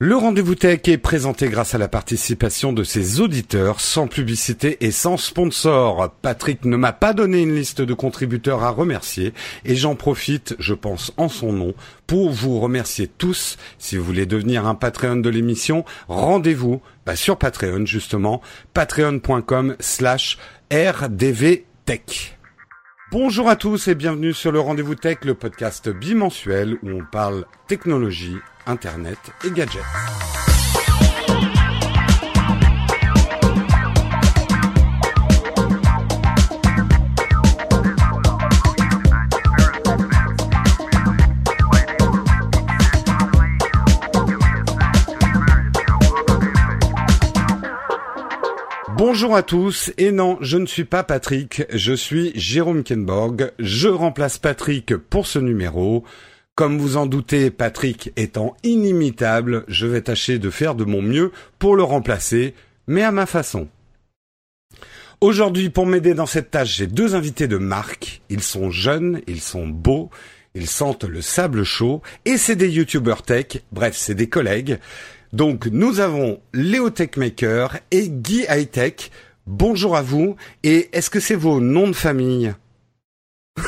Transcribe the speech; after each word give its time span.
Le 0.00 0.14
rendez-vous 0.14 0.54
tech 0.54 0.82
est 0.84 0.96
présenté 0.96 1.48
grâce 1.48 1.74
à 1.74 1.78
la 1.78 1.88
participation 1.88 2.72
de 2.72 2.84
ses 2.84 3.20
auditeurs 3.20 3.80
sans 3.80 4.06
publicité 4.06 4.76
et 4.86 4.92
sans 4.92 5.16
sponsor. 5.16 6.14
Patrick 6.22 6.64
ne 6.66 6.76
m'a 6.76 6.92
pas 6.92 7.12
donné 7.12 7.42
une 7.42 7.56
liste 7.56 7.80
de 7.80 7.94
contributeurs 7.94 8.62
à 8.62 8.70
remercier 8.70 9.34
et 9.64 9.74
j'en 9.74 9.96
profite, 9.96 10.54
je 10.60 10.74
pense 10.74 11.12
en 11.16 11.28
son 11.28 11.52
nom, 11.52 11.74
pour 12.06 12.30
vous 12.30 12.60
remercier 12.60 13.08
tous. 13.08 13.56
Si 13.80 13.96
vous 13.96 14.04
voulez 14.04 14.24
devenir 14.24 14.68
un 14.68 14.76
Patreon 14.76 15.16
de 15.16 15.30
l'émission, 15.30 15.84
rendez-vous 16.06 16.80
bah, 17.04 17.16
sur 17.16 17.36
Patreon 17.36 17.84
justement, 17.84 18.40
patreon.com 18.74 19.74
slash 19.80 20.38
rdvtech. 20.72 22.38
Bonjour 23.10 23.48
à 23.48 23.56
tous 23.56 23.88
et 23.88 23.96
bienvenue 23.96 24.34
sur 24.34 24.52
le 24.52 24.60
Rendez-vous 24.60 24.94
Tech, 24.94 25.24
le 25.24 25.34
podcast 25.34 25.88
bimensuel 25.88 26.76
où 26.82 26.90
on 26.90 27.04
parle 27.10 27.46
technologie, 27.66 28.36
internet 28.68 29.18
et 29.44 29.50
gadgets. 29.50 29.82
Bonjour 48.96 49.34
à 49.34 49.42
tous, 49.42 49.92
et 49.96 50.12
non, 50.12 50.38
je 50.40 50.58
ne 50.58 50.66
suis 50.66 50.84
pas 50.84 51.02
Patrick, 51.02 51.64
je 51.72 51.92
suis 51.92 52.32
Jérôme 52.34 52.82
Kenborg, 52.82 53.52
je 53.58 53.88
remplace 53.88 54.38
Patrick 54.38 54.96
pour 54.96 55.26
ce 55.26 55.38
numéro. 55.38 56.04
Comme 56.58 56.78
vous 56.78 56.96
en 56.96 57.06
doutez, 57.06 57.52
Patrick 57.52 58.12
étant 58.16 58.56
inimitable, 58.64 59.64
je 59.68 59.86
vais 59.86 60.00
tâcher 60.00 60.40
de 60.40 60.50
faire 60.50 60.74
de 60.74 60.82
mon 60.82 61.00
mieux 61.00 61.30
pour 61.60 61.76
le 61.76 61.84
remplacer, 61.84 62.52
mais 62.88 63.04
à 63.04 63.12
ma 63.12 63.26
façon. 63.26 63.68
Aujourd'hui, 65.20 65.70
pour 65.70 65.86
m'aider 65.86 66.14
dans 66.14 66.26
cette 66.26 66.50
tâche, 66.50 66.78
j'ai 66.78 66.88
deux 66.88 67.14
invités 67.14 67.46
de 67.46 67.58
marque. 67.58 68.22
Ils 68.28 68.42
sont 68.42 68.72
jeunes, 68.72 69.20
ils 69.28 69.40
sont 69.40 69.68
beaux, 69.68 70.10
ils 70.56 70.66
sentent 70.66 71.04
le 71.04 71.22
sable 71.22 71.62
chaud, 71.62 72.02
et 72.24 72.36
c'est 72.36 72.56
des 72.56 72.70
youtubeurs 72.70 73.22
tech, 73.22 73.62
bref, 73.70 73.94
c'est 73.96 74.16
des 74.16 74.28
collègues. 74.28 74.80
Donc, 75.32 75.66
nous 75.66 76.00
avons 76.00 76.40
Léo 76.52 76.90
Techmaker 76.90 77.78
et 77.92 78.08
Guy 78.08 78.46
Hightech. 78.48 79.12
Bonjour 79.46 79.96
à 79.96 80.02
vous, 80.02 80.34
et 80.64 80.88
est-ce 80.92 81.08
que 81.08 81.20
c'est 81.20 81.36
vos 81.36 81.60
noms 81.60 81.86
de 81.86 81.92
famille? 81.92 82.52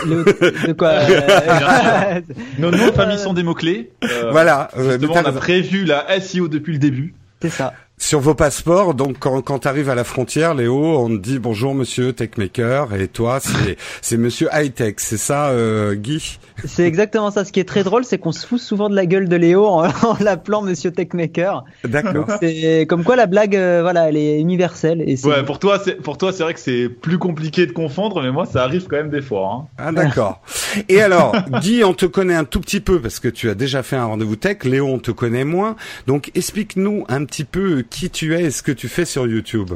Le- 0.06 0.24
de 0.68 0.72
quoi 0.72 0.88
euh, 0.90 2.20
Nos 2.58 2.70
noms 2.70 2.86
de 2.86 2.92
famille 2.92 3.18
sont 3.18 3.32
des 3.34 3.42
mots-clés. 3.42 3.90
Euh, 4.04 4.30
Voilà, 4.30 4.68
euh, 4.76 4.98
on 5.08 5.14
a 5.16 5.32
prévu 5.32 5.84
la 5.84 6.20
SEO 6.20 6.48
depuis 6.48 6.72
le 6.72 6.78
début. 6.78 7.14
C'est 7.42 7.50
ça. 7.50 7.72
Sur 8.00 8.18
vos 8.20 8.34
passeports, 8.34 8.94
donc 8.94 9.18
quand, 9.20 9.40
quand 9.42 9.60
tu 9.60 9.68
arrives 9.68 9.90
à 9.90 9.94
la 9.94 10.04
frontière, 10.04 10.54
Léo, 10.54 10.98
on 10.98 11.08
te 11.08 11.22
dit 11.22 11.38
bonjour 11.38 11.74
monsieur 11.74 12.12
Techmaker, 12.12 12.94
et 12.94 13.08
toi, 13.08 13.38
c'est 13.40 13.76
c'est 14.02 14.16
monsieur 14.16 14.48
Hightech, 14.50 14.98
c'est 14.98 15.18
ça, 15.18 15.50
euh, 15.50 15.94
Guy? 15.94 16.38
C'est 16.64 16.84
exactement 16.84 17.30
ça. 17.30 17.44
Ce 17.44 17.52
qui 17.52 17.60
est 17.60 17.68
très 17.68 17.84
drôle, 17.84 18.04
c'est 18.04 18.18
qu'on 18.18 18.32
se 18.32 18.46
fout 18.46 18.60
souvent 18.60 18.90
de 18.90 18.96
la 18.96 19.06
gueule 19.06 19.28
de 19.28 19.36
Léo 19.36 19.66
en, 19.66 19.84
en 20.02 20.16
l'appelant 20.20 20.62
Monsieur 20.62 20.90
Techmaker. 20.90 21.64
D'accord. 21.84 22.26
C'est 22.40 22.86
comme 22.88 23.04
quoi 23.04 23.16
la 23.16 23.26
blague, 23.26 23.56
euh, 23.56 23.80
voilà, 23.82 24.08
elle 24.08 24.16
est 24.16 24.38
universelle. 24.38 25.02
Et 25.06 25.16
Ouais, 25.24 25.44
pour 25.44 25.58
toi, 25.58 25.78
c'est 25.82 25.96
pour 25.96 26.18
toi, 26.18 26.32
c'est 26.32 26.42
vrai 26.42 26.54
que 26.54 26.60
c'est 26.60 26.88
plus 26.88 27.18
compliqué 27.18 27.66
de 27.66 27.72
confondre, 27.72 28.22
mais 28.22 28.32
moi, 28.32 28.46
ça 28.46 28.62
arrive 28.62 28.86
quand 28.88 28.96
même 28.96 29.10
des 29.10 29.22
fois. 29.22 29.52
Hein. 29.52 29.66
Ah 29.78 29.92
d'accord. 29.92 30.42
Et 30.88 31.02
alors, 31.02 31.34
Guy, 31.60 31.84
on 31.84 31.94
te 31.94 32.06
connaît 32.06 32.34
un 32.34 32.44
tout 32.44 32.60
petit 32.60 32.80
peu 32.80 33.00
parce 33.00 33.20
que 33.20 33.28
tu 33.28 33.50
as 33.50 33.54
déjà 33.54 33.82
fait 33.82 33.96
un 33.96 34.06
rendez-vous 34.06 34.36
tech. 34.36 34.64
Léo, 34.64 34.86
on 34.86 34.98
te 34.98 35.10
connaît 35.10 35.44
moins. 35.44 35.76
Donc, 36.06 36.30
explique-nous 36.34 37.04
un 37.08 37.24
petit 37.24 37.44
peu 37.44 37.82
qui 37.90 38.10
tu 38.10 38.34
es 38.34 38.44
et 38.44 38.50
ce 38.50 38.62
que 38.62 38.72
tu 38.72 38.88
fais 38.88 39.04
sur 39.04 39.26
YouTube. 39.26 39.72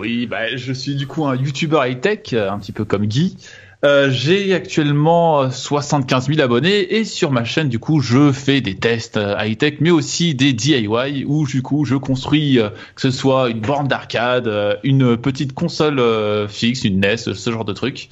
Oui, 0.00 0.26
bah, 0.26 0.56
je 0.56 0.72
suis 0.72 0.94
du 0.94 1.06
coup 1.06 1.26
un 1.26 1.36
YouTuber 1.36 1.80
high-tech, 1.84 2.32
euh, 2.32 2.50
un 2.50 2.58
petit 2.58 2.72
peu 2.72 2.84
comme 2.84 3.06
Guy. 3.06 3.36
Euh, 3.82 4.10
j'ai 4.10 4.52
actuellement 4.52 5.42
euh, 5.42 5.50
75 5.50 6.28
000 6.28 6.40
abonnés 6.40 6.96
et 6.96 7.04
sur 7.04 7.30
ma 7.30 7.44
chaîne, 7.44 7.68
du 7.70 7.78
coup, 7.78 8.00
je 8.00 8.30
fais 8.30 8.60
des 8.60 8.76
tests 8.76 9.16
euh, 9.16 9.34
high-tech, 9.38 9.76
mais 9.80 9.90
aussi 9.90 10.34
des 10.34 10.52
DIY 10.52 11.24
où, 11.26 11.46
du 11.46 11.62
coup, 11.62 11.86
je 11.86 11.94
construis 11.96 12.58
euh, 12.58 12.68
que 12.94 13.00
ce 13.00 13.10
soit 13.10 13.48
une 13.48 13.60
borne 13.60 13.88
d'arcade, 13.88 14.48
euh, 14.48 14.76
une 14.84 15.16
petite 15.16 15.54
console 15.54 15.98
euh, 15.98 16.46
fixe, 16.46 16.84
une 16.84 17.00
NES, 17.00 17.16
ce 17.16 17.50
genre 17.50 17.64
de 17.64 17.72
truc. 17.72 18.10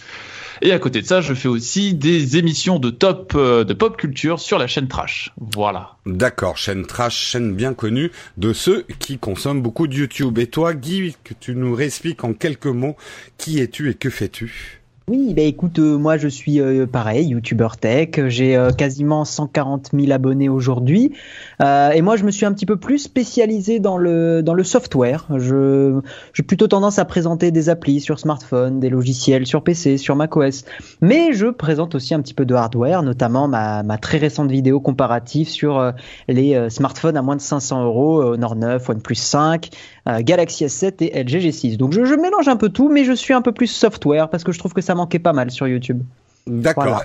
Et 0.62 0.72
à 0.72 0.78
côté 0.78 1.02
de 1.02 1.06
ça, 1.06 1.20
je 1.20 1.34
fais 1.34 1.48
aussi 1.48 1.94
des 1.94 2.36
émissions 2.36 2.78
de 2.78 2.90
top 2.90 3.32
euh, 3.34 3.64
de 3.64 3.74
pop 3.74 3.96
culture 3.96 4.40
sur 4.40 4.58
la 4.58 4.66
chaîne 4.66 4.88
Trash. 4.88 5.32
Voilà. 5.38 5.96
D'accord, 6.06 6.56
chaîne 6.56 6.86
trash, 6.86 7.16
chaîne 7.16 7.54
bien 7.54 7.74
connue 7.74 8.10
de 8.36 8.52
ceux 8.52 8.86
qui 8.98 9.18
consomment 9.18 9.62
beaucoup 9.62 9.86
de 9.86 9.94
YouTube. 9.94 10.38
Et 10.38 10.46
toi, 10.46 10.74
Guy, 10.74 11.16
que 11.22 11.34
tu 11.38 11.54
nous 11.54 11.74
réexpliques 11.74 12.24
en 12.24 12.32
quelques 12.32 12.66
mots, 12.66 12.96
qui 13.36 13.60
es-tu 13.60 13.90
et 13.90 13.94
que 13.94 14.10
fais-tu? 14.10 14.77
Oui, 15.08 15.32
bah 15.32 15.40
écoute, 15.40 15.78
euh, 15.78 15.96
moi 15.96 16.18
je 16.18 16.28
suis 16.28 16.60
euh, 16.60 16.86
pareil, 16.86 17.28
YouTuber 17.28 17.68
tech. 17.80 18.10
J'ai 18.26 18.56
euh, 18.56 18.72
quasiment 18.72 19.24
140 19.24 19.92
000 19.94 20.12
abonnés 20.12 20.50
aujourd'hui. 20.50 21.14
Et 21.60 22.02
moi 22.02 22.16
je 22.16 22.24
me 22.24 22.30
suis 22.30 22.44
un 22.44 22.52
petit 22.52 22.66
peu 22.66 22.76
plus 22.76 22.98
spécialisé 22.98 23.80
dans 23.80 23.96
le 23.96 24.42
dans 24.42 24.54
le 24.54 24.62
software. 24.64 25.26
J'ai 25.38 26.42
plutôt 26.42 26.68
tendance 26.68 26.98
à 26.98 27.04
présenter 27.04 27.50
des 27.50 27.68
applis 27.70 28.00
sur 28.00 28.18
smartphone, 28.20 28.80
des 28.80 28.90
logiciels 28.90 29.46
sur 29.46 29.64
PC, 29.64 29.96
sur 29.96 30.14
macOS. 30.14 30.64
Mais 31.00 31.32
je 31.32 31.46
présente 31.46 31.94
aussi 31.94 32.14
un 32.14 32.20
petit 32.20 32.34
peu 32.34 32.44
de 32.44 32.54
hardware, 32.54 33.02
notamment 33.02 33.48
ma 33.48 33.82
ma 33.82 33.98
très 33.98 34.18
récente 34.18 34.50
vidéo 34.50 34.78
comparative 34.78 35.48
sur 35.48 35.92
les 36.28 36.68
smartphones 36.70 37.16
à 37.16 37.22
moins 37.22 37.36
de 37.36 37.40
500 37.40 37.84
euros, 37.84 38.22
Honor 38.22 38.54
9, 38.54 38.88
OnePlus 38.88 39.16
5, 39.16 39.70
euh, 39.70 39.97
Galaxy 40.20 40.64
S7 40.64 40.94
et 41.00 41.22
LG 41.22 41.48
G6. 41.48 41.76
Donc 41.76 41.92
je, 41.92 42.04
je 42.04 42.14
mélange 42.14 42.48
un 42.48 42.56
peu 42.56 42.68
tout, 42.68 42.88
mais 42.88 43.04
je 43.04 43.12
suis 43.12 43.34
un 43.34 43.42
peu 43.42 43.52
plus 43.52 43.66
software 43.66 44.28
parce 44.28 44.44
que 44.44 44.52
je 44.52 44.58
trouve 44.58 44.72
que 44.72 44.80
ça 44.80 44.94
manquait 44.94 45.18
pas 45.18 45.32
mal 45.32 45.50
sur 45.50 45.68
YouTube. 45.68 46.02
D'accord. 46.48 46.84
Voilà. 46.84 47.04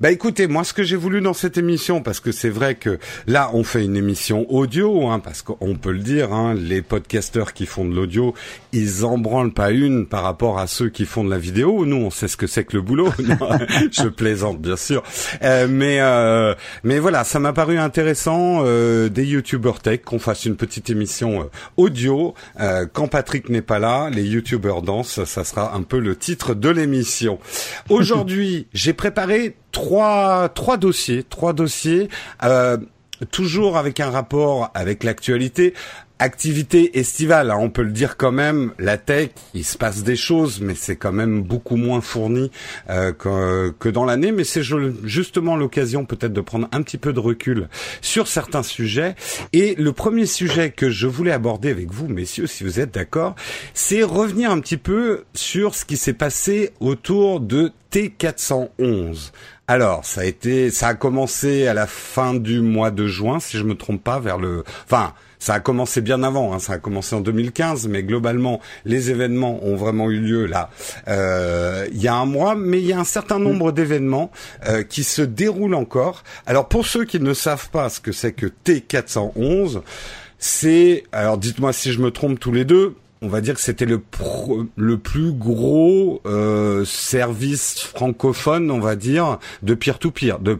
Bah 0.00 0.12
écoutez, 0.12 0.46
moi 0.46 0.62
ce 0.62 0.72
que 0.72 0.84
j'ai 0.84 0.94
voulu 0.94 1.20
dans 1.20 1.32
cette 1.32 1.58
émission, 1.58 2.00
parce 2.00 2.20
que 2.20 2.30
c'est 2.30 2.48
vrai 2.48 2.76
que 2.76 2.98
là 3.26 3.50
on 3.54 3.64
fait 3.64 3.84
une 3.84 3.96
émission 3.96 4.46
audio, 4.48 5.08
hein, 5.08 5.18
parce 5.18 5.42
qu'on 5.42 5.74
peut 5.74 5.90
le 5.90 5.98
dire, 5.98 6.32
hein, 6.32 6.54
les 6.54 6.80
podcasteurs 6.80 7.52
qui 7.54 7.66
font 7.66 7.84
de 7.84 7.92
l'audio, 7.92 8.34
ils 8.72 9.04
en 9.04 9.18
branlent 9.18 9.52
pas 9.52 9.72
une 9.72 10.06
par 10.06 10.22
rapport 10.22 10.58
à 10.60 10.68
ceux 10.68 10.90
qui 10.90 11.06
font 11.06 11.24
de 11.24 11.30
la 11.30 11.38
vidéo. 11.38 11.86
Nous 11.86 11.96
on 11.96 12.10
sait 12.10 12.28
ce 12.28 12.36
que 12.36 12.46
c'est 12.46 12.64
que 12.64 12.76
le 12.76 12.82
boulot. 12.82 13.12
Non, 13.24 13.58
je 13.90 14.06
plaisante 14.08 14.60
bien 14.60 14.76
sûr, 14.76 15.02
Euh, 15.42 15.66
mais 15.68 15.98
euh, 16.00 16.54
mais 16.84 17.00
voilà, 17.00 17.24
ça 17.24 17.40
m'a 17.40 17.52
paru 17.52 17.76
intéressant 17.78 18.60
euh, 18.64 19.08
des 19.08 19.24
youtubeurs 19.24 19.80
tech 19.80 20.02
qu'on 20.04 20.18
fasse 20.20 20.44
une 20.44 20.56
petite 20.56 20.88
émission 20.90 21.42
euh, 21.42 21.44
audio 21.76 22.34
Euh, 22.60 22.86
quand 22.92 23.08
Patrick 23.08 23.48
n'est 23.48 23.62
pas 23.62 23.78
là. 23.80 24.08
Les 24.10 24.22
youtubeurs 24.24 24.82
dansent, 24.82 25.24
ça 25.24 25.42
sera 25.44 25.74
un 25.74 25.82
peu 25.82 25.98
le 25.98 26.14
titre 26.14 26.54
de 26.54 26.68
l'émission. 26.68 27.38
Aujourd'hui, 27.88 28.68
j'ai 28.84 28.92
préparé 28.92 29.56
trois 29.72 30.50
trois 30.50 30.76
dossiers, 30.76 31.22
trois 31.22 31.54
dossiers, 31.54 32.10
euh, 32.42 32.76
toujours 33.30 33.78
avec 33.78 33.98
un 33.98 34.10
rapport 34.10 34.70
avec 34.74 35.04
l'actualité. 35.04 35.72
Activité 36.20 36.96
estivale, 36.98 37.50
hein, 37.50 37.56
on 37.58 37.70
peut 37.70 37.82
le 37.82 37.90
dire 37.90 38.16
quand 38.16 38.30
même, 38.30 38.72
la 38.78 38.96
tech, 38.98 39.30
il 39.52 39.64
se 39.64 39.76
passe 39.76 40.04
des 40.04 40.14
choses, 40.14 40.60
mais 40.60 40.76
c'est 40.76 40.94
quand 40.94 41.10
même 41.12 41.42
beaucoup 41.42 41.74
moins 41.76 42.00
fourni 42.00 42.52
euh, 42.88 43.12
que, 43.12 43.70
que 43.80 43.88
dans 43.88 44.04
l'année. 44.04 44.30
Mais 44.30 44.44
c'est 44.44 44.62
ju- 44.62 44.92
justement 45.02 45.56
l'occasion 45.56 46.04
peut-être 46.04 46.32
de 46.32 46.40
prendre 46.40 46.68
un 46.70 46.82
petit 46.82 46.98
peu 46.98 47.12
de 47.12 47.18
recul 47.18 47.68
sur 48.00 48.28
certains 48.28 48.62
sujets. 48.62 49.16
Et 49.52 49.74
le 49.74 49.92
premier 49.92 50.26
sujet 50.26 50.70
que 50.70 50.88
je 50.88 51.08
voulais 51.08 51.32
aborder 51.32 51.70
avec 51.70 51.90
vous, 51.92 52.06
messieurs, 52.06 52.46
si 52.46 52.62
vous 52.62 52.78
êtes 52.78 52.94
d'accord, 52.94 53.34
c'est 53.74 54.04
revenir 54.04 54.52
un 54.52 54.60
petit 54.60 54.76
peu 54.78 55.24
sur 55.34 55.74
ce 55.74 55.84
qui 55.84 55.96
s'est 55.96 56.12
passé 56.14 56.70
autour 56.78 57.40
de 57.40 57.72
T411. 57.90 59.32
Alors, 59.66 60.04
ça 60.04 60.20
a 60.20 60.24
été, 60.24 60.70
ça 60.70 60.88
a 60.88 60.94
commencé 60.94 61.66
à 61.66 61.74
la 61.74 61.86
fin 61.86 62.34
du 62.34 62.60
mois 62.60 62.90
de 62.90 63.06
juin, 63.06 63.40
si 63.40 63.56
je 63.56 63.64
me 63.64 63.74
trompe 63.74 64.02
pas, 64.04 64.20
vers 64.20 64.38
le, 64.38 64.62
enfin, 64.84 65.14
ça 65.44 65.52
a 65.52 65.60
commencé 65.60 66.00
bien 66.00 66.22
avant, 66.22 66.54
hein, 66.54 66.58
ça 66.58 66.72
a 66.72 66.78
commencé 66.78 67.14
en 67.14 67.20
2015, 67.20 67.86
mais 67.88 68.02
globalement, 68.02 68.62
les 68.86 69.10
événements 69.10 69.62
ont 69.62 69.76
vraiment 69.76 70.10
eu 70.10 70.18
lieu 70.18 70.46
là. 70.46 70.70
Euh, 71.06 71.86
il 71.92 72.00
y 72.00 72.08
a 72.08 72.14
un 72.14 72.24
mois, 72.24 72.54
mais 72.54 72.78
il 72.78 72.86
y 72.86 72.94
a 72.94 72.98
un 72.98 73.04
certain 73.04 73.38
mm. 73.38 73.42
nombre 73.42 73.70
d'événements 73.70 74.30
euh, 74.66 74.82
qui 74.84 75.04
se 75.04 75.20
déroulent 75.20 75.74
encore. 75.74 76.24
Alors, 76.46 76.66
pour 76.66 76.86
ceux 76.86 77.04
qui 77.04 77.20
ne 77.20 77.34
savent 77.34 77.68
pas 77.68 77.90
ce 77.90 78.00
que 78.00 78.10
c'est 78.10 78.32
que 78.32 78.46
T411, 78.64 79.82
c'est, 80.38 81.04
alors 81.12 81.36
dites-moi 81.36 81.74
si 81.74 81.92
je 81.92 82.00
me 82.00 82.10
trompe 82.10 82.40
tous 82.40 82.52
les 82.52 82.64
deux, 82.64 82.94
on 83.20 83.28
va 83.28 83.42
dire 83.42 83.54
que 83.54 83.60
c'était 83.60 83.84
le 83.84 84.00
le 84.76 84.96
plus 84.96 85.32
gros 85.32 86.22
euh, 86.24 86.86
service 86.86 87.80
francophone, 87.80 88.70
on 88.70 88.80
va 88.80 88.96
dire, 88.96 89.38
de 89.62 89.74
peer 89.74 89.98
to 89.98 90.10
peer, 90.10 90.38
de 90.38 90.58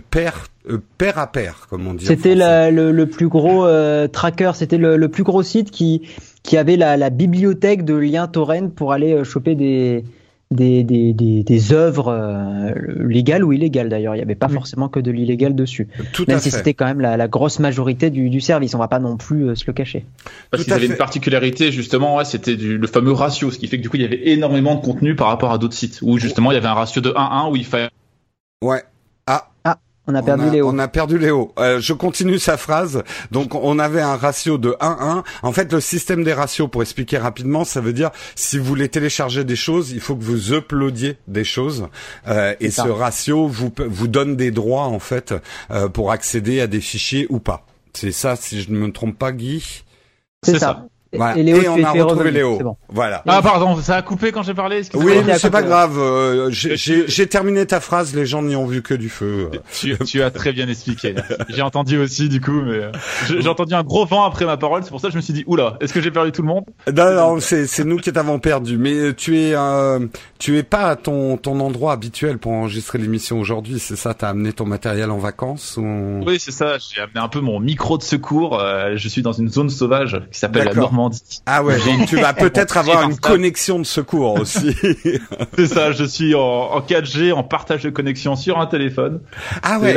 pair 0.00 0.46
euh, 0.68 0.78
pair 0.98 1.18
à 1.18 1.30
pair, 1.30 1.66
comme 1.68 1.86
on 1.86 1.94
dit. 1.94 2.06
C'était 2.06 2.34
le, 2.36 3.04
plus 3.04 3.28
gros 3.28 3.66
tracker, 4.08 4.52
c'était 4.54 4.78
le, 4.78 5.08
plus 5.08 5.22
gros 5.22 5.42
site 5.42 5.70
qui 5.70 6.02
qui 6.42 6.56
avait 6.56 6.76
la, 6.76 6.96
la 6.96 7.10
bibliothèque 7.10 7.84
de 7.84 7.94
liens 7.94 8.26
torrent 8.26 8.68
pour 8.68 8.92
aller 8.92 9.24
choper 9.24 9.54
des 9.54 10.04
des, 10.52 10.84
des, 10.84 11.12
des, 11.12 11.42
des 11.42 11.72
œuvres 11.72 12.08
euh, 12.08 12.72
légales 13.06 13.44
ou 13.44 13.52
illégales 13.52 13.88
d'ailleurs. 13.88 14.14
Il 14.14 14.18
n'y 14.18 14.22
avait 14.22 14.34
pas 14.34 14.48
forcément 14.48 14.88
que 14.88 15.00
de 15.00 15.10
l'illégal 15.10 15.54
dessus. 15.54 15.88
Tout 16.12 16.24
Même 16.28 16.38
si 16.38 16.50
c'était 16.50 16.74
quand 16.74 16.84
même 16.84 17.00
la, 17.00 17.16
la 17.16 17.28
grosse 17.28 17.58
majorité 17.58 18.10
du, 18.10 18.30
du, 18.30 18.40
service. 18.40 18.74
On 18.74 18.78
va 18.78 18.88
pas 18.88 18.98
non 18.98 19.16
plus 19.16 19.48
euh, 19.48 19.54
se 19.54 19.64
le 19.66 19.72
cacher. 19.72 20.04
Parce 20.50 20.64
qu'ils 20.64 20.72
avaient 20.72 20.86
une 20.86 20.96
particularité 20.96 21.72
justement, 21.72 22.16
ouais, 22.16 22.24
c'était 22.24 22.54
le 22.54 22.86
fameux 22.86 23.12
ratio, 23.12 23.50
ce 23.50 23.58
qui 23.58 23.66
fait 23.66 23.78
que 23.78 23.82
du 23.82 23.88
coup 23.88 23.96
il 23.96 24.02
y 24.02 24.06
avait 24.06 24.28
énormément 24.28 24.74
de 24.74 24.80
contenu 24.80 25.16
par 25.16 25.28
rapport 25.28 25.52
à 25.52 25.58
d'autres 25.58 25.74
sites 25.74 26.00
où 26.02 26.18
justement 26.18 26.52
il 26.52 26.54
y 26.54 26.58
avait 26.58 26.68
un 26.68 26.74
ratio 26.74 27.00
de 27.00 27.10
1-1 27.10 27.50
où 27.50 27.56
il 27.56 27.64
fallait. 27.64 27.88
Ouais. 28.62 28.82
On 30.08 30.14
a 30.16 30.22
perdu 30.22 30.50
Léo. 30.50 30.68
On 30.68 30.78
a 30.78 30.88
perdu 30.88 31.16
Léo. 31.16 31.52
Euh, 31.58 31.80
je 31.80 31.92
continue 31.92 32.40
sa 32.40 32.56
phrase. 32.56 33.04
Donc 33.30 33.54
on 33.54 33.78
avait 33.78 34.00
un 34.00 34.16
ratio 34.16 34.58
de 34.58 34.76
1-1. 34.80 35.22
En 35.42 35.52
fait, 35.52 35.72
le 35.72 35.80
système 35.80 36.24
des 36.24 36.32
ratios, 36.32 36.68
pour 36.68 36.82
expliquer 36.82 37.18
rapidement, 37.18 37.64
ça 37.64 37.80
veut 37.80 37.92
dire 37.92 38.10
si 38.34 38.58
vous 38.58 38.64
voulez 38.64 38.88
télécharger 38.88 39.44
des 39.44 39.54
choses, 39.54 39.92
il 39.92 40.00
faut 40.00 40.16
que 40.16 40.24
vous 40.24 40.54
uploadiez 40.54 41.18
des 41.28 41.44
choses. 41.44 41.88
Euh, 42.26 42.54
et 42.58 42.70
ce 42.70 42.88
ratio 42.88 43.46
vous 43.46 43.72
vous 43.86 44.08
donne 44.08 44.36
des 44.36 44.50
droits 44.50 44.86
en 44.86 44.98
fait 44.98 45.34
euh, 45.70 45.88
pour 45.88 46.10
accéder 46.10 46.60
à 46.60 46.66
des 46.66 46.80
fichiers 46.80 47.26
ou 47.30 47.38
pas. 47.38 47.64
C'est 47.94 48.12
ça, 48.12 48.34
si 48.34 48.60
je 48.60 48.70
ne 48.70 48.78
me 48.78 48.90
trompe 48.90 49.18
pas, 49.18 49.32
Guy? 49.32 49.84
C'est 50.42 50.58
ça. 50.58 50.86
Et, 51.12 51.68
on 51.68 51.84
a 51.84 51.90
retrouvé 51.90 52.30
Léo. 52.30 52.76
Voilà. 52.88 53.22
Ah 53.26 53.42
pardon, 53.42 53.76
ça 53.76 53.96
a 53.96 54.02
coupé 54.02 54.32
quand 54.32 54.42
j'ai 54.42 54.54
parlé. 54.54 54.82
Oui, 54.94 55.14
mais 55.26 55.38
c'est 55.38 55.50
pas 55.50 55.62
grave. 55.62 55.98
Euh, 55.98 56.50
j'ai 56.50 57.26
terminé 57.26 57.66
ta 57.66 57.80
phrase. 57.80 58.14
Les 58.14 58.24
gens 58.24 58.42
n'y 58.42 58.56
ont 58.56 58.66
vu 58.66 58.82
que 58.82 58.94
du 58.94 59.08
feu. 59.08 59.50
Tu, 59.72 59.96
tu 59.98 60.22
as 60.22 60.30
très 60.30 60.52
bien 60.52 60.68
expliqué. 60.68 61.14
j'ai 61.48 61.62
entendu 61.62 61.98
aussi 61.98 62.28
du 62.28 62.40
coup, 62.40 62.62
mais 62.62 62.76
euh, 62.76 62.92
j'ai 63.28 63.48
entendu 63.48 63.74
un 63.74 63.82
gros 63.82 64.06
vent 64.06 64.24
après 64.24 64.44
ma 64.46 64.56
parole. 64.56 64.82
C'est 64.84 64.90
pour 64.90 65.00
ça 65.00 65.08
que 65.08 65.12
je 65.12 65.18
me 65.18 65.22
suis 65.22 65.34
dit 65.34 65.44
oula, 65.46 65.76
est-ce 65.80 65.92
que 65.92 66.00
j'ai 66.00 66.10
perdu 66.10 66.32
tout 66.32 66.42
le 66.42 66.48
monde? 66.48 66.64
Non, 66.94 67.12
non, 67.14 67.40
c'est 67.40 67.84
nous 67.84 67.98
qui 67.98 68.12
t'avons 68.12 68.38
perdu. 68.38 68.78
Mais 68.78 68.94
euh, 68.94 69.14
tu 69.14 69.38
es 69.38 69.54
tu 70.38 70.56
es 70.56 70.62
pas 70.62 70.88
à 70.88 70.96
ton 70.96 71.36
ton 71.36 71.60
endroit 71.60 71.92
habituel 71.92 72.38
pour 72.38 72.52
enregistrer 72.52 72.98
l'émission 72.98 73.38
aujourd'hui. 73.38 73.78
C'est 73.78 73.96
ça? 73.96 74.14
T'as 74.14 74.30
amené 74.30 74.52
ton 74.52 74.66
matériel 74.66 75.10
en 75.10 75.18
vacances 75.18 75.76
ou... 75.76 76.20
Oui, 76.26 76.38
c'est 76.38 76.52
ça. 76.52 76.78
J'ai 76.78 77.00
amené 77.00 77.20
un 77.20 77.28
peu 77.28 77.40
mon 77.40 77.60
micro 77.60 77.98
de 77.98 78.02
secours. 78.02 78.60
je 78.94 79.08
suis 79.08 79.22
dans 79.22 79.32
une 79.32 79.50
zone 79.50 79.68
sauvage 79.68 80.20
qui 80.30 80.38
s'appelle 80.38 80.64
la 80.64 80.74
Normandie 80.74 81.01
ah 81.46 81.62
ouais, 81.62 81.78
donc 81.78 82.06
tu 82.06 82.16
vas 82.16 82.32
peut-être 82.34 82.76
avoir 82.76 83.02
une 83.02 83.18
connexion 83.18 83.78
de 83.78 83.84
secours 83.84 84.40
aussi. 84.40 84.76
C'est 85.56 85.66
ça, 85.66 85.92
je 85.92 86.04
suis 86.04 86.34
en, 86.34 86.80
4G, 86.80 87.32
en 87.32 87.42
partage 87.42 87.82
de 87.82 87.90
connexion 87.90 88.36
sur 88.36 88.58
un 88.58 88.66
téléphone. 88.66 89.20
Ah 89.62 89.78
ouais. 89.78 89.94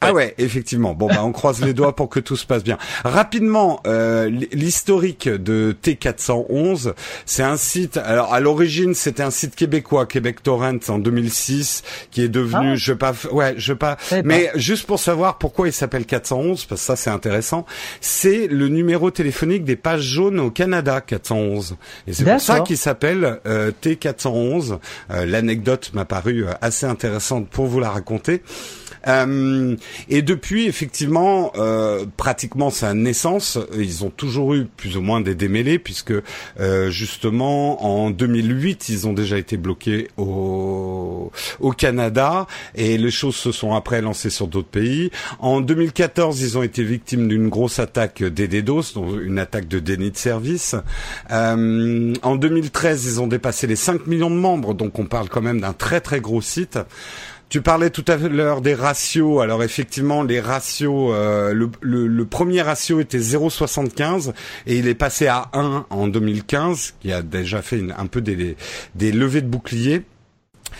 Ah 0.00 0.12
ouais, 0.12 0.34
effectivement. 0.38 0.94
Bon, 0.94 1.08
bah, 1.08 1.22
on 1.24 1.32
croise 1.32 1.60
les 1.62 1.74
doigts 1.74 1.94
pour 1.94 2.08
que 2.08 2.20
tout 2.20 2.36
se 2.36 2.46
passe 2.46 2.64
bien. 2.64 2.78
Rapidement, 3.04 3.80
euh, 3.86 4.30
l'historique 4.52 5.28
de 5.28 5.76
T411, 5.82 6.94
c'est 7.26 7.42
un 7.42 7.56
site. 7.56 7.96
Alors, 7.96 8.32
à 8.32 8.40
l'origine, 8.40 8.94
c'était 8.94 9.22
un 9.22 9.30
site 9.30 9.54
québécois, 9.54 10.06
Québec 10.06 10.42
Torrent, 10.42 10.78
en 10.88 10.98
2006, 10.98 11.82
qui 12.10 12.22
est 12.22 12.28
devenu, 12.28 12.72
ah. 12.72 12.76
je 12.76 12.92
pas, 12.92 13.12
ouais, 13.32 13.54
je 13.56 13.72
pas. 13.72 13.96
Mais 14.24 14.50
juste 14.54 14.86
pour 14.86 14.98
savoir 14.98 15.38
pourquoi 15.38 15.68
il 15.68 15.72
s'appelle 15.72 16.06
411, 16.06 16.64
parce 16.66 16.80
que 16.80 16.86
ça, 16.86 16.96
c'est 16.96 17.10
intéressant. 17.10 17.66
C'est 18.00 18.46
le 18.48 18.68
numéro 18.68 19.10
téléphonique 19.10 19.64
des 19.64 19.76
pages 19.76 20.02
jaunes 20.02 20.40
au 20.40 20.50
Canada, 20.50 21.00
411. 21.00 21.76
Et 22.06 22.12
c'est 22.12 22.24
pour 22.24 22.40
ça 22.40 22.60
qu'il 22.60 22.78
s'appelle 22.78 23.40
euh, 23.46 23.72
T411. 23.82 24.78
Euh, 25.10 25.26
l'anecdote 25.26 25.90
m'a 25.94 26.04
paru 26.04 26.44
euh, 26.44 26.52
assez 26.60 26.86
intéressante 26.86 27.48
pour 27.48 27.66
vous 27.66 27.80
la 27.80 27.90
raconter. 27.90 28.42
Euh, 29.08 29.76
et 30.08 30.22
depuis, 30.22 30.66
effectivement, 30.66 31.52
euh, 31.56 32.04
pratiquement 32.16 32.70
sa 32.70 32.94
naissance, 32.94 33.58
ils 33.76 34.04
ont 34.04 34.10
toujours 34.10 34.54
eu 34.54 34.64
plus 34.64 34.96
ou 34.96 35.00
moins 35.00 35.20
des 35.20 35.34
démêlés, 35.34 35.78
puisque 35.78 36.12
euh, 36.60 36.90
justement 36.90 37.84
en 37.84 38.10
2008, 38.10 38.88
ils 38.88 39.06
ont 39.06 39.12
déjà 39.12 39.38
été 39.38 39.56
bloqués 39.56 40.08
au, 40.16 41.30
au 41.60 41.72
Canada, 41.72 42.46
et 42.74 42.98
les 42.98 43.10
choses 43.10 43.36
se 43.36 43.52
sont 43.52 43.74
après 43.74 44.00
lancées 44.00 44.30
sur 44.30 44.46
d'autres 44.46 44.68
pays. 44.68 45.10
En 45.38 45.60
2014, 45.60 46.40
ils 46.40 46.58
ont 46.58 46.62
été 46.62 46.84
victimes 46.84 47.28
d'une 47.28 47.48
grosse 47.48 47.78
attaque 47.78 48.22
des 48.22 48.48
DDoS, 48.48 48.94
donc 48.94 49.20
une 49.22 49.38
attaque 49.38 49.68
de 49.68 49.78
déni 49.78 50.10
de 50.10 50.16
service. 50.16 50.76
Euh, 51.30 52.14
en 52.22 52.36
2013, 52.36 53.04
ils 53.06 53.20
ont 53.20 53.26
dépassé 53.26 53.66
les 53.66 53.76
5 53.76 54.06
millions 54.06 54.30
de 54.30 54.36
membres, 54.36 54.74
donc 54.74 54.98
on 54.98 55.06
parle 55.06 55.28
quand 55.28 55.42
même 55.42 55.60
d'un 55.60 55.72
très 55.72 56.00
très 56.00 56.20
gros 56.20 56.40
site. 56.40 56.78
Tu 57.52 57.60
parlais 57.60 57.90
tout 57.90 58.04
à 58.08 58.16
l'heure 58.16 58.62
des 58.62 58.72
ratios. 58.72 59.42
Alors 59.42 59.62
effectivement, 59.62 60.22
les 60.22 60.40
ratios, 60.40 61.12
euh, 61.14 61.52
le, 61.52 62.24
premier 62.24 62.62
ratio 62.62 62.98
était 62.98 63.18
0,75 63.18 64.32
et 64.66 64.78
il 64.78 64.88
est 64.88 64.94
passé 64.94 65.26
à 65.26 65.50
1 65.52 65.84
en 65.90 66.08
2015, 66.08 66.94
qui 67.00 67.12
a 67.12 67.20
déjà 67.20 67.60
fait 67.60 67.82
un 67.98 68.06
peu 68.06 68.22
des, 68.22 68.56
des 68.94 69.12
levées 69.12 69.42
de 69.42 69.48
boucliers. 69.48 70.02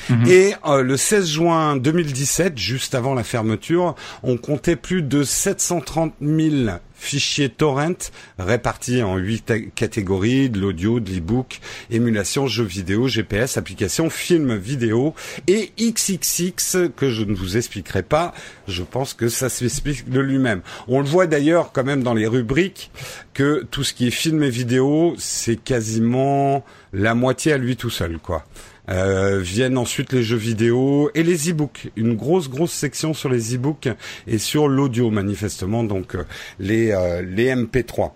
Mhm. 0.09 0.27
Et 0.27 0.55
euh, 0.67 0.83
le 0.83 0.97
16 0.97 1.27
juin 1.29 1.77
2017, 1.77 2.59
juste 2.59 2.95
avant 2.95 3.15
la 3.15 3.25
fermeture, 3.25 3.95
on 4.23 4.37
comptait 4.37 4.77
plus 4.77 5.03
de 5.03 5.23
730 5.23 6.15
000 6.21 6.71
fichiers 7.03 7.49
torrent 7.49 8.13
répartis 8.39 9.03
en 9.03 9.17
huit 9.17 9.53
catégories 9.75 10.49
de 10.49 10.61
l'audio, 10.61 11.01
de 11.01 11.11
l'e-book, 11.11 11.61
émulation, 11.91 12.47
jeux 12.47 12.65
vidéo, 12.65 13.09
GPS, 13.09 13.57
application, 13.57 14.09
film, 14.09 14.57
vidéo 14.57 15.15
et 15.49 15.73
XXX 15.81 16.89
que 16.97 17.11
je 17.11 17.25
ne 17.25 17.35
vous 17.35 17.57
expliquerai 17.57 18.05
pas. 18.05 18.33
Je 18.69 18.85
pense 18.85 19.15
que 19.15 19.29
ça 19.29 19.49
s'explique 19.49 20.09
de 20.09 20.21
lui-même. 20.21 20.63
On 20.87 21.01
le 21.01 21.07
voit 21.07 21.27
d'ailleurs 21.27 21.73
quand 21.73 21.85
même 21.85 22.05
dans 22.05 22.15
les 22.15 22.29
rubriques 22.29 22.93
que 23.35 23.67
tout 23.71 23.83
ce 23.83 23.95
qui 23.95 24.07
est 24.07 24.13
film 24.13 24.43
et 24.45 24.51
vidéo, 24.51 25.15
c'est 25.19 25.57
quasiment 25.57 26.65
la 26.93 27.15
moitié 27.15 27.53
à 27.53 27.59
lui 27.59 27.77
tout 27.77 27.91
seul, 27.91 28.19
quoi. 28.19 28.45
Euh, 28.93 29.39
viennent 29.41 29.79
ensuite 29.79 30.13
les 30.13 30.23
jeux 30.23 30.37
vidéo 30.37 31.11
et 31.15 31.23
les 31.23 31.51
e-books. 31.51 31.91
Une 31.97 32.15
grosse 32.15 32.51
grosse 32.51 32.73
section 32.73 33.15
sur 33.15 33.31
les 33.31 33.55
e-books 33.55 33.89
et 34.27 34.37
sur 34.37 34.69
l'audio 34.69 35.11
manifestement, 35.11 35.83
donc 35.83 36.15
euh, 36.15 36.25
les 36.59 36.91
euh, 36.91 37.23
les 37.23 37.55
MP3. 37.55 38.11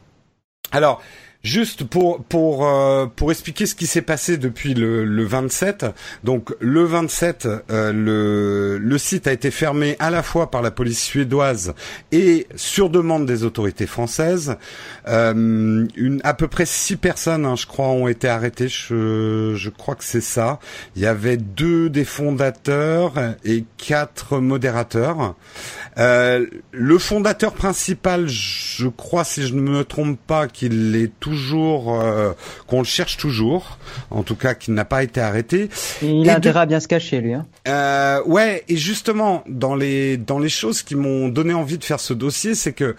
Alors 0.73 1.02
Juste 1.47 1.85
pour 1.85 2.25
pour 2.25 2.67
euh, 2.67 3.07
pour 3.07 3.31
expliquer 3.31 3.67
ce 3.67 3.76
qui 3.76 3.87
s'est 3.87 4.03
passé 4.03 4.37
depuis 4.37 4.75
le, 4.75 5.05
le 5.05 5.25
27. 5.25 5.87
Donc 6.25 6.53
le 6.59 6.83
27, 6.83 7.47
euh, 7.71 7.93
le 7.93 8.79
le 8.79 8.99
site 8.99 9.29
a 9.29 9.33
été 9.33 9.53
fermé 9.53 9.95
à 10.00 10.11
la 10.11 10.25
fois 10.25 10.50
par 10.50 10.61
la 10.61 10.73
police 10.73 11.00
suédoise 11.00 11.75
et 12.11 12.49
sur 12.57 12.91
demande 12.91 13.26
des 13.26 13.45
autorités 13.45 13.87
françaises. 13.87 14.57
Euh, 15.07 15.87
une 15.95 16.21
à 16.25 16.35
peu 16.35 16.49
près 16.49 16.67
six 16.67 16.97
personnes, 16.97 17.47
hein, 17.47 17.55
je 17.55 17.67
crois, 17.67 17.91
ont 17.91 18.09
été 18.09 18.26
arrêtées. 18.26 18.67
Je 18.67 19.53
je 19.55 19.71
crois 19.71 19.95
que 19.95 20.03
c'est 20.03 20.21
ça. 20.21 20.59
Il 20.97 21.03
y 21.03 21.07
avait 21.07 21.37
deux 21.37 21.91
des 21.91 22.05
fondateurs 22.05 23.12
et 23.45 23.65
quatre 23.79 24.41
modérateurs. 24.41 25.37
Euh, 25.99 26.47
le 26.73 26.99
fondateur 26.99 27.55
principal, 27.55 28.29
je 28.29 28.88
crois, 28.88 29.25
si 29.25 29.47
je 29.47 29.55
ne 29.55 29.61
me 29.61 29.85
trompe 29.85 30.19
pas, 30.26 30.47
qu'il 30.47 30.95
est 30.97 31.12
toujours, 31.21 31.36
euh, 31.37 32.33
qu'on 32.66 32.78
le 32.78 32.85
cherche 32.85 33.16
toujours, 33.16 33.78
en 34.11 34.23
tout 34.23 34.37
cas, 34.37 34.55
qu'il 34.55 34.75
n'a 34.75 34.85
pas 34.85 35.02
été 35.02 35.21
arrêté. 35.21 35.69
il 36.02 36.28
a 36.31 36.37
intérêt 36.37 36.61
à 36.61 36.66
bien 36.66 36.81
se 36.81 36.88
cacher, 36.88 37.21
lui. 37.21 37.35
Hein. 37.35 37.47
Euh, 37.69 38.23
ouais, 38.25 38.64
et 38.69 38.76
justement, 38.76 39.43
dans 39.49 39.75
les 39.75 40.16
dans 40.16 40.38
les 40.38 40.49
choses 40.49 40.83
qui 40.83 40.95
m'ont 40.95 41.28
donné 41.28 41.55
envie 41.55 41.78
de 41.78 41.85
faire 41.85 42.00
ce 42.00 42.14
dossier, 42.14 42.55
c'est 42.55 42.73
que 42.73 42.97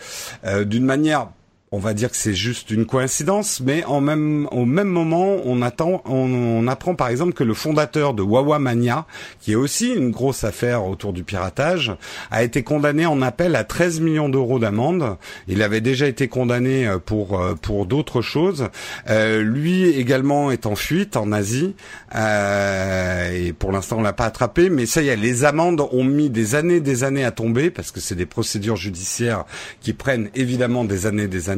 d'une 0.64 0.86
manière 0.86 1.28
on 1.72 1.80
va 1.80 1.94
dire 1.94 2.10
que 2.10 2.16
c'est 2.16 2.34
juste 2.34 2.72
une 2.72 2.86
coïncidence, 2.86 3.60
mais 3.60 3.84
en 3.84 4.00
même, 4.00 4.48
au 4.52 4.64
même 4.64 4.88
moment, 4.88 5.36
on 5.44 5.62
attend, 5.62 6.02
on, 6.06 6.66
apprend 6.68 6.96
par 6.96 7.10
exemple 7.10 7.34
que 7.34 7.44
le 7.44 7.54
fondateur 7.54 8.14
de 8.14 8.22
Wawa 8.22 8.58
Mania, 8.58 9.06
qui 9.42 9.52
est 9.52 9.56
aussi 9.56 9.94
une 9.94 10.12
grosse 10.12 10.46
affaire 10.46 10.86
autour 10.86 11.12
du 11.12 11.26
piratage, 11.26 11.92
a 12.32 12.44
été 12.44 12.64
condamné 12.64 13.06
en 13.06 13.22
appel 13.22 13.56
à 13.56 13.66
13 13.66 14.00
millions 14.00 14.30
d'euros 14.30 14.60
d'amende. 14.60 15.18
Il 15.50 15.62
avait 15.62 15.82
déjà 15.82 16.08
été 16.08 16.30
condamné 16.30 16.88
euh, 16.88 17.00
pour 17.00 17.40
euh, 17.40 17.56
pour 17.56 17.86
d'autres 17.86 18.22
choses. 18.22 18.70
Euh, 19.10 19.42
lui 19.42 19.90
également 19.90 20.52
est 20.52 20.66
en 20.68 20.76
fuite 20.76 21.18
en 21.18 21.34
Asie 21.34 21.76
euh, 22.16 23.32
et 23.32 23.52
pour 23.52 23.74
l'instant 23.74 23.98
on 24.00 24.04
l'a 24.04 24.14
pas 24.14 24.26
attrapé. 24.26 24.70
Mais 24.70 24.86
ça 24.86 25.02
y 25.02 25.10
est, 25.10 25.18
les 25.18 25.44
amendes 25.44 25.86
ont 25.92 26.04
mis 26.06 26.30
des 26.30 26.56
années, 26.56 26.80
des 26.80 27.04
années 27.04 27.26
à 27.26 27.32
tomber 27.32 27.72
parce 27.72 27.92
que 27.92 28.00
c'est 28.00 28.16
des 28.16 28.26
procédures 28.26 28.78
judiciaires 28.78 29.44
qui 29.82 29.92
prennent 29.92 30.30
évidemment 30.34 30.86
des 30.86 31.06
années, 31.06 31.28
des 31.28 31.50
années 31.50 31.57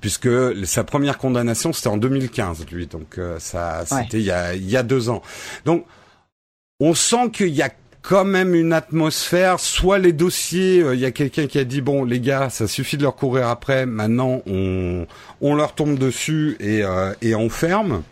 puisque 0.00 0.28
sa 0.64 0.84
première 0.84 1.18
condamnation 1.18 1.72
c'était 1.72 1.88
en 1.88 1.96
2015, 1.96 2.66
lui. 2.70 2.86
Donc 2.86 3.18
euh, 3.18 3.38
ça, 3.38 3.84
c'était 3.86 4.18
il, 4.18 4.24
y 4.24 4.30
a, 4.30 4.54
il 4.54 4.68
y 4.68 4.76
a 4.76 4.82
deux 4.82 5.08
ans. 5.08 5.22
Donc 5.64 5.86
on 6.80 6.94
sent 6.94 7.30
qu'il 7.32 7.48
y 7.48 7.62
a 7.62 7.70
quand 8.02 8.24
même 8.24 8.54
une 8.54 8.72
atmosphère. 8.72 9.60
Soit 9.60 9.98
les 9.98 10.12
dossiers, 10.12 10.82
euh, 10.82 10.94
il 10.94 11.00
y 11.00 11.06
a 11.06 11.12
quelqu'un 11.12 11.46
qui 11.46 11.58
a 11.58 11.64
dit 11.64 11.80
bon 11.80 12.04
les 12.04 12.20
gars, 12.20 12.50
ça 12.50 12.66
suffit 12.66 12.96
de 12.96 13.02
leur 13.02 13.16
courir 13.16 13.48
après. 13.48 13.86
Maintenant, 13.86 14.42
on 14.46 15.06
on 15.40 15.54
leur 15.54 15.74
tombe 15.74 15.98
dessus 15.98 16.56
et 16.60 16.82
euh, 16.82 17.14
et 17.22 17.34
on 17.34 17.48
ferme. 17.48 18.02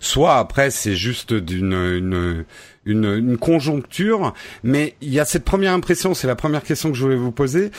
Soit 0.00 0.36
après 0.36 0.70
c'est 0.70 0.96
juste 0.96 1.34
d'une 1.34 1.72
une, 1.72 2.44
une, 2.86 3.04
une, 3.04 3.36
conjoncture, 3.36 4.32
mais 4.62 4.94
il 5.02 5.12
y 5.12 5.20
a 5.20 5.24
cette 5.24 5.44
première 5.44 5.72
impression, 5.74 6.14
c'est 6.14 6.26
la 6.26 6.36
première 6.36 6.62
question 6.62 6.90
que 6.90 6.96
je 6.96 7.02
voulais 7.02 7.16
vous 7.16 7.32
poser 7.32 7.70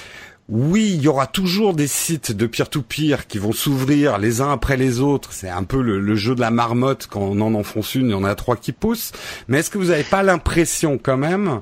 oui, 0.51 0.93
il 0.95 1.01
y 1.03 1.07
aura 1.07 1.27
toujours 1.27 1.75
des 1.75 1.85
sites 1.85 2.31
de 2.31 2.47
peer-to-peer 2.47 3.27
qui 3.27 3.37
vont 3.37 3.51
s'ouvrir 3.51 4.17
les 4.17 4.41
uns 4.41 4.51
après 4.51 4.77
les 4.77 4.99
autres. 4.99 5.31
C'est 5.31 5.49
un 5.49 5.63
peu 5.63 5.79
le, 5.79 6.15
jeu 6.15 6.33
de 6.33 6.41
la 6.41 6.49
marmotte 6.49 7.07
quand 7.07 7.21
on 7.21 7.39
en 7.41 7.53
enfonce 7.53 7.93
une, 7.93 8.07
il 8.07 8.11
y 8.11 8.15
en 8.15 8.23
a 8.23 8.33
trois 8.33 8.55
qui 8.55 8.71
poussent. 8.71 9.11
Mais 9.47 9.59
est-ce 9.59 9.69
que 9.69 9.77
vous 9.77 9.89
n'avez 9.89 10.03
pas 10.03 10.23
l'impression 10.23 10.97
quand 11.01 11.17
même 11.17 11.61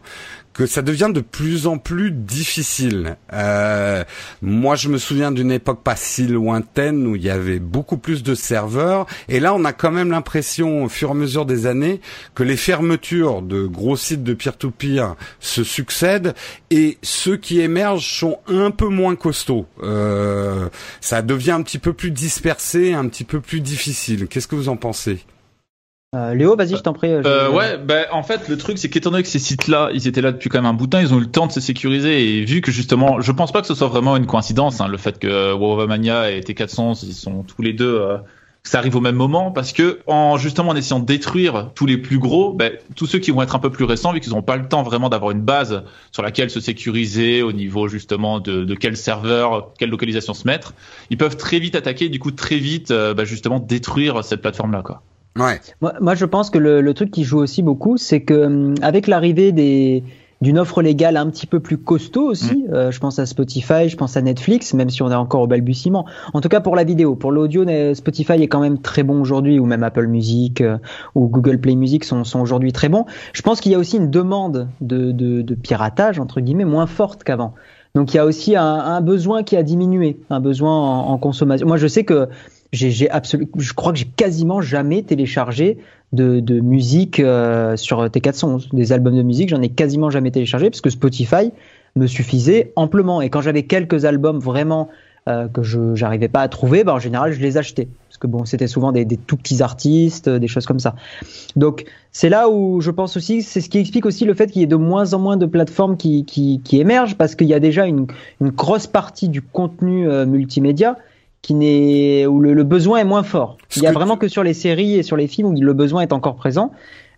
que 0.57 0.65
ça 0.65 0.81
devient 0.81 1.11
de 1.13 1.21
plus 1.21 1.67
en 1.67 1.77
plus 1.77 2.09
difficile. 2.09 3.15
Euh, 3.31 4.03
moi, 4.41 4.75
je 4.75 4.89
me 4.89 4.97
souviens 4.97 5.31
d'une 5.31 5.51
époque 5.51 5.83
pas 5.83 5.95
si 5.95 6.25
lointaine 6.25 7.05
où 7.05 7.15
il 7.15 7.21
y 7.21 7.29
avait 7.29 7.59
beaucoup 7.59 7.97
plus 7.97 8.23
de 8.23 8.33
serveurs, 8.33 9.05
et 9.29 9.39
là, 9.39 9.53
on 9.53 9.63
a 9.65 9.71
quand 9.71 9.91
même 9.91 10.09
l'impression, 10.09 10.85
au 10.85 10.89
fur 10.89 11.09
et 11.09 11.11
à 11.11 11.13
mesure 11.13 11.45
des 11.45 11.67
années, 11.67 12.01
que 12.33 12.41
les 12.41 12.57
fermetures 12.57 13.43
de 13.43 13.67
gros 13.67 13.95
sites 13.95 14.23
de 14.23 14.33
peer-to-peer 14.33 15.15
se 15.39 15.63
succèdent, 15.63 16.33
et 16.71 16.97
ceux 17.03 17.37
qui 17.37 17.59
émergent 17.59 18.19
sont 18.19 18.39
un 18.47 18.71
peu 18.71 18.87
moins 18.87 19.15
costauds. 19.15 19.67
Euh, 19.83 20.69
ça 21.01 21.21
devient 21.21 21.51
un 21.51 21.61
petit 21.61 21.77
peu 21.77 21.93
plus 21.93 22.09
dispersé, 22.09 22.93
un 22.93 23.07
petit 23.07 23.25
peu 23.25 23.41
plus 23.41 23.61
difficile. 23.61 24.27
Qu'est-ce 24.27 24.47
que 24.47 24.55
vous 24.55 24.69
en 24.69 24.75
pensez? 24.75 25.19
Euh, 26.15 26.33
Léo, 26.33 26.55
vas-y, 26.55 26.77
je 26.77 26.81
t'en 26.81 26.93
prie. 26.93 27.11
Euh, 27.11 27.51
ouais, 27.51 27.77
ben 27.77 28.05
en 28.13 28.23
fait, 28.23 28.47
le 28.47 28.57
truc, 28.57 28.77
c'est 28.77 28.87
qu'étant 28.87 29.11
donné 29.11 29.23
que 29.23 29.29
ces 29.29 29.39
sites-là, 29.39 29.89
ils 29.93 30.07
étaient 30.07 30.21
là 30.21 30.31
depuis 30.31 30.49
quand 30.49 30.59
même 30.59 30.65
un 30.65 30.73
bout 30.73 30.85
de 30.85 30.91
temps, 30.91 30.99
ils 30.99 31.13
ont 31.13 31.17
eu 31.17 31.21
le 31.21 31.31
temps 31.31 31.47
de 31.47 31.51
se 31.51 31.59
sécuriser 31.59 32.39
et 32.39 32.45
vu 32.45 32.61
que 32.61 32.71
justement, 32.71 33.19
je 33.19 33.31
pense 33.33 33.51
pas 33.51 33.59
que 33.59 33.67
ce 33.67 33.75
soit 33.75 33.89
vraiment 33.89 34.15
une 34.15 34.25
coïncidence, 34.25 34.79
hein, 34.79 34.87
le 34.87 34.97
fait 34.97 35.19
que 35.19 35.53
Wowamania 35.53 36.31
et 36.31 36.39
T400, 36.39 37.05
ils 37.05 37.13
sont 37.13 37.43
tous 37.43 37.61
les 37.61 37.73
deux, 37.73 37.99
euh, 37.99 38.17
ça 38.63 38.77
arrive 38.77 38.95
au 38.95 39.01
même 39.01 39.17
moment, 39.17 39.51
parce 39.51 39.73
que 39.73 39.99
en 40.07 40.37
justement 40.37 40.69
en 40.69 40.75
essayant 40.77 41.01
de 41.01 41.05
détruire 41.05 41.71
tous 41.75 41.85
les 41.85 41.97
plus 41.97 42.19
gros, 42.19 42.53
ben, 42.53 42.71
tous 42.95 43.05
ceux 43.05 43.19
qui 43.19 43.31
vont 43.31 43.41
être 43.41 43.55
un 43.55 43.59
peu 43.59 43.69
plus 43.69 43.83
récents, 43.83 44.13
vu 44.13 44.21
qu'ils 44.21 44.31
n'ont 44.31 44.41
pas 44.41 44.55
le 44.55 44.69
temps 44.69 44.83
vraiment 44.83 45.09
d'avoir 45.09 45.31
une 45.31 45.41
base 45.41 45.83
sur 46.13 46.23
laquelle 46.23 46.49
se 46.49 46.61
sécuriser 46.61 47.41
au 47.41 47.51
niveau 47.51 47.89
justement 47.89 48.39
de, 48.39 48.63
de 48.63 48.75
quel 48.75 48.95
serveur, 48.95 49.73
quelle 49.77 49.89
localisation 49.89 50.33
se 50.33 50.47
mettre, 50.47 50.73
ils 51.09 51.17
peuvent 51.17 51.35
très 51.35 51.59
vite 51.59 51.75
attaquer, 51.75 52.07
du 52.07 52.19
coup 52.19 52.31
très 52.31 52.59
vite, 52.59 52.93
ben, 52.93 53.25
justement 53.25 53.59
détruire 53.59 54.23
cette 54.23 54.41
plateforme-là, 54.41 54.83
quoi. 54.83 55.01
Ouais. 55.38 55.60
Moi, 56.01 56.15
je 56.15 56.25
pense 56.25 56.50
que 56.50 56.58
le, 56.58 56.94
truc 56.94 57.12
qui 57.12 57.24
joue 57.24 57.39
aussi 57.39 57.63
beaucoup, 57.63 57.98
c'est 57.98 58.22
que 58.22 58.46
hum, 58.46 58.75
avec 58.82 59.08
l'arrivée 59.08 59.51
des 59.51 60.03
d'une 60.41 60.60
offre 60.60 60.82
légale 60.82 61.17
un 61.17 61.27
petit 61.29 61.48
peu 61.48 61.60
plus 61.60 61.77
costaud 61.77 62.29
aussi. 62.29 62.65
Mm. 62.67 62.74
Euh, 62.74 62.91
je 62.91 63.00
pense 63.00 63.20
à 63.20 63.25
Spotify, 63.25 63.89
je 63.89 63.98
pense 63.98 64.17
à 64.17 64.22
Netflix, 64.22 64.74
même 64.74 64.89
si 64.89 65.01
on 65.01 65.12
est 65.12 65.15
encore 65.15 65.41
au 65.41 65.48
balbutiement. 65.48 66.06
En 66.34 66.41
tout 66.41 66.50
cas 66.50 66.60
pour 66.60 66.75
la 66.75 66.84
vidéo, 66.84 67.15
pour 67.15 67.32
l'audio, 67.32 67.65
Spotify 67.94 68.34
est 68.34 68.48
quand 68.48 68.60
même 68.60 68.79
très 68.79 69.03
bon 69.03 69.20
aujourd'hui, 69.20 69.60
ou 69.60 69.65
même 69.65 69.84
Apple 69.84 70.08
Music 70.08 70.62
euh, 70.62 70.77
ou 71.15 71.27
Google 71.27 71.58
Play 71.58 71.75
Music 71.75 72.03
sont, 72.03 72.24
sont 72.24 72.39
aujourd'hui 72.39 72.72
très 72.72 72.89
bons. 72.89 73.06
Je 73.34 73.41
pense 73.41 73.62
qu'il 73.62 73.72
y 73.72 73.75
a 73.75 73.79
aussi 73.79 73.98
une 73.98 74.12
demande 74.12 74.67
de, 74.82 75.12
de, 75.12 75.41
de 75.41 75.56
piratage 75.56 76.20
entre 76.20 76.39
guillemets 76.39 76.65
moins 76.65 76.88
forte 76.88 77.24
qu'avant. 77.24 77.53
Donc 77.96 78.13
il 78.13 78.17
y 78.17 78.20
a 78.20 78.25
aussi 78.25 78.56
un, 78.56 78.63
un, 78.63 79.01
besoin 79.01 79.41
qui 79.41 79.58
a 79.58 79.63
diminué, 79.63 80.20
un 80.29 80.39
besoin 80.39 80.72
en, 80.72 81.10
en 81.10 81.17
consommation. 81.17 81.65
Moi 81.65 81.77
je 81.77 81.88
sais 81.88 82.03
que 82.03 82.29
j'ai 82.71 83.09
absolument, 83.09 83.50
je 83.57 83.74
crois 83.74 83.93
que 83.93 84.00
j'ai 84.00 84.05
quasiment 84.05 84.62
jamais 84.62 85.03
téléchargé 85.03 85.77
de, 86.13 86.39
de 86.39 86.59
musique 86.59 87.19
euh, 87.19 87.75
sur 87.77 88.05
T411, 88.05 88.74
des 88.74 88.91
albums 88.91 89.15
de 89.15 89.24
musique, 89.24 89.50
j'en 89.50 89.62
ai 89.62 89.69
quasiment 89.69 90.09
jamais 90.09 90.31
téléchargé 90.31 90.69
parce 90.69 90.81
que 90.81 90.89
Spotify 90.89 91.51
me 91.95 92.07
suffisait 92.07 92.71
amplement. 92.75 93.21
Et 93.21 93.29
quand 93.29 93.41
j'avais 93.41 93.63
quelques 93.63 94.05
albums 94.05 94.39
vraiment 94.39 94.89
euh, 95.27 95.47
que 95.47 95.63
je 95.63 95.79
n'arrivais 96.00 96.29
pas 96.29 96.41
à 96.41 96.47
trouver, 96.47 96.83
bah, 96.83 96.93
en 96.93 97.00
général, 97.00 97.33
je 97.33 97.41
les 97.41 97.57
achetais. 97.57 97.88
Parce 98.07 98.17
que 98.17 98.27
bon, 98.27 98.45
c'était 98.45 98.67
souvent 98.67 98.91
des, 98.91 99.03
des, 99.03 99.17
tout 99.17 99.36
petits 99.36 99.62
artistes, 99.62 100.29
des 100.29 100.47
choses 100.47 100.65
comme 100.65 100.79
ça. 100.79 100.95
Donc, 101.55 101.86
c'est 102.13 102.29
là 102.29 102.50
où 102.50 102.79
je 102.79 102.91
pense 102.91 103.17
aussi, 103.17 103.41
c'est 103.41 103.59
ce 103.59 103.69
qui 103.69 103.77
explique 103.77 104.05
aussi 104.05 104.24
le 104.24 104.33
fait 104.33 104.47
qu'il 104.47 104.62
y 104.62 104.63
ait 104.63 104.67
de 104.67 104.77
moins 104.77 105.13
en 105.13 105.19
moins 105.19 105.36
de 105.36 105.45
plateformes 105.45 105.97
qui, 105.97 106.24
qui, 106.24 106.62
qui 106.63 106.79
émergent, 106.79 107.15
parce 107.15 107.36
qu'il 107.36 107.47
y 107.47 107.53
a 107.53 107.59
déjà 107.59 107.86
une, 107.86 108.07
une 108.39 108.50
grosse 108.50 108.88
partie 108.88 109.27
du 109.27 109.41
contenu 109.41 110.07
euh, 110.07 110.25
multimédia 110.25 110.97
qui 111.48 111.54
n'est 111.54 112.25
où 112.25 112.42
le, 112.42 112.62
besoin 112.66 113.00
est 113.00 113.06
moins 113.06 113.24
fort. 113.24 113.58
Il 113.77 113.82
y 113.82 113.88
a 113.88 113.94
vraiment 113.94 114.18
que 114.18 114.27
sur 114.27 114.44
les 114.44 114.54
séries 114.54 114.96
et 114.96 115.04
sur 115.04 115.16
les 115.16 115.27
films 115.27 115.48
où 115.48 115.54
le 115.54 115.72
besoin 115.72 116.01
est 116.01 116.12
encore 116.12 116.36
présent. 116.36 116.74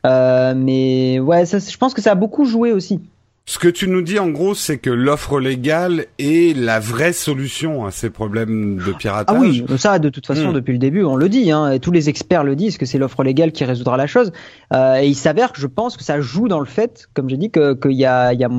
Euh, 0.06 0.54
mais 0.56 1.20
ouais, 1.20 1.48
ça, 1.48 1.58
je 1.58 1.78
pense 1.78 1.96
que 1.96 2.02
ça 2.04 2.12
a 2.12 2.16
beaucoup 2.16 2.46
joué 2.46 2.72
aussi. 2.72 3.02
Ce 3.48 3.58
que 3.58 3.68
tu 3.68 3.88
nous 3.88 4.04
dis 4.04 4.20
en 4.20 4.30
gros, 4.30 4.54
c'est 4.54 4.78
que 4.78 4.92
l'offre 4.92 5.40
légale 5.40 6.06
est 6.20 6.56
la 6.56 6.80
vraie 6.80 7.12
solution 7.12 7.88
à 7.88 7.90
ces 7.90 8.12
problèmes 8.12 8.78
de 8.78 8.92
piratage. 8.92 9.36
Ah 9.36 9.42
oui, 9.42 9.66
ça 9.78 9.98
de 9.98 10.10
toute 10.10 10.28
façon 10.28 10.52
hmm. 10.52 10.54
depuis 10.54 10.74
le 10.74 10.78
début, 10.78 11.04
on 11.04 11.16
le 11.16 11.28
dit, 11.28 11.52
hein, 11.52 11.72
et 11.72 11.80
tous 11.80 11.90
les 11.90 12.08
experts 12.08 12.44
le 12.44 12.56
disent 12.56 12.78
que 12.78 12.86
c'est 12.86 13.00
l'offre 13.00 13.24
légale 13.24 13.52
qui 13.52 13.66
résoudra 13.66 13.98
la 13.98 14.06
chose. 14.06 14.32
Euh, 14.76 14.98
et 14.98 15.08
il 15.08 15.16
s'avère 15.16 15.52
que 15.54 15.60
je 15.60 15.66
pense 15.66 15.98
que 15.98 16.04
ça 16.04 16.22
joue 16.22 16.48
dans 16.48 16.60
le 16.60 16.68
fait, 16.68 17.10
comme 17.16 17.28
j'ai 17.28 17.38
dit, 17.38 17.50
qu'il 17.50 17.94
y 17.94 18.06
a, 18.06 18.34
y 18.34 18.44
a 18.44 18.50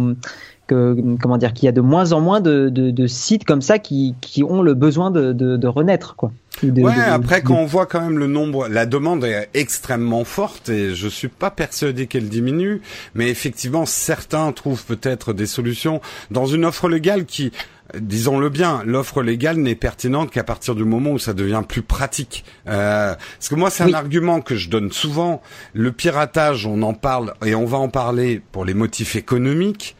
comment 0.71 1.39
dire 1.39 1.53
qu'il 1.53 1.67
y 1.67 1.69
a 1.69 1.73
de 1.73 1.81
moins 1.81 2.12
en 2.12 2.21
moins 2.21 2.41
de, 2.41 2.69
de, 2.69 3.07
sites 3.07 3.45
comme 3.45 3.62
ça 3.62 3.79
qui, 3.79 4.15
qui 4.21 4.43
ont 4.45 4.62
le 4.62 4.75
besoin 4.75 5.11
de, 5.11 5.33
de, 5.33 5.69
renaître 5.69 6.17
quoi. 6.17 6.33
ouais, 6.62 6.93
après 6.95 7.43
quand 7.43 7.55
on 7.55 7.67
voit 7.67 7.87
quand 7.87 8.00
même 8.00 8.19
le 8.19 8.27
nombre, 8.27 8.69
la 8.69 8.87
demande 8.87 9.25
est 9.25 9.49
extrêmement 9.55 10.25
forte 10.25 10.69
et 10.69 10.95
je 10.95 11.09
suis 11.09 11.29
pas 11.29 11.50
persuadé 11.50 12.07
qu'elle 12.07 12.29
diminue, 12.29 12.81
mais 13.15 13.29
effectivement 13.29 13.87
certains 13.87 14.50
trouvent 14.53 14.85
peut-être 14.85 15.33
des 15.33 15.47
solutions 15.47 16.00
dans 16.31 16.47
une 16.47 16.65
offre 16.65 16.89
légale 16.89 17.25
qui 17.25 17.53
disons-le 17.99 18.49
bien, 18.49 18.83
l'offre 18.85 19.23
légale 19.23 19.57
n'est 19.57 19.75
pertinente 19.75 20.31
qu'à 20.31 20.45
partir 20.45 20.75
du 20.75 20.85
moment 20.85 21.11
où 21.11 21.19
ça 21.19 21.35
devient 21.35 21.62
plus 21.67 21.83
pratique. 21.83 22.45
Euh, 22.69 23.15
parce 23.15 23.49
que 23.49 23.55
moi, 23.55 23.71
c'est 23.71 23.85
un 23.85 23.95
argument 23.95 24.41
que 24.41 24.57
je 24.57 24.69
donne 24.69 24.93
souvent. 24.93 25.43
Le 25.73 25.93
piratage, 25.93 26.67
on 26.67 26.83
en 26.83 26.95
parle 26.95 27.35
et 27.45 27.55
on 27.55 27.65
va 27.65 27.79
en 27.79 27.89
parler 27.89 28.41
pour 28.53 28.65
les 28.65 28.75
motifs 28.75 29.17
économiques 29.17 29.97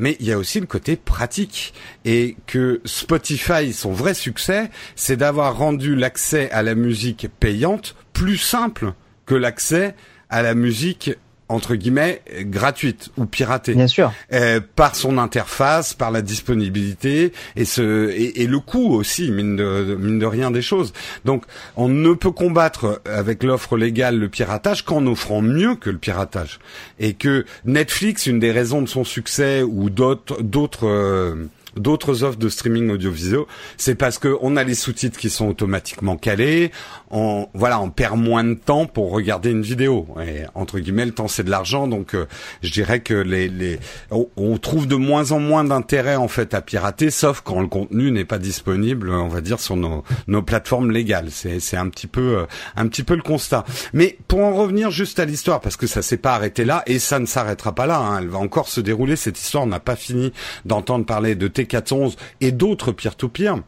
mais 0.00 0.16
il 0.18 0.26
y 0.26 0.32
a 0.32 0.38
aussi 0.38 0.58
le 0.58 0.66
côté 0.66 0.96
pratique. 0.96 1.72
Et 2.04 2.36
que 2.46 2.80
Spotify, 2.84 3.72
son 3.72 3.92
vrai 3.92 4.14
succès, 4.14 4.70
c'est 4.96 5.16
d'avoir 5.16 5.56
rendu 5.56 5.94
l'accès 5.94 6.50
à 6.50 6.62
la 6.62 6.74
musique 6.74 7.28
payante 7.38 7.94
plus 8.12 8.38
simple 8.38 8.94
que 9.26 9.34
l'accès 9.36 9.94
à 10.30 10.42
la 10.42 10.54
musique 10.54 11.12
entre 11.50 11.74
guillemets 11.74 12.22
gratuite 12.42 13.10
ou 13.16 13.26
piratée. 13.26 13.74
Bien 13.74 13.88
sûr. 13.88 14.12
Euh, 14.32 14.60
par 14.76 14.94
son 14.94 15.18
interface, 15.18 15.94
par 15.94 16.10
la 16.10 16.22
disponibilité 16.22 17.32
et 17.56 17.64
ce 17.64 18.10
et, 18.10 18.46
le 18.46 18.58
coût 18.58 18.94
aussi 18.94 19.30
mine 19.30 19.56
de 19.56 19.96
mine 19.98 20.18
de 20.18 20.26
rien 20.26 20.50
des 20.50 20.62
choses. 20.62 20.92
Donc 21.24 21.44
on 21.76 21.88
ne 21.88 22.12
peut 22.14 22.30
combattre 22.30 23.02
avec 23.04 23.42
l'offre 23.42 23.76
légale 23.76 24.18
le 24.18 24.28
piratage 24.28 24.84
qu'en 24.84 25.06
offrant 25.06 25.42
mieux 25.42 25.74
que 25.74 25.90
le 25.90 25.98
piratage. 25.98 26.60
Et 26.98 27.14
que 27.14 27.44
Netflix, 27.64 28.26
une 28.26 28.38
des 28.38 28.52
raisons 28.52 28.82
de 28.82 28.88
son 28.88 29.04
succès 29.04 29.62
ou 29.62 29.90
d'autres 29.90 30.40
d'autres 30.42 30.86
euh, 30.86 31.46
d'autres 31.76 32.24
offres 32.24 32.38
de 32.38 32.48
streaming 32.48 32.90
audiovisuel, 32.90 33.44
c'est 33.76 33.94
parce 33.94 34.18
que 34.18 34.36
on 34.40 34.56
a 34.56 34.64
les 34.64 34.74
sous-titres 34.74 35.18
qui 35.18 35.30
sont 35.30 35.48
automatiquement 35.48 36.16
calés. 36.16 36.70
On 37.10 37.48
voilà, 37.54 37.80
on 37.80 37.90
perd 37.90 38.18
moins 38.18 38.44
de 38.44 38.54
temps 38.54 38.86
pour 38.86 39.10
regarder 39.10 39.50
une 39.50 39.62
vidéo. 39.62 40.06
Et 40.26 40.42
entre 40.54 40.78
guillemets, 40.78 41.06
le 41.06 41.12
temps 41.12 41.28
c'est 41.28 41.44
de 41.44 41.50
l'argent, 41.50 41.86
donc 41.86 42.14
euh, 42.14 42.26
je 42.62 42.72
dirais 42.72 43.00
que 43.00 43.14
les, 43.14 43.48
les 43.48 43.78
on, 44.10 44.58
trouve 44.58 44.86
de 44.86 44.96
moins 44.96 45.32
en 45.32 45.40
moins 45.40 45.64
d'intérêt 45.64 46.16
en 46.16 46.28
fait 46.28 46.54
à 46.54 46.62
pirater, 46.62 47.10
sauf 47.10 47.40
quand 47.40 47.60
le 47.60 47.68
contenu 47.68 48.10
n'est 48.10 48.24
pas 48.24 48.38
disponible, 48.38 49.10
on 49.10 49.28
va 49.28 49.40
dire 49.40 49.60
sur 49.60 49.76
nos, 49.76 50.04
nos 50.26 50.42
plateformes 50.42 50.90
légales. 50.90 51.30
C'est 51.30 51.60
c'est 51.60 51.76
un 51.76 51.88
petit 51.88 52.06
peu 52.06 52.38
euh, 52.38 52.46
un 52.76 52.86
petit 52.88 53.02
peu 53.02 53.14
le 53.14 53.22
constat. 53.22 53.64
Mais 53.92 54.18
pour 54.28 54.40
en 54.40 54.54
revenir 54.54 54.90
juste 54.90 55.18
à 55.18 55.24
l'histoire, 55.24 55.60
parce 55.60 55.76
que 55.76 55.86
ça 55.86 56.02
s'est 56.02 56.16
pas 56.16 56.34
arrêté 56.34 56.64
là 56.64 56.82
et 56.86 56.98
ça 56.98 57.18
ne 57.18 57.26
s'arrêtera 57.26 57.74
pas 57.74 57.86
là. 57.86 57.98
Hein, 57.98 58.18
elle 58.20 58.28
va 58.28 58.38
encore 58.38 58.68
se 58.68 58.80
dérouler 58.80 59.16
cette 59.16 59.38
histoire. 59.38 59.64
On 59.64 59.68
n'a 59.68 59.80
pas 59.80 59.96
fini 59.96 60.32
d'entendre 60.64 61.04
parler 61.06 61.34
de 61.34 61.48
T411 61.70 62.16
et 62.40 62.52
d'autres 62.52 62.92
peer-to-peer. 62.92 63.62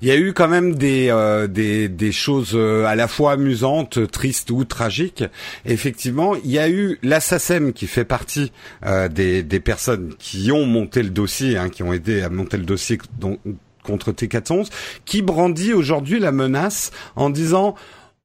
Il 0.00 0.08
y 0.08 0.10
a 0.10 0.16
eu 0.16 0.32
quand 0.32 0.48
même 0.48 0.74
des 0.74 1.08
euh, 1.10 1.46
des, 1.46 1.88
des 1.88 2.12
choses 2.12 2.52
euh, 2.54 2.84
à 2.84 2.94
la 2.94 3.08
fois 3.08 3.32
amusantes, 3.32 4.10
tristes 4.10 4.50
ou 4.50 4.64
tragiques. 4.64 5.24
Effectivement, 5.64 6.34
il 6.34 6.50
y 6.50 6.58
a 6.58 6.68
eu 6.68 6.98
l'assassin 7.02 7.72
qui 7.72 7.86
fait 7.86 8.04
partie 8.04 8.52
euh, 8.84 9.08
des, 9.08 9.42
des 9.42 9.60
personnes 9.60 10.14
qui 10.18 10.50
ont 10.52 10.66
monté 10.66 11.02
le 11.02 11.10
dossier, 11.10 11.56
hein, 11.56 11.68
qui 11.68 11.82
ont 11.82 11.92
aidé 11.92 12.22
à 12.22 12.28
monter 12.28 12.56
le 12.56 12.64
dossier 12.64 12.98
contre 13.84 14.12
T411, 14.12 14.68
qui 15.04 15.22
brandit 15.22 15.72
aujourd'hui 15.72 16.18
la 16.18 16.32
menace 16.32 16.90
en 17.16 17.30
disant 17.30 17.74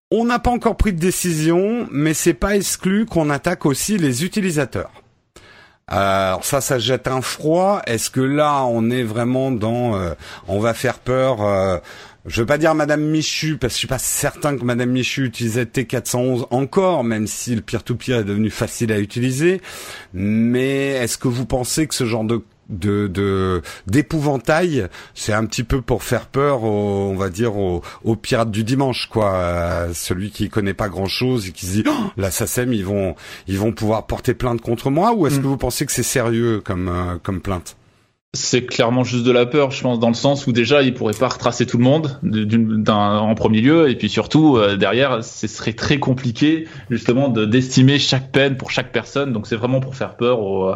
on 0.09 0.23
n'a 0.23 0.39
pas 0.39 0.51
encore 0.51 0.77
pris 0.77 0.93
de 0.93 0.99
décision, 0.99 1.87
mais 1.91 2.13
c'est 2.13 2.33
pas 2.33 2.55
exclu 2.55 3.05
qu'on 3.05 3.29
attaque 3.29 3.65
aussi 3.65 3.97
les 3.97 4.23
utilisateurs. 4.23 4.91
Alors 5.89 6.43
ça, 6.43 6.59
ça 6.59 6.79
jette 6.79 7.07
un 7.07 7.21
froid. 7.21 7.81
Est-ce 7.85 8.09
que 8.09 8.19
là, 8.19 8.65
on 8.65 8.89
est 8.89 9.03
vraiment 9.03 9.51
dans, 9.51 9.95
euh, 9.95 10.13
on 10.49 10.59
va 10.59 10.73
faire 10.73 10.99
peur 10.99 11.41
euh, 11.41 11.77
Je 12.25 12.41
veux 12.41 12.45
pas 12.45 12.57
dire 12.57 12.75
Madame 12.75 13.01
Michu 13.01 13.57
parce 13.57 13.73
que 13.73 13.75
je 13.75 13.79
suis 13.79 13.87
pas 13.87 13.97
certain 13.97 14.57
que 14.57 14.65
Madame 14.65 14.89
Michu 14.89 15.23
utilisait 15.25 15.63
T411 15.63 16.47
encore, 16.51 17.05
même 17.05 17.25
si 17.25 17.55
le 17.55 17.61
peer-to-peer 17.61 18.19
est 18.19 18.23
devenu 18.25 18.49
facile 18.49 18.91
à 18.91 18.99
utiliser. 18.99 19.61
Mais 20.13 20.89
est-ce 20.89 21.17
que 21.17 21.29
vous 21.29 21.45
pensez 21.45 21.87
que 21.87 21.95
ce 21.95 22.05
genre 22.05 22.25
de 22.25 22.43
de 22.69 23.61
d'épouvantail, 23.87 24.87
c'est 25.13 25.33
un 25.33 25.45
petit 25.45 25.63
peu 25.63 25.81
pour 25.81 26.03
faire 26.03 26.27
peur, 26.27 26.63
on 26.63 27.15
va 27.15 27.29
dire 27.29 27.55
aux, 27.55 27.81
pirates 28.21 28.51
du 28.51 28.63
dimanche, 28.63 29.07
quoi. 29.07 29.87
celui 29.93 30.31
qui 30.31 30.49
connaît 30.49 30.73
pas 30.73 30.89
grand 30.89 31.07
chose 31.07 31.47
et 31.47 31.51
qui 31.51 31.65
se 31.65 31.71
dit 31.71 31.83
oh, 31.87 32.11
la 32.17 32.31
SACEM, 32.31 32.73
ils 32.73 32.85
vont 32.85 33.15
ils 33.47 33.59
vont 33.59 33.71
pouvoir 33.71 34.05
porter 34.07 34.33
plainte 34.33 34.61
contre 34.61 34.89
moi, 34.89 35.13
ou 35.13 35.27
est-ce 35.27 35.39
mm. 35.39 35.41
que 35.41 35.47
vous 35.47 35.57
pensez 35.57 35.85
que 35.85 35.91
c'est 35.91 36.03
sérieux 36.03 36.61
comme 36.63 36.89
euh, 36.89 37.17
comme 37.21 37.41
plainte? 37.41 37.77
C'est 38.33 38.65
clairement 38.65 39.03
juste 39.03 39.23
de 39.23 39.31
la 39.31 39.45
peur, 39.45 39.71
je 39.71 39.81
pense, 39.81 39.99
dans 39.99 40.09
le 40.09 40.13
sens 40.13 40.45
où 40.45 40.51
déjà 40.51 40.83
ils 40.83 40.93
pourraient 40.93 41.13
pas 41.13 41.29
retracer 41.29 41.65
tout 41.65 41.77
le 41.77 41.83
monde 41.83 42.19
en 42.89 43.35
premier 43.35 43.61
lieu, 43.61 43.89
et 43.89 43.95
puis 43.95 44.09
surtout 44.09 44.57
euh, 44.57 44.75
derrière, 44.75 45.23
ce 45.23 45.47
serait 45.47 45.73
très 45.73 45.97
compliqué 45.97 46.67
justement 46.89 47.29
d'estimer 47.29 47.97
chaque 47.99 48.31
peine 48.31 48.57
pour 48.57 48.69
chaque 48.69 48.91
personne. 48.91 49.31
Donc 49.33 49.47
c'est 49.47 49.55
vraiment 49.55 49.79
pour 49.79 49.95
faire 49.95 50.17
peur 50.17 50.41
aux, 50.41 50.75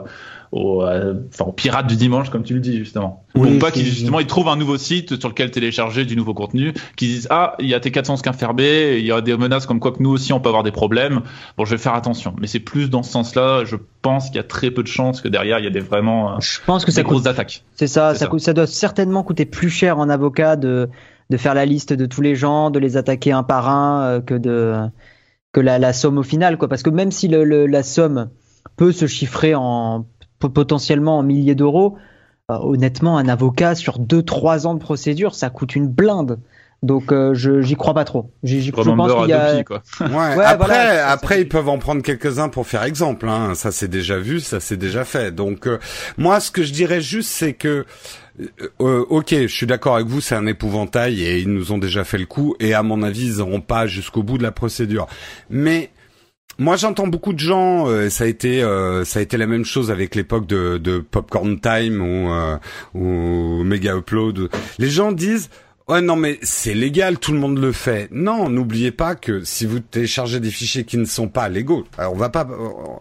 aux, 0.51 0.84
euh, 0.84 1.13
enfin, 1.34 1.46
aux 1.46 1.53
pirates 1.53 1.88
du 1.88 1.96
dimanche, 1.96 2.29
comme 2.29 2.43
tu 2.43 2.53
le 2.53 2.60
dis 2.60 2.77
justement. 2.77 3.25
Oui, 3.36 3.58
pas 3.58 3.72
qu'ils 3.72 3.86
justement 3.86 4.20
ils 4.20 4.27
trouvent 4.27 4.50
un 4.50 4.58
nouveau 4.58 4.77
site 4.77 5.20
sur 5.20 5.29
lequel 5.29 5.51
télécharger 5.51 6.05
du 6.05 6.15
nouveau 6.15 6.34
contenu, 6.34 6.74
qu'ils 6.98 7.08
disent 7.08 7.27
ah 7.29 7.55
il 7.60 7.67
y 7.67 7.74
a 7.74 7.79
T415 7.79 8.53
B, 8.53 9.00
il 9.00 9.05
y 9.05 9.12
a 9.12 9.22
des 9.22 9.38
menaces 9.38 9.65
comme 9.65 9.79
quoi 9.79 9.91
que 9.91 10.03
nous 10.03 10.10
aussi 10.10 10.34
on 10.34 10.39
peut 10.39 10.50
avoir 10.50 10.63
des 10.63 10.72
problèmes. 10.72 11.22
Bon, 11.58 11.65
je 11.65 11.72
vais 11.72 11.77
faire 11.77 11.93
attention. 11.93 12.36
Mais 12.39 12.48
c'est 12.48 12.60
plus 12.60 12.89
dans 12.89 13.03
ce 13.03 13.12
sens-là. 13.12 13.63
Je 13.65 13.77
pense 14.01 14.27
qu'il 14.27 14.36
y 14.36 14.39
a 14.39 14.43
très 14.43 14.72
peu 14.72 14.84
de 14.84 14.88
chances 14.88 15.22
que 15.22 15.29
derrière 15.29 15.60
il 15.60 15.63
y 15.63 15.67
a 15.67 15.72
des 15.72 15.79
vraiment. 15.79 16.34
Euh, 16.34 16.39
je 16.41 16.60
pense 16.65 16.84
que 16.84 16.91
des 16.91 17.03
grosses 17.03 17.27
attaques. 17.27 17.63
C'est 17.75 17.88
ça, 17.88 18.13
ça, 18.15 18.27
Coûte, 18.27 18.41
ça 18.41 18.53
doit 18.53 18.67
certainement 18.67 19.24
coûter 19.24 19.46
plus 19.46 19.70
cher 19.70 19.98
en 20.00 20.10
avocat 20.10 20.55
de 20.58 20.89
de 21.29 21.38
faire 21.38 21.53
la 21.53 21.65
liste 21.65 21.93
de 21.93 22.05
tous 22.05 22.22
les 22.22 22.36
gens, 22.36 22.72
de 22.72 22.79
les 22.79 22.98
attaquer 22.98 23.31
un 23.31 23.43
par 23.43 23.70
un, 23.70 24.03
euh, 24.03 24.22
que 24.22 24.34
de 24.34 24.75
que 25.53 25.62
la, 25.62 25.79
la 25.79 25.93
somme 25.93 26.17
au 26.17 26.24
final, 26.24 26.58
quoi. 26.58 26.67
Parce 26.67 26.84
que 26.84 26.89
même 26.89 27.12
si 27.12 27.27
le, 27.27 27.65
la 27.65 27.84
somme 27.84 28.29
peut 28.77 28.91
se 28.91 29.08
chiffrer 29.08 29.53
en 29.55 30.05
potentiellement 30.50 31.17
en 31.19 31.24
milliers 31.24 31.55
d'euros. 31.55 31.98
Euh, 32.50 32.57
honnêtement, 32.62 33.17
un 33.17 33.27
avocat 33.27 33.75
sur 33.75 34.00
2-3 34.00 34.67
ans 34.67 34.74
de 34.74 34.79
procédure, 34.79 35.36
ça 35.36 35.50
coûte 35.50 35.75
une 35.75 35.88
blinde. 35.88 36.39
Donc 36.83 37.12
euh, 37.12 37.36
je 37.36 37.62
j'y 37.62 37.75
crois 37.75 37.93
pas 37.93 38.05
trop. 38.05 38.31
J'y 38.41 38.71
pense 38.71 38.88
qu'il 38.88 39.29
y 39.29 39.33
a. 39.33 39.63
Quoi. 39.63 39.83
Ouais, 40.00 40.43
après, 40.43 41.00
après 41.00 41.41
ils 41.41 41.48
peuvent 41.48 41.69
en 41.69 41.77
prendre 41.77 42.01
quelques-uns 42.01 42.50
pour 42.50 42.65
faire 42.65 42.83
exemple. 42.83 43.29
Hein. 43.29 43.53
Ça 43.53 43.71
c'est 43.71 43.88
déjà 43.88 44.17
vu, 44.17 44.39
ça 44.39 44.60
c'est 44.60 44.77
déjà 44.77 45.05
fait. 45.05 45.31
Donc 45.31 45.67
euh, 45.67 45.77
moi, 46.17 46.39
ce 46.39 46.50
que 46.50 46.63
je 46.63 46.74
dirais 46.74 47.00
juste, 47.00 47.29
c'est 47.29 47.53
que 47.53 47.86
ok, 48.79 49.29
je 49.29 49.48
suis 49.48 49.67
d'accord 49.67 49.95
avec 49.95 50.07
vous, 50.07 50.21
c'est 50.21 50.33
un 50.33 50.48
épouvantail 50.48 51.21
et 51.21 51.39
ils 51.39 51.53
nous 51.53 51.71
ont 51.71 51.77
déjà 51.77 52.03
fait 52.03 52.17
le 52.17 52.25
coup. 52.25 52.55
Et 52.60 52.74
à 52.74 52.81
mon 52.81 53.03
avis, 53.03 53.27
ils 53.27 53.38
n'auront 53.38 53.62
pas 53.62 53.86
jusqu'au 53.86 54.24
bout 54.24 54.39
de 54.39 54.43
la 54.43 54.51
procédure. 54.51 55.05
Mais 55.51 55.91
moi, 56.60 56.75
j'entends 56.75 57.08
beaucoup 57.08 57.34
de 57.34 57.39
gens. 57.39 57.88
Euh, 57.88 58.10
ça 58.10 58.25
a 58.25 58.27
été, 58.27 58.62
euh, 58.62 59.03
ça 59.05 59.20
a 59.20 59.22
été 59.22 59.38
la 59.38 59.48
même 59.48 59.65
chose 59.65 59.89
avec 59.89 60.15
l'époque 60.15 60.46
de, 60.48 60.77
de 60.77 61.00
Popcorn 61.00 61.60
Time 61.60 62.01
ou, 62.01 62.31
euh, 62.31 62.58
ou 62.93 63.63
Mega 63.63 63.96
Upload. 63.96 64.50
Les 64.77 64.89
gens 64.89 65.12
disent. 65.12 65.50
Ouais 65.88 66.00
non 66.00 66.15
mais 66.15 66.39
c'est 66.41 66.75
légal, 66.75 67.17
tout 67.17 67.34
le 67.34 67.39
monde 67.39 67.58
le 67.58 67.74
fait. 67.74 68.08
Non, 68.12 68.48
n'oubliez 68.48 68.91
pas 68.91 69.15
que 69.15 69.43
si 69.43 69.65
vous 69.65 69.79
téléchargez 69.81 70.39
des 70.39 70.51
fichiers 70.51 70.86
qui 70.86 70.96
ne 70.96 71.03
sont 71.03 71.27
pas 71.27 71.50
légaux, 71.50 71.86
alors 71.98 72.13
on 72.13 72.17
va 72.17 72.29
pas. 72.29 72.48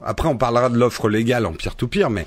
Après 0.03 0.29
on 0.29 0.37
parlera 0.37 0.71
de 0.71 0.77
l'offre 0.77 1.09
légale 1.09 1.47
en 1.47 1.53
pire 1.53 1.77
tout 1.77 1.87
pire, 1.87 2.11
mais 2.11 2.27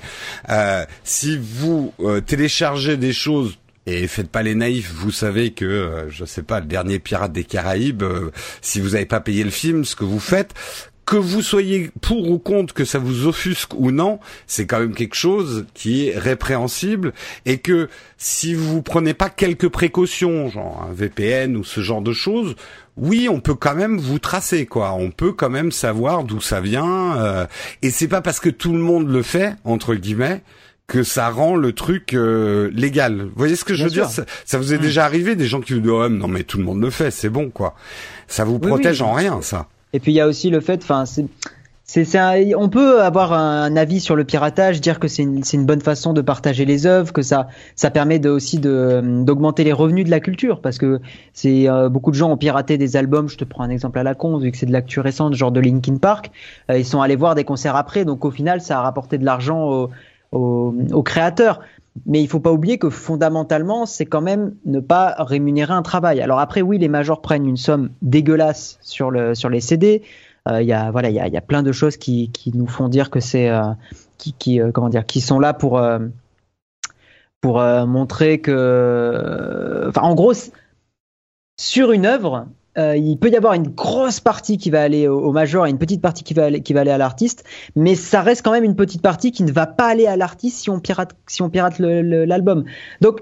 si 1.02 1.36
vous 1.36 1.92
téléchargez 2.24 2.96
des 2.96 3.12
choses 3.12 3.58
et 3.84 4.06
faites 4.06 4.30
pas 4.30 4.42
les 4.42 4.54
naïfs, 4.54 4.90
vous 4.94 5.10
savez 5.10 5.50
que 5.50 6.06
je 6.08 6.24
sais 6.24 6.44
pas 6.44 6.60
le 6.60 6.66
dernier 6.66 6.98
pirate 6.98 7.32
des 7.32 7.44
Caraïbes, 7.44 8.04
si 8.62 8.80
vous 8.80 8.90
n'avez 8.90 9.06
pas 9.06 9.20
payé 9.20 9.44
le 9.44 9.50
film, 9.50 9.84
ce 9.84 9.96
que 9.96 10.04
vous 10.04 10.20
faites, 10.20 10.54
que 11.06 11.16
vous 11.16 11.42
soyez 11.42 11.90
pour 12.00 12.30
ou 12.30 12.38
contre, 12.38 12.74
que 12.74 12.84
ça 12.84 12.98
vous 12.98 13.26
offusque 13.26 13.74
ou 13.74 13.90
non, 13.90 14.18
c'est 14.46 14.66
quand 14.66 14.80
même 14.80 14.94
quelque 14.94 15.16
chose 15.16 15.66
qui 15.74 16.08
est 16.08 16.18
répréhensible 16.18 17.12
et 17.44 17.58
que 17.58 17.88
si 18.16 18.54
vous 18.54 18.82
prenez 18.82 19.14
pas 19.14 19.28
quelques 19.28 19.68
précautions, 19.68 20.48
genre 20.48 20.86
un 20.88 20.94
VPN 20.94 21.56
ou 21.56 21.64
ce 21.64 21.80
genre 21.80 22.02
de 22.02 22.12
choses, 22.12 22.56
oui, 22.96 23.28
on 23.28 23.40
peut 23.40 23.54
quand 23.54 23.74
même 23.74 23.98
vous 23.98 24.18
tracer, 24.18 24.66
quoi. 24.66 24.92
On 24.94 25.10
peut 25.10 25.32
quand 25.32 25.50
même 25.50 25.72
savoir 25.72 26.24
d'où 26.24 26.40
ça 26.40 26.60
vient. 26.60 27.16
Euh, 27.18 27.46
et 27.82 27.90
c'est 27.90 28.08
pas 28.08 28.20
parce 28.20 28.40
que 28.40 28.48
tout 28.48 28.72
le 28.72 28.78
monde 28.78 29.08
le 29.08 29.22
fait 29.22 29.54
entre 29.64 29.94
guillemets 29.94 30.42
que 30.86 31.02
ça 31.02 31.30
rend 31.30 31.56
le 31.56 31.72
truc 31.72 32.14
euh, 32.14 32.70
légal. 32.72 33.22
Vous 33.22 33.32
voyez 33.36 33.56
ce 33.56 33.64
que 33.64 33.74
je 33.74 33.84
veux 33.84 33.90
dire? 33.90 34.08
ça, 34.08 34.58
vous 34.58 34.74
est 34.74 34.78
mmh. 34.78 34.80
déjà 34.80 35.04
arrivé 35.04 35.34
des 35.34 35.46
gens 35.46 35.60
qui 35.60 35.72
vous 35.72 35.80
disent 35.80 35.90
oh, 35.90 36.08
non 36.08 36.28
mais 36.28 36.42
tout 36.42 36.58
le 36.58 36.64
monde 36.64 36.80
le 36.80 36.90
fait, 36.90 37.10
c'est 37.10 37.30
bon 37.30 37.50
quoi. 37.50 37.74
Ça 38.28 38.44
vous 38.44 38.58
protège 38.58 39.02
en 39.02 39.12
rien 39.12 39.40
ça. 39.40 39.68
Et 39.94 40.00
puis 40.00 40.12
il 40.12 40.16
y 40.16 40.20
a 40.20 40.26
aussi 40.26 40.50
le 40.50 40.60
fait, 40.60 40.82
enfin, 40.82 41.06
c'est 41.06 41.24
c'est, 41.86 42.54
on 42.54 42.70
peut 42.70 43.02
avoir 43.02 43.34
un 43.34 43.76
avis 43.76 44.00
sur 44.00 44.16
le 44.16 44.24
piratage, 44.24 44.80
dire 44.80 44.98
que 44.98 45.06
c'est 45.06 45.22
une, 45.22 45.42
une, 45.52 45.66
bonne 45.66 45.82
façon 45.82 46.14
de 46.14 46.22
partager 46.22 46.64
les 46.64 46.86
œuvres, 46.86 47.12
que 47.12 47.20
ça, 47.20 47.48
ça 47.76 47.90
permet 47.90 48.18
de, 48.18 48.30
aussi 48.30 48.58
de, 48.58 49.02
d'augmenter 49.22 49.64
les 49.64 49.72
revenus 49.72 50.06
de 50.06 50.10
la 50.10 50.20
culture, 50.20 50.62
parce 50.62 50.78
que 50.78 51.00
c'est 51.34 51.68
euh, 51.68 51.90
beaucoup 51.90 52.10
de 52.10 52.16
gens 52.16 52.30
ont 52.30 52.38
piraté 52.38 52.78
des 52.78 52.96
albums. 52.96 53.28
Je 53.28 53.36
te 53.36 53.44
prends 53.44 53.64
un 53.64 53.68
exemple 53.68 53.98
à 53.98 54.02
la 54.02 54.14
con, 54.14 54.38
vu 54.38 54.50
que 54.50 54.56
c'est 54.56 54.64
de 54.64 54.72
l'actu 54.72 54.98
récente, 55.00 55.34
genre 55.34 55.52
de 55.52 55.60
Linkin 55.60 55.98
Park, 55.98 56.30
euh, 56.70 56.78
ils 56.78 56.86
sont 56.86 57.02
allés 57.02 57.16
voir 57.16 57.34
des 57.34 57.44
concerts 57.44 57.76
après, 57.76 58.06
donc 58.06 58.24
au 58.24 58.30
final, 58.30 58.62
ça 58.62 58.78
a 58.78 58.82
rapporté 58.82 59.18
de 59.18 59.24
l'argent 59.26 59.90
aux, 60.34 60.74
aux 60.92 61.02
créateurs. 61.02 61.60
Mais 62.06 62.20
il 62.20 62.28
faut 62.28 62.40
pas 62.40 62.52
oublier 62.52 62.76
que 62.78 62.90
fondamentalement, 62.90 63.86
c'est 63.86 64.04
quand 64.04 64.20
même 64.20 64.54
ne 64.64 64.80
pas 64.80 65.14
rémunérer 65.18 65.72
un 65.72 65.82
travail. 65.82 66.20
Alors 66.20 66.40
après, 66.40 66.60
oui, 66.60 66.78
les 66.78 66.88
majors 66.88 67.20
prennent 67.20 67.46
une 67.46 67.56
somme 67.56 67.90
dégueulasse 68.02 68.78
sur 68.82 69.10
le 69.10 69.34
sur 69.34 69.48
les 69.48 69.60
CD. 69.60 70.02
Euh, 70.48 70.60
il 70.60 70.66
y 70.66 70.72
a 70.72 70.90
voilà, 70.90 71.08
il 71.08 71.14
y 71.14 71.20
a, 71.20 71.28
y 71.28 71.36
a, 71.36 71.40
plein 71.40 71.62
de 71.62 71.72
choses 71.72 71.96
qui, 71.96 72.30
qui 72.30 72.54
nous 72.54 72.66
font 72.66 72.88
dire 72.88 73.10
que 73.10 73.20
c'est 73.20 73.48
euh, 73.48 73.62
qui, 74.18 74.32
qui 74.34 74.60
euh, 74.60 74.72
comment 74.72 74.88
dire, 74.88 75.06
qui 75.06 75.20
sont 75.20 75.38
là 75.38 75.54
pour 75.54 75.80
pour 77.40 77.60
montrer 77.60 78.40
que, 78.40 79.84
enfin, 79.88 80.00
en 80.00 80.14
gros, 80.14 80.32
sur 81.60 81.92
une 81.92 82.06
œuvre, 82.06 82.46
euh, 82.78 82.96
il 82.96 83.18
peut 83.18 83.30
y 83.30 83.36
avoir 83.36 83.54
une 83.54 83.68
grosse 83.68 84.20
partie 84.20 84.58
qui 84.58 84.70
va 84.70 84.82
aller 84.82 85.06
au, 85.08 85.32
major 85.32 85.66
et 85.66 85.70
une 85.70 85.78
petite 85.78 86.00
partie 86.00 86.24
qui 86.24 86.34
va 86.34 86.46
aller, 86.46 86.60
qui 86.60 86.72
va 86.72 86.80
aller 86.80 86.90
à 86.90 86.98
l'artiste, 86.98 87.44
mais 87.76 87.94
ça 87.94 88.22
reste 88.22 88.42
quand 88.42 88.52
même 88.52 88.64
une 88.64 88.76
petite 88.76 89.02
partie 89.02 89.32
qui 89.32 89.42
ne 89.42 89.52
va 89.52 89.66
pas 89.66 89.86
aller 89.86 90.06
à 90.06 90.16
l'artiste 90.16 90.58
si 90.58 90.70
on 90.70 90.80
pirate, 90.80 91.14
si 91.26 91.42
on 91.42 91.50
pirate 91.50 91.78
l'album. 91.78 92.64
Donc 93.00 93.20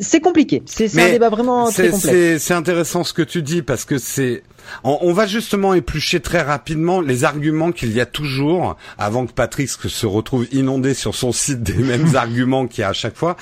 c'est 0.00 0.20
compliqué. 0.20 0.62
C'est 0.66 0.86
un 1.00 1.10
débat 1.10 1.28
vraiment 1.28 1.70
très 1.70 1.90
complexe. 1.90 2.42
C'est 2.42 2.54
intéressant 2.54 3.04
ce 3.04 3.12
que 3.12 3.22
tu 3.22 3.42
dis 3.42 3.62
parce 3.62 3.84
que 3.84 3.98
c'est 3.98 4.42
on, 4.82 5.12
va 5.12 5.26
justement 5.26 5.74
éplucher 5.74 6.20
très 6.20 6.42
rapidement 6.42 7.00
les 7.00 7.24
arguments 7.24 7.72
qu'il 7.72 7.92
y 7.92 8.00
a 8.00 8.06
toujours 8.06 8.76
avant 8.98 9.26
que 9.26 9.32
Patrick 9.32 9.70
se 9.70 10.06
retrouve 10.06 10.46
inondé 10.52 10.94
sur 10.94 11.14
son 11.14 11.32
site 11.32 11.62
des 11.62 11.74
mêmes 11.82 12.16
arguments 12.16 12.66
qu'il 12.66 12.82
y 12.82 12.84
a 12.84 12.88
à 12.88 12.92
chaque 12.92 13.16
fois. 13.16 13.36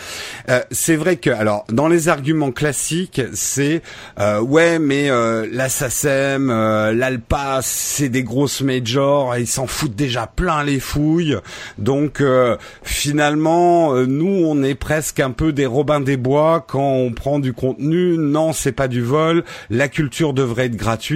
Euh, 0.49 0.61
c'est 0.71 0.97
vrai 0.97 1.17
que, 1.17 1.31
alors, 1.31 1.65
dans 1.69 1.89
les 1.89 2.09
arguments 2.09 2.53
classiques, 2.53 3.21
c'est 3.33 3.83
euh, 4.19 4.41
ouais, 4.41 4.79
mais 4.79 5.11
euh, 5.11 5.47
l'Assassin, 5.51 6.49
euh, 6.49 6.93
l'Alpa, 6.93 7.61
c'est 7.63 8.09
des 8.09 8.23
grosses 8.23 8.61
majors, 8.61 9.37
ils 9.37 9.47
s'en 9.47 9.67
foutent 9.67 9.95
déjà 9.95 10.27
plein 10.27 10.65
les 10.65 10.81
fouilles. 10.81 11.37
Donc 11.79 12.21
euh, 12.21 12.57
finalement, 12.83 13.95
nous, 14.07 14.45
on 14.47 14.63
est 14.63 14.75
presque 14.75 15.21
un 15.21 15.31
peu 15.31 15.53
des 15.53 15.67
Robins 15.67 16.01
des 16.01 16.17
Bois 16.17 16.65
quand 16.67 16.93
on 16.93 17.13
prend 17.13 17.39
du 17.39 17.53
contenu. 17.53 18.17
Non, 18.19 18.53
c'est 18.53 18.73
pas 18.73 18.89
du 18.89 19.03
vol. 19.03 19.45
La 19.71 19.89
culture 19.89 20.33
devrait 20.33 20.67
être 20.67 20.77
gratuite 20.77 21.12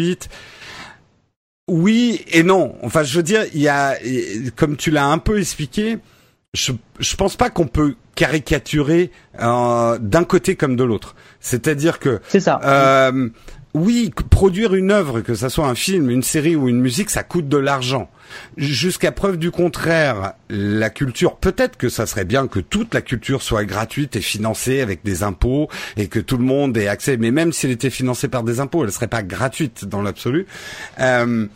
oui 1.68 2.24
et 2.28 2.42
non. 2.42 2.76
Enfin, 2.82 3.02
je 3.02 3.16
veux 3.16 3.22
dire, 3.22 3.44
il 3.54 3.61
y 3.61 3.68
a, 3.68 3.96
comme 4.54 4.76
tu 4.76 4.90
l'as 4.90 5.06
un 5.06 5.18
peu 5.18 5.38
expliqué, 5.38 5.98
je, 6.54 6.72
je 6.98 7.16
pense 7.16 7.37
pas 7.37 7.50
qu'on 7.50 7.66
peut 7.66 7.94
caricaturer 8.14 9.11
euh, 9.40 9.98
d'un 10.00 10.24
côté 10.24 10.56
comme 10.56 10.76
de 10.76 10.85
l'autre. 10.85 11.14
C'est-à-dire 11.40 11.98
que 11.98 12.20
c'est 12.28 12.40
ça. 12.40 12.61
Euh, 12.64 13.12
oui, 13.12 13.32
produire 14.31 14.75
une 14.75 14.91
œuvre, 14.91 15.21
que 15.21 15.35
ça 15.35 15.49
soit 15.49 15.67
un 15.67 15.75
film, 15.75 16.11
une 16.11 16.23
série 16.23 16.57
ou 16.57 16.69
une 16.69 16.81
musique, 16.81 17.11
ça 17.11 17.23
coûte 17.23 17.49
de 17.49 17.57
l'argent. 17.57 18.11
Jusqu'à 18.57 19.12
preuve 19.12 19.39
du 19.39 19.51
contraire, 19.51 20.35
la 20.49 20.91
culture, 20.91 21.37
peut-être 21.37 21.77
que 21.77 21.89
ça 21.89 22.07
serait 22.07 22.25
bien 22.25 22.47
que 22.49 22.61
toute 22.61 22.95
la 22.95 23.01
culture 23.01 23.43
soit 23.43 23.65
gratuite 23.65 24.17
et 24.17 24.21
financée 24.21 24.81
avec 24.81 25.05
des 25.05 25.23
impôts 25.23 25.69
et 25.97 26.09
que 26.09 26.19
tout 26.19 26.37
le 26.37 26.45
monde 26.45 26.77
ait 26.77 26.89
accès. 26.89 27.17
Mais 27.17 27.31
même 27.31 27.53
si 27.53 27.67
elle 27.67 27.73
était 27.73 27.91
financée 27.91 28.29
par 28.29 28.43
des 28.43 28.61
impôts, 28.61 28.85
elle 28.85 28.93
serait 28.93 29.09
pas 29.09 29.23
gratuite 29.23 29.85
dans 29.85 30.03
l'absolu. 30.03 30.47
Euh, 31.01 31.47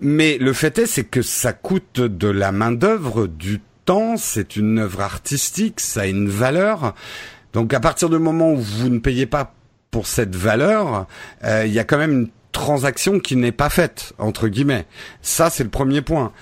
mais 0.00 0.38
le 0.38 0.52
fait 0.52 0.78
est, 0.78 0.86
c'est 0.86 1.04
que 1.04 1.22
ça 1.22 1.52
coûte 1.52 2.00
de 2.00 2.28
la 2.28 2.52
main 2.52 2.72
d'œuvre, 2.72 3.26
du 3.26 3.60
temps. 3.84 4.16
C'est 4.16 4.56
une 4.56 4.78
œuvre 4.78 5.00
artistique, 5.00 5.80
ça 5.80 6.02
a 6.02 6.06
une 6.06 6.28
valeur. 6.28 6.94
Donc 7.52 7.72
à 7.72 7.80
partir 7.80 8.10
du 8.10 8.18
moment 8.18 8.52
où 8.52 8.60
vous 8.60 8.88
ne 8.88 8.98
payez 8.98 9.26
pas 9.26 9.54
pour 9.94 10.08
cette 10.08 10.34
valeur, 10.34 11.06
euh, 11.44 11.62
il 11.66 11.72
y 11.72 11.78
a 11.78 11.84
quand 11.84 11.98
même 11.98 12.10
une 12.10 12.28
transaction 12.50 13.20
qui 13.20 13.36
n'est 13.36 13.52
pas 13.52 13.70
faite 13.70 14.12
entre 14.18 14.48
guillemets. 14.48 14.86
Ça 15.22 15.50
c'est 15.50 15.62
le 15.62 15.70
premier 15.70 16.02
point. 16.02 16.32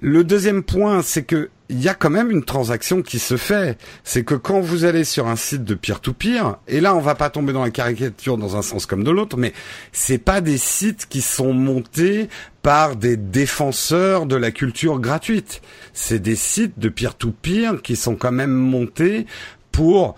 Le 0.00 0.24
deuxième 0.24 0.62
point, 0.62 1.02
c'est 1.02 1.22
que 1.22 1.50
il 1.68 1.82
y 1.82 1.90
a 1.90 1.94
quand 1.94 2.08
même 2.08 2.30
une 2.30 2.42
transaction 2.42 3.02
qui 3.02 3.18
se 3.18 3.36
fait. 3.36 3.76
C'est 4.02 4.24
que 4.24 4.34
quand 4.34 4.60
vous 4.60 4.86
allez 4.86 5.04
sur 5.04 5.26
un 5.26 5.36
site 5.36 5.62
de 5.62 5.74
peer-to-peer, 5.74 6.56
et 6.68 6.80
là 6.80 6.94
on 6.94 7.00
va 7.00 7.14
pas 7.14 7.28
tomber 7.28 7.52
dans 7.52 7.64
la 7.64 7.70
caricature 7.70 8.38
dans 8.38 8.56
un 8.56 8.62
sens 8.62 8.86
comme 8.86 9.04
de 9.04 9.10
l'autre, 9.10 9.36
mais 9.36 9.52
c'est 9.92 10.16
pas 10.16 10.40
des 10.40 10.56
sites 10.56 11.06
qui 11.06 11.20
sont 11.20 11.52
montés 11.52 12.30
par 12.62 12.96
des 12.96 13.18
défenseurs 13.18 14.24
de 14.24 14.36
la 14.36 14.52
culture 14.52 15.00
gratuite. 15.00 15.60
C'est 15.92 16.18
des 16.18 16.36
sites 16.36 16.78
de 16.78 16.88
peer-to-peer 16.88 17.74
-peer 17.74 17.82
qui 17.82 17.94
sont 17.94 18.16
quand 18.16 18.32
même 18.32 18.54
montés 18.54 19.26
pour 19.70 20.16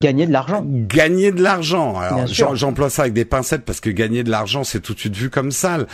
Gagner 0.00 0.28
de 0.28 0.32
l'argent. 0.32 0.62
Gagner 0.64 1.32
de 1.32 1.42
l'argent. 1.42 1.98
Alors 1.98 2.54
j'emploie 2.54 2.88
ça 2.88 3.02
avec 3.02 3.14
des 3.14 3.24
pincettes 3.24 3.64
parce 3.64 3.80
que 3.80 3.90
gagner 3.90 4.22
de 4.22 4.30
l'argent 4.30 4.62
c'est 4.62 4.78
tout 4.78 4.94
de 4.94 5.00
suite 5.00 5.16
vu 5.16 5.28
comme 5.28 5.50
sale. 5.50 5.88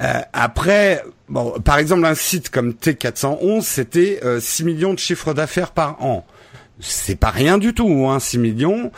Euh, 0.00 0.20
après, 0.32 1.04
bon, 1.28 1.60
par 1.62 1.76
exemple 1.76 2.06
un 2.06 2.14
site 2.14 2.48
comme 2.48 2.70
T411 2.70 3.60
c'était 3.60 4.20
6 4.40 4.62
euh, 4.62 4.64
millions 4.64 4.94
de 4.94 4.98
chiffres 4.98 5.34
d'affaires 5.34 5.72
par 5.72 6.02
an. 6.02 6.24
C'est 6.80 7.14
pas 7.14 7.28
rien 7.28 7.58
du 7.58 7.74
tout, 7.74 8.06
hein, 8.08 8.20
6 8.20 8.38
millions. 8.38 8.90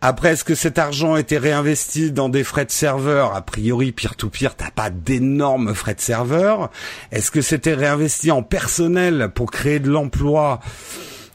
Après, 0.00 0.34
est-ce 0.34 0.44
que 0.44 0.54
cet 0.54 0.78
argent 0.78 1.16
était 1.16 1.38
réinvesti 1.38 2.12
dans 2.12 2.28
des 2.28 2.44
frais 2.44 2.64
de 2.64 2.70
serveur? 2.70 3.34
A 3.34 3.42
priori, 3.42 3.90
peer-to-peer, 3.90 4.54
t'as 4.54 4.70
pas 4.70 4.88
d'énormes 4.88 5.74
frais 5.74 5.94
de 5.94 6.00
serveur. 6.00 6.70
Est-ce 7.10 7.32
que 7.32 7.40
c'était 7.40 7.74
réinvesti 7.74 8.30
en 8.30 8.44
personnel 8.44 9.30
pour 9.34 9.50
créer 9.50 9.80
de 9.80 9.90
l'emploi? 9.90 10.60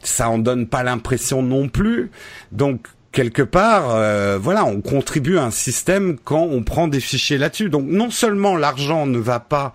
Ça 0.03 0.29
en 0.29 0.37
donne 0.37 0.67
pas 0.67 0.83
l'impression 0.83 1.43
non 1.43 1.69
plus. 1.69 2.11
Donc 2.51 2.87
quelque 3.11 3.41
part, 3.41 3.95
euh, 3.95 4.37
voilà, 4.41 4.65
on 4.65 4.81
contribue 4.81 5.37
à 5.37 5.43
un 5.43 5.51
système 5.51 6.17
quand 6.23 6.43
on 6.43 6.63
prend 6.63 6.87
des 6.87 6.99
fichiers 6.99 7.37
là-dessus. 7.37 7.69
Donc 7.69 7.85
non 7.87 8.09
seulement 8.09 8.55
l'argent 8.55 9.05
ne 9.05 9.19
va 9.19 9.39
pas 9.39 9.73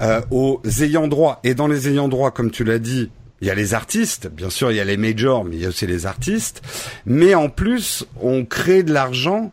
euh, 0.00 0.20
aux 0.30 0.60
ayants 0.80 1.08
droit, 1.08 1.40
et 1.44 1.54
dans 1.54 1.66
les 1.66 1.88
ayants 1.88 2.08
droit, 2.08 2.30
comme 2.30 2.50
tu 2.50 2.64
l'as 2.64 2.78
dit, 2.78 3.10
il 3.40 3.48
y 3.48 3.50
a 3.50 3.54
les 3.54 3.74
artistes, 3.74 4.28
bien 4.28 4.50
sûr, 4.50 4.70
il 4.70 4.76
y 4.76 4.80
a 4.80 4.84
les 4.84 4.96
majors, 4.96 5.44
mais 5.44 5.56
il 5.56 5.62
y 5.62 5.66
a 5.66 5.68
aussi 5.68 5.86
les 5.86 6.06
artistes. 6.06 6.62
Mais 7.06 7.34
en 7.34 7.48
plus, 7.48 8.06
on 8.22 8.44
crée 8.44 8.84
de 8.84 8.92
l'argent 8.92 9.52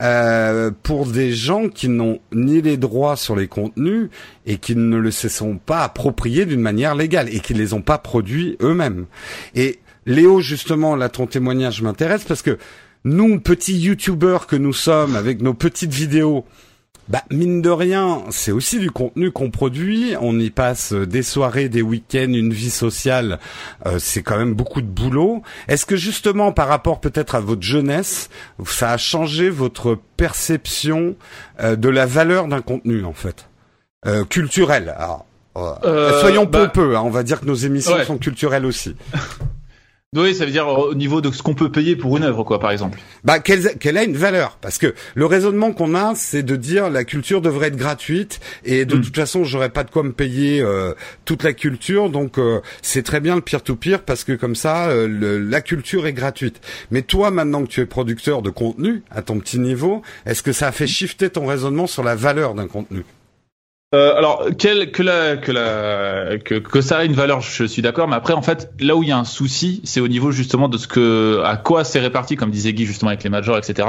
euh, 0.00 0.70
pour 0.82 1.06
des 1.06 1.32
gens 1.32 1.68
qui 1.68 1.88
n'ont 1.88 2.20
ni 2.32 2.62
les 2.62 2.76
droits 2.76 3.16
sur 3.16 3.36
les 3.36 3.48
contenus 3.48 4.08
et 4.46 4.56
qui 4.56 4.74
ne 4.74 4.96
le 4.96 5.10
se 5.10 5.28
sont 5.28 5.58
pas 5.58 5.82
appropriés 5.82 6.46
d'une 6.46 6.60
manière 6.60 6.94
légale 6.94 7.28
et 7.34 7.40
qui 7.40 7.54
ne 7.54 7.58
les 7.58 7.74
ont 7.74 7.82
pas 7.82 7.98
produits 7.98 8.56
eux-mêmes. 8.62 9.06
Et 9.54 9.78
Léo, 10.06 10.40
justement, 10.40 10.96
là, 10.96 11.08
ton 11.08 11.26
témoignage 11.26 11.82
m'intéresse 11.82 12.24
parce 12.24 12.42
que 12.42 12.58
nous, 13.04 13.40
petits 13.40 13.78
youtubeurs 13.78 14.46
que 14.46 14.56
nous 14.56 14.72
sommes, 14.72 15.16
avec 15.16 15.40
nos 15.40 15.54
petites 15.54 15.92
vidéos, 15.92 16.44
bah, 17.10 17.24
mine 17.32 17.60
de 17.60 17.70
rien, 17.70 18.22
c'est 18.30 18.52
aussi 18.52 18.78
du 18.78 18.92
contenu 18.92 19.32
qu'on 19.32 19.50
produit. 19.50 20.14
On 20.20 20.38
y 20.38 20.50
passe 20.50 20.92
des 20.92 21.24
soirées, 21.24 21.68
des 21.68 21.82
week-ends, 21.82 22.32
une 22.32 22.52
vie 22.52 22.70
sociale. 22.70 23.40
Euh, 23.84 23.98
c'est 23.98 24.22
quand 24.22 24.38
même 24.38 24.54
beaucoup 24.54 24.80
de 24.80 24.86
boulot. 24.86 25.42
Est-ce 25.66 25.86
que 25.86 25.96
justement, 25.96 26.52
par 26.52 26.68
rapport 26.68 27.00
peut-être 27.00 27.34
à 27.34 27.40
votre 27.40 27.62
jeunesse, 27.62 28.30
ça 28.64 28.92
a 28.92 28.96
changé 28.96 29.50
votre 29.50 29.98
perception 30.16 31.16
euh, 31.60 31.74
de 31.74 31.88
la 31.88 32.06
valeur 32.06 32.46
d'un 32.46 32.60
contenu, 32.60 33.04
en 33.04 33.12
fait, 33.12 33.48
euh, 34.06 34.24
culturel 34.24 34.94
Alors, 34.96 35.26
soyons 36.20 36.44
bah, 36.44 36.68
pompeux. 36.68 36.96
Hein, 36.96 37.02
on 37.04 37.10
va 37.10 37.24
dire 37.24 37.40
que 37.40 37.46
nos 37.46 37.54
émissions 37.54 38.04
sont 38.04 38.18
culturelles 38.18 38.64
aussi. 38.64 38.94
Oui, 40.16 40.34
ça 40.34 40.44
veut 40.44 40.50
dire 40.50 40.66
au 40.66 40.92
niveau 40.96 41.20
de 41.20 41.30
ce 41.30 41.40
qu'on 41.40 41.54
peut 41.54 41.70
payer 41.70 41.94
pour 41.94 42.16
une 42.16 42.24
œuvre, 42.24 42.42
quoi, 42.42 42.58
par 42.58 42.72
exemple. 42.72 42.98
Bah, 43.22 43.38
qu'elle, 43.38 43.78
qu'elle 43.78 43.96
a 43.96 44.02
une 44.02 44.16
valeur, 44.16 44.58
parce 44.60 44.76
que 44.76 44.92
le 45.14 45.24
raisonnement 45.24 45.70
qu'on 45.70 45.94
a, 45.94 46.16
c'est 46.16 46.42
de 46.42 46.56
dire 46.56 46.90
la 46.90 47.04
culture 47.04 47.40
devrait 47.40 47.68
être 47.68 47.76
gratuite 47.76 48.40
et 48.64 48.84
de 48.86 48.96
hmm. 48.96 49.02
toute 49.02 49.14
façon, 49.14 49.44
j'aurais 49.44 49.70
pas 49.70 49.84
de 49.84 49.90
quoi 49.92 50.02
me 50.02 50.10
payer 50.10 50.62
euh, 50.62 50.94
toute 51.24 51.44
la 51.44 51.52
culture, 51.52 52.10
donc 52.10 52.38
euh, 52.38 52.60
c'est 52.82 53.04
très 53.04 53.20
bien 53.20 53.36
le 53.36 53.40
peer-to-peer 53.40 54.02
parce 54.02 54.24
que 54.24 54.32
comme 54.32 54.56
ça, 54.56 54.88
euh, 54.88 55.38
la 55.48 55.60
culture 55.60 56.08
est 56.08 56.12
gratuite. 56.12 56.60
Mais 56.90 57.02
toi, 57.02 57.30
maintenant 57.30 57.62
que 57.62 57.68
tu 57.68 57.80
es 57.80 57.86
producteur 57.86 58.42
de 58.42 58.50
contenu 58.50 59.04
à 59.12 59.22
ton 59.22 59.38
petit 59.38 59.60
niveau, 59.60 60.02
est-ce 60.26 60.42
que 60.42 60.50
ça 60.50 60.66
a 60.66 60.72
fait 60.72 60.88
shifter 60.88 61.30
ton 61.30 61.46
raisonnement 61.46 61.86
sur 61.86 62.02
la 62.02 62.16
valeur 62.16 62.54
d'un 62.54 62.66
contenu? 62.66 63.04
Euh, 63.92 64.16
alors, 64.16 64.46
quel, 64.56 64.92
que, 64.92 65.02
la, 65.02 65.36
que, 65.36 65.50
la, 65.50 66.38
que, 66.38 66.54
que 66.54 66.80
ça 66.80 66.98
a 66.98 67.04
une 67.04 67.14
valeur, 67.14 67.40
je 67.40 67.64
suis 67.64 67.82
d'accord, 67.82 68.06
mais 68.06 68.14
après, 68.14 68.34
en 68.34 68.42
fait, 68.42 68.72
là 68.78 68.94
où 68.94 69.02
il 69.02 69.08
y 69.08 69.12
a 69.12 69.18
un 69.18 69.24
souci, 69.24 69.80
c'est 69.82 69.98
au 69.98 70.06
niveau 70.06 70.30
justement 70.30 70.68
de 70.68 70.78
ce 70.78 70.86
que, 70.86 71.42
à 71.44 71.56
quoi 71.56 71.82
c'est 71.82 71.98
réparti, 71.98 72.36
comme 72.36 72.52
disait 72.52 72.72
Guy 72.72 72.86
justement 72.86 73.08
avec 73.08 73.24
les 73.24 73.30
majors, 73.30 73.58
etc. 73.58 73.88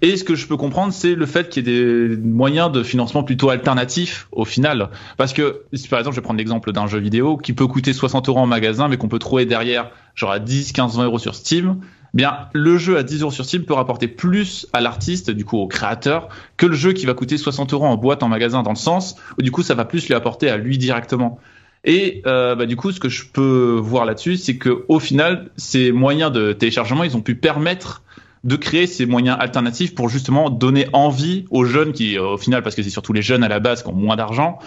Et 0.00 0.16
ce 0.16 0.24
que 0.24 0.34
je 0.36 0.46
peux 0.46 0.56
comprendre, 0.56 0.90
c'est 0.94 1.14
le 1.14 1.26
fait 1.26 1.50
qu'il 1.50 1.68
y 1.68 1.70
ait 1.70 2.08
des 2.08 2.16
moyens 2.16 2.72
de 2.72 2.82
financement 2.82 3.24
plutôt 3.24 3.50
alternatifs 3.50 4.26
au 4.32 4.46
final. 4.46 4.88
Parce 5.18 5.34
que, 5.34 5.64
par 5.90 5.98
exemple, 5.98 6.14
je 6.14 6.20
vais 6.20 6.24
prendre 6.24 6.38
l'exemple 6.38 6.72
d'un 6.72 6.86
jeu 6.86 6.98
vidéo 6.98 7.36
qui 7.36 7.52
peut 7.52 7.66
coûter 7.66 7.92
60 7.92 8.30
euros 8.30 8.40
en 8.40 8.46
magasin, 8.46 8.88
mais 8.88 8.96
qu'on 8.96 9.08
peut 9.08 9.18
trouver 9.18 9.44
derrière, 9.44 9.90
genre 10.14 10.30
à 10.30 10.38
10, 10.38 10.72
15, 10.72 10.96
20 10.96 11.04
euros 11.04 11.18
sur 11.18 11.34
Steam 11.34 11.80
bien 12.16 12.48
le 12.52 12.78
jeu 12.78 12.96
à 12.96 13.02
10 13.02 13.22
euros 13.22 13.30
sur 13.30 13.44
Steam 13.44 13.64
peut 13.64 13.74
rapporter 13.74 14.08
plus 14.08 14.66
à 14.72 14.80
l'artiste, 14.80 15.30
du 15.30 15.44
coup 15.44 15.58
au 15.58 15.68
créateur, 15.68 16.28
que 16.56 16.66
le 16.66 16.74
jeu 16.74 16.92
qui 16.92 17.06
va 17.06 17.14
coûter 17.14 17.36
60 17.36 17.72
euros 17.72 17.86
en 17.86 17.96
boîte 17.96 18.22
en 18.22 18.28
magasin, 18.28 18.62
dans 18.62 18.70
le 18.70 18.76
sens 18.76 19.16
où 19.38 19.42
du 19.42 19.52
coup 19.52 19.62
ça 19.62 19.74
va 19.74 19.84
plus 19.84 20.08
lui 20.08 20.14
apporter 20.14 20.50
à 20.50 20.56
lui 20.56 20.78
directement. 20.78 21.38
Et 21.84 22.22
euh, 22.26 22.56
bah, 22.56 22.66
du 22.66 22.74
coup, 22.74 22.90
ce 22.90 22.98
que 22.98 23.08
je 23.08 23.24
peux 23.32 23.78
voir 23.80 24.04
là-dessus, 24.04 24.36
c'est 24.36 24.56
que 24.56 24.84
au 24.88 24.98
final, 24.98 25.50
ces 25.56 25.92
moyens 25.92 26.32
de 26.32 26.52
téléchargement, 26.52 27.04
ils 27.04 27.16
ont 27.16 27.20
pu 27.20 27.36
permettre 27.36 28.02
de 28.42 28.56
créer 28.56 28.88
ces 28.88 29.06
moyens 29.06 29.36
alternatifs 29.38 29.94
pour 29.94 30.08
justement 30.08 30.50
donner 30.50 30.88
envie 30.92 31.44
aux 31.50 31.64
jeunes 31.64 31.92
qui, 31.92 32.18
au 32.18 32.38
final, 32.38 32.62
parce 32.62 32.74
que 32.74 32.82
c'est 32.82 32.90
surtout 32.90 33.12
les 33.12 33.22
jeunes 33.22 33.44
à 33.44 33.48
la 33.48 33.60
base 33.60 33.82
qui 33.82 33.88
ont 33.88 33.92
moins 33.92 34.16
d'argent, 34.16 34.58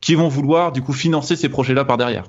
qui 0.00 0.14
vont 0.14 0.28
vouloir 0.28 0.72
du 0.72 0.82
coup 0.82 0.92
financer 0.92 1.34
ces 1.36 1.48
projets-là 1.48 1.84
par 1.84 1.96
derrière. 1.96 2.24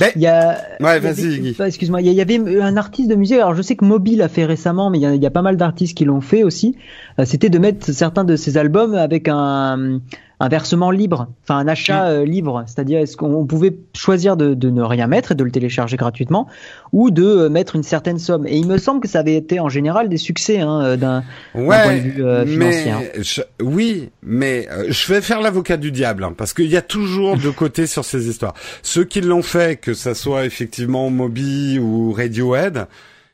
Hmm. 0.00 0.04
Il 0.16 0.22
y 0.22 0.26
a, 0.26 0.58
ouais, 0.80 1.00
vas-y. 1.00 1.54
Excuse-moi, 1.60 2.00
il 2.00 2.12
y, 2.12 2.20
avait 2.20 2.38
un 2.60 2.76
artiste 2.76 3.08
de 3.08 3.14
musique. 3.14 3.36
Alors 3.36 3.54
je 3.54 3.62
sais 3.62 3.76
que 3.76 3.84
Mobile 3.84 4.22
a 4.22 4.28
fait 4.28 4.44
récemment, 4.44 4.90
mais 4.90 4.98
il 4.98 5.22
y, 5.22 5.26
a 5.26 5.30
pas 5.30 5.42
mal 5.42 5.56
d'artistes 5.56 5.96
qui 5.96 6.04
l'ont 6.04 6.20
fait 6.20 6.42
aussi. 6.42 6.76
Euh, 7.18 7.24
c'était 7.24 7.50
de 7.50 7.58
mettre 7.58 7.90
certains 7.92 8.24
de 8.24 8.36
ses 8.36 8.56
albums 8.56 8.94
avec 8.94 9.28
un, 9.28 10.00
un 10.40 10.48
versement 10.48 10.90
libre, 10.90 11.28
enfin 11.42 11.58
un 11.58 11.68
achat 11.68 12.04
mm. 12.04 12.12
euh, 12.12 12.24
libre, 12.24 12.64
c'est-à-dire 12.66 12.98
est-ce 12.98 13.16
qu'on 13.16 13.46
pouvait 13.46 13.74
choisir 13.94 14.36
de, 14.36 14.54
de, 14.54 14.70
ne 14.70 14.82
rien 14.82 15.06
mettre 15.06 15.32
et 15.32 15.34
de 15.34 15.44
le 15.44 15.50
télécharger 15.50 15.96
gratuitement 15.96 16.48
ou 16.92 17.10
de 17.10 17.24
euh, 17.24 17.48
mettre 17.48 17.76
une 17.76 17.82
certaine 17.82 18.18
somme. 18.18 18.46
Et 18.46 18.56
il 18.56 18.66
me 18.66 18.78
semble 18.78 19.00
que 19.00 19.08
ça 19.08 19.20
avait 19.20 19.36
été 19.36 19.60
en 19.60 19.68
général 19.68 20.08
des 20.08 20.16
succès 20.16 20.60
hein, 20.60 20.82
euh, 20.82 20.96
d'un 20.96 21.24
point 21.52 21.94
de 21.94 22.00
vue 22.00 22.52
financier. 22.52 22.90
Hein. 22.90 23.42
oui, 23.62 24.10
mais 24.22 24.68
je 24.88 25.12
vais 25.12 25.20
faire 25.20 25.40
l'avocat 25.40 25.76
du 25.76 25.92
diable 25.92 26.24
hein, 26.24 26.34
parce 26.36 26.52
qu'il 26.52 26.68
y 26.68 26.76
a 26.76 26.82
toujours 26.82 27.36
deux 27.36 27.52
côtés 27.52 27.86
sur 27.86 28.04
ces 28.04 28.28
histoires. 28.28 28.54
Ceux 28.82 29.04
qui 29.04 29.20
l'ont 29.20 29.42
fait, 29.42 29.53
que 29.80 29.94
ça 29.94 30.14
soit 30.14 30.44
effectivement 30.44 31.10
Moby 31.10 31.78
ou 31.78 32.12
Radiohead, 32.12 32.86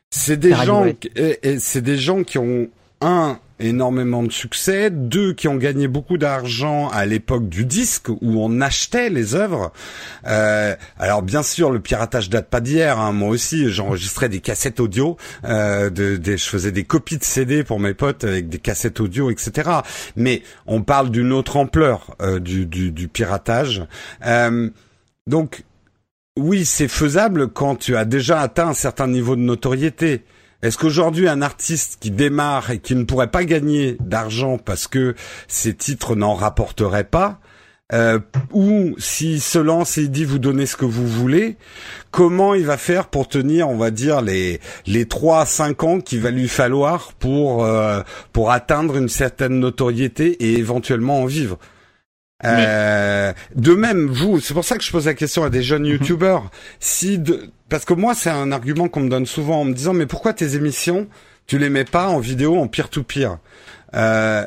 c'est 0.09 0.37
des 0.37 0.53
gens, 0.53 0.85
c'est 1.57 1.81
des 1.81 1.97
gens 1.97 2.23
qui 2.23 2.37
ont 2.37 2.69
un 3.01 3.39
énormément 3.59 4.23
de 4.23 4.31
succès, 4.31 4.89
deux 4.89 5.33
qui 5.33 5.47
ont 5.47 5.55
gagné 5.55 5.87
beaucoup 5.87 6.17
d'argent 6.17 6.89
à 6.89 7.05
l'époque 7.05 7.47
du 7.47 7.65
disque 7.65 8.09
où 8.09 8.43
on 8.43 8.61
achetait 8.61 9.09
les 9.09 9.35
œuvres. 9.35 9.71
Euh, 10.27 10.75
alors 10.97 11.21
bien 11.21 11.43
sûr, 11.43 11.71
le 11.71 11.79
piratage 11.79 12.29
date 12.29 12.49
pas 12.49 12.59
d'hier. 12.59 12.99
Hein. 12.99 13.11
Moi 13.11 13.29
aussi, 13.29 13.69
j'enregistrais 13.69 14.29
des 14.29 14.39
cassettes 14.39 14.79
audio, 14.79 15.17
euh, 15.45 15.89
de, 15.89 16.19
je 16.25 16.43
faisais 16.43 16.71
des 16.71 16.83
copies 16.83 17.17
de 17.17 17.23
CD 17.23 17.63
pour 17.63 17.79
mes 17.79 17.93
potes 17.93 18.23
avec 18.23 18.49
des 18.49 18.59
cassettes 18.59 18.99
audio, 18.99 19.29
etc. 19.29 19.69
Mais 20.15 20.41
on 20.65 20.81
parle 20.81 21.09
d'une 21.09 21.31
autre 21.31 21.57
ampleur 21.57 22.15
euh, 22.21 22.39
du, 22.39 22.65
du, 22.65 22.91
du, 22.91 23.07
piratage. 23.07 23.83
Donc 25.27 25.63
oui, 26.37 26.63
c'est 26.63 26.87
faisable 26.87 27.49
quand 27.49 27.75
tu 27.75 27.97
as 27.97 28.05
déjà 28.05 28.39
atteint 28.39 28.69
un 28.69 28.73
certain 28.73 29.07
niveau 29.07 29.35
de 29.35 29.41
notoriété. 29.41 30.23
Est-ce 30.61 30.77
qu'aujourd'hui 30.77 31.27
un 31.27 31.41
artiste 31.41 31.97
qui 31.99 32.11
démarre 32.11 32.71
et 32.71 32.79
qui 32.79 32.95
ne 32.95 33.03
pourrait 33.03 33.31
pas 33.31 33.43
gagner 33.43 33.97
d'argent 33.99 34.57
parce 34.57 34.87
que 34.87 35.15
ses 35.47 35.73
titres 35.73 36.15
n'en 36.15 36.35
rapporteraient 36.35 37.03
pas, 37.03 37.41
euh, 37.93 38.19
ou 38.53 38.95
s'il 38.97 39.41
se 39.41 39.59
lance 39.59 39.97
et 39.97 40.03
il 40.03 40.11
dit 40.11 40.23
vous 40.23 40.39
donnez 40.39 40.65
ce 40.65 40.77
que 40.77 40.85
vous 40.85 41.05
voulez, 41.05 41.57
comment 42.11 42.53
il 42.53 42.65
va 42.65 42.77
faire 42.77 43.07
pour 43.07 43.27
tenir, 43.27 43.67
on 43.67 43.75
va 43.75 43.91
dire 43.91 44.21
les 44.21 44.61
les 44.85 45.05
trois 45.07 45.41
à 45.41 45.45
cinq 45.45 45.83
ans 45.83 45.99
qu'il 45.99 46.21
va 46.21 46.31
lui 46.31 46.47
falloir 46.47 47.11
pour 47.13 47.65
euh, 47.65 48.01
pour 48.31 48.51
atteindre 48.51 48.95
une 48.95 49.09
certaine 49.09 49.59
notoriété 49.59 50.31
et 50.41 50.57
éventuellement 50.59 51.21
en 51.21 51.25
vivre? 51.25 51.59
Euh, 52.43 53.33
de 53.55 53.73
même, 53.73 54.07
vous, 54.07 54.39
c'est 54.39 54.53
pour 54.53 54.65
ça 54.65 54.77
que 54.77 54.83
je 54.83 54.91
pose 54.91 55.05
la 55.05 55.13
question 55.13 55.43
à 55.43 55.49
des 55.49 55.63
jeunes 55.63 55.83
mhm. 55.83 55.91
youtubeurs. 55.91 56.51
Si 56.79 57.19
de, 57.19 57.49
parce 57.69 57.85
que 57.85 57.93
moi, 57.93 58.13
c'est 58.15 58.29
un 58.29 58.51
argument 58.51 58.87
qu'on 58.89 59.01
me 59.01 59.09
donne 59.09 59.25
souvent 59.25 59.61
en 59.61 59.65
me 59.65 59.73
disant, 59.73 59.93
mais 59.93 60.05
pourquoi 60.05 60.33
tes 60.33 60.55
émissions, 60.55 61.07
tu 61.47 61.57
les 61.57 61.69
mets 61.69 61.85
pas 61.85 62.07
en 62.07 62.19
vidéo 62.19 62.57
en 62.57 62.67
peer-to-peer? 62.67 63.37
Euh, 63.95 64.45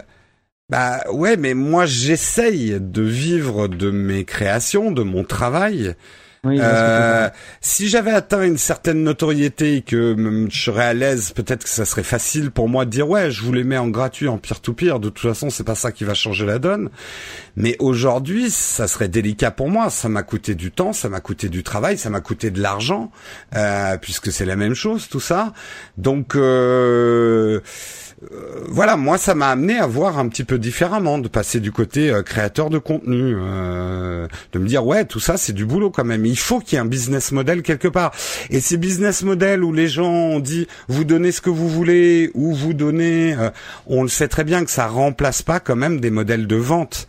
Bah 0.71 1.05
ouais, 1.13 1.37
mais 1.37 1.55
moi, 1.55 1.87
j'essaye 1.87 2.79
de 2.81 3.03
vivre 3.03 3.69
de 3.69 3.91
mes 3.91 4.25
créations, 4.25 4.91
de 4.91 5.03
mon 5.03 5.23
travail. 5.23 5.95
Euh, 6.47 7.29
si 7.61 7.89
j'avais 7.89 8.11
atteint 8.11 8.43
une 8.43 8.59
certaine 8.59 9.03
notoriété 9.03 9.77
et 9.77 9.83
que 9.83 10.47
je 10.51 10.63
serais 10.63 10.85
à 10.85 10.95
l'aise, 10.95 11.33
peut-être 11.33 11.65
que 11.65 11.71
ça 11.71 11.85
serait 11.85 12.03
facile 12.03 12.51
pour 12.51 12.69
moi 12.69 12.85
de 12.85 12.91
dire 12.91 13.09
ouais, 13.09 13.31
je 13.31 13.43
vous 13.43 13.53
les 13.53 13.65
mets 13.65 13.79
en 13.79 13.89
gratuit, 13.89 14.29
en 14.29 14.39
peer-to-peer. 14.39 15.01
De 15.01 15.09
toute 15.09 15.29
façon, 15.29 15.51
c'est 15.51 15.65
pas 15.65 15.75
ça 15.75 15.93
qui 15.93 16.05
va 16.05 16.15
changer 16.15 16.47
la 16.47 16.59
donne. 16.59 16.91
Mais 17.57 17.77
aujourd'hui, 17.79 18.51
ça 18.51 18.89
serait 18.89 19.09
délicat 19.09 19.51
pour 19.51 19.69
moi. 19.69 19.91
Ça 19.91 20.09
m'a 20.09 20.23
coûté 20.23 20.55
du 20.55 20.71
temps, 20.71 20.93
ça 20.93 21.09
m'a 21.09 21.21
coûté 21.21 21.49
du 21.49 21.63
travail, 21.63 21.99
ça 21.99 22.11
m'a 22.11 22.21
coûté 22.21 22.51
de 22.51 22.61
l'argent, 22.61 23.11
euh, 23.55 23.97
puisque 23.99 24.33
c'est 24.33 24.47
la 24.47 24.57
même 24.57 24.75
chose, 24.75 25.09
tout 25.09 25.21
ça. 25.21 25.53
Donc 25.97 26.35
euh, 26.35 27.61
euh, 28.23 28.65
voilà, 28.69 28.97
moi 28.97 29.19
ça 29.19 29.35
m'a 29.35 29.49
amené 29.49 29.79
à 29.79 29.87
voir 29.87 30.19
un 30.19 30.29
petit 30.29 30.45
peu 30.45 30.59
différemment, 30.59 31.19
de 31.19 31.29
passer 31.29 31.61
du 31.61 31.73
côté 31.73 32.11
euh, 32.11 32.23
créateur 32.23 32.71
de 32.71 32.79
contenu, 32.79 33.35
euh, 33.37 34.27
de 34.53 34.59
me 34.59 34.67
dire 34.67 34.87
ouais 34.87 35.05
tout 35.05 35.21
ça 35.21 35.37
c'est 35.37 35.53
du 35.53 35.67
boulot 35.67 35.91
quand 35.91 36.05
même. 36.05 36.25
Il 36.25 36.39
faut 36.39 36.61
qu'il 36.61 36.77
y 36.77 36.77
ait 36.77 36.85
un 36.85 36.87
business 36.87 37.33
model 37.33 37.63
quelque 37.63 37.89
part. 37.89 38.13
Et 38.51 38.61
ces 38.61 38.77
business 38.77 39.23
models 39.23 39.65
où 39.65 39.73
les 39.73 39.89
gens 39.89 40.13
ont 40.13 40.41
dit 40.41 40.67
vous 40.89 41.05
donnez 41.05 41.33
ce 41.33 41.41
que 41.41 41.51
vous 41.51 41.69
voulez 41.69 42.31
ou 42.35 42.55
vous 42.55 42.75
donnez, 42.75 43.37
on 43.87 44.03
le 44.03 44.09
sait 44.09 44.29
très 44.29 44.45
bien 44.45 44.65
que 44.65 44.71
ça 44.71 44.87
remplace 44.87 45.43
pas 45.43 45.61
quand 45.61 45.77
même 45.77 46.01
des 46.01 46.11
modèles 46.11 46.47
de 46.47 46.57
vente. 46.57 47.07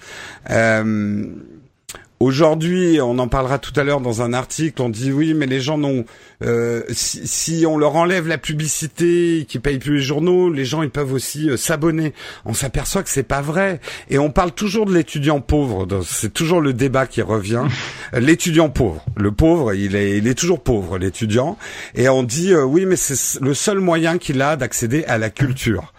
Aujourd'hui, 2.21 2.99
on 3.01 3.19
en 3.19 3.27
parlera 3.27 3.59
tout 3.59 3.73
à 3.75 3.83
l'heure 3.83 3.99
dans 3.99 4.21
un 4.21 4.31
article, 4.31 4.81
on 4.81 4.87
dit 4.87 5.11
oui, 5.11 5.33
mais 5.33 5.47
les 5.47 5.59
gens 5.59 5.77
n'ont... 5.77 6.05
Euh, 6.43 6.83
si, 6.89 7.65
on 7.67 7.77
leur 7.77 7.95
enlève 7.95 8.27
la 8.27 8.37
publicité, 8.37 9.45
qui 9.47 9.59
payent 9.59 9.79
plus 9.79 9.97
les 9.97 10.01
journaux, 10.01 10.49
les 10.49 10.63
gens 10.63 10.81
ils 10.81 10.89
peuvent 10.89 11.11
aussi 11.11 11.49
euh, 11.49 11.57
s'abonner. 11.57 12.13
On 12.45 12.53
s'aperçoit 12.53 13.03
que 13.03 13.09
c'est 13.09 13.23
pas 13.23 13.41
vrai. 13.41 13.81
Et 14.09 14.17
on 14.17 14.31
parle 14.31 14.53
toujours 14.53 14.85
de 14.85 14.93
l'étudiant 14.93 15.41
pauvre. 15.41 15.87
C'est 16.05 16.33
toujours 16.33 16.61
le 16.61 16.71
débat 16.71 17.05
qui 17.05 17.21
revient. 17.21 17.63
l'étudiant 18.13 18.69
pauvre. 18.69 19.03
Le 19.17 19.31
pauvre, 19.31 19.73
il 19.73 19.95
est, 19.95 20.17
il 20.17 20.27
est 20.27 20.35
toujours 20.35 20.61
pauvre, 20.61 20.97
l'étudiant. 20.97 21.57
Et 21.95 22.07
on 22.07 22.23
dit 22.23 22.53
euh, 22.53 22.63
oui, 22.63 22.85
mais 22.85 22.95
c'est 22.95 23.41
le 23.41 23.53
seul 23.53 23.79
moyen 23.79 24.17
qu'il 24.17 24.41
a 24.41 24.55
d'accéder 24.55 25.03
à 25.05 25.17
la 25.17 25.29
culture. 25.29 25.93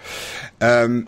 Euh, 0.63 1.03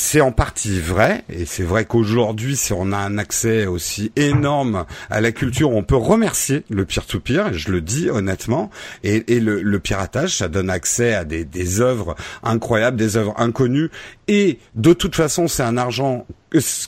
c'est 0.00 0.22
en 0.22 0.32
partie 0.32 0.80
vrai, 0.80 1.24
et 1.28 1.44
c'est 1.44 1.62
vrai 1.62 1.84
qu'aujourd'hui, 1.84 2.56
si 2.56 2.72
on 2.72 2.90
a 2.90 2.96
un 2.96 3.18
accès 3.18 3.66
aussi 3.66 4.12
énorme 4.16 4.86
à 5.10 5.20
la 5.20 5.30
culture, 5.30 5.70
on 5.72 5.82
peut 5.82 5.94
remercier 5.94 6.64
le 6.70 6.86
peer-to-peer, 6.86 7.52
je 7.52 7.70
le 7.70 7.82
dis 7.82 8.08
honnêtement, 8.08 8.70
et, 9.04 9.22
le, 9.28 9.78
piratage, 9.78 10.38
ça 10.38 10.48
donne 10.48 10.70
accès 10.70 11.12
à 11.12 11.24
des, 11.24 11.44
des 11.44 11.82
œuvres 11.82 12.16
incroyables, 12.42 12.96
des 12.96 13.18
œuvres 13.18 13.34
inconnues, 13.36 13.90
et 14.26 14.58
de 14.74 14.94
toute 14.94 15.14
façon, 15.14 15.48
c'est 15.48 15.62
un 15.62 15.76
argent 15.76 16.26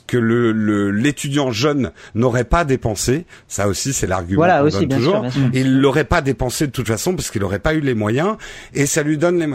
que 0.07 0.17
le 0.17 0.91
l'étudiant 0.91 1.53
jeune 1.53 1.93
n'aurait 2.15 2.45
pas 2.45 2.65
dépensé. 2.65 3.27
Ça 3.47 3.69
aussi, 3.69 3.93
c'est 3.93 4.07
l'argument 4.07 4.41
voilà, 4.41 4.63
qu'on 4.63 4.71
donne 4.71 4.89
toujours. 4.89 5.27
Il 5.53 5.81
l'aurait 5.81 6.05
pas 6.05 6.21
dépensé 6.21 6.67
de 6.67 6.73
toute 6.73 6.89
façon 6.89 7.15
parce 7.15 7.31
qu'il 7.31 7.43
n'aurait 7.43 7.61
pas 7.61 7.75
eu 7.75 7.81
les 7.81 7.95
moyens, 7.95 8.37
et 8.75 8.87
ça 8.87 9.03
lui 9.03 9.19
donne 9.19 9.39
les 9.39 9.49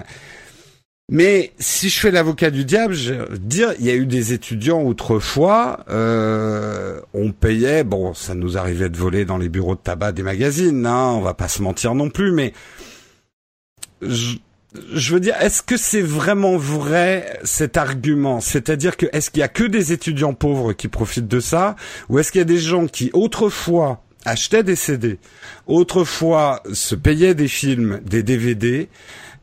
mais 1.10 1.54
si 1.58 1.90
je 1.90 2.00
fais 2.00 2.12
l'avocat 2.12 2.52
du 2.52 2.66
diable, 2.66 2.94
je 2.94 3.14
dire, 3.38 3.74
il 3.80 3.86
y 3.86 3.90
a 3.90 3.96
eu 3.96 4.06
des 4.06 4.34
étudiants 4.34 4.82
autrefois, 4.82 5.86
euh, 5.90 7.00
on 7.14 7.32
payait, 7.32 7.86
bon, 7.86 8.14
ça 8.14 8.36
nous 8.36 8.58
arrivait 8.58 8.90
de 8.90 8.98
voler 8.98 9.24
dans 9.24 9.38
les 9.38 9.48
bureaux 9.48 9.76
de 9.76 9.80
tabac 9.80 10.12
des 10.12 10.24
magazines, 10.24 10.86
hein, 10.86 11.14
on 11.16 11.22
va 11.22 11.34
pas 11.34 11.48
se 11.48 11.62
mentir 11.62 11.96
non 11.96 12.10
plus, 12.10 12.34
mais 12.34 12.52
je, 14.02 14.36
je 14.94 15.14
veux 15.14 15.22
dire, 15.22 15.36
est-ce 15.40 15.64
que 15.64 15.78
c'est 15.78 16.02
vraiment 16.02 16.58
vrai 16.58 17.40
cet 17.44 17.78
argument? 17.78 18.42
C'est-à-dire 18.42 18.98
que 18.98 19.06
est-ce 19.14 19.32
qu'il 19.32 19.40
y 19.40 19.44
a 19.44 19.48
que 19.48 19.64
des 19.64 19.94
étudiants 19.94 20.34
pauvres 20.34 20.74
qui 20.74 20.90
profitent 20.90 21.30
de 21.30 21.40
ça, 21.40 21.78
ou 22.10 22.20
est-ce 22.20 22.34
qu'il 22.34 22.40
y 22.40 22.42
a 22.42 22.46
des 22.46 22.60
gens 22.60 22.86
qui 22.86 23.12
autrefois 23.14 24.04
achetaient 24.26 24.64
des 24.64 24.76
CD, 24.76 25.20
autrefois 25.68 26.62
se 26.74 26.96
payaient 26.96 27.34
des 27.34 27.48
films, 27.48 28.02
des 28.06 28.24
DVD, 28.24 28.90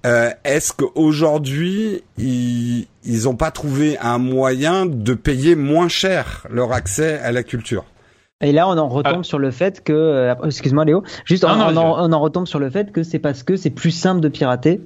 euh, 0.05 0.31
est-ce 0.45 0.73
qu'aujourd'hui, 0.73 2.03
ils 2.19 2.87
n'ont 3.25 3.37
pas 3.37 3.51
trouvé 3.51 3.97
un 3.99 4.19
moyen 4.19 4.87
de 4.87 5.15
payer 5.15 5.55
moins 5.57 5.89
cher 5.89 6.47
leur 6.51 6.73
accès 6.73 7.19
à 7.21 7.33
la 7.33 7.43
culture? 7.43 7.85
Et 8.41 8.53
là, 8.53 8.69
on 8.69 8.77
en 8.77 8.89
retombe 8.89 9.21
ah. 9.21 9.23
sur 9.23 9.39
le 9.39 9.51
fait 9.51 9.83
que, 9.83 9.93
euh, 9.93 10.35
excuse-moi 10.45 10.85
Léo, 10.85 11.03
juste 11.25 11.45
on, 11.45 11.49
en, 11.49 12.21
retombe 12.21 12.47
sur 12.47 12.59
le 12.59 12.69
fait 12.69 12.91
que 12.93 13.03
c'est 13.03 13.21
parce 13.21 13.43
que 13.43 13.57
c'est 13.57 13.71
plus 13.71 13.93
simple 13.93 14.21
de 14.21 14.29
pirater 14.29 14.81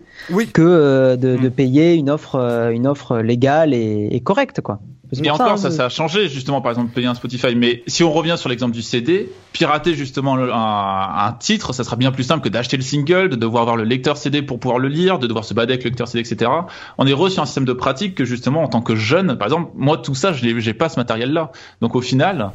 que 0.53 0.63
euh, 0.63 1.17
de, 1.17 1.37
mm. 1.37 1.51
payer 1.51 1.95
une 1.95 2.11
offre, 2.11 2.37
une 2.73 2.87
offre 2.87 3.19
légale 3.19 3.73
et, 3.75 4.21
correcte, 4.23 4.61
quoi. 4.61 4.81
Et 5.25 5.31
encore, 5.31 5.59
ça, 5.59 5.71
ça 5.71 5.87
a 5.87 5.89
changé 5.89 6.29
justement, 6.29 6.61
par 6.61 6.71
exemple, 6.71 6.93
payer 6.93 7.07
un 7.07 7.15
Spotify. 7.15 7.55
Mais 7.57 7.83
si 7.87 8.05
on 8.05 8.13
revient 8.13 8.35
sur 8.37 8.51
l'exemple 8.51 8.75
du 8.75 8.83
CD, 8.83 9.31
pirater 9.55 9.95
justement 9.95 10.37
un, 10.37 11.27
un, 11.27 11.33
titre, 11.33 11.73
ça 11.73 11.83
sera 11.83 11.97
bien 11.97 12.13
plus 12.13 12.25
simple 12.25 12.45
que 12.45 12.51
d'acheter 12.51 12.77
le 12.77 12.83
single, 12.83 13.31
de 13.31 13.37
devoir 13.37 13.63
avoir 13.63 13.77
le 13.77 13.85
lecteur 13.85 14.19
CD 14.19 14.43
pour 14.43 14.61
pouvoir 14.61 14.79
le 14.79 14.89
lire, 14.89 15.19
de 15.19 15.27
devoir 15.27 15.47
se 15.47 15.55
bader 15.55 15.73
avec 15.73 15.85
le 15.85 15.89
lecteur 15.89 16.09
CD, 16.09 16.29
etc. 16.29 16.51
On 16.99 17.07
est 17.07 17.15
reçu 17.15 17.41
un 17.41 17.47
système 17.47 17.65
de 17.65 17.73
pratique 17.73 18.15
que 18.15 18.27
justement, 18.27 18.63
en 18.63 18.69
tant 18.69 18.83
que 18.83 18.97
jeune, 18.97 19.39
par 19.39 19.47
exemple, 19.47 19.71
moi 19.77 19.97
tout 19.97 20.15
ça, 20.15 20.35
je 20.35 20.59
j'ai 20.59 20.75
pas 20.75 20.91
ce 20.91 21.01
matériel-là. 21.01 21.53
Donc 21.81 21.97
au 21.97 22.03
final, 22.03 22.51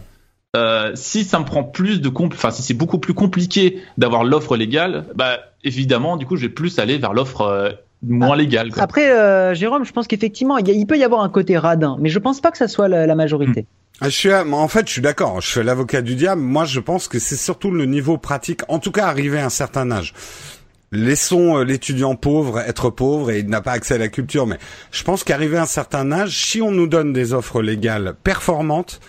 euh, 0.56 0.92
si 0.94 1.24
ça 1.24 1.40
me 1.40 1.46
prend 1.46 1.64
plus 1.64 2.00
de 2.00 2.10
compl 2.10 2.36
enfin 2.36 2.52
si 2.52 2.62
c'est 2.62 2.76
beaucoup 2.76 3.00
plus 3.00 3.16
compliqué 3.16 3.82
d'avoir 3.98 4.24
l'offre 4.24 4.56
légale, 4.56 5.06
bah 5.16 5.40
évidemment, 5.64 6.16
du 6.16 6.28
coup, 6.28 6.36
je 6.36 6.44
vais 6.44 6.50
plus 6.50 6.78
aller 6.78 7.00
vers 7.00 7.14
l'offre 7.14 7.42
euh, 7.42 7.72
moins 8.04 8.36
légal. 8.36 8.70
Après, 8.78 9.10
euh, 9.10 9.56
Jérôme, 9.56 9.84
je 9.84 9.92
pense 9.92 10.06
qu'effectivement, 10.06 10.58
il, 10.58 10.86
peut 10.86 10.98
y 10.98 11.04
avoir 11.04 11.22
un 11.22 11.30
côté 11.30 11.58
radin, 11.58 11.98
mais 12.00 12.10
je 12.10 12.20
pense 12.20 12.40
pas 12.40 12.52
que 12.52 12.60
ça 12.60 12.68
soit 12.68 12.88
la, 12.88 13.16
majorité. 13.16 13.62
Hmm. 13.62 14.02
Ah, 14.02 14.10
je 14.10 14.16
suis, 14.16 14.32
en 14.32 14.68
fait, 14.68 14.88
je 14.88 14.94
suis 14.94 15.02
d'accord. 15.02 15.42
Je 15.42 15.50
fais 15.50 15.64
l'avocat 15.64 16.04
du 16.04 16.14
diable. 16.14 16.42
Moi, 16.42 16.66
je 16.66 16.80
pense 16.80 17.08
que 17.08 17.18
c'est 17.18 17.36
surtout 17.36 17.72
le 17.72 17.86
niveau 17.86 18.20
pratique. 18.20 18.62
En 18.68 18.78
tout 18.78 18.92
cas, 18.92 19.08
arrivé 19.08 19.40
à 19.40 19.46
un 19.46 19.50
certain 19.50 19.90
âge. 19.92 20.14
Laissons 20.92 21.64
l'étudiant 21.64 22.16
pauvre 22.16 22.60
être 22.60 22.92
pauvre 22.92 23.32
et 23.32 23.40
il 23.40 23.48
n'a 23.48 23.62
pas 23.62 23.72
accès 23.72 23.96
à 23.96 23.98
la 23.98 24.10
culture. 24.10 24.46
Mais 24.46 24.60
je 24.92 25.04
pense 25.04 25.24
qu'arrivé 25.24 25.58
à 25.58 25.64
un 25.64 25.68
certain 25.68 26.12
âge, 26.12 26.46
si 26.46 26.62
on 26.62 26.70
nous 26.70 26.86
donne 26.86 27.14
des 27.14 27.34
offres 27.34 27.64
légales 27.64 28.14
performantes, 28.24 29.00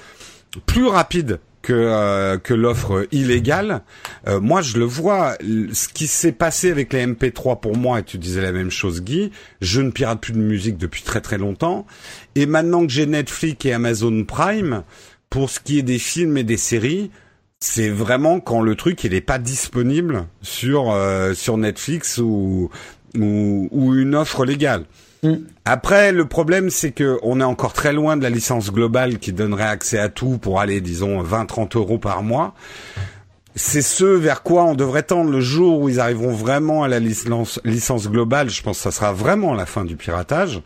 plus 0.60 0.86
rapides 0.86 1.40
que 1.64 1.72
euh, 1.72 2.38
que 2.38 2.54
l'offre 2.54 3.08
illégale. 3.10 3.82
Euh, 4.28 4.40
moi, 4.40 4.60
je 4.62 4.78
le 4.78 4.84
vois. 4.84 5.36
Ce 5.72 5.88
qui 5.88 6.06
s'est 6.06 6.32
passé 6.32 6.70
avec 6.70 6.92
les 6.92 7.06
MP3 7.06 7.58
pour 7.58 7.76
moi, 7.76 8.00
et 8.00 8.02
tu 8.02 8.18
disais 8.18 8.42
la 8.42 8.52
même 8.52 8.70
chose, 8.70 9.02
Guy. 9.02 9.32
Je 9.60 9.80
ne 9.80 9.90
pirate 9.90 10.20
plus 10.20 10.32
de 10.32 10.38
musique 10.38 10.76
depuis 10.76 11.02
très 11.02 11.20
très 11.20 11.38
longtemps. 11.38 11.86
Et 12.34 12.46
maintenant 12.46 12.86
que 12.86 12.92
j'ai 12.92 13.06
Netflix 13.06 13.64
et 13.64 13.72
Amazon 13.72 14.24
Prime, 14.24 14.84
pour 15.30 15.50
ce 15.50 15.58
qui 15.58 15.78
est 15.78 15.82
des 15.82 15.98
films 15.98 16.36
et 16.36 16.44
des 16.44 16.58
séries, 16.58 17.10
c'est 17.58 17.88
vraiment 17.88 18.40
quand 18.40 18.60
le 18.60 18.74
truc 18.74 19.02
il 19.04 19.14
est 19.14 19.22
pas 19.22 19.38
disponible 19.38 20.26
sur 20.42 20.90
euh, 20.92 21.32
sur 21.32 21.56
Netflix 21.56 22.18
ou, 22.18 22.70
ou 23.18 23.68
ou 23.70 23.94
une 23.94 24.14
offre 24.14 24.44
légale. 24.44 24.84
Mm. 25.24 25.36
Après, 25.64 26.12
le 26.12 26.26
problème, 26.26 26.70
c'est 26.70 26.92
que 26.92 27.18
on 27.22 27.40
est 27.40 27.44
encore 27.44 27.72
très 27.72 27.92
loin 27.92 28.16
de 28.16 28.22
la 28.22 28.30
licence 28.30 28.70
globale 28.70 29.18
qui 29.18 29.32
donnerait 29.32 29.64
accès 29.64 29.98
à 29.98 30.08
tout 30.08 30.38
pour 30.38 30.60
aller, 30.60 30.80
disons, 30.80 31.22
20-30 31.22 31.76
euros 31.76 31.98
par 31.98 32.22
mois. 32.22 32.54
C'est 33.56 33.82
ce 33.82 34.04
vers 34.04 34.42
quoi 34.42 34.64
on 34.64 34.74
devrait 34.74 35.04
tendre 35.04 35.30
le 35.30 35.40
jour 35.40 35.80
où 35.80 35.88
ils 35.88 36.00
arriveront 36.00 36.32
vraiment 36.32 36.82
à 36.82 36.88
la 36.88 36.98
licence, 36.98 37.60
licence 37.64 38.08
globale. 38.08 38.50
Je 38.50 38.62
pense 38.62 38.76
que 38.78 38.82
ça 38.82 38.90
sera 38.90 39.12
vraiment 39.12 39.54
la 39.54 39.64
fin 39.64 39.84
du 39.84 39.96
piratage. 39.96 40.60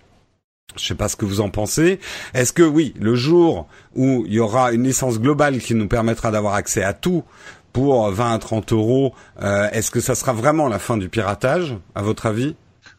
Je 0.77 0.85
sais 0.85 0.95
pas 0.95 1.09
ce 1.09 1.17
que 1.17 1.25
vous 1.25 1.41
en 1.41 1.51
pensez. 1.51 1.99
Est-ce 2.35 2.53
que 2.53 2.63
oui, 2.63 2.95
le 3.01 3.15
jour 3.15 3.69
où 3.95 4.25
il 4.27 4.33
y 4.33 4.41
aura 4.41 4.73
une 4.73 4.85
licence 4.85 5.21
globale 5.21 5.59
qui 5.59 5.75
nous 5.75 5.89
permettra 5.89 6.31
d'avoir 6.31 6.55
accès 6.55 6.83
à 6.83 6.93
tout 6.93 7.25
pour 7.73 8.11
20 8.11 8.35
à 8.35 8.39
30 8.39 8.73
euros, 8.73 9.15
euh, 9.43 9.69
est-ce 9.71 9.91
que 9.91 10.01
ça 10.01 10.15
sera 10.15 10.33
vraiment 10.33 10.69
la 10.69 10.79
fin 10.79 10.97
du 10.97 11.09
piratage, 11.09 11.77
à 11.95 12.03
votre 12.03 12.27
avis? 12.27 12.57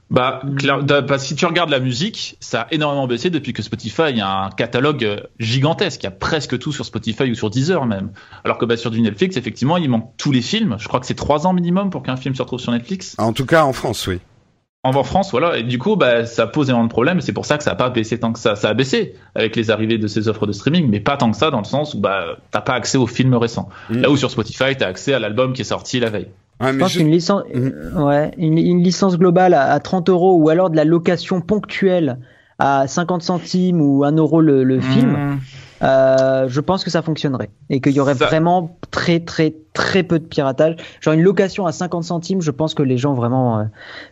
Bah, 0.09 0.41
bah, 0.43 1.19
si 1.19 1.35
tu 1.35 1.45
regardes 1.45 1.69
la 1.69 1.79
musique, 1.79 2.37
ça 2.39 2.61
a 2.61 2.67
énormément 2.71 3.07
baissé 3.07 3.29
depuis 3.29 3.53
que 3.53 3.61
Spotify 3.61 4.19
a 4.19 4.45
un 4.45 4.49
catalogue 4.49 5.05
euh, 5.05 5.19
gigantesque. 5.39 6.01
Il 6.01 6.05
y 6.05 6.07
a 6.07 6.11
presque 6.11 6.57
tout 6.57 6.71
sur 6.71 6.85
Spotify 6.85 7.29
ou 7.29 7.35
sur 7.35 7.49
Deezer 7.49 7.85
même. 7.85 8.11
Alors 8.43 8.57
que 8.57 8.65
bah, 8.65 8.77
sur 8.77 8.91
du 8.91 9.01
Netflix, 9.01 9.37
effectivement, 9.37 9.77
il 9.77 9.89
manque 9.89 10.11
tous 10.17 10.31
les 10.31 10.41
films. 10.41 10.77
Je 10.79 10.87
crois 10.87 10.99
que 10.99 11.05
c'est 11.05 11.15
trois 11.15 11.45
ans 11.45 11.53
minimum 11.53 11.89
pour 11.91 12.01
qu'un 12.01 12.15
film 12.15 12.33
se 12.33 12.41
retrouve 12.41 12.59
sur 12.59 12.71
Netflix. 12.71 13.15
En 13.19 13.33
tout 13.33 13.45
cas, 13.45 13.63
en 13.63 13.73
France, 13.73 14.07
oui. 14.07 14.19
En 14.81 15.03
France, 15.03 15.31
voilà, 15.31 15.57
et 15.57 15.63
du 15.63 15.77
coup, 15.77 15.97
bah, 15.97 16.25
ça 16.25 16.47
pose 16.47 16.69
énormément 16.69 16.87
de 16.87 16.93
problèmes, 16.93 17.19
c'est 17.19 17.33
pour 17.33 17.45
ça 17.45 17.57
que 17.57 17.65
ça 17.65 17.71
a 17.71 17.75
pas 17.75 17.89
baissé 17.89 18.17
tant 18.17 18.31
que 18.31 18.39
ça. 18.39 18.55
Ça 18.55 18.69
a 18.69 18.73
baissé 18.73 19.13
avec 19.35 19.57
les 19.57 19.71
arrivées 19.71 19.97
de 19.97 20.07
ces 20.07 20.29
offres 20.29 20.47
de 20.47 20.53
streaming, 20.53 20.87
mais 20.89 21.01
pas 21.01 21.17
tant 21.17 21.29
que 21.31 21.35
ça, 21.35 21.51
dans 21.51 21.59
le 21.59 21.65
sens 21.65 21.95
où 21.95 21.99
bah, 21.99 22.37
t'as 22.51 22.61
pas 22.61 22.75
accès 22.75 22.97
aux 22.97 23.05
films 23.05 23.35
récents. 23.35 23.67
Mm. 23.89 24.01
Là 24.01 24.09
où 24.09 24.15
sur 24.15 24.31
Spotify, 24.31 24.77
t'as 24.77 24.87
accès 24.87 25.13
à 25.13 25.19
l'album 25.19 25.51
qui 25.51 25.63
est 25.63 25.65
sorti 25.65 25.99
la 25.99 26.09
veille. 26.09 26.29
Ouais, 26.61 26.73
Je 26.73 26.77
pense 26.79 26.93
qu'une 26.93 27.11
licence, 27.11 27.43
Mhm. 27.53 28.03
ouais, 28.03 28.31
une, 28.37 28.57
une 28.57 28.83
licence 28.83 29.17
globale 29.17 29.53
à, 29.53 29.71
à 29.71 29.79
30 29.79 30.09
euros 30.09 30.35
ou 30.35 30.49
alors 30.49 30.69
de 30.69 30.75
la 30.75 30.83
location 30.85 31.39
ponctuelle 31.41 32.17
à 32.57 32.85
50 32.87 33.21
centimes 33.21 33.81
ou 33.81 34.03
1 34.03 34.11
euro 34.17 34.41
le, 34.41 34.63
le 34.63 34.81
film. 34.81 35.39
Euh, 35.81 36.45
je 36.47 36.59
pense 36.61 36.83
que 36.83 36.89
ça 36.89 37.01
fonctionnerait 37.01 37.49
et 37.69 37.79
qu'il 37.81 37.93
y 37.93 37.99
aurait 37.99 38.15
Ça- 38.15 38.25
vraiment 38.27 38.77
très 38.91 39.19
très 39.19 39.53
très 39.73 40.03
peu 40.03 40.19
de 40.19 40.25
piratage. 40.25 40.75
Genre 40.99 41.13
une 41.13 41.21
location 41.21 41.65
à 41.65 41.71
50 41.71 42.03
centimes, 42.03 42.41
je 42.41 42.51
pense 42.51 42.73
que 42.73 42.83
les 42.83 42.97
gens 42.97 43.13
vraiment 43.13 43.59
euh, 43.59 43.63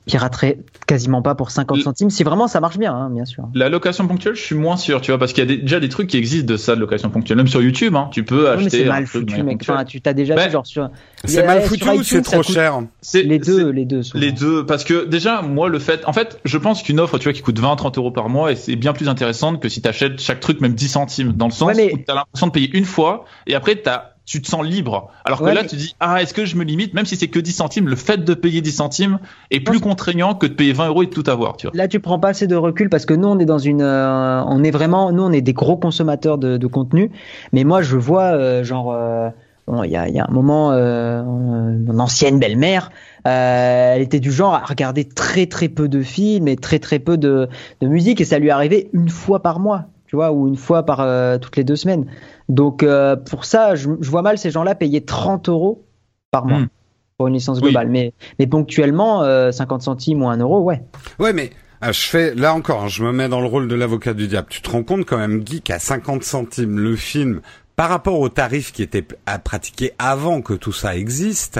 pirateraient 0.05 0.59
quasiment 0.85 1.21
pas 1.21 1.35
pour 1.35 1.51
50 1.51 1.77
Le- 1.77 1.83
centimes 1.83 2.09
si 2.09 2.23
vraiment 2.23 2.47
ça 2.47 2.59
marche 2.61 2.77
bien, 2.77 2.93
hein, 2.93 3.09
bien 3.09 3.25
sûr. 3.25 3.45
La 3.53 3.67
location 3.69 4.07
ponctuelle, 4.07 4.35
je 4.35 4.41
suis 4.41 4.55
moins 4.55 4.77
sûr, 4.77 5.01
tu 5.01 5.11
vois, 5.11 5.17
parce 5.17 5.33
qu'il 5.33 5.43
y 5.43 5.47
a 5.47 5.55
des- 5.55 5.61
déjà 5.61 5.79
des 5.79 5.89
trucs 5.89 6.07
qui 6.07 6.17
existent 6.17 6.45
de 6.51 6.57
ça, 6.57 6.75
de 6.75 6.79
location 6.79 7.09
ponctuelle. 7.09 7.37
Même 7.37 7.47
sur 7.47 7.61
YouTube, 7.61 7.95
hein, 7.95 8.07
tu 8.11 8.23
peux 8.23 8.43
Ouais, 8.43 8.49
acheter. 8.51 8.63
mais 8.63 8.69
c'est 8.69 8.85
mal 8.85 9.05
foutu, 9.07 9.43
mec. 9.43 9.57
Enfin, 9.61 9.83
tu 9.83 9.99
t'as 9.99 10.13
déjà 10.13 10.35
Ben, 10.35 10.45
vu 10.47 10.51
genre 10.53 10.65
sur 10.67 10.89
c'est 11.25 11.45
mal 11.45 11.61
foutu 11.63 11.89
ou 11.89 12.03
c'est 12.03 12.21
trop 12.21 12.43
cher 12.43 12.79
C'est- 13.01 13.23
Les 13.23 13.39
deux, 13.39 13.69
les 13.69 13.85
deux. 13.85 14.03
souvent. 14.03 14.21
Les 14.21 14.31
deux, 14.31 14.65
parce 14.65 14.83
que 14.83 15.05
déjà, 15.05 15.41
moi, 15.41 15.67
le 15.69 15.79
fait, 15.79 16.05
en 16.05 16.13
fait, 16.13 16.39
je 16.45 16.57
pense 16.57 16.81
qu'une 16.83 16.99
offre, 16.99 17.17
tu 17.17 17.25
vois, 17.25 17.33
qui 17.33 17.41
coûte 17.41 17.59
20-30 17.59 17.97
euros 17.97 18.11
par 18.11 18.29
mois, 18.29 18.51
et 18.51 18.55
c'est 18.55 18.75
bien 18.75 18.93
plus 18.93 19.09
intéressante 19.09 19.61
que 19.61 19.69
si 19.69 19.81
t'achètes 19.81 20.21
chaque 20.21 20.39
truc 20.39 20.61
même 20.61 20.73
10 20.73 20.87
centimes, 20.87 21.33
dans 21.33 21.47
le 21.47 21.51
sens 21.57 21.67
Ouais, 21.69 21.73
mais- 21.75 21.93
où 21.93 21.97
t'as 22.05 22.15
l'impression 22.15 22.47
de 22.47 22.51
payer 22.51 22.69
une 22.77 22.85
fois, 22.85 23.25
et 23.47 23.55
après 23.55 23.75
t'as, 23.75 24.11
tu 24.25 24.41
te 24.41 24.47
sens 24.49 24.65
libre. 24.65 25.09
Alors 25.23 25.39
que 25.39 25.45
Ouais, 25.45 25.53
là, 25.53 25.61
mais- 25.61 25.67
tu 25.69 25.77
dis, 25.77 25.95
ah, 26.01 26.21
est-ce 26.21 26.33
que 26.33 26.43
je 26.43 26.57
me 26.57 26.65
limite, 26.65 26.93
même 26.93 27.05
si 27.05 27.15
c'est 27.15 27.29
que 27.29 27.39
10 27.39 27.53
centimes, 27.53 27.87
le 27.87 27.95
fait 27.95 28.25
de 28.25 28.33
payer 28.33 28.59
10 28.59 28.73
centimes 28.73 29.19
est 29.51 29.61
plus 29.61 29.79
contraignant 29.79 30.35
que 30.35 30.45
de 30.47 30.53
payer 30.53 30.73
20 30.73 30.87
euros 30.87 31.03
et 31.03 31.05
de 31.05 31.11
tout 31.11 31.23
avoir, 31.27 31.55
tu 31.55 31.67
vois. 31.67 31.75
Là, 31.77 31.87
tu 31.87 32.01
prends 32.01 32.19
pas 32.19 32.29
assez 32.29 32.45
de 32.45 32.55
recul 32.57 32.89
parce 32.89 33.05
que 33.05 33.13
nous, 33.13 33.27
on 33.29 33.39
est 33.39 33.45
dans 33.45 33.57
une, 33.57 33.81
euh, 33.81 34.43
on 34.45 34.65
est 34.65 34.71
vraiment, 34.71 35.13
nous, 35.13 35.23
on 35.23 35.31
est 35.31 35.39
des 35.41 35.53
gros 35.53 35.77
consommateurs 35.77 36.37
de, 36.37 36.57
de 36.57 36.67
contenu. 36.67 37.09
Mais 37.53 37.63
moi, 37.63 37.81
je 37.81 37.95
vois, 37.95 38.23
euh, 38.35 38.65
genre, 38.65 38.91
euh, 38.91 39.29
bon, 39.65 39.83
il 39.83 39.91
y 39.91 39.95
a, 39.95 40.09
il 40.09 40.13
y 40.15 40.19
a 40.19 40.25
un 40.29 40.33
moment, 40.33 40.71
mon 40.73 41.99
ancienne 41.99 42.37
belle-mère, 42.39 42.91
euh, 43.27 43.93
elle 43.95 44.01
était 44.01 44.19
du 44.19 44.31
genre 44.31 44.53
à 44.53 44.59
regarder 44.65 45.05
très 45.05 45.45
très 45.47 45.69
peu 45.69 45.87
de 45.87 46.01
films 46.01 46.47
et 46.47 46.55
très 46.55 46.79
très 46.79 46.99
peu 46.99 47.17
de, 47.17 47.47
de 47.81 47.87
musique 47.87 48.21
et 48.21 48.25
ça 48.25 48.39
lui 48.39 48.49
arrivait 48.51 48.89
une 48.93 49.09
fois 49.09 49.41
par 49.41 49.59
mois, 49.59 49.85
tu 50.07 50.15
vois, 50.15 50.31
ou 50.31 50.47
une 50.47 50.55
fois 50.57 50.83
par 50.83 51.01
euh, 51.01 51.37
toutes 51.37 51.55
les 51.57 51.63
deux 51.63 51.75
semaines. 51.75 52.05
Donc 52.49 52.81
euh, 52.83 53.15
pour 53.15 53.45
ça, 53.45 53.75
je, 53.75 53.89
je 54.01 54.09
vois 54.09 54.21
mal 54.23 54.37
ces 54.37 54.49
gens-là 54.51 54.73
payer 54.75 55.05
30 55.05 55.49
euros 55.49 55.85
par 56.31 56.45
mois. 56.45 56.59
Hmm. 56.61 56.67
Pour 57.17 57.27
une 57.27 57.33
licence 57.33 57.57
Oui. 57.57 57.63
globale, 57.71 57.89
mais, 57.89 58.13
mais 58.37 58.45
ponctuellement, 58.45 59.23
euh, 59.23 59.51
50 59.51 59.81
centimes 59.81 60.21
ou 60.21 60.29
1 60.29 60.37
euro, 60.37 60.59
ouais. 60.61 60.83
Ouais, 61.17 61.33
mais 61.33 61.49
ah, 61.81 61.91
je 61.91 62.01
fais 62.01 62.35
là 62.35 62.53
encore, 62.53 62.83
hein, 62.83 62.87
je 62.89 63.03
me 63.03 63.11
mets 63.11 63.27
dans 63.27 63.41
le 63.41 63.47
rôle 63.47 63.67
de 63.67 63.73
l'avocat 63.73 64.13
du 64.13 64.27
diable. 64.27 64.47
Tu 64.51 64.61
te 64.61 64.69
rends 64.69 64.83
compte 64.83 65.03
quand 65.05 65.17
même, 65.17 65.39
Guy, 65.39 65.61
qu'à 65.61 65.79
50 65.79 66.23
centimes 66.23 66.77
le 66.77 66.95
film, 66.95 67.41
par 67.75 67.89
rapport 67.89 68.19
au 68.19 68.29
tarif 68.29 68.71
qui 68.71 68.83
était 68.83 69.03
à 69.25 69.39
pratiquer 69.39 69.93
avant 69.97 70.41
que 70.43 70.53
tout 70.53 70.71
ça 70.73 70.95
existe, 70.95 71.59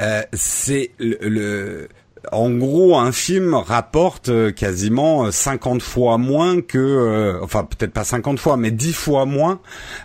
euh, 0.00 0.22
c'est 0.32 0.90
le, 0.98 1.18
le- 1.20 1.88
en 2.32 2.50
gros, 2.50 2.96
un 2.96 3.12
film 3.12 3.54
rapporte 3.54 4.28
euh, 4.28 4.50
quasiment 4.52 5.26
euh, 5.26 5.30
50 5.30 5.82
fois 5.82 6.18
moins 6.18 6.60
que, 6.60 6.78
euh, 6.78 7.38
enfin 7.42 7.64
peut-être 7.64 7.92
pas 7.92 8.04
50 8.04 8.38
fois, 8.38 8.56
mais 8.56 8.70
10 8.70 8.92
fois 8.92 9.26
moins 9.26 9.60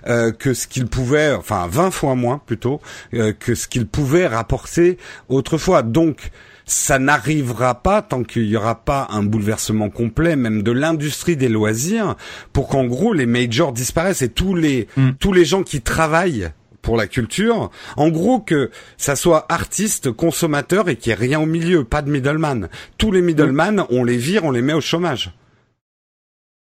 euh, 0.08 0.32
que 0.32 0.54
ce 0.54 0.68
qu'il 0.68 0.88
pouvait, 0.88 1.34
enfin 1.34 1.68
20 1.70 1.92
fois 1.92 2.16
moins 2.16 2.42
plutôt, 2.46 2.82
euh, 3.14 3.34
que 3.38 3.56
ce 3.56 3.68
qu'il 3.68 3.88
pouvait 3.88 4.28
rapporter 4.28 4.98
autrefois. 5.30 5.84
Donc, 5.84 6.32
ça 6.66 7.00
n'arrivera 7.00 7.82
pas 7.82 8.04
tant 8.04 8.24
qu'il 8.24 8.48
n'y 8.48 8.56
aura 8.56 8.76
pas 8.76 9.08
un 9.10 9.24
bouleversement 9.24 9.90
complet, 9.90 10.36
même 10.36 10.62
de 10.62 10.72
l'industrie 10.72 11.36
des 11.36 11.50
loisirs, 11.50 12.16
pour 12.54 12.68
qu'en 12.68 12.86
gros 12.86 13.12
les 13.12 13.26
majors 13.26 13.74
disparaissent 13.74 14.22
et 14.22 14.30
tous 14.30 14.54
les 14.54 14.88
Mm. 14.96 15.10
tous 15.20 15.34
les 15.34 15.46
gens 15.46 15.64
qui 15.64 15.82
travaillent 15.82 16.52
pour 16.82 16.98
la 16.98 17.08
culture, 17.08 17.72
en 17.98 18.10
gros 18.10 18.40
que 18.40 18.72
ça 18.98 19.16
soit 19.16 19.46
artiste, 19.50 20.12
consommateur 20.12 20.90
et 20.90 20.96
qu'il 20.96 21.12
n'y 21.12 21.14
ait 21.14 21.28
rien 21.28 21.40
au 21.40 21.46
milieu, 21.46 21.84
pas 21.84 22.02
de 22.02 22.10
middleman. 22.10 22.70
Tous 22.98 23.12
les 23.12 23.22
middleman, 23.22 23.86
on 23.90 24.04
les 24.04 24.18
vire, 24.18 24.44
on 24.44 24.52
les 24.52 24.62
met 24.62 24.74
au 24.74 24.82
chômage. 24.82 25.34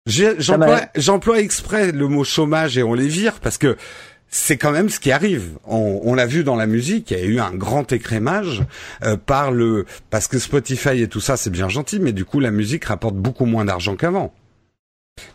J'emploie 0.08 1.40
exprès 1.40 1.92
le 1.92 2.08
mot 2.08 2.24
chômage 2.24 2.78
et 2.78 2.84
on 2.84 2.94
les 2.94 3.08
vire 3.08 3.40
parce 3.40 3.58
que 3.58 3.78
c'est 4.28 4.58
quand 4.58 4.72
même 4.72 4.90
ce 4.90 5.00
qui 5.00 5.12
arrive. 5.12 5.58
On, 5.66 6.00
on 6.04 6.16
l'a 6.16 6.26
vu 6.26 6.44
dans 6.44 6.56
la 6.56 6.66
musique, 6.66 7.12
il 7.12 7.20
y 7.20 7.22
a 7.22 7.26
eu 7.26 7.40
un 7.40 7.54
grand 7.54 7.92
écrémage 7.92 8.64
euh, 9.04 9.18
par 9.18 9.52
le 9.52 9.86
parce 10.10 10.28
que 10.28 10.40
Spotify 10.40 11.02
et 11.02 11.08
tout 11.08 11.20
ça 11.20 11.38
c'est 11.38 11.50
bien 11.50 11.70
gentil, 11.70 12.00
mais 12.00 12.14
du 12.14 12.26
coup 12.26 12.40
la 12.40 12.52
musique 12.52 12.86
rapporte 12.86 13.16
beaucoup 13.16 13.46
moins 13.46 13.66
d'argent 13.66 13.96
qu'avant. 13.96 14.34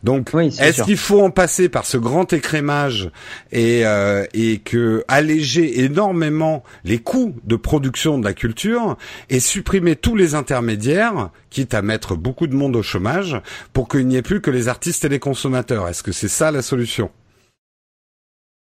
Donc 0.03 0.31
Oui, 0.33 0.47
est-ce 0.61 0.83
qu'il 0.83 0.97
faut 0.97 1.21
en 1.23 1.31
passer 1.31 1.69
par 1.69 1.85
ce 1.85 1.97
grand 1.97 2.33
écrémage 2.33 3.11
et 3.53 3.85
euh, 3.87 4.25
et 4.35 4.59
que 4.59 5.05
alléger 5.09 5.81
énormément 5.85 6.63
les 6.85 6.99
coûts 6.99 7.35
de 7.45 7.57
production 7.57 8.19
de 8.19 8.25
la 8.25 8.33
culture 8.33 8.97
et 9.31 9.41
supprimer 9.41 9.97
tous 9.97 10.17
les 10.17 10.35
intermédiaires, 10.35 11.31
quitte 11.51 11.75
à 11.75 11.83
mettre 11.83 12.15
beaucoup 12.17 12.47
de 12.47 12.55
monde 12.55 12.77
au 12.77 12.83
chômage, 12.83 13.41
pour 13.73 13.89
qu'il 13.89 14.07
n'y 14.07 14.17
ait 14.17 14.23
plus 14.23 14.41
que 14.41 14.51
les 14.51 14.69
artistes 14.69 15.05
et 15.05 15.09
les 15.09 15.19
consommateurs? 15.19 15.89
Est-ce 15.89 16.03
que 16.03 16.13
c'est 16.13 16.29
ça 16.29 16.51
la 16.51 16.63
solution? 16.63 17.11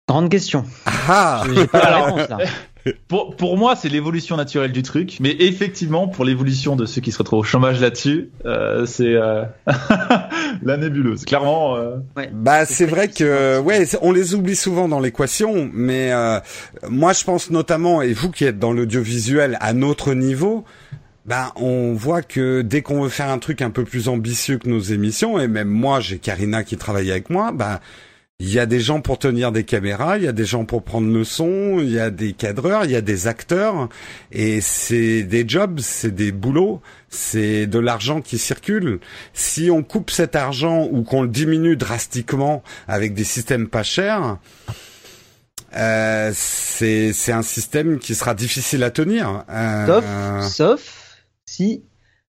Grande 0.08 0.30
question. 0.30 0.66
Ah 1.08 1.44
J'ai 1.54 1.68
pas 1.68 1.80
la 1.80 1.86
Alors, 1.88 2.16
réponse 2.16 2.30
là. 2.30 2.38
Pour, 3.08 3.36
pour 3.36 3.58
moi, 3.58 3.76
c'est 3.76 3.89
l'évolution 3.89 4.36
naturelle 4.36 4.72
du 4.72 4.84
truc, 4.84 5.17
mais 5.19 5.36
effectivement, 5.39 6.08
pour 6.08 6.26
l'évolution 6.26 6.76
de 6.76 6.86
ceux 6.86 7.02
qui 7.02 7.12
se 7.12 7.17
retrouvent 7.17 7.39
au 7.39 7.43
chômage 7.43 7.80
là-dessus, 7.80 8.30
euh, 8.46 8.86
c'est 8.86 9.13
euh, 9.13 9.43
la 10.62 10.78
nébuleuse. 10.78 11.24
Clairement, 11.26 11.78
euh, 11.78 11.98
Bah 12.34 12.65
C'est 12.65 12.86
vrai 12.86 13.08
que 13.08 13.60
ouais 13.60 13.86
on 14.02 14.12
les 14.12 14.34
oublie 14.34 14.56
souvent 14.56 14.88
dans 14.88 15.00
l'équation 15.00 15.69
mais 15.74 16.12
euh, 16.12 16.39
moi 16.89 17.13
je 17.13 17.24
pense 17.24 17.50
notamment 17.50 18.02
et 18.02 18.13
vous 18.13 18.32
qui 18.32 18.46
êtes 18.46 18.60
dans 18.60 18.74
l'audiovisuel 18.74 19.58
à 19.62 19.74
notre 19.74 20.13
niveau 20.13 20.63
ben 21.26 21.52
on 21.56 21.93
voit 21.93 22.22
que 22.22 22.62
dès 22.62 22.82
qu'on 22.82 23.04
veut 23.04 23.10
faire 23.10 23.30
un 23.30 23.39
truc 23.39 23.62
un 23.62 23.69
peu 23.69 23.84
plus 23.84 24.08
ambitieux 24.10 24.58
que 24.58 24.67
nos 24.67 24.80
émissions 24.80 25.39
et 25.39 25.48
même 25.48 25.69
moi 25.69 26.00
j'ai 26.00 26.17
Karina 26.17 26.63
qui 26.63 26.78
travaille 26.78 27.12
avec 27.12 27.30
moi 27.30 27.52
bah 27.52 27.80
il 28.39 28.52
y 28.52 28.60
a 28.60 28.65
des 28.65 28.80
gens 28.80 29.00
pour 29.00 29.19
tenir 29.19 29.52
des 29.52 29.63
caméras, 29.63 30.17
il 30.17 30.24
y 30.24 30.28
a 30.28 30.34
des 30.34 30.46
gens 30.46 30.65
pour 30.65 30.84
prendre 30.84 31.12
le 31.12 31.24
son, 31.24 31.80
il 31.80 31.91
y 31.91 32.00
a 32.00 32.10
des 32.10 32.34
cadreurs, 32.34 32.86
il 32.86 32.91
y 32.91 32.96
a 32.96 33.02
des 33.02 33.28
acteurs, 33.28 33.89
et 34.32 34.60
c'est 34.60 35.24
des 35.24 35.48
jobs, 35.48 35.80
c'est 35.80 36.13
des 36.13 36.32
boulots, 36.32 36.82
c'est 37.10 37.67
de 37.67 37.80
l'argent 37.80 38.22
qui 38.22 38.38
circule. 38.38 39.00
Si 39.34 39.69
on 39.72 39.84
coupe 39.84 40.10
cet 40.10 40.36
argent 40.36 40.88
ou 40.91 41.04
qu'on 41.04 41.22
le 41.22 41.30
diminue 41.30 41.78
drastiquement 41.78 42.63
avec 42.88 43.13
des 43.13 43.24
systèmes 43.24 43.67
pas 43.67 43.84
chers, 43.84 44.38
euh, 45.76 46.32
c'est 46.36 47.32
un 47.32 47.43
système 47.43 47.98
qui 47.98 48.13
sera 48.13 48.34
difficile 48.34 48.84
à 48.84 48.91
tenir. 48.91 49.46
Euh, 49.50 50.41
Sauf, 50.41 50.52
sauf 50.52 51.15
si 51.46 51.84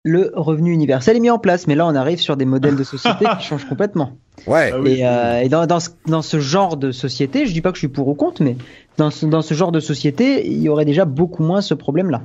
le 0.04 0.32
revenu 0.34 0.72
universel 0.72 1.16
est 1.16 1.20
mis 1.20 1.30
en 1.30 1.38
place. 1.38 1.66
Mais 1.66 1.74
là, 1.74 1.86
on 1.86 1.94
arrive 1.94 2.20
sur 2.20 2.36
des 2.36 2.44
modèles 2.44 2.76
de 2.76 2.84
société 2.84 3.24
qui 3.38 3.44
changent 3.46 3.68
complètement. 3.68 4.12
ouais. 4.46 4.70
Ah 4.72 4.80
oui. 4.80 4.92
Et, 4.98 5.06
euh, 5.06 5.40
et 5.40 5.48
dans, 5.48 5.66
dans, 5.66 5.80
ce, 5.80 5.90
dans 6.06 6.22
ce 6.22 6.38
genre 6.40 6.76
de 6.76 6.92
société, 6.92 7.46
je 7.46 7.52
dis 7.52 7.60
pas 7.60 7.70
que 7.70 7.76
je 7.76 7.80
suis 7.80 7.88
pour 7.88 8.08
ou 8.08 8.14
contre, 8.14 8.42
mais 8.42 8.56
dans 8.96 9.10
ce, 9.10 9.26
dans 9.26 9.42
ce 9.42 9.54
genre 9.54 9.72
de 9.72 9.80
société, 9.80 10.46
il 10.46 10.60
y 10.60 10.68
aurait 10.68 10.84
déjà 10.84 11.04
beaucoup 11.04 11.42
moins 11.42 11.60
ce 11.60 11.74
problème-là. 11.74 12.22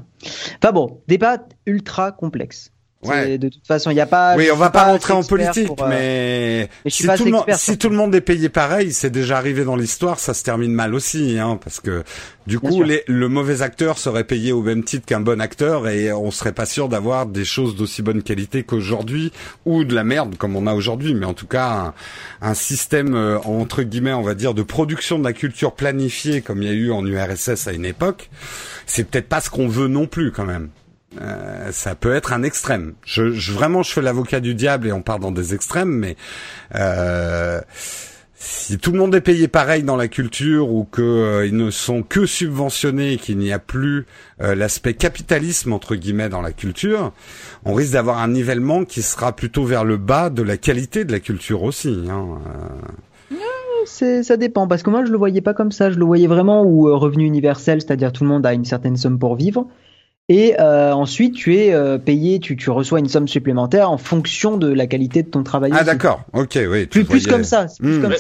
Enfin 0.62 0.72
bon, 0.74 1.00
débat 1.08 1.38
ultra 1.66 2.12
complexe. 2.12 2.73
Ouais. 3.10 3.38
De 3.38 3.50
toute 3.50 3.66
façon, 3.68 3.90
il 3.92 3.96
n'y 3.96 4.00
a 4.02 4.06
pas. 4.06 4.36
Oui, 4.36 4.50
on 4.52 4.56
va 4.56 4.70
pas 4.70 4.84
rentrer 4.86 5.14
en 5.14 5.24
politique, 5.24 5.68
pour, 5.68 5.84
euh, 5.84 5.90
mais, 5.90 6.70
si, 6.90 7.08
tout 7.08 7.26
le 7.26 7.32
monde, 7.32 7.40
expert 7.42 7.60
si 7.60 7.66
sur 7.72 7.78
tout 7.78 7.90
le 7.90 7.96
monde 7.96 8.14
est 8.16 8.22
payé 8.22 8.50
pareil, 8.50 8.94
c'est 8.94 9.10
déjà 9.10 9.38
arrivé 9.38 9.64
dans 9.66 9.76
l'histoire, 9.76 10.20
ça 10.20 10.34
se 10.34 10.44
termine 10.44 10.74
mal 10.74 10.94
aussi, 10.96 11.38
hein, 11.40 11.60
parce 11.64 11.80
que 11.80 12.04
du 12.48 12.58
Bien 12.60 12.70
coup, 12.70 12.84
les- 12.84 13.04
le 13.08 13.30
mauvais 13.30 13.62
acteur 13.62 13.98
serait 13.98 14.24
payé 14.26 14.52
au 14.52 14.62
même 14.62 14.84
titre 14.84 15.06
qu'un 15.06 15.22
bon 15.22 15.40
acteur, 15.42 15.88
et 15.88 16.12
on 16.12 16.32
serait 16.32 16.52
pas 16.52 16.66
sûr 16.66 16.90
d'avoir 16.90 17.26
des 17.26 17.46
choses 17.46 17.76
d'aussi 17.76 18.02
bonne 18.02 18.22
qualité 18.24 18.64
qu'aujourd'hui, 18.64 19.32
ou 19.66 19.84
de 19.84 19.96
la 19.96 20.04
merde 20.04 20.36
comme 20.38 20.56
on 20.56 20.68
a 20.68 20.74
aujourd'hui, 20.74 21.14
mais 21.16 21.26
en 21.26 21.34
tout 21.34 21.48
cas, 21.48 21.94
un, 22.42 22.50
un 22.50 22.54
système 22.54 23.16
euh, 23.16 23.38
entre 23.40 23.84
guillemets, 23.84 24.14
on 24.14 24.22
va 24.22 24.36
dire, 24.36 24.54
de 24.54 24.64
production 24.64 25.20
de 25.20 25.24
la 25.24 25.34
culture 25.34 25.74
planifiée 25.74 26.42
comme 26.42 26.62
il 26.62 26.68
y 26.68 26.72
a 26.72 26.74
eu 26.74 26.92
en 26.92 27.06
URSS 27.06 27.68
à 27.68 27.72
une 27.74 27.86
époque, 27.86 28.30
c'est 28.86 29.06
peut-être 29.10 29.28
pas 29.30 29.40
ce 29.42 29.50
qu'on 29.50 29.68
veut 29.68 29.88
non 29.88 30.08
plus 30.08 30.32
quand 30.32 30.46
même. 30.46 30.70
Euh, 31.22 31.72
ça 31.72 31.96
peut 31.96 32.14
être 32.14 32.34
un 32.34 32.44
extrême. 32.44 32.94
Je, 33.06 33.52
vraiment, 33.52 33.84
je 33.84 33.92
fais 33.92 34.02
l'avocat 34.02 34.40
du 34.40 34.56
diable 34.56 34.88
et 34.88 34.92
on 34.92 35.02
part 35.02 35.20
dans 35.20 35.32
des 35.32 35.54
extrêmes, 35.54 35.92
mais 35.92 36.16
euh, 36.76 37.62
si 38.36 38.78
tout 38.78 38.92
le 38.92 38.98
monde 38.98 39.14
est 39.16 39.22
payé 39.22 39.48
pareil 39.48 39.84
dans 39.84 39.96
la 39.96 40.08
culture 40.08 40.70
ou 40.72 40.86
que 40.86 41.02
euh, 41.02 41.52
ne 41.52 41.70
sont 41.72 42.04
que 42.04 42.26
subventionnés 42.26 43.14
et 43.14 43.18
qu'il 43.18 43.38
n'y 43.38 43.54
a 43.54 43.60
plus 43.60 44.06
l'aspect 44.40 44.94
capitalisme 44.94 45.72
entre 45.72 45.96
guillemets 45.96 46.30
dans 46.30 46.42
la 46.42 46.52
culture, 46.52 47.14
on 47.64 47.74
risque 47.74 47.94
d'avoir 47.94 48.18
un 48.18 48.28
nivellement 48.28 48.84
qui 48.84 49.02
sera 49.02 49.34
plutôt 49.34 49.64
vers 49.64 49.86
le 49.86 49.96
bas 49.96 50.30
de 50.30 50.42
la 50.42 50.58
qualité 50.58 51.06
de 51.06 51.14
la 51.14 51.20
culture 51.20 51.64
aussi. 51.64 52.06
Hein. 52.10 52.40
Ça 53.86 54.38
dépend, 54.38 54.68
parce 54.68 54.82
que 54.84 54.90
moi 54.90 55.06
je 55.06 55.12
le 55.12 55.18
voyais 55.18 55.42
pas 55.42 55.54
comme 55.54 55.72
ça, 55.72 55.92
je 55.92 56.00
le 56.00 56.06
voyais 56.06 56.28
vraiment 56.28 56.64
où 56.64 56.84
revenu 56.98 57.26
universel, 57.26 57.82
c'est-à-dire 57.82 58.12
tout 58.12 58.24
le 58.24 58.30
monde 58.30 58.46
a 58.46 58.54
une 58.54 58.66
certaine 58.66 58.98
somme 58.98 59.20
pour 59.20 59.36
vivre, 59.36 59.68
Et 60.30 60.56
euh, 60.58 60.94
ensuite, 60.94 61.36
tu 61.36 61.58
es 61.58 61.74
euh, 61.74 61.98
payé, 61.98 62.40
tu, 62.40 62.56
tu 62.56 62.70
reçois 62.70 63.00
une 63.00 63.10
somme 63.10 63.28
supplémentaire 63.28 63.92
en 63.92 63.98
fonction 63.98 64.56
de 64.56 64.72
la 64.72 64.88
qualité 64.88 65.22
de 65.22 65.28
ton 65.28 65.44
travail. 65.44 65.72
Ah 65.76 65.84
d'accord, 65.84 66.22
ok, 66.32 66.58
oui. 66.70 66.84
tu 66.84 66.88
Plus, 66.88 67.04
plus 67.04 67.20
voyais- 67.20 67.26
comme 67.26 67.44
ça. 67.44 67.68
c'est 67.68 67.84
Plus 67.84 67.98
Hmm. 67.98 68.02
comme 68.02 68.12
Bah, 68.12 68.18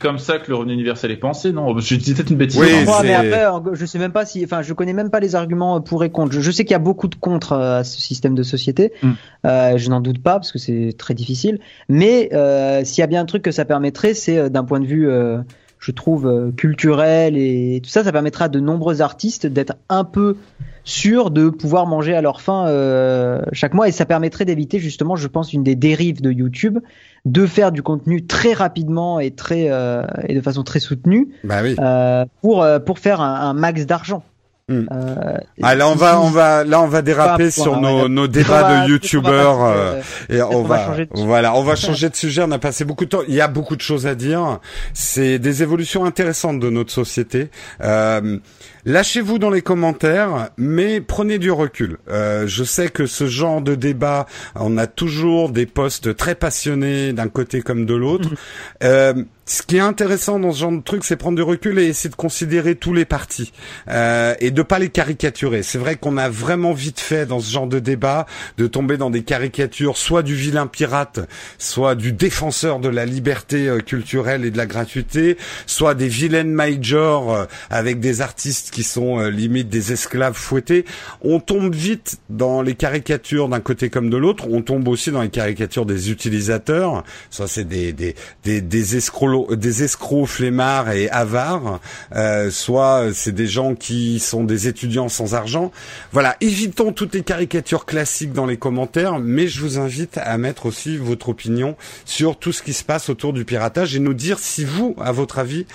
comme 0.00 0.18
ça 0.18 0.38
que 0.40 0.48
le 0.50 0.56
revenu 0.56 0.72
universel 0.72 1.12
est 1.12 1.16
pensé, 1.16 1.52
non? 1.52 1.78
Je 1.78 1.94
dis 1.94 2.12
peut-être 2.14 2.30
une 2.30 2.38
bêtise. 2.38 2.58
Oui, 2.58 2.66
hein. 2.72 3.00
mais 3.04 3.14
après, 3.14 3.44
je 3.74 3.86
sais 3.86 4.00
même 4.00 4.10
pas 4.10 4.26
si, 4.26 4.42
enfin, 4.44 4.62
je 4.62 4.72
connais 4.72 4.94
même 4.94 5.10
pas 5.10 5.20
les 5.20 5.36
arguments 5.36 5.80
pour 5.80 6.02
et 6.02 6.10
contre. 6.10 6.32
Je, 6.32 6.40
je 6.40 6.50
sais 6.50 6.64
qu'il 6.64 6.72
y 6.72 6.74
a 6.74 6.80
beaucoup 6.80 7.06
de 7.06 7.14
contre 7.14 7.52
euh, 7.52 7.78
à 7.78 7.84
ce 7.84 8.00
système 8.00 8.34
de 8.34 8.42
société. 8.42 8.92
Mm. 9.04 9.10
Euh, 9.46 9.78
je 9.78 9.90
n'en 9.90 10.00
doute 10.00 10.20
pas 10.20 10.34
parce 10.34 10.50
que 10.50 10.58
c'est 10.58 10.92
très 10.98 11.14
difficile. 11.14 11.60
Mais 11.88 12.30
euh, 12.32 12.82
s'il 12.84 12.98
y 13.00 13.04
a 13.04 13.06
bien 13.06 13.20
un 13.20 13.26
truc 13.26 13.42
que 13.42 13.52
ça 13.52 13.64
permettrait, 13.64 14.14
c'est 14.14 14.50
d'un 14.50 14.64
point 14.64 14.80
de 14.80 14.86
vue, 14.86 15.08
euh, 15.08 15.38
je 15.78 15.92
trouve 15.92 16.26
euh, 16.26 16.50
culturel 16.50 17.36
et 17.36 17.80
tout 17.80 17.90
ça, 17.90 18.02
ça 18.02 18.10
permettra 18.10 18.46
à 18.46 18.48
de 18.48 18.58
nombreux 18.58 19.02
artistes 19.02 19.46
d'être 19.46 19.74
un 19.88 20.02
peu 20.02 20.36
sûrs 20.84 21.30
de 21.30 21.48
pouvoir 21.48 21.86
manger 21.86 22.14
à 22.14 22.20
leur 22.22 22.40
faim 22.40 22.66
euh, 22.66 23.40
chaque 23.52 23.74
mois 23.74 23.88
et 23.88 23.92
ça 23.92 24.04
permettrait 24.04 24.44
d'éviter 24.44 24.78
justement, 24.78 25.16
je 25.16 25.28
pense, 25.28 25.52
une 25.52 25.62
des 25.62 25.74
dérives 25.76 26.20
de 26.20 26.30
YouTube, 26.32 26.78
de 27.24 27.46
faire 27.46 27.70
du 27.72 27.82
contenu 27.82 28.26
très 28.26 28.52
rapidement 28.52 29.20
et 29.20 29.30
très 29.30 29.66
euh, 29.70 30.02
et 30.28 30.34
de 30.34 30.40
façon 30.40 30.62
très 30.64 30.80
soutenue 30.80 31.28
Bah 31.44 31.60
oui. 31.62 31.76
euh, 31.80 32.24
pour 32.40 32.62
euh, 32.62 32.78
pour 32.78 32.98
faire 32.98 33.20
un, 33.20 33.34
un 33.34 33.52
max 33.54 33.86
d'argent. 33.86 34.24
Hmm. 34.68 34.84
Euh, 34.92 35.38
Ah 35.60 35.74
là 35.74 35.88
on 35.88 35.96
va 35.96 36.20
on 36.20 36.30
va 36.30 36.62
là 36.62 36.80
on 36.80 36.86
va 36.86 37.02
déraper 37.02 37.50
sur 37.50 37.80
nos, 37.80 38.08
nos 38.08 38.28
débats 38.28 38.62
va- 38.62 38.84
de 38.86 38.90
youtubeurs 38.92 39.64
euh, 39.64 40.00
et 40.30 40.40
on, 40.40 40.62
va 40.62 40.76
va, 40.76 40.86
changer 40.86 41.06
de- 41.06 41.10
voilà 41.16 41.56
on 41.56 41.64
va 41.64 41.74
changer 41.74 42.08
de 42.08 42.14
sujet 42.14 42.42
on 42.46 42.50
a 42.52 42.60
passé 42.60 42.84
beaucoup 42.84 43.04
de 43.04 43.10
temps 43.10 43.22
il 43.26 43.34
y 43.34 43.40
a 43.40 43.48
beaucoup 43.48 43.74
de 43.74 43.80
choses 43.80 44.06
à 44.06 44.14
dire 44.14 44.60
c'est 44.94 45.40
des 45.40 45.64
évolutions 45.64 46.04
intéressantes 46.04 46.60
de 46.60 46.70
notre 46.70 46.92
société 46.92 47.50
euh, 47.82 48.38
lâchez-vous 48.84 49.38
dans 49.38 49.50
les 49.50 49.62
commentaires 49.62 50.50
mais 50.56 51.00
prenez 51.00 51.38
du 51.38 51.50
recul. 51.50 51.98
Euh, 52.08 52.46
je 52.46 52.64
sais 52.64 52.88
que 52.88 53.06
ce 53.06 53.26
genre 53.26 53.60
de 53.60 53.74
débat 53.74 54.26
on 54.54 54.76
a 54.78 54.86
toujours 54.86 55.50
des 55.50 55.66
postes 55.66 56.16
très 56.16 56.34
passionnés 56.34 57.12
d'un 57.12 57.28
côté 57.28 57.62
comme 57.62 57.86
de 57.86 57.94
l'autre. 57.94 58.28
Euh, 58.82 59.14
ce 59.44 59.62
qui 59.62 59.76
est 59.76 59.80
intéressant 59.80 60.38
dans 60.38 60.52
ce 60.52 60.60
genre 60.60 60.70
de 60.70 60.80
truc, 60.80 61.02
c'est 61.02 61.16
prendre 61.16 61.34
du 61.36 61.42
recul 61.42 61.78
et 61.80 61.86
essayer 61.86 62.10
de 62.10 62.14
considérer 62.14 62.76
tous 62.76 62.94
les 62.94 63.04
partis 63.04 63.52
euh, 63.88 64.34
et 64.38 64.52
de 64.52 64.62
pas 64.62 64.78
les 64.78 64.88
caricaturer. 64.88 65.64
C'est 65.64 65.78
vrai 65.78 65.96
qu'on 65.96 66.16
a 66.16 66.28
vraiment 66.28 66.72
vite 66.72 67.00
fait 67.00 67.26
dans 67.26 67.40
ce 67.40 67.50
genre 67.50 67.66
de 67.66 67.80
débat 67.80 68.26
de 68.56 68.68
tomber 68.68 68.96
dans 68.96 69.10
des 69.10 69.24
caricatures, 69.24 69.96
soit 69.96 70.22
du 70.22 70.36
vilain 70.36 70.68
pirate, 70.68 71.20
soit 71.58 71.96
du 71.96 72.12
défenseur 72.12 72.78
de 72.78 72.88
la 72.88 73.04
liberté 73.04 73.68
euh, 73.68 73.80
culturelle 73.80 74.44
et 74.44 74.52
de 74.52 74.58
la 74.58 74.66
gratuité, 74.66 75.36
soit 75.66 75.96
des 75.96 76.08
vilaines 76.08 76.52
majors 76.52 77.34
euh, 77.34 77.44
avec 77.68 77.98
des 77.98 78.20
artistes 78.20 78.70
qui 78.70 78.84
sont 78.84 79.18
euh, 79.18 79.28
limite 79.28 79.68
des 79.68 79.92
esclaves 79.92 80.36
fouettés. 80.36 80.84
On 81.20 81.40
tombe 81.40 81.74
vite 81.74 82.18
dans 82.30 82.62
les 82.62 82.76
caricatures 82.76 83.48
d'un 83.48 83.60
côté 83.60 83.90
comme 83.90 84.08
de 84.08 84.16
l'autre. 84.16 84.46
On 84.48 84.62
tombe 84.62 84.86
aussi 84.86 85.10
dans 85.10 85.22
les 85.22 85.30
caricatures 85.30 85.84
des 85.84 86.12
utilisateurs. 86.12 87.02
Ça, 87.30 87.48
c'est 87.48 87.64
des 87.64 87.92
des 87.92 88.14
des, 88.44 88.60
des 88.60 88.96
escrocs 88.96 89.31
des 89.50 89.82
escrocs 89.82 90.26
flemmards 90.26 90.90
et 90.92 91.08
avares. 91.10 91.80
Euh, 92.14 92.50
soit 92.50 93.08
c'est 93.14 93.32
des 93.32 93.46
gens 93.46 93.74
qui 93.74 94.20
sont 94.20 94.44
des 94.44 94.68
étudiants 94.68 95.08
sans 95.08 95.34
argent. 95.34 95.72
Voilà, 96.12 96.36
évitons 96.40 96.92
toutes 96.92 97.14
les 97.14 97.22
caricatures 97.22 97.86
classiques 97.86 98.32
dans 98.32 98.46
les 98.46 98.56
commentaires, 98.56 99.18
mais 99.18 99.48
je 99.48 99.60
vous 99.60 99.78
invite 99.78 100.18
à 100.18 100.36
mettre 100.38 100.66
aussi 100.66 100.96
votre 100.96 101.28
opinion 101.28 101.76
sur 102.04 102.38
tout 102.38 102.52
ce 102.52 102.62
qui 102.62 102.72
se 102.72 102.84
passe 102.84 103.08
autour 103.08 103.32
du 103.32 103.44
piratage 103.44 103.96
et 103.96 103.98
nous 103.98 104.14
dire 104.14 104.38
si 104.38 104.64
vous, 104.64 104.94
à 105.00 105.12
votre 105.12 105.38
avis, 105.38 105.66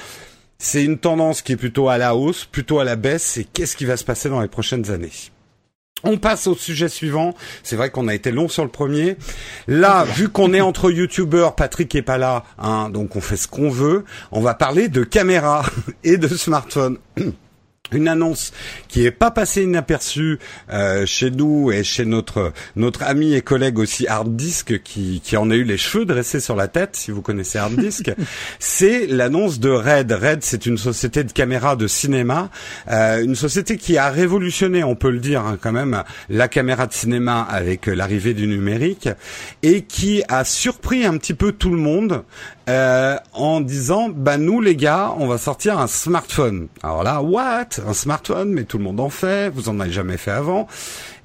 c'est 0.59 0.83
une 0.83 0.97
tendance 0.97 1.41
qui 1.41 1.53
est 1.53 1.57
plutôt 1.57 1.89
à 1.89 1.97
la 1.97 2.15
hausse, 2.15 2.45
plutôt 2.45 2.79
à 2.79 2.83
la 2.83 2.95
baisse, 2.95 3.37
et 3.37 3.43
qu'est-ce 3.43 3.75
qui 3.75 3.85
va 3.85 3.97
se 3.97 4.03
passer 4.03 4.29
dans 4.29 4.41
les 4.41 4.47
prochaines 4.47 4.89
années. 4.89 5.11
On 6.03 6.17
passe 6.17 6.47
au 6.47 6.55
sujet 6.55 6.89
suivant. 6.89 7.33
C'est 7.63 7.75
vrai 7.75 7.89
qu'on 7.89 8.07
a 8.07 8.13
été 8.13 8.31
long 8.31 8.47
sur 8.47 8.63
le 8.63 8.69
premier. 8.69 9.17
Là, 9.67 10.03
vu 10.03 10.29
qu'on 10.29 10.53
est 10.53 10.61
entre 10.61 10.91
youtubeurs, 10.91 11.55
Patrick 11.55 11.93
est 11.95 12.01
pas 12.01 12.17
là, 12.17 12.43
hein, 12.59 12.89
donc 12.89 13.15
on 13.15 13.21
fait 13.21 13.37
ce 13.37 13.47
qu'on 13.47 13.69
veut. 13.69 14.05
On 14.31 14.41
va 14.41 14.53
parler 14.53 14.87
de 14.89 15.03
caméra 15.03 15.63
et 16.03 16.17
de 16.17 16.27
smartphone. 16.27 16.97
Une 17.91 18.07
annonce 18.07 18.51
qui 18.87 19.05
est 19.05 19.11
pas 19.11 19.31
passée 19.31 19.63
inaperçue 19.63 20.39
euh, 20.71 21.05
chez 21.05 21.31
nous 21.31 21.71
et 21.71 21.83
chez 21.83 22.05
notre 22.05 22.53
notre 22.75 23.03
ami 23.03 23.33
et 23.33 23.41
collègue 23.41 23.79
aussi 23.79 24.07
Hard 24.07 24.35
Disk 24.35 24.81
qui 24.83 25.21
qui 25.23 25.37
en 25.37 25.49
a 25.49 25.55
eu 25.55 25.63
les 25.63 25.77
cheveux 25.77 26.05
dressés 26.05 26.39
sur 26.39 26.55
la 26.55 26.67
tête 26.67 26.95
si 26.95 27.11
vous 27.11 27.21
connaissez 27.21 27.57
Hard 27.57 27.75
Disk, 27.75 28.11
c'est 28.59 29.07
l'annonce 29.07 29.59
de 29.59 29.69
Red. 29.69 30.11
Red, 30.11 30.39
c'est 30.43 30.65
une 30.65 30.77
société 30.77 31.23
de 31.23 31.31
caméras 31.31 31.75
de 31.75 31.87
cinéma, 31.87 32.49
euh, 32.89 33.23
une 33.23 33.35
société 33.35 33.77
qui 33.77 33.97
a 33.97 34.09
révolutionné, 34.09 34.83
on 34.83 34.95
peut 34.95 35.11
le 35.11 35.19
dire 35.19 35.41
hein, 35.41 35.57
quand 35.59 35.71
même, 35.71 36.03
la 36.29 36.47
caméra 36.47 36.87
de 36.87 36.93
cinéma 36.93 37.41
avec 37.41 37.87
euh, 37.87 37.93
l'arrivée 37.93 38.33
du 38.33 38.47
numérique 38.47 39.09
et 39.63 39.83
qui 39.83 40.23
a 40.27 40.43
surpris 40.43 41.05
un 41.05 41.17
petit 41.17 41.33
peu 41.33 41.51
tout 41.51 41.71
le 41.71 41.77
monde 41.77 42.23
euh, 42.69 43.15
en 43.33 43.61
disant 43.61 44.09
bah 44.09 44.37
nous 44.37 44.59
les 44.59 44.75
gars 44.75 45.13
on 45.17 45.27
va 45.27 45.37
sortir 45.37 45.79
un 45.79 45.87
smartphone. 45.87 46.67
Alors 46.83 47.03
là 47.03 47.21
what? 47.21 47.67
Un 47.87 47.93
smartphone 47.93 48.51
mais 48.51 48.63
tout 48.63 48.77
le 48.77 48.83
monde 48.83 48.99
en 48.99 49.09
fait 49.09 49.49
vous 49.49 49.69
en 49.69 49.79
avez 49.79 49.91
jamais 49.91 50.17
fait 50.17 50.31
avant. 50.31 50.67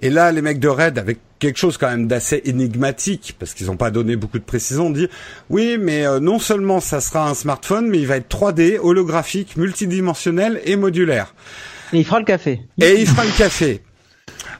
Et 0.00 0.10
là 0.10 0.30
les 0.30 0.42
mecs 0.42 0.60
de 0.60 0.68
Red 0.68 0.98
avec 0.98 1.18
quelque 1.38 1.58
chose 1.58 1.78
quand 1.78 1.90
même 1.90 2.06
d'assez 2.06 2.42
énigmatique 2.44 3.34
parce 3.38 3.54
qu'ils 3.54 3.66
n'ont 3.66 3.76
pas 3.76 3.90
donné 3.90 4.14
beaucoup 4.14 4.38
de 4.38 4.44
précision 4.44 4.86
on 4.86 4.90
dit 4.90 5.08
oui 5.50 5.78
mais 5.80 6.06
euh, 6.06 6.20
non 6.20 6.38
seulement 6.38 6.78
ça 6.78 7.00
sera 7.00 7.28
un 7.28 7.34
smartphone 7.34 7.88
mais 7.88 7.98
il 7.98 8.06
va 8.06 8.16
être 8.18 8.28
3D 8.28 8.78
holographique 8.80 9.56
multidimensionnel 9.56 10.60
et 10.64 10.76
modulaire. 10.76 11.34
Et 11.92 11.98
il 11.98 12.04
fera 12.04 12.20
le 12.20 12.24
café. 12.24 12.60
et 12.80 13.00
il 13.00 13.06
fera 13.06 13.24
le 13.24 13.36
café 13.36 13.82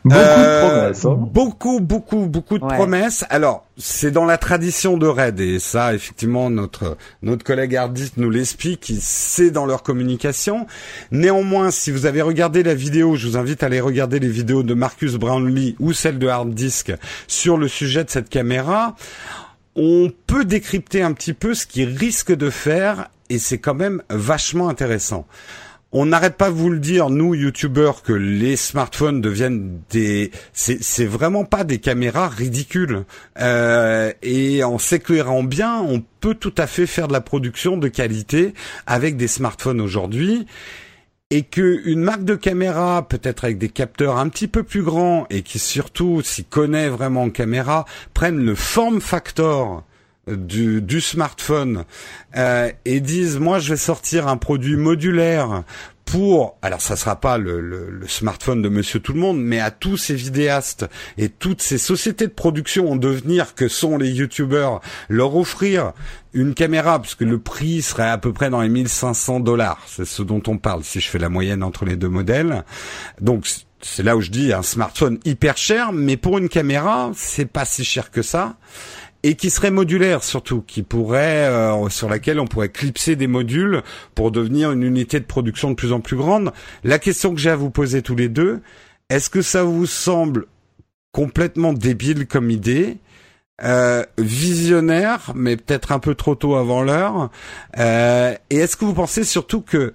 Beaucoup 0.05 0.19
euh, 0.19 0.63
de 0.63 0.69
promesses. 0.69 1.05
hein. 1.05 1.17
Beaucoup, 1.33 1.81
beaucoup, 1.81 2.27
beaucoup 2.27 2.59
de 2.59 2.65
Ouais. 2.65 2.75
promesses. 2.75 3.25
Alors, 3.31 3.67
c'est 3.79 4.11
dans 4.11 4.25
la 4.25 4.37
tradition 4.37 4.97
de 4.97 5.07
Red, 5.07 5.39
et 5.41 5.59
ça, 5.61 5.95
effectivement, 5.95 6.51
notre 6.51 6.97
notre 7.23 7.45
collègue 7.45 7.77
Hardist 7.77 8.17
nous 8.17 8.29
l'explique, 8.31 8.93
c'est 9.01 9.51
dans 9.51 9.65
leur 9.65 9.83
communication. 9.85 10.67
Néanmoins, 11.13 11.71
si 11.71 11.91
vous 11.93 12.07
avez 12.07 12.21
regardé 12.23 12.63
la 12.65 12.75
vidéo, 12.75 13.15
je 13.17 13.29
vous 13.29 13.37
invite 13.37 13.63
à 13.63 13.67
aller 13.67 13.81
regarder 13.81 14.19
les 14.19 14.29
vidéos 14.29 14.63
de 14.65 14.75
Marcus 14.75 15.15
Brownlee 15.15 15.77
ou 15.79 15.93
celle 15.93 16.19
de 16.19 16.27
Hard 16.27 16.51
Disk 16.53 16.93
sur 17.29 17.57
le 17.57 17.69
sujet 17.69 18.03
de 18.03 18.11
cette 18.11 18.29
caméra. 18.29 18.97
On 19.77 20.11
peut 20.27 20.45
décrypter 20.45 21.03
un 21.03 21.13
petit 21.13 21.33
peu 21.33 21.55
ce 21.55 21.65
qu'il 21.67 21.97
risque 21.97 22.33
de 22.33 22.51
faire, 22.51 23.09
et 23.31 23.39
c'est 23.39 23.59
quand 23.59 23.75
même 23.75 24.03
vachement 24.11 24.69
intéressant. 24.69 25.27
On 25.95 26.07
n'arrête 26.07 26.39
pas 26.39 26.49
de 26.49 26.55
vous 26.55 26.71
le 26.71 26.79
dire, 26.79 27.11
nous 27.11 27.35
youtubeurs, 27.35 28.03
que 28.03 28.15
les 28.15 28.57
smartphones 28.57 29.21
deviennent 29.21 29.83
des, 29.91 30.31
c'est 30.55 31.05
vraiment 31.05 31.45
pas 31.45 31.65
des 31.65 31.81
caméras 31.81 32.29
ridicules. 32.29 33.05
Euh, 33.39 34.11
et 34.23 34.65
en 34.65 34.79
s'éclairant 34.79 35.43
bien, 35.43 35.81
on 35.81 36.03
peut 36.21 36.35
tout 36.35 36.55
à 36.57 36.67
fait 36.67 36.87
faire 36.87 37.09
de 37.09 37.13
la 37.13 37.21
production 37.21 37.77
de 37.77 37.89
qualité 37.89 38.55
avec 38.87 39.19
des 39.19 39.29
smartphones 39.29 39.83
aujourd'hui. 39.83 40.47
Et 41.29 41.43
que 41.43 41.83
une 41.85 42.01
marque 42.01 42.25
de 42.25 42.37
caméra, 42.37 43.07
peut-être 43.07 43.45
avec 43.45 43.59
des 43.59 43.69
capteurs 43.69 44.17
un 44.17 44.31
petit 44.31 44.49
peu 44.49 44.63
plus 44.63 44.83
grands 44.83 45.27
et 45.29 45.43
qui 45.43 45.59
surtout 45.59 46.23
s'y 46.23 46.45
connaît 46.45 46.89
vraiment 46.89 47.25
en 47.25 47.31
caméra, 47.31 47.85
prennent 48.15 48.43
le 48.43 48.55
form 48.55 49.03
factor 49.03 49.85
du, 50.27 50.81
du 50.81 51.01
smartphone 51.01 51.85
euh, 52.37 52.71
et 52.85 53.01
disent 53.01 53.39
moi 53.39 53.59
je 53.59 53.71
vais 53.71 53.77
sortir 53.77 54.29
un 54.29 54.37
produit 54.37 54.77
modulaire 54.77 55.65
pour 56.05 56.59
alors 56.63 56.81
ça 56.81 56.95
sera 56.95 57.17
pas 57.17 57.39
le, 57.39 57.61
le, 57.61 57.91
le 57.91 58.07
smartphone 58.07 58.63
de 58.63 58.69
Monsieur 58.69 59.01
Tout 59.01 59.15
le 59.15 59.21
Monde 59.21 59.43
mais 59.43 59.59
à 59.59 59.71
tous 59.71 59.97
ces 59.97 60.15
vidéastes 60.15 60.87
et 61.19 61.29
toutes 61.29 61.61
ces 61.61 61.79
sociétés 61.79 62.27
de 62.27 62.33
production 62.33 62.93
en 62.93 62.97
devenir 62.97 63.55
que 63.55 63.67
sont 63.67 63.99
les 63.99 64.11
youtubeurs 64.11 64.81
leur 65.09 65.35
offrir 65.35 65.93
une 66.35 66.55
caméra 66.55 67.01
parce 67.01 67.15
que 67.15 67.25
le 67.25 67.39
prix 67.39 67.83
serait 67.83 68.09
à 68.09 68.19
peu 68.19 68.33
près 68.33 68.49
dans 68.49 68.63
les 68.63 68.69
1500 68.69 69.41
dollars. 69.41 69.83
C'est 69.87 70.07
ce 70.07 70.23
dont 70.23 70.43
on 70.47 70.57
parle 70.57 70.83
si 70.83 71.01
je 71.01 71.09
fais 71.09 71.19
la 71.19 71.29
moyenne 71.29 71.63
entre 71.63 71.85
les 71.85 71.97
deux 71.97 72.09
modèles. 72.09 72.65
Donc 73.21 73.47
c'est 73.81 74.03
là 74.03 74.17
où 74.17 74.21
je 74.21 74.31
dis 74.31 74.53
un 74.53 74.63
smartphone 74.63 75.19
hyper 75.25 75.57
cher 75.57 75.93
mais 75.93 76.17
pour 76.17 76.39
une 76.39 76.49
caméra 76.49 77.11
c'est 77.15 77.51
pas 77.51 77.65
si 77.65 77.85
cher 77.85 78.11
que 78.11 78.23
ça 78.23 78.57
et 79.23 79.35
qui 79.35 79.51
serait 79.51 79.71
modulaire 79.71 80.25
surtout, 80.25 80.63
qui 80.63 80.83
pourrait 80.83 81.47
euh, 81.47 81.89
sur 81.89 82.09
laquelle 82.09 82.41
on 82.41 82.47
pourrait 82.47 82.71
clipser 82.71 83.17
des 83.17 83.27
modules 83.27 83.83
pour 84.15 84.31
devenir 84.31 84.73
une 84.73 84.83
unité 84.83 85.21
de 85.21 85.25
production 85.25 85.71
de 85.71 85.75
plus 85.75 85.93
en 85.93 86.01
plus 86.01 86.17
grande. 86.17 86.53
La 86.85 86.99
question 86.99 87.35
que 87.35 87.41
j'ai 87.41 87.51
à 87.51 87.57
vous 87.57 87.71
poser 87.71 88.03
tous 88.03 88.17
les 88.17 88.29
deux, 88.29 88.61
est-ce 89.09 89.31
que 89.31 89.43
ça 89.43 89.63
vous 89.63 89.87
semble 89.87 90.47
complètement 91.13 91.73
débile 91.73 92.27
comme 92.27 92.51
idée 92.51 92.99
euh, 93.63 94.05
visionnaire, 94.19 95.33
mais 95.37 95.57
peut-être 95.57 95.93
un 95.93 96.01
peu 96.01 96.17
trop 96.17 96.35
tôt 96.35 96.57
avant 96.57 96.83
l'heure. 96.83 97.31
Euh, 97.79 98.35
et 98.51 98.57
est-ce 98.57 98.77
que 98.77 98.85
vous 98.85 98.95
pensez 98.95 99.23
surtout 99.23 99.61
que 99.61 99.95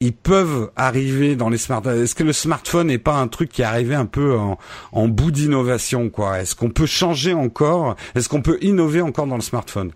ils 0.00 0.12
peuvent 0.12 0.70
arriver 0.76 1.34
dans 1.34 1.48
les 1.48 1.58
smartphones. 1.58 2.02
Est-ce 2.02 2.14
que 2.14 2.22
le 2.24 2.32
smartphone 2.32 2.86
n'est 2.86 2.98
pas 2.98 3.16
un 3.16 3.26
truc 3.28 3.50
qui 3.50 3.62
est 3.62 3.66
arrivé 3.66 3.94
un 3.94 4.06
peu 4.06 4.36
en, 4.36 4.58
en 4.92 5.08
bout 5.08 5.30
d'innovation, 5.30 6.08
quoi? 6.08 6.40
Est-ce 6.40 6.54
qu'on 6.54 6.70
peut 6.70 6.86
changer 6.86 7.34
encore? 7.34 7.96
Est-ce 8.14 8.28
qu'on 8.28 8.42
peut 8.42 8.58
innover 8.62 9.00
encore 9.00 9.26
dans 9.26 9.36
le 9.36 9.42
smartphone? 9.42 9.90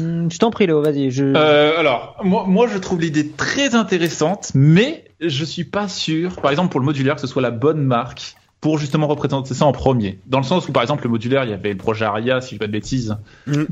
Hmm, 0.00 0.28
je 0.30 0.38
t'en 0.38 0.50
prie, 0.50 0.66
Léo, 0.66 0.82
vas-y. 0.82 1.10
Je... 1.10 1.24
Euh, 1.24 1.78
alors, 1.78 2.16
moi, 2.24 2.44
moi, 2.46 2.66
je 2.66 2.78
trouve 2.78 3.00
l'idée 3.00 3.30
très 3.30 3.74
intéressante, 3.74 4.52
mais 4.54 5.04
je 5.20 5.44
suis 5.44 5.64
pas 5.64 5.86
sûr, 5.88 6.40
par 6.40 6.50
exemple, 6.50 6.70
pour 6.70 6.80
le 6.80 6.86
modulaire, 6.86 7.16
que 7.16 7.20
ce 7.20 7.26
soit 7.26 7.42
la 7.42 7.50
bonne 7.50 7.82
marque 7.82 8.36
pour 8.64 8.78
justement 8.78 9.06
représenter 9.06 9.52
ça 9.52 9.66
en 9.66 9.72
premier. 9.72 10.18
Dans 10.26 10.38
le 10.38 10.44
sens 10.44 10.66
où, 10.66 10.72
par 10.72 10.82
exemple, 10.82 11.04
le 11.04 11.10
modulaire, 11.10 11.44
il 11.44 11.50
y 11.50 11.52
avait 11.52 11.72
le 11.72 11.76
projet 11.76 12.06
Aria, 12.06 12.40
si 12.40 12.48
je 12.48 12.54
dis 12.54 12.58
pas 12.58 12.66
de 12.66 12.72
bêtises. 12.72 13.14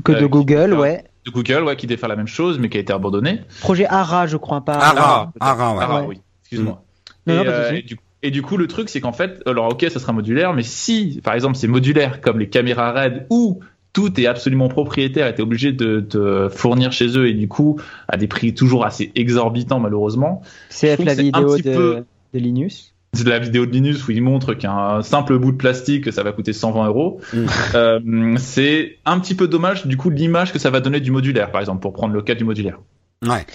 Que 0.03 0.11
de 0.11 0.17
euh, 0.25 0.27
Google, 0.27 0.75
ouais. 0.75 1.03
De 1.25 1.31
Google, 1.31 1.63
ouais, 1.63 1.75
qui 1.75 1.87
devait 1.87 1.97
faire 1.97 2.09
la 2.09 2.15
même 2.15 2.27
chose, 2.27 2.59
mais 2.59 2.69
qui 2.69 2.77
a 2.77 2.79
été 2.79 2.93
abandonné. 2.93 3.41
Projet 3.61 3.87
ARA, 3.87 4.27
je 4.27 4.37
crois 4.37 4.61
pas. 4.61 4.73
Ara. 4.75 5.33
Ara, 5.39 5.73
ouais. 5.75 5.81
Ara, 5.83 6.01
Ouais. 6.01 6.07
oui, 6.09 6.21
excuse-moi. 6.43 6.83
Et, 7.25 7.31
non, 7.33 7.43
euh, 7.43 7.71
et 7.71 7.81
du, 7.81 7.97
et 8.21 8.29
du 8.29 8.43
coup, 8.43 8.55
le 8.55 8.67
truc, 8.67 8.87
c'est 8.87 9.01
qu'en 9.01 9.13
fait, 9.13 9.41
alors 9.47 9.71
ok, 9.71 9.83
ça 9.91 9.99
sera 9.99 10.13
modulaire, 10.13 10.53
mais 10.53 10.61
si, 10.61 11.19
par 11.23 11.33
exemple, 11.33 11.55
c'est 11.55 11.67
modulaire 11.67 12.21
comme 12.21 12.37
les 12.37 12.47
caméras 12.49 12.91
RED 12.91 13.25
où 13.31 13.61
tout 13.93 14.21
est 14.21 14.27
absolument 14.27 14.67
propriétaire 14.69 15.25
et 15.27 15.33
t'es 15.33 15.41
obligé 15.41 15.71
de 15.71 16.01
te 16.01 16.49
fournir 16.49 16.91
chez 16.91 17.17
eux 17.17 17.27
et 17.29 17.33
du 17.33 17.47
coup 17.47 17.79
à 18.07 18.17
des 18.17 18.27
prix 18.27 18.53
toujours 18.53 18.85
assez 18.85 19.11
exorbitants 19.15 19.79
malheureusement. 19.79 20.43
CF 20.69 21.03
la 21.03 21.13
vidéo 21.15 21.55
petit 21.55 21.63
de, 21.63 21.73
peu- 21.75 22.05
de 22.35 22.39
Linus. 22.39 22.92
C'est 23.13 23.23
de 23.23 23.29
la 23.29 23.39
vidéo 23.39 23.65
de 23.65 23.71
Linus 23.71 24.07
où 24.07 24.11
il 24.11 24.21
montre 24.23 24.53
qu'un 24.53 25.01
simple 25.03 25.37
bout 25.37 25.51
de 25.51 25.57
plastique 25.57 26.11
ça 26.11 26.23
va 26.23 26.31
coûter 26.31 26.53
120 26.53 26.87
euros. 26.87 27.21
Mm. 27.33 27.45
Euh, 27.75 28.35
c'est 28.37 28.97
un 29.05 29.19
petit 29.19 29.35
peu 29.35 29.47
dommage 29.47 29.85
du 29.85 29.97
coup 29.97 30.09
l'image 30.09 30.51
que 30.51 30.59
ça 30.59 30.69
va 30.69 30.79
donner 30.79 30.99
du 30.99 31.11
modulaire 31.11 31.51
par 31.51 31.61
exemple 31.61 31.81
pour 31.81 31.93
prendre 31.93 32.13
le 32.13 32.21
cas 32.21 32.35
du 32.35 32.43
modulaire. 32.43 32.79
Ouais. 33.25 33.45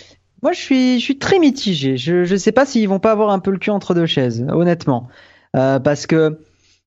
Moi, 0.42 0.52
je 0.52 0.60
suis, 0.60 1.00
je 1.00 1.04
suis 1.04 1.18
très 1.18 1.38
mitigé. 1.38 1.96
Je, 1.96 2.24
je 2.24 2.36
sais 2.36 2.52
pas 2.52 2.64
s'ils 2.64 2.88
vont 2.88 3.00
pas 3.00 3.12
avoir 3.12 3.30
un 3.30 3.40
peu 3.40 3.50
le 3.50 3.58
cul 3.58 3.70
entre 3.70 3.94
deux 3.94 4.06
chaises, 4.06 4.46
honnêtement. 4.48 5.08
Euh, 5.56 5.80
parce 5.80 6.06
que, 6.06 6.38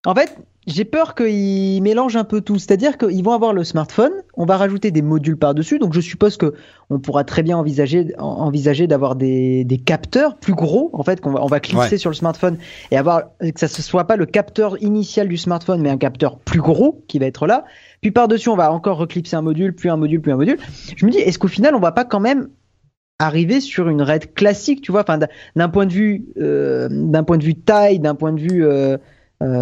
en 0.05 0.15
fait, 0.15 0.37
j'ai 0.67 0.85
peur 0.85 1.15
qu'ils 1.15 1.81
mélangent 1.81 2.15
un 2.15 2.23
peu 2.23 2.41
tout. 2.41 2.59
C'est-à-dire 2.59 2.97
qu'ils 2.97 3.23
vont 3.23 3.31
avoir 3.31 3.51
le 3.51 3.63
smartphone, 3.63 4.11
on 4.35 4.45
va 4.45 4.57
rajouter 4.57 4.91
des 4.91 5.01
modules 5.01 5.37
par-dessus. 5.37 5.79
Donc, 5.79 5.93
je 5.93 6.01
suppose 6.01 6.37
que 6.37 6.53
on 6.89 6.99
pourra 6.99 7.23
très 7.23 7.41
bien 7.41 7.57
envisager, 7.57 8.13
en- 8.19 8.25
envisager 8.25 8.85
d'avoir 8.85 9.15
des, 9.15 9.63
des 9.63 9.77
capteurs 9.79 10.37
plus 10.37 10.53
gros, 10.53 10.89
en 10.93 11.03
fait, 11.03 11.19
qu'on 11.19 11.31
va, 11.31 11.43
on 11.43 11.47
va 11.47 11.59
clipser 11.59 11.91
Ouais. 11.93 11.97
sur 11.97 12.09
le 12.11 12.15
smartphone 12.15 12.57
et 12.91 12.97
avoir, 12.97 13.23
que 13.39 13.59
ça 13.59 13.65
ne 13.65 13.81
soit 13.81 14.05
pas 14.05 14.17
le 14.17 14.25
capteur 14.27 14.81
initial 14.83 15.27
du 15.27 15.37
smartphone, 15.37 15.81
mais 15.81 15.89
un 15.89 15.97
capteur 15.97 16.37
plus 16.37 16.61
gros 16.61 17.03
qui 17.07 17.17
va 17.17 17.25
être 17.25 17.47
là. 17.47 17.65
Puis 18.01 18.11
par-dessus, 18.11 18.49
on 18.49 18.55
va 18.55 18.71
encore 18.71 18.97
reclipser 18.97 19.35
un 19.35 19.41
module, 19.41 19.73
puis 19.73 19.89
un 19.89 19.97
module, 19.97 20.21
puis 20.21 20.31
un 20.31 20.37
module. 20.37 20.57
Je 20.95 21.05
me 21.05 21.11
dis, 21.11 21.17
est-ce 21.17 21.39
qu'au 21.39 21.47
final, 21.47 21.73
on 21.75 21.79
va 21.79 21.91
pas 21.91 22.05
quand 22.05 22.19
même 22.19 22.49
arriver 23.19 23.61
sur 23.61 23.87
une 23.89 24.01
RAID 24.01 24.33
classique, 24.33 24.81
tu 24.81 24.91
vois, 24.91 25.01
enfin 25.01 25.19
d'un- 25.55 25.69
point 25.69 25.85
de 25.85 25.93
vue, 25.93 26.25
euh, 26.39 26.87
d'un 26.91 27.23
point 27.23 27.37
de 27.37 27.43
vue 27.43 27.55
taille, 27.55 27.99
d'un 27.99 28.15
point 28.15 28.31
de 28.33 28.39
vue, 28.39 28.65
euh, 28.65 28.97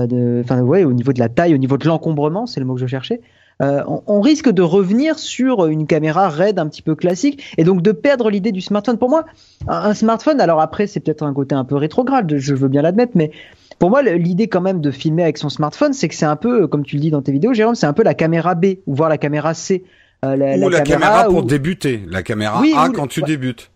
de, 0.07 0.41
enfin 0.43 0.61
ouais, 0.61 0.83
au 0.83 0.93
niveau 0.93 1.13
de 1.13 1.19
la 1.19 1.29
taille, 1.29 1.53
au 1.53 1.57
niveau 1.57 1.77
de 1.77 1.85
l'encombrement, 1.87 2.45
c'est 2.45 2.59
le 2.59 2.65
mot 2.65 2.75
que 2.75 2.81
je 2.81 2.87
cherchais. 2.87 3.21
euh, 3.61 3.81
on, 3.87 4.01
on 4.07 4.21
risque 4.21 4.49
de 4.49 4.61
revenir 4.61 5.19
sur 5.19 5.65
une 5.67 5.85
caméra 5.87 6.29
RAID 6.29 6.59
un 6.59 6.67
petit 6.67 6.81
peu 6.81 6.95
classique 6.95 7.43
et 7.57 7.63
donc 7.63 7.81
de 7.81 7.91
perdre 7.91 8.29
l'idée 8.29 8.51
du 8.51 8.61
smartphone. 8.61 8.97
Pour 8.97 9.09
moi, 9.09 9.25
un, 9.67 9.89
un 9.89 9.93
smartphone, 9.93 10.39
alors 10.41 10.61
après 10.61 10.87
c'est 10.87 10.99
peut-être 10.99 11.23
un 11.23 11.33
côté 11.33 11.55
un 11.55 11.65
peu 11.65 11.75
rétrograde, 11.75 12.35
je 12.37 12.53
veux 12.55 12.67
bien 12.69 12.81
l'admettre, 12.81 13.13
mais 13.15 13.31
pour 13.79 13.89
moi 13.89 14.01
l'idée 14.01 14.47
quand 14.47 14.61
même 14.61 14.81
de 14.81 14.91
filmer 14.91 15.23
avec 15.23 15.37
son 15.37 15.49
smartphone, 15.49 15.93
c'est 15.93 16.07
que 16.07 16.15
c'est 16.15 16.25
un 16.25 16.35
peu, 16.35 16.67
comme 16.67 16.83
tu 16.83 16.95
le 16.95 17.01
dis 17.01 17.11
dans 17.11 17.21
tes 17.21 17.31
vidéos, 17.31 17.53
Jérôme, 17.53 17.75
c'est 17.75 17.87
un 17.87 17.93
peu 17.93 18.03
la 18.03 18.13
caméra 18.13 18.55
B 18.55 18.65
ou 18.87 18.95
voire 18.95 19.09
la 19.09 19.17
caméra 19.17 19.53
C. 19.53 19.83
Euh, 20.25 20.35
Ou 20.35 20.67
la, 20.67 20.81
caméra, 20.81 21.23
pour 21.29 21.43
débuter. 21.43 22.01
La 22.09 22.23
caméra 22.23 22.59
Oui, 22.59 22.73
A 22.75 22.89
quand 22.89 23.07
tu 23.07 23.21
ouais. 23.21 23.27
débutes. 23.27 23.71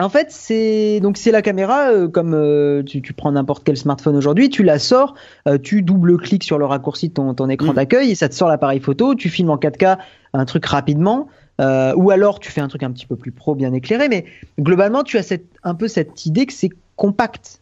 En 0.00 0.08
fait, 0.08 0.30
c'est 0.30 1.00
donc 1.00 1.16
c'est 1.16 1.32
la 1.32 1.42
caméra 1.42 1.90
euh, 1.90 2.08
comme 2.08 2.34
euh, 2.34 2.82
tu, 2.84 3.02
tu 3.02 3.12
prends 3.12 3.32
n'importe 3.32 3.64
quel 3.64 3.76
smartphone 3.76 4.16
aujourd'hui, 4.16 4.48
tu 4.48 4.62
la 4.62 4.78
sors, 4.78 5.14
euh, 5.48 5.58
tu 5.58 5.82
double-cliques 5.82 6.44
sur 6.44 6.58
le 6.58 6.66
raccourci 6.66 7.08
de 7.08 7.14
ton, 7.14 7.34
ton 7.34 7.48
écran 7.48 7.72
Mm. 7.72 7.76
d'accueil 7.76 8.10
et 8.10 8.14
ça 8.14 8.28
te 8.28 8.34
sort 8.34 8.48
l'appareil 8.48 8.80
photo, 8.80 9.14
tu 9.14 9.28
filmes 9.28 9.50
en 9.50 9.56
4K 9.56 9.98
un 10.34 10.44
truc 10.44 10.66
rapidement, 10.66 11.28
euh, 11.60 11.94
ou 11.96 12.10
alors 12.10 12.38
tu 12.38 12.52
fais 12.52 12.60
un 12.60 12.68
truc 12.68 12.82
un 12.82 12.92
petit 12.92 13.06
peu 13.06 13.16
plus 13.16 13.32
pro, 13.32 13.54
bien 13.54 13.72
éclairé, 13.72 14.08
mais 14.08 14.24
globalement 14.60 15.02
tu 15.02 15.18
as 15.18 15.22
cette, 15.22 15.46
un 15.64 15.74
peu 15.74 15.88
cette 15.88 16.26
idée 16.26 16.46
que 16.46 16.52
c'est 16.52 16.70
compact. 16.96 17.57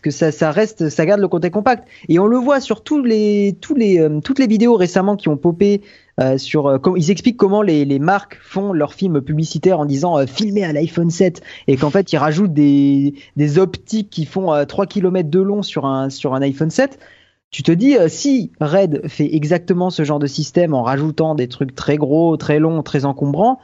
Parce 0.00 0.16
que 0.16 0.30
ça, 0.30 0.52
reste, 0.52 0.90
ça 0.90 1.06
garde 1.06 1.20
le 1.20 1.26
côté 1.26 1.50
compact. 1.50 1.88
Et 2.08 2.20
on 2.20 2.26
le 2.26 2.36
voit 2.36 2.60
sur 2.60 2.84
tous 2.84 3.02
les, 3.02 3.56
tous 3.60 3.74
les, 3.74 3.98
euh, 3.98 4.20
toutes 4.22 4.38
les 4.38 4.46
vidéos 4.46 4.76
récemment 4.76 5.16
qui 5.16 5.28
ont 5.28 5.36
popé 5.36 5.82
euh, 6.20 6.38
sur, 6.38 6.68
euh, 6.68 6.78
ils 6.96 7.10
expliquent 7.10 7.36
comment 7.36 7.62
les, 7.62 7.84
les 7.84 7.98
marques 7.98 8.38
font 8.40 8.72
leurs 8.72 8.94
films 8.94 9.20
publicitaires 9.20 9.80
en 9.80 9.86
disant 9.86 10.24
filmer 10.26 10.64
à 10.64 10.72
l'iPhone 10.72 11.10
7 11.10 11.42
et 11.66 11.76
qu'en 11.76 11.90
fait 11.90 12.12
ils 12.12 12.16
rajoutent 12.16 12.52
des, 12.52 13.14
des 13.36 13.58
optiques 13.58 14.10
qui 14.10 14.24
font 14.24 14.52
euh, 14.52 14.64
3 14.64 14.86
km 14.86 15.28
de 15.28 15.40
long 15.40 15.62
sur 15.62 15.84
un, 15.84 16.10
sur 16.10 16.34
un 16.34 16.42
iPhone 16.42 16.70
7. 16.70 17.00
Tu 17.50 17.64
te 17.64 17.72
dis, 17.72 17.96
si 18.08 18.52
Red 18.60 19.08
fait 19.08 19.34
exactement 19.34 19.88
ce 19.88 20.04
genre 20.04 20.18
de 20.18 20.26
système 20.26 20.74
en 20.74 20.82
rajoutant 20.82 21.34
des 21.34 21.48
trucs 21.48 21.74
très 21.74 21.96
gros, 21.96 22.36
très 22.36 22.58
longs, 22.58 22.82
très 22.82 23.06
encombrants, 23.06 23.58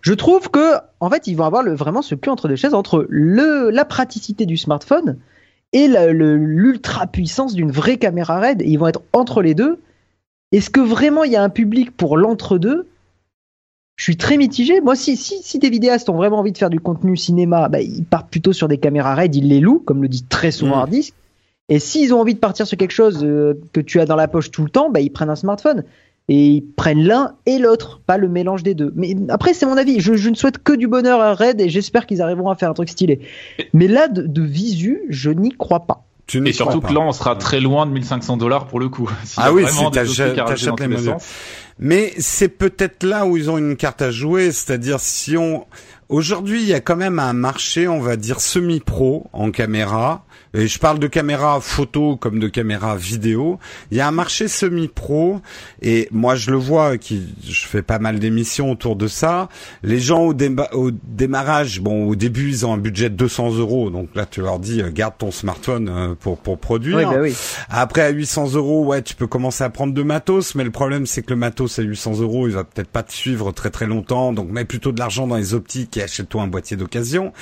je 0.00 0.12
trouve 0.12 0.50
que, 0.50 0.74
en 0.98 1.08
fait, 1.08 1.28
ils 1.28 1.34
vont 1.34 1.44
avoir 1.44 1.62
vraiment 1.76 2.02
ce 2.02 2.16
cul 2.16 2.30
entre 2.30 2.48
deux 2.48 2.56
chaises 2.56 2.74
entre 2.74 3.06
le, 3.08 3.70
la 3.70 3.84
praticité 3.84 4.44
du 4.44 4.56
smartphone 4.56 5.18
et 5.72 5.88
l'ultra 5.88 7.06
puissance 7.06 7.54
d'une 7.54 7.70
vraie 7.70 7.96
caméra 7.96 8.40
Red. 8.40 8.62
Et 8.62 8.68
ils 8.68 8.78
vont 8.78 8.88
être 8.88 9.02
entre 9.12 9.42
les 9.42 9.54
deux. 9.54 9.80
Est-ce 10.52 10.70
que 10.70 10.80
vraiment 10.80 11.24
il 11.24 11.32
y 11.32 11.36
a 11.36 11.42
un 11.42 11.48
public 11.48 11.96
pour 11.96 12.16
l'entre-deux? 12.16 12.86
Je 13.96 14.04
suis 14.04 14.16
très 14.16 14.36
mitigé. 14.36 14.80
Moi, 14.80 14.96
si, 14.96 15.16
si, 15.16 15.42
si 15.42 15.58
des 15.58 15.70
vidéastes 15.70 16.08
ont 16.08 16.16
vraiment 16.16 16.38
envie 16.38 16.52
de 16.52 16.58
faire 16.58 16.70
du 16.70 16.80
contenu 16.80 17.16
cinéma, 17.16 17.68
bah, 17.68 17.80
ils 17.80 18.04
partent 18.04 18.30
plutôt 18.30 18.52
sur 18.52 18.68
des 18.68 18.78
caméras 18.78 19.14
RAID, 19.14 19.34
ils 19.34 19.48
les 19.48 19.60
louent, 19.60 19.78
comme 19.78 20.02
le 20.02 20.08
dit 20.08 20.24
très 20.24 20.50
souvent 20.50 20.76
Mm. 20.76 20.80
Hardisk. 20.80 21.14
Et 21.68 21.78
s'ils 21.78 22.12
ont 22.12 22.20
envie 22.20 22.34
de 22.34 22.38
partir 22.38 22.66
sur 22.66 22.76
quelque 22.76 22.92
chose 22.92 23.24
euh, 23.24 23.58
que 23.72 23.80
tu 23.80 24.00
as 24.00 24.04
dans 24.04 24.16
la 24.16 24.28
poche 24.28 24.50
tout 24.50 24.64
le 24.64 24.70
temps, 24.70 24.90
bah, 24.90 25.00
ils 25.00 25.12
prennent 25.12 25.30
un 25.30 25.36
smartphone. 25.36 25.84
Et 26.28 26.46
ils 26.48 26.62
prennent 26.62 27.02
l'un 27.04 27.34
et 27.46 27.58
l'autre, 27.58 28.00
pas 28.06 28.16
le 28.16 28.28
mélange 28.28 28.62
des 28.62 28.74
deux. 28.74 28.92
Mais 28.94 29.14
après, 29.28 29.54
c'est 29.54 29.66
mon 29.66 29.76
avis. 29.76 30.00
Je, 30.00 30.14
je 30.14 30.30
ne 30.30 30.34
souhaite 30.34 30.62
que 30.62 30.72
du 30.72 30.86
bonheur 30.86 31.20
à 31.20 31.34
Red 31.34 31.60
et 31.60 31.68
j'espère 31.68 32.06
qu'ils 32.06 32.22
arriveront 32.22 32.48
à 32.50 32.54
faire 32.54 32.70
un 32.70 32.74
truc 32.74 32.88
stylé. 32.88 33.20
Mais 33.74 33.88
là, 33.88 34.06
de, 34.08 34.22
de 34.22 34.42
visu, 34.42 35.02
je 35.08 35.30
n'y 35.30 35.50
crois 35.50 35.80
pas. 35.80 36.04
Tu 36.28 36.46
Et 36.48 36.52
surtout 36.52 36.80
que 36.80 36.92
là 36.92 37.00
on 37.00 37.10
sera 37.12 37.34
très 37.34 37.58
loin 37.60 37.84
de 37.84 37.90
1500 37.90 38.36
dollars 38.36 38.66
pour 38.68 38.78
le 38.78 38.88
coup. 38.88 39.10
Ah 39.36 39.52
oui, 39.52 39.62
vraiment 39.62 39.76
si 39.76 39.84
des 39.90 39.90
t'achètes- 39.90 40.36
les 40.36 40.66
tous 40.70 40.76
les 40.82 40.88
modules. 40.88 41.10
sens. 41.10 41.24
Mais 41.80 42.12
c'est 42.18 42.48
peut-être 42.48 43.02
là 43.02 43.26
où 43.26 43.36
ils 43.36 43.50
ont 43.50 43.58
une 43.58 43.76
carte 43.76 44.00
à 44.02 44.12
jouer, 44.12 44.52
c'est-à-dire 44.52 45.00
si 45.00 45.36
on 45.36 45.66
aujourd'hui 46.08 46.62
il 46.62 46.68
y 46.68 46.74
a 46.74 46.80
quand 46.80 46.96
même 46.96 47.18
un 47.18 47.32
marché, 47.32 47.88
on 47.88 47.98
va 48.00 48.14
dire 48.16 48.40
semi-pro 48.40 49.26
en 49.32 49.50
caméra. 49.50 50.24
Et 50.54 50.66
je 50.68 50.78
parle 50.78 50.98
de 50.98 51.06
caméra 51.06 51.60
photo 51.60 52.16
comme 52.16 52.38
de 52.38 52.48
caméra 52.48 52.94
vidéo. 52.96 53.58
Il 53.90 53.96
y 53.96 54.00
a 54.00 54.08
un 54.08 54.12
marché 54.12 54.48
semi-pro 54.48 55.40
et 55.80 56.08
moi 56.10 56.34
je 56.34 56.50
le 56.50 56.56
vois, 56.58 56.98
qui 56.98 57.22
je 57.42 57.66
fais 57.66 57.82
pas 57.82 57.98
mal 57.98 58.18
d'émissions 58.18 58.70
autour 58.70 58.96
de 58.96 59.06
ça. 59.06 59.48
Les 59.82 59.98
gens 59.98 60.20
au, 60.22 60.34
déma- 60.34 60.72
au 60.74 60.90
démarrage, 60.90 61.80
bon 61.80 62.06
au 62.08 62.14
début 62.14 62.48
ils 62.50 62.66
ont 62.66 62.72
un 62.74 62.78
budget 62.78 63.08
de 63.10 63.14
200 63.16 63.54
euros, 63.56 63.90
donc 63.90 64.08
là 64.14 64.26
tu 64.26 64.40
leur 64.42 64.58
dis 64.58 64.82
euh, 64.82 64.90
garde 64.90 65.14
ton 65.18 65.30
smartphone 65.30 65.88
euh, 65.88 66.14
pour 66.18 66.38
pour 66.38 66.58
produire. 66.58 66.96
Oui, 66.98 67.04
bah 67.04 67.16
oui. 67.20 67.34
Après, 67.70 68.02
à 68.02 68.10
800 68.10 68.52
euros, 68.54 68.84
ouais, 68.84 69.02
tu 69.02 69.14
peux 69.14 69.26
commencer 69.26 69.64
à 69.64 69.70
prendre 69.70 69.94
de 69.94 70.02
matos, 70.02 70.54
mais 70.54 70.64
le 70.64 70.70
problème, 70.70 71.06
c'est 71.06 71.22
que 71.22 71.30
le 71.30 71.36
matos 71.36 71.78
à 71.78 71.82
800 71.82 72.20
euros, 72.20 72.46
il 72.48 72.54
va 72.54 72.64
peut-être 72.64 72.88
pas 72.88 73.02
te 73.02 73.12
suivre 73.12 73.52
très 73.52 73.70
très 73.70 73.86
longtemps, 73.86 74.32
donc 74.32 74.50
mets 74.50 74.64
plutôt 74.64 74.92
de 74.92 74.98
l'argent 74.98 75.26
dans 75.26 75.36
les 75.36 75.54
optiques 75.54 75.96
et 75.96 76.02
achète-toi 76.02 76.42
un 76.42 76.46
boîtier 76.48 76.76
d'occasion. 76.76 77.32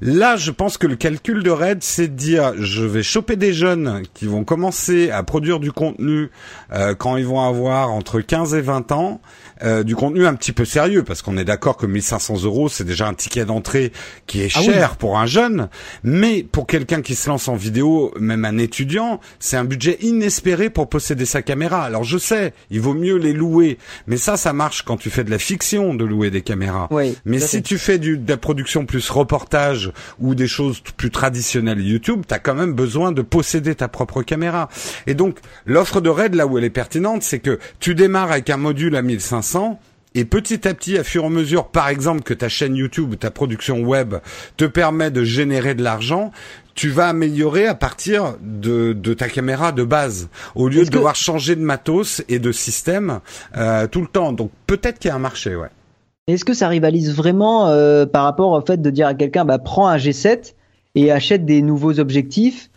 Là, 0.00 0.36
je 0.36 0.50
pense 0.50 0.78
que 0.78 0.86
le 0.86 0.96
calcul 0.96 1.42
de 1.42 1.50
Red, 1.50 1.82
c'est 1.82 2.08
de 2.08 2.14
dire, 2.14 2.43
je 2.58 2.84
vais 2.84 3.02
choper 3.02 3.36
des 3.36 3.52
jeunes 3.52 4.02
qui 4.14 4.26
vont 4.26 4.44
commencer 4.44 5.10
à 5.10 5.22
produire 5.22 5.60
du 5.60 5.72
contenu 5.72 6.30
euh, 6.72 6.94
quand 6.94 7.16
ils 7.16 7.26
vont 7.26 7.40
avoir 7.40 7.90
entre 7.90 8.20
15 8.20 8.54
et 8.54 8.60
20 8.60 8.92
ans, 8.92 9.20
euh, 9.64 9.82
du 9.82 9.96
contenu 9.96 10.26
un 10.26 10.34
petit 10.34 10.52
peu 10.52 10.64
sérieux, 10.64 11.02
parce 11.02 11.22
qu'on 11.22 11.36
est 11.36 11.44
d'accord 11.44 11.76
que 11.76 11.86
1500 11.86 12.42
euros, 12.44 12.68
c'est 12.68 12.84
déjà 12.84 13.08
un 13.08 13.14
ticket 13.14 13.44
d'entrée 13.44 13.92
qui 14.26 14.42
est 14.42 14.50
Ah 14.54 14.60
oui. 14.60 14.66
cher 14.66 14.96
pour 14.96 15.18
un 15.18 15.26
jeune, 15.26 15.68
mais 16.02 16.42
pour 16.42 16.66
quelqu'un 16.66 17.02
qui 17.02 17.14
se 17.14 17.28
lance 17.28 17.48
en 17.48 17.56
vidéo, 17.56 18.12
même 18.18 18.44
un 18.44 18.58
étudiant, 18.58 19.20
c'est 19.38 19.56
un 19.56 19.64
budget 19.64 19.98
inespéré 20.02 20.70
pour 20.70 20.88
posséder 20.88 21.24
sa 21.24 21.42
caméra. 21.42 21.82
Alors 21.82 22.04
je 22.04 22.18
sais, 22.18 22.52
il 22.70 22.80
vaut 22.80 22.94
mieux 22.94 23.16
les 23.16 23.32
louer, 23.32 23.78
mais 24.06 24.16
ça, 24.16 24.36
ça 24.36 24.52
marche 24.52 24.82
quand 24.82 24.96
tu 24.96 25.10
fais 25.10 25.24
de 25.24 25.30
la 25.30 25.38
fiction 25.38 25.94
de 25.94 26.04
louer 26.04 26.30
des 26.30 26.42
caméras. 26.42 26.88
Oui, 26.90 27.16
Mais 27.24 27.38
si 27.38 27.62
tu 27.62 27.78
fais 27.78 27.98
du, 27.98 28.18
de 28.18 28.30
la 28.30 28.36
production 28.36 28.84
plus 28.86 29.08
reportage 29.10 29.92
ou 30.20 30.34
des 30.34 30.46
choses 30.48 30.80
plus 30.96 31.10
traditionnelles 31.10 31.80
YouTube, 31.80 32.22
t'as 32.26 32.38
quand 32.38 32.54
même 32.54 32.72
besoin 32.74 33.12
de 33.12 33.22
posséder 33.22 33.74
ta 33.74 33.88
propre 33.88 34.22
caméra. 34.22 34.68
Et 35.06 35.14
donc, 35.14 35.38
l'offre 35.66 36.00
de 36.00 36.08
Red, 36.10 36.34
là 36.34 36.46
où 36.46 36.58
elle 36.58 36.64
est 36.64 36.70
pertinente, 36.70 37.22
c'est 37.22 37.38
que 37.38 37.58
tu 37.80 37.94
démarres 37.94 38.32
avec 38.32 38.50
un 38.50 38.56
module 38.56 38.96
à 38.96 39.02
1500 39.02 39.53
et 40.14 40.24
petit 40.24 40.68
à 40.68 40.74
petit, 40.74 40.96
à 40.96 41.02
fur 41.04 41.24
et 41.24 41.26
à 41.26 41.30
mesure, 41.30 41.66
par 41.68 41.88
exemple, 41.88 42.22
que 42.22 42.34
ta 42.34 42.48
chaîne 42.48 42.76
YouTube 42.76 43.10
ou 43.12 43.16
ta 43.16 43.30
production 43.30 43.80
web 43.80 44.14
te 44.56 44.64
permet 44.64 45.10
de 45.10 45.24
générer 45.24 45.74
de 45.74 45.82
l'argent, 45.82 46.30
tu 46.76 46.88
vas 46.88 47.08
améliorer 47.08 47.66
à 47.66 47.74
partir 47.74 48.34
de, 48.40 48.92
de 48.92 49.14
ta 49.14 49.28
caméra 49.28 49.72
de 49.72 49.82
base, 49.84 50.28
au 50.54 50.68
lieu 50.68 50.84
de 50.84 50.88
que- 50.90 50.94
devoir 50.94 51.16
changer 51.16 51.56
de 51.56 51.62
matos 51.62 52.22
et 52.28 52.38
de 52.38 52.52
système 52.52 53.20
euh, 53.56 53.86
tout 53.88 54.00
le 54.00 54.06
temps. 54.06 54.32
Donc 54.32 54.50
peut-être 54.66 54.98
qu'il 54.98 55.08
y 55.08 55.12
a 55.12 55.16
un 55.16 55.20
marché, 55.20 55.56
ouais. 55.56 55.68
Est-ce 56.26 56.44
que 56.44 56.54
ça 56.54 56.68
rivalise 56.68 57.14
vraiment 57.14 57.68
euh, 57.68 58.06
par 58.06 58.24
rapport 58.24 58.52
au 58.52 58.60
fait 58.64 58.80
de 58.80 58.90
dire 58.90 59.06
à 59.08 59.14
quelqu'un 59.14 59.44
bah, 59.44 59.58
prends 59.58 59.88
un 59.88 59.98
G7 59.98 60.54
et 60.94 61.10
achète 61.12 61.44
des 61.44 61.60
nouveaux 61.60 61.98
objectifs 62.00 62.70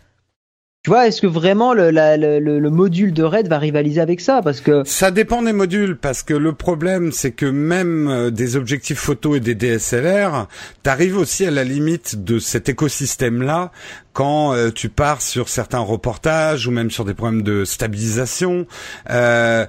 Tu 0.84 0.90
vois, 0.90 1.08
est-ce 1.08 1.20
que 1.20 1.26
vraiment 1.26 1.74
le, 1.74 1.90
la, 1.90 2.16
le, 2.16 2.38
le, 2.38 2.70
module 2.70 3.12
de 3.12 3.24
RAID 3.24 3.48
va 3.48 3.58
rivaliser 3.58 4.00
avec 4.00 4.20
ça? 4.20 4.42
Parce 4.42 4.60
que 4.60 4.82
ça 4.86 5.10
dépend 5.10 5.42
des 5.42 5.52
modules, 5.52 5.96
parce 5.96 6.22
que 6.22 6.34
le 6.34 6.52
problème, 6.52 7.10
c'est 7.10 7.32
que 7.32 7.46
même 7.46 8.08
euh, 8.08 8.30
des 8.30 8.54
objectifs 8.54 8.98
photo 8.98 9.34
et 9.34 9.40
des 9.40 9.56
DSLR, 9.56 10.46
t'arrives 10.84 11.18
aussi 11.18 11.44
à 11.44 11.50
la 11.50 11.64
limite 11.64 12.22
de 12.22 12.38
cet 12.38 12.68
écosystème-là 12.68 13.72
quand 14.12 14.54
euh, 14.54 14.70
tu 14.70 14.88
pars 14.88 15.20
sur 15.20 15.48
certains 15.48 15.80
reportages 15.80 16.68
ou 16.68 16.70
même 16.70 16.92
sur 16.92 17.04
des 17.04 17.14
problèmes 17.14 17.42
de 17.42 17.64
stabilisation. 17.64 18.66
Euh, 19.10 19.66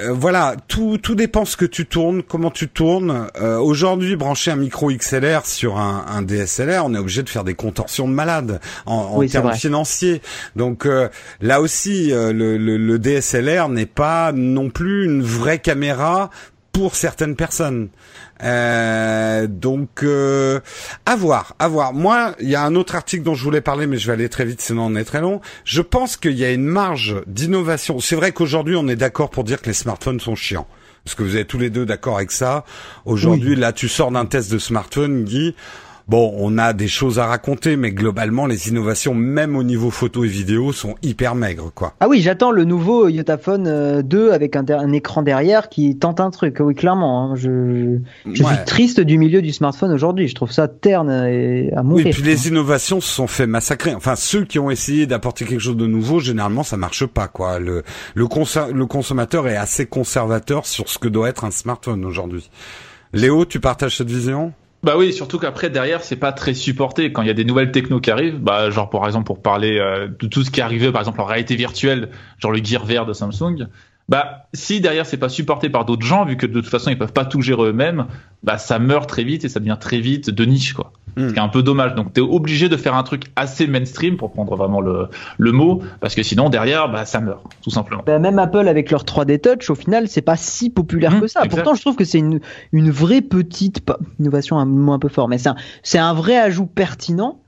euh, 0.00 0.12
voilà, 0.12 0.56
tout 0.68 0.98
tout 0.98 1.14
dépend 1.14 1.44
ce 1.44 1.56
que 1.56 1.64
tu 1.64 1.86
tournes, 1.86 2.22
comment 2.22 2.50
tu 2.50 2.68
tournes. 2.68 3.28
Euh, 3.40 3.58
aujourd'hui, 3.58 4.16
brancher 4.16 4.50
un 4.50 4.56
micro 4.56 4.90
XLR 4.90 5.46
sur 5.46 5.78
un, 5.78 6.22
DSLR, 6.22 6.84
on 6.84 6.94
est 6.94 6.98
obligé 6.98 7.22
de 7.22 7.28
faire 7.28 7.44
des 7.44 7.54
contorsions 7.54 8.08
de 8.08 8.12
malade 8.12 8.60
en, 8.86 9.24
termes 9.26 9.54
financiers. 9.54 10.22
Donc 10.56 10.86
euh, 10.86 11.08
là 11.40 11.60
aussi, 11.60 12.08
le, 12.10 12.56
le 12.56 12.98
DSLR 12.98 13.68
n'est 13.68 13.86
pas 13.86 14.32
non 14.32 14.70
plus 14.70 15.04
une 15.04 15.22
vraie 15.22 15.58
caméra 15.58 16.30
pour 16.78 16.94
certaines 16.94 17.34
personnes. 17.34 17.88
Euh, 18.44 19.48
donc, 19.48 20.04
euh, 20.04 20.60
à 21.06 21.16
voir, 21.16 21.56
à 21.58 21.66
voir. 21.66 21.92
Moi, 21.92 22.36
il 22.38 22.48
y 22.48 22.54
a 22.54 22.62
un 22.62 22.76
autre 22.76 22.94
article 22.94 23.24
dont 23.24 23.34
je 23.34 23.42
voulais 23.42 23.60
parler, 23.60 23.88
mais 23.88 23.98
je 23.98 24.06
vais 24.06 24.12
aller 24.12 24.28
très 24.28 24.44
vite, 24.44 24.60
sinon 24.60 24.86
on 24.86 24.94
est 24.94 25.02
très 25.02 25.20
long. 25.20 25.40
Je 25.64 25.82
pense 25.82 26.16
qu'il 26.16 26.38
y 26.38 26.44
a 26.44 26.52
une 26.52 26.64
marge 26.64 27.16
d'innovation. 27.26 27.98
C'est 27.98 28.14
vrai 28.14 28.30
qu'aujourd'hui, 28.30 28.76
on 28.76 28.86
est 28.86 28.94
d'accord 28.94 29.30
pour 29.30 29.42
dire 29.42 29.60
que 29.60 29.66
les 29.66 29.72
smartphones 29.72 30.20
sont 30.20 30.36
chiants. 30.36 30.68
Parce 31.04 31.16
que 31.16 31.24
vous 31.24 31.36
êtes 31.36 31.48
tous 31.48 31.58
les 31.58 31.70
deux 31.70 31.84
d'accord 31.84 32.18
avec 32.18 32.30
ça? 32.30 32.64
Aujourd'hui, 33.06 33.56
là, 33.56 33.72
tu 33.72 33.88
sors 33.88 34.12
d'un 34.12 34.26
test 34.26 34.52
de 34.52 34.58
smartphone, 34.58 35.24
Guy. 35.24 35.56
Bon, 36.08 36.34
on 36.38 36.56
a 36.56 36.72
des 36.72 36.88
choses 36.88 37.18
à 37.18 37.26
raconter, 37.26 37.76
mais 37.76 37.92
globalement, 37.92 38.46
les 38.46 38.70
innovations, 38.70 39.14
même 39.14 39.56
au 39.56 39.62
niveau 39.62 39.90
photo 39.90 40.24
et 40.24 40.28
vidéo, 40.28 40.72
sont 40.72 40.94
hyper 41.02 41.34
maigres, 41.34 41.70
quoi. 41.74 41.92
Ah 42.00 42.08
oui, 42.08 42.22
j'attends 42.22 42.50
le 42.50 42.64
nouveau 42.64 43.08
Yotaphone 43.08 44.00
2 44.00 44.18
euh, 44.18 44.32
avec 44.32 44.56
un, 44.56 44.92
écran 44.92 45.22
derrière 45.22 45.68
qui 45.68 45.98
tente 45.98 46.20
un 46.20 46.30
truc. 46.30 46.56
Oui, 46.60 46.74
clairement. 46.74 47.32
Hein. 47.32 47.36
Je, 47.36 47.98
je 48.24 48.42
suis 48.42 48.56
triste 48.64 49.00
du 49.00 49.18
milieu 49.18 49.42
du 49.42 49.52
smartphone 49.52 49.92
aujourd'hui. 49.92 50.28
Je 50.28 50.34
trouve 50.34 50.50
ça 50.50 50.66
terne 50.66 51.10
et 51.10 51.70
à 51.76 51.82
mourir. 51.82 52.06
Oui, 52.06 52.10
et 52.10 52.14
puis 52.14 52.22
les 52.22 52.48
innovations 52.48 53.02
se 53.02 53.12
sont 53.12 53.26
fait 53.26 53.46
massacrer. 53.46 53.94
Enfin, 53.94 54.16
ceux 54.16 54.46
qui 54.46 54.58
ont 54.58 54.70
essayé 54.70 55.06
d'apporter 55.06 55.44
quelque 55.44 55.60
chose 55.60 55.76
de 55.76 55.86
nouveau, 55.86 56.20
généralement, 56.20 56.62
ça 56.62 56.78
marche 56.78 57.04
pas, 57.04 57.28
quoi. 57.28 57.58
Le, 57.58 57.82
le, 58.14 58.24
le 58.72 58.86
consommateur 58.86 59.46
est 59.46 59.56
assez 59.56 59.84
conservateur 59.84 60.64
sur 60.64 60.88
ce 60.88 60.98
que 60.98 61.08
doit 61.08 61.28
être 61.28 61.44
un 61.44 61.50
smartphone 61.50 62.06
aujourd'hui. 62.06 62.48
Léo, 63.12 63.44
tu 63.44 63.60
partages 63.60 63.98
cette 63.98 64.10
vision? 64.10 64.54
Bah 64.84 64.96
oui, 64.96 65.12
surtout 65.12 65.38
qu'après 65.38 65.70
derrière 65.70 66.04
c'est 66.04 66.16
pas 66.16 66.32
très 66.32 66.54
supporté 66.54 67.12
quand 67.12 67.22
il 67.22 67.28
y 67.28 67.30
a 67.30 67.34
des 67.34 67.44
nouvelles 67.44 67.72
technos 67.72 68.00
qui 68.00 68.10
arrivent. 68.10 68.38
Bah 68.38 68.70
genre 68.70 68.88
par 68.88 69.06
exemple 69.06 69.26
pour 69.26 69.42
parler 69.42 69.78
euh, 69.78 70.06
de 70.06 70.26
tout 70.28 70.44
ce 70.44 70.50
qui 70.50 70.60
est 70.60 70.62
arrivé 70.62 70.92
par 70.92 71.00
exemple 71.00 71.20
en 71.20 71.24
réalité 71.24 71.56
virtuelle, 71.56 72.10
genre 72.38 72.52
le 72.52 72.62
Gear 72.62 72.84
VR 72.84 73.04
de 73.04 73.12
Samsung. 73.12 73.66
Bah 74.08 74.46
si 74.54 74.80
derrière 74.80 75.04
c'est 75.04 75.18
pas 75.18 75.28
supporté 75.28 75.68
par 75.68 75.84
d'autres 75.84 76.06
gens 76.06 76.24
vu 76.24 76.36
que 76.36 76.46
de 76.46 76.60
toute 76.60 76.70
façon 76.70 76.90
ils 76.90 76.96
peuvent 76.98 77.12
pas 77.12 77.26
tout 77.26 77.42
gérer 77.42 77.64
eux-mêmes, 77.64 78.06
bah 78.42 78.56
ça 78.56 78.78
meurt 78.78 79.08
très 79.08 79.24
vite 79.24 79.44
et 79.44 79.48
ça 79.48 79.60
devient 79.60 79.76
très 79.78 80.00
vite 80.00 80.30
de 80.30 80.44
niche 80.44 80.72
quoi. 80.72 80.92
Ce 81.16 81.32
qui 81.32 81.34
est 81.34 81.42
un 81.42 81.48
peu 81.48 81.64
dommage. 81.64 81.96
Donc 81.96 82.12
tu 82.12 82.20
es 82.20 82.22
obligé 82.22 82.68
de 82.68 82.76
faire 82.76 82.94
un 82.94 83.02
truc 83.02 83.24
assez 83.34 83.66
mainstream 83.66 84.16
pour 84.16 84.30
prendre 84.30 84.54
vraiment 84.54 84.80
le, 84.80 85.08
le 85.36 85.50
mot 85.50 85.82
parce 86.00 86.14
que 86.14 86.22
sinon 86.22 86.48
derrière 86.48 86.88
bah 86.88 87.04
ça 87.04 87.20
meurt 87.20 87.42
tout 87.60 87.70
simplement. 87.70 88.02
Bah, 88.06 88.20
même 88.20 88.38
Apple 88.38 88.68
avec 88.68 88.90
leur 88.90 89.02
3D 89.02 89.40
Touch 89.40 89.68
au 89.68 89.74
final 89.74 90.08
c'est 90.08 90.22
pas 90.22 90.36
si 90.36 90.70
populaire 90.70 91.16
hmm, 91.16 91.20
que 91.20 91.26
ça. 91.26 91.42
Pourtant 91.50 91.74
je 91.74 91.80
trouve 91.80 91.96
que 91.96 92.04
c'est 92.04 92.18
une, 92.18 92.40
une 92.72 92.90
vraie 92.90 93.20
petite 93.20 93.82
innovation 94.20 94.58
un 94.58 94.64
mot 94.64 94.92
un 94.92 94.98
peu 94.98 95.08
fort 95.08 95.28
mais 95.28 95.38
c'est 95.38 95.48
un, 95.48 95.56
c'est 95.82 95.98
un 95.98 96.14
vrai 96.14 96.38
ajout 96.38 96.66
pertinent 96.66 97.40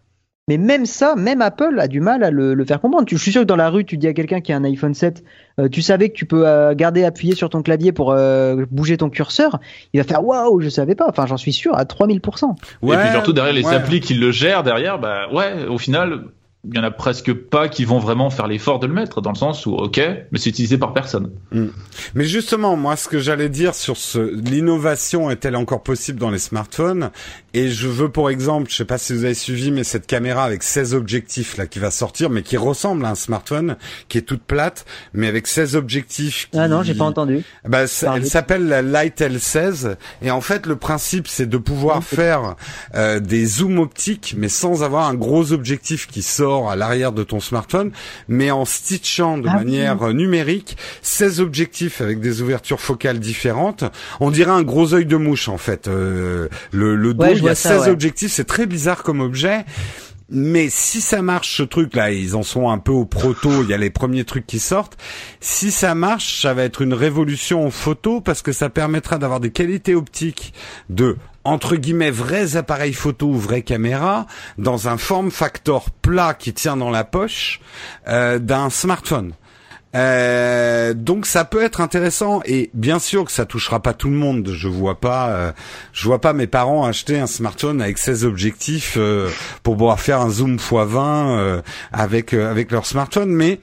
mais 0.51 0.59
même 0.59 0.85
ça, 0.85 1.15
même 1.15 1.43
Apple 1.43 1.79
a 1.79 1.87
du 1.87 2.01
mal 2.01 2.25
à 2.25 2.33
le, 2.33 2.65
faire 2.65 2.81
comprendre. 2.81 3.07
Je 3.09 3.17
suis 3.17 3.31
sûr 3.31 3.43
que 3.43 3.47
dans 3.47 3.55
la 3.55 3.71
rue, 3.71 3.85
tu 3.85 3.97
dis 3.97 4.09
à 4.09 4.13
quelqu'un 4.13 4.41
qui 4.41 4.53
a 4.53 4.57
un 4.57 4.65
iPhone 4.65 4.95
7, 4.95 5.23
euh, 5.61 5.69
tu 5.69 5.81
savais 5.81 6.09
que 6.09 6.15
tu 6.15 6.27
peux 6.27 6.49
euh, 6.49 6.75
garder 6.75 7.05
appuyé 7.05 7.37
sur 7.37 7.49
ton 7.51 7.63
clavier 7.63 7.93
pour 7.93 8.11
euh, 8.11 8.65
bouger 8.69 8.97
ton 8.97 9.11
curseur, 9.11 9.61
il 9.93 10.01
va 10.01 10.05
faire 10.05 10.27
waouh, 10.27 10.61
je 10.61 10.69
savais 10.69 10.97
pas. 10.97 11.07
Enfin, 11.09 11.25
j'en 11.27 11.37
suis 11.37 11.53
sûr 11.53 11.77
à 11.77 11.85
3000%. 11.85 12.57
Ouais, 12.83 12.97
et 12.97 12.99
puis 12.99 13.11
surtout 13.13 13.33
derrière 13.33 13.55
les 13.55 13.69
applis 13.69 14.01
qui 14.01 14.15
le 14.15 14.33
gèrent 14.33 14.65
derrière, 14.65 14.99
bah 14.99 15.29
ouais, 15.33 15.67
au 15.69 15.79
final, 15.79 16.25
il 16.69 16.77
y 16.77 16.79
en 16.79 16.85
a 16.85 16.91
presque 16.91 17.33
pas 17.33 17.71
qui 17.71 17.87
vont 17.87 17.99
vraiment 17.99 18.29
faire 18.29 18.47
l'effort 18.47 18.81
de 18.81 18.87
le 18.87 18.93
mettre 18.93 19.23
dans 19.23 19.31
le 19.31 19.37
sens 19.37 19.65
où 19.65 19.73
ok 19.73 19.99
mais 20.31 20.39
c'est 20.39 20.51
utilisé 20.51 20.77
par 20.77 20.93
personne. 20.93 21.31
Hmm. 21.53 21.69
mais 22.15 22.27
justement 22.27 22.77
moi 22.77 22.97
ce 22.97 23.09
que 23.09 23.19
j'allais 23.19 23.49
dire 23.49 23.75
sur 23.75 23.97
ce 23.97 24.19
l'innovation 24.19 25.31
est-elle 25.31 25.57
encore 25.57 25.83
possible 25.83 26.19
dans 26.19 26.29
les 26.29 26.39
smartphones? 26.39 27.11
Et 27.55 27.71
je 27.71 27.89
veux 27.89 28.11
pour 28.11 28.29
exemple 28.29 28.71
je 28.71 28.77
sais 28.77 28.85
pas 28.85 28.99
si 28.99 29.15
vous 29.15 29.25
avez 29.25 29.33
suivi 29.33 29.71
mais 29.71 29.85
cette 29.85 30.07
caméra 30.07 30.45
avec 30.45 30.63
16 30.63 30.93
objectifs 30.95 31.57
là 31.57 31.67
qui 31.67 31.79
va 31.79 31.91
sortir 31.91 32.29
mais 32.29 32.43
qui 32.43 32.59
ressemble 32.59 33.07
à 33.07 33.11
un 33.11 33.15
smartphone 33.15 33.77
qui 34.09 34.19
est 34.19 34.23
toute 34.23 34.43
plate 34.43 34.85
mais 35.15 35.29
avec 35.29 35.47
16 35.47 35.77
objectifs 35.77 36.51
ah 36.55 36.69
non 36.69 36.83
j'ai 36.83 36.95
pas 36.95 37.07
entendu. 37.07 37.43
Bah, 37.67 37.85
elle 38.03 38.27
s'appelle 38.27 38.69
la 38.69 38.83
Light 38.83 39.19
L16 39.19 39.97
et 40.21 40.31
en 40.31 40.43
fait 40.43 40.67
le 40.67 40.77
principe 40.77 41.27
c'est 41.27 41.49
de 41.49 41.57
pouvoir 41.57 42.05
faire 42.05 42.57
euh, 42.95 43.19
des 43.19 43.47
zooms 43.47 43.79
optiques 43.79 44.35
mais 44.37 44.51
sans 44.51 44.83
avoir 44.83 45.09
un 45.09 45.15
gros 45.15 45.53
objectif 45.53 46.07
qui 46.07 46.21
sort 46.21 46.50
à 46.51 46.77
l'arrière 46.77 47.13
de 47.13 47.23
ton 47.23 47.41
smartphone, 47.41 47.93
mais 48.29 48.51
en 48.51 48.65
stitchant 48.65 49.39
de 49.39 49.49
ah 49.49 49.55
manière 49.55 50.03
euh, 50.03 50.13
numérique 50.13 50.77
16 51.03 51.41
objectifs 51.41 52.01
avec 52.01 52.21
des 52.21 52.43
ouvertures 52.43 52.81
focales 52.81 53.19
différentes. 53.19 53.85
On 54.21 54.31
dirait 54.31 54.51
un 54.51 54.63
gros 54.63 54.95
œil 54.95 55.07
de 55.07 55.17
mouche 55.17 55.49
en 55.49 55.59
fait. 55.59 55.89
Euh, 55.89 56.49
le, 56.73 56.97
le 56.97 57.15
dos, 57.15 57.27
il 57.33 57.45
y 57.45 57.49
a 57.49 57.55
16 57.55 57.89
objectifs, 57.89 58.33
c'est 58.33 58.45
très 58.45 58.67
bizarre 58.67 59.03
comme 59.03 59.21
objet. 59.21 59.65
Mais 60.33 60.69
si 60.71 61.01
ça 61.01 61.23
marche 61.23 61.57
ce 61.57 61.65
truc 61.65 61.97
là, 61.97 62.13
ils 62.13 62.37
en 62.37 62.45
sont 62.45 62.71
un 62.71 62.79
peu 62.79 62.93
au 62.93 63.05
proto, 63.05 63.65
il 63.65 63.69
y 63.69 63.75
a 63.75 63.77
les 63.77 63.91
premiers 63.91 64.25
trucs 64.25 64.47
qui 64.47 64.61
sortent. 64.61 64.97
Si 65.41 65.73
ça 65.73 65.97
marche, 65.97 66.43
ça 66.43 66.55
va 66.55 66.63
être 66.63 66.83
une 66.83 66.95
révolution 66.95 67.67
en 67.67 67.71
photo 67.71 68.21
parce 68.21 68.41
que 68.41 68.53
ça 68.53 68.71
permettra 68.71 69.19
d'avoir 69.19 69.41
des 69.41 69.51
qualités 69.51 69.97
optiques 69.97 70.55
de 70.89 71.17
entre 71.45 71.77
guillemets 71.77 72.11
vrais 72.11 72.57
appareils 72.57 72.93
photo 72.93 73.27
ou 73.27 73.39
vraies 73.39 73.63
caméras 73.63 74.27
dans 74.59 74.89
un 74.89 74.99
form 74.99 75.31
factor 75.31 75.91
plat 75.91 76.35
qui 76.35 76.53
tient 76.53 76.77
dans 76.77 76.91
la 76.91 77.05
poche 77.05 77.61
euh, 78.09 78.39
d'un 78.39 78.71
smartphone. 78.71 79.33
Euh, 79.97 80.95
donc 80.95 81.27
ça 81.27 81.45
peut 81.45 81.65
être 81.65 81.81
intéressant 81.81 82.43
et 82.45 82.71
bien 82.75 83.01
sûr 83.01 83.25
que 83.25 83.33
ça 83.33 83.45
touchera 83.45 83.81
pas 83.81 83.93
tout 83.93 84.09
le 84.09 84.15
monde. 84.15 84.51
Je 84.53 84.69
vois 84.69 85.01
pas, 85.01 85.31
euh, 85.31 85.53
je 85.93 86.05
vois 86.05 86.21
pas 86.21 86.33
mes 86.33 86.47
parents 86.47 86.85
acheter 86.85 87.19
un 87.19 87.27
smartphone 87.27 87.83
avec 87.83 87.99
16 87.99 88.25
objectifs 88.25 88.97
pour 89.65 89.77
pouvoir 89.77 89.99
faire 89.99 90.21
un 90.21 90.31
zoom 90.31 90.57
x20 90.57 91.63
avec 91.93 92.35
avec 92.35 92.71
leur 92.71 92.87
smartphone, 92.87 93.31
mais 93.31 93.59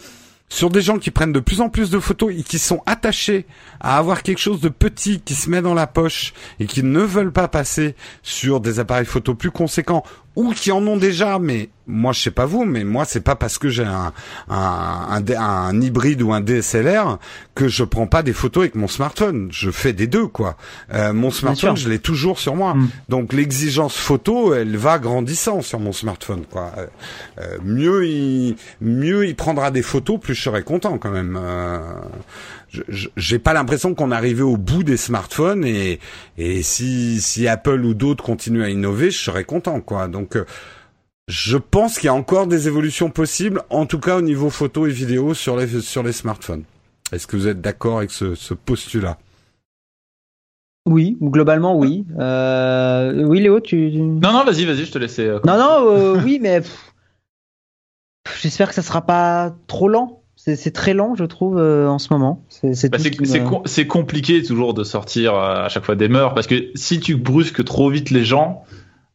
sur 0.50 0.70
des 0.70 0.82
gens 0.82 0.98
qui 0.98 1.12
prennent 1.12 1.34
de 1.34 1.40
plus 1.40 1.62
en 1.62 1.70
plus 1.70 1.90
de 1.90 2.00
photos 2.00 2.34
et 2.34 2.44
qui 2.44 2.60
sont 2.60 2.82
attachés 2.86 3.46
à 3.80 3.98
avoir 3.98 4.24
quelque 4.24 4.40
chose 4.40 4.62
de 4.62 4.70
petit 4.70 5.20
qui 5.20 5.36
se 5.36 5.50
met 5.50 5.62
dans 5.62 5.74
la 5.74 5.88
poche 5.88 6.34
et 6.60 6.66
qui 6.66 6.84
ne 6.84 7.02
veulent 7.02 7.34
pas 7.34 7.48
passer 7.48 7.96
sur 8.24 8.60
des 8.60 8.80
appareils 8.80 9.06
photo 9.06 9.36
plus 9.36 9.52
conséquents 9.52 10.04
ou 10.36 10.52
qui 10.52 10.72
en 10.72 10.86
ont 10.88 10.98
déjà, 10.98 11.40
mais 11.40 11.70
moi 11.88 12.14
je 12.14 12.22
sais 12.22 12.32
pas 12.32 12.46
vous, 12.46 12.66
mais 12.66 12.84
moi 12.84 13.06
c'est 13.06 13.22
pas 13.22 13.36
parce 13.36 13.58
que 13.58 13.70
j'ai 13.70 13.84
un, 13.84 14.14
un, 14.50 15.24
un, 15.38 15.82
hybride 15.82 16.22
ou 16.22 16.34
un 16.34 16.42
DSLR 16.42 17.18
que 17.56 17.68
je 17.68 17.84
prends 17.84 18.08
pas 18.08 18.24
des 18.24 18.34
photos 18.34 18.62
avec 18.62 18.76
mon 18.76 18.88
smartphone. 18.88 19.50
Je 19.52 19.72
fais 19.72 19.94
des 19.94 20.08
deux 20.08 20.28
quoi. 20.28 20.58
Euh, 20.94 21.14
mon 21.14 21.32
smartphone, 21.32 21.78
je 21.78 21.90
l'ai 21.90 22.00
toujours 22.00 22.40
sur 22.40 22.56
moi, 22.56 22.74
mm. 22.74 22.90
donc 23.10 23.34
l'exigence 23.34 23.96
photo, 23.96 24.54
elle 24.54 24.78
va 24.78 25.00
grandissant 25.00 25.62
sur 25.62 25.80
mon 25.80 25.92
smartphone 25.94 26.44
quoi. 26.50 26.72
Euh, 26.78 26.88
euh, 27.40 27.58
mieux 27.64 28.06
il 28.06 28.56
mieux 28.82 29.26
il 29.26 29.36
prendra 29.36 29.72
des 29.72 29.82
photos, 29.82 30.20
plus 30.20 30.36
je 30.36 30.44
serai 30.44 30.64
content 30.64 30.98
quand 30.98 31.12
même. 31.12 31.38
Euh, 31.42 31.80
j'ai 33.16 33.40
pas 33.40 33.54
l'impression 33.54 33.96
qu'on 33.96 34.12
est 34.12 34.16
arrivé 34.16 34.42
au 34.42 34.58
bout 34.58 34.84
des 34.84 34.98
smartphones 34.98 35.64
et, 35.66 36.00
et 36.38 36.62
si, 36.64 37.22
si 37.22 37.48
Apple 37.48 37.82
ou 37.82 37.94
d'autres 37.94 38.24
continuent 38.24 38.64
à 38.64 38.70
innover, 38.70 39.12
je 39.12 39.18
serais 39.18 39.46
content, 39.46 39.80
quoi. 39.80 40.08
Donc, 40.08 40.36
euh, 40.36 40.46
je 41.28 41.58
pense 41.58 42.00
qu'il 42.00 42.08
y 42.08 42.10
a 42.10 42.14
encore 42.14 42.48
des 42.48 42.68
évolutions 42.68 43.10
possibles, 43.10 43.62
en 43.70 43.86
tout 43.86 44.00
cas 44.00 44.18
au 44.18 44.22
niveau 44.22 44.50
photo 44.50 44.88
et 44.88 44.92
vidéo 44.92 45.34
sur 45.34 45.58
les, 45.58 45.82
sur 45.82 46.04
les 46.04 46.14
smartphones. 46.14 46.64
Est-ce 47.12 47.28
que 47.28 47.36
vous 47.36 47.48
êtes 47.48 47.62
d'accord 47.62 47.98
avec 47.98 48.12
ce, 48.12 48.36
ce 48.36 48.54
postulat? 48.54 49.18
Oui, 50.86 51.18
globalement 51.22 51.78
oui. 51.78 52.06
Euh, 52.18 53.24
oui, 53.26 53.42
Léo, 53.42 53.60
tu. 53.60 53.92
Non, 53.92 54.32
non, 54.32 54.46
vas-y, 54.46 54.64
vas-y, 54.66 54.86
je 54.86 54.92
te 54.92 54.98
laisse. 54.98 55.20
Euh, 55.20 55.40
non, 55.46 55.58
non, 55.58 56.22
oui, 56.24 56.40
mais 56.42 56.62
j'espère 58.42 58.70
que 58.70 58.76
ça 58.76 58.82
sera 58.82 59.06
pas 59.06 59.54
trop 59.68 59.90
lent. 59.90 60.24
C'est 60.56 60.72
très 60.72 60.94
lent, 60.94 61.16
je 61.16 61.26
trouve, 61.26 61.58
euh, 61.58 61.90
en 61.90 62.00
ce 62.00 62.14
moment. 62.14 62.46
C'est 62.48 62.90
bah, 62.90 63.00
compliqué 63.90 64.42
toujours 64.44 64.74
de 64.74 64.86
sortir 64.86 65.34
euh, 65.34 65.66
à 65.66 65.68
chaque 65.68 65.84
fois 65.84 65.96
des 65.96 66.08
mœurs 66.08 66.34
parce 66.36 66.48
que 66.48 66.72
si 66.76 67.02
tu 67.02 67.16
brusques 67.16 67.66
trop 67.66 67.90
vite 67.90 68.12
les 68.12 68.24
gens, 68.24 68.64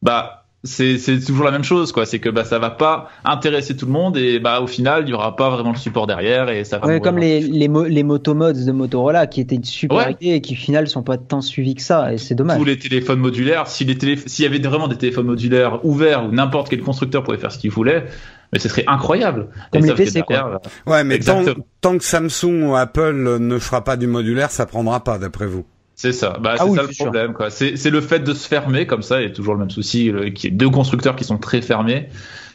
bah 0.03 0.42
c'est 0.63 1.19
toujours 1.25 1.43
la 1.43 1.51
même 1.51 1.63
chose 1.63 1.91
quoi 1.91 2.05
c'est 2.05 2.19
que 2.19 2.29
bah 2.29 2.45
ça 2.45 2.57
va 2.57 2.69
pas 2.69 3.09
intéresser 3.25 3.75
tout 3.75 3.85
le 3.85 3.91
monde 3.91 4.15
et 4.15 4.39
bah 4.39 4.61
au 4.61 4.67
final 4.67 5.03
il 5.05 5.09
y 5.09 5.13
aura 5.13 5.35
pas 5.35 5.49
vraiment 5.49 5.71
le 5.71 5.77
support 5.77 6.07
derrière 6.07 6.49
et 6.49 6.63
ça 6.63 6.77
va 6.77 6.87
ouais, 6.87 7.01
comme 7.01 7.17
les 7.17 7.41
les, 7.41 7.67
les 7.67 8.03
motomods 8.03 8.53
de 8.53 8.71
Motorola 8.71 9.27
qui 9.27 9.41
étaient 9.41 9.55
une 9.55 9.65
super 9.65 10.11
idée 10.11 10.35
et 10.35 10.41
qui 10.41 10.53
au 10.53 10.57
final 10.57 10.87
sont 10.87 11.03
pas 11.03 11.17
tant 11.17 11.41
suivis 11.41 11.75
que 11.75 11.81
ça 11.81 12.13
et 12.13 12.17
c'est 12.17 12.35
dommage 12.35 12.57
tous 12.57 12.65
les 12.65 12.79
téléphones 12.79 13.19
modulaires 13.19 13.67
si 13.67 13.83
les 13.83 14.15
s'il 14.25 14.43
y 14.43 14.47
avait 14.47 14.59
vraiment 14.59 14.87
des 14.87 14.97
téléphones 14.97 15.27
modulaires 15.27 15.83
ouverts 15.83 16.25
où 16.25 16.31
n'importe 16.31 16.69
quel 16.69 16.81
constructeur 16.81 17.23
pouvait 17.23 17.37
faire 17.37 17.51
ce 17.51 17.57
qu'il 17.57 17.71
voulait 17.71 18.05
Mais 18.51 18.59
ce 18.59 18.69
serait 18.69 18.83
incroyable. 18.87 19.47
Comme 19.71 19.83
les 19.83 19.93
PC, 19.93 20.21
quoi. 20.21 20.61
Ouais, 20.85 21.03
mais 21.03 21.19
tant, 21.19 21.43
tant, 21.81 21.97
que 21.97 22.03
Samsung 22.03 22.63
ou 22.63 22.75
Apple 22.75 23.37
ne 23.39 23.57
fera 23.57 23.83
pas 23.83 23.97
du 23.97 24.05
modulaire, 24.05 24.51
ça 24.51 24.67
prendra 24.67 25.03
pas, 25.03 25.17
d'après 25.17 25.47
vous. 25.47 25.65
C'est 26.03 26.11
ça, 26.11 26.37
bah, 26.37 26.55
ah 26.59 26.65
c'est 26.67 26.75
ça 26.75 26.81
le 26.81 26.87
problème. 26.89 27.31
Quoi. 27.31 27.49
C'est, 27.49 27.77
c'est 27.77 27.89
le 27.89 28.01
fait 28.01 28.19
de 28.19 28.33
se 28.33 28.45
fermer 28.45 28.85
comme 28.85 29.01
ça, 29.01 29.21
et 29.21 29.31
toujours 29.31 29.53
le 29.53 29.61
même 29.61 29.69
souci, 29.69 30.11
qui 30.35 30.47
est 30.47 30.51
deux 30.51 30.69
constructeurs 30.69 31.15
qui 31.15 31.23
sont 31.23 31.37
très 31.37 31.61
fermés, 31.61 32.09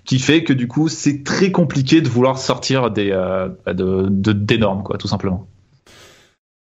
qui 0.05 0.19
fait 0.19 0.45
que 0.45 0.53
du 0.53 0.69
coup 0.69 0.89
c'est 0.89 1.25
très 1.25 1.51
compliqué 1.51 2.03
de 2.03 2.11
vouloir 2.11 2.37
sortir 2.37 2.91
des 2.91 3.11
euh, 3.11 3.49
de, 3.67 4.07
de, 4.11 4.33
des 4.33 4.59
normes, 4.59 4.83
quoi, 4.83 4.99
tout 4.99 5.09
simplement. 5.09 5.49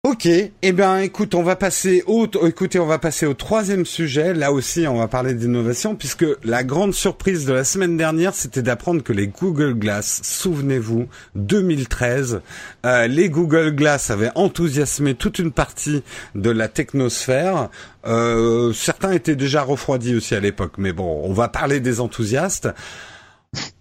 Ok, 0.08 0.28
eh 0.28 0.72
bien 0.72 1.00
écoute, 1.00 1.36
on 1.36 1.43
va 1.43 1.58
passer 1.58 2.06
au 2.08 2.26
écoutez, 2.47 2.80
on 2.80 2.86
va 2.86 3.00
passer 3.00 3.26
au 3.26 3.34
troisième 3.34 3.86
sujet. 3.86 4.34
Là 4.34 4.54
aussi, 4.54 4.88
on 4.88 4.95
va 4.97 5.10
parler 5.10 5.34
d'innovation 5.34 5.93
puisque 5.93 6.26
la 6.45 6.64
grande 6.64 6.93
surprise 6.93 7.45
de 7.45 7.52
la 7.52 7.66
semaine 7.66 7.97
dernière, 7.97 8.34
c'était 8.34 8.62
d'apprendre 8.62 9.04
que 9.04 9.12
les 9.12 9.28
Google 9.28 9.74
Glass, 9.74 10.22
souvenez-vous, 10.24 11.10
2013, 11.36 12.39
euh, 12.86 13.08
les 13.08 13.30
Google 13.30 13.76
Glass 13.76 14.10
avaient 14.10 14.32
enthousiasmé 14.36 15.16
toute 15.16 15.38
une 15.38 15.52
partie 15.52 16.02
de 16.34 16.50
la 16.50 16.70
technosphère. 16.70 17.68
Euh, 18.08 18.72
certains 18.72 19.12
étaient 19.12 19.36
déjà 19.36 19.64
refroidis 19.64 20.16
aussi 20.16 20.34
à 20.34 20.39
l'époque, 20.39 20.76
mais 20.78 20.93
bon, 20.93 21.24
on 21.26 21.34
va 21.34 21.50
parler 21.50 21.82
des 21.82 22.00
enthousiastes. 22.00 22.70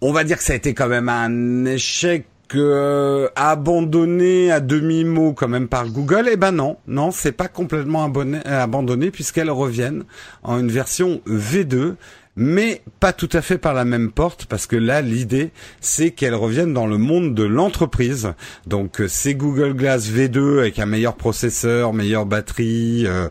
On 0.01 0.11
va 0.11 0.25
dire 0.25 0.37
que 0.37 0.43
ça 0.43 0.51
a 0.51 0.57
été 0.57 0.73
quand 0.73 0.89
même 0.89 1.07
un 1.07 1.63
échec 1.63 2.25
que 2.49 2.57
euh, 2.57 3.27
abandonné 3.35 4.51
à 4.51 4.59
demi 4.59 5.05
mot 5.05 5.33
quand 5.33 5.47
même 5.47 5.69
par 5.69 5.87
Google, 5.87 6.27
eh 6.31 6.35
ben 6.35 6.51
non, 6.51 6.77
non, 6.87 7.11
c'est 7.11 7.31
pas 7.31 7.47
complètement 7.47 8.11
abandonné 8.45 9.11
puisqu'elles 9.11 9.51
reviennent 9.51 10.03
en 10.43 10.59
une 10.59 10.69
version 10.69 11.21
V2 11.27 11.95
mais 12.39 12.81
pas 13.01 13.11
tout 13.11 13.27
à 13.33 13.41
fait 13.41 13.57
par 13.57 13.73
la 13.73 13.83
même 13.83 14.11
porte 14.11 14.45
parce 14.45 14.65
que 14.65 14.77
là 14.77 15.01
l'idée 15.01 15.51
c'est 15.81 16.11
qu'elles 16.11 16.35
reviennent 16.35 16.73
dans 16.73 16.87
le 16.87 16.97
monde 16.97 17.35
de 17.35 17.43
l'entreprise. 17.43 18.31
Donc 18.65 19.01
euh, 19.01 19.09
c'est 19.09 19.35
Google 19.35 19.73
Glass 19.73 20.09
V2 20.09 20.59
avec 20.59 20.79
un 20.79 20.85
meilleur 20.85 21.15
processeur, 21.15 21.91
meilleure 21.91 22.25
batterie, 22.25 23.03
euh, 23.05 23.27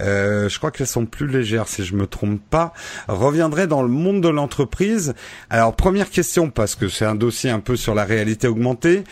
euh, 0.00 0.48
je 0.48 0.58
crois 0.58 0.70
qu'elles 0.70 0.86
sont 0.86 1.06
plus 1.06 1.26
légères 1.26 1.66
si 1.66 1.84
je 1.84 1.96
me 1.96 2.06
trompe 2.06 2.40
pas, 2.50 2.72
reviendraient 3.08 3.66
dans 3.66 3.82
le 3.82 3.88
monde 3.88 4.20
de 4.20 4.28
l'entreprise. 4.28 5.14
Alors 5.50 5.74
première 5.74 6.08
question 6.08 6.48
parce 6.48 6.76
que 6.76 6.88
c'est 6.88 7.04
un 7.04 7.16
dossier 7.16 7.50
un 7.50 7.60
peu 7.60 7.74
sur 7.74 7.96
la 7.96 8.04
réalité 8.04 8.46
augmentée. 8.46 9.02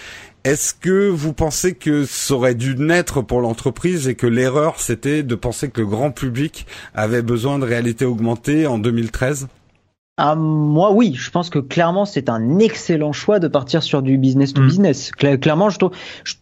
Est-ce 0.43 0.73
que 0.73 1.11
vous 1.11 1.35
pensez 1.35 1.75
que 1.75 2.07
ça 2.07 2.33
aurait 2.33 2.55
dû 2.55 2.75
naître 2.75 3.21
pour 3.21 3.43
l'entreprise 3.43 4.09
et 4.09 4.15
que 4.15 4.27
l'erreur 4.27 4.81
c'était 4.81 5.23
de 5.23 5.35
penser 5.35 5.69
que 5.69 5.83
le 5.83 5.87
grand 5.87 6.13
public 6.13 6.67
avait 6.95 7.21
besoin 7.21 7.59
de 7.59 7.67
réalité 7.67 8.07
augmentée 8.07 8.67
en 8.67 8.79
2013 8.79 9.49
ah, 10.23 10.35
moi, 10.35 10.93
oui, 10.93 11.15
je 11.15 11.31
pense 11.31 11.49
que 11.49 11.59
clairement, 11.59 12.05
c'est 12.05 12.29
un 12.29 12.59
excellent 12.59 13.13
choix 13.13 13.39
de 13.39 13.49
partir 13.49 13.83
sur 13.83 14.03
du 14.03 14.19
business 14.19 14.53
to 14.53 14.61
mm. 14.61 14.67
business. 14.67 15.11
clairement, 15.13 15.71
je 15.71 15.79
trouve. 15.79 15.93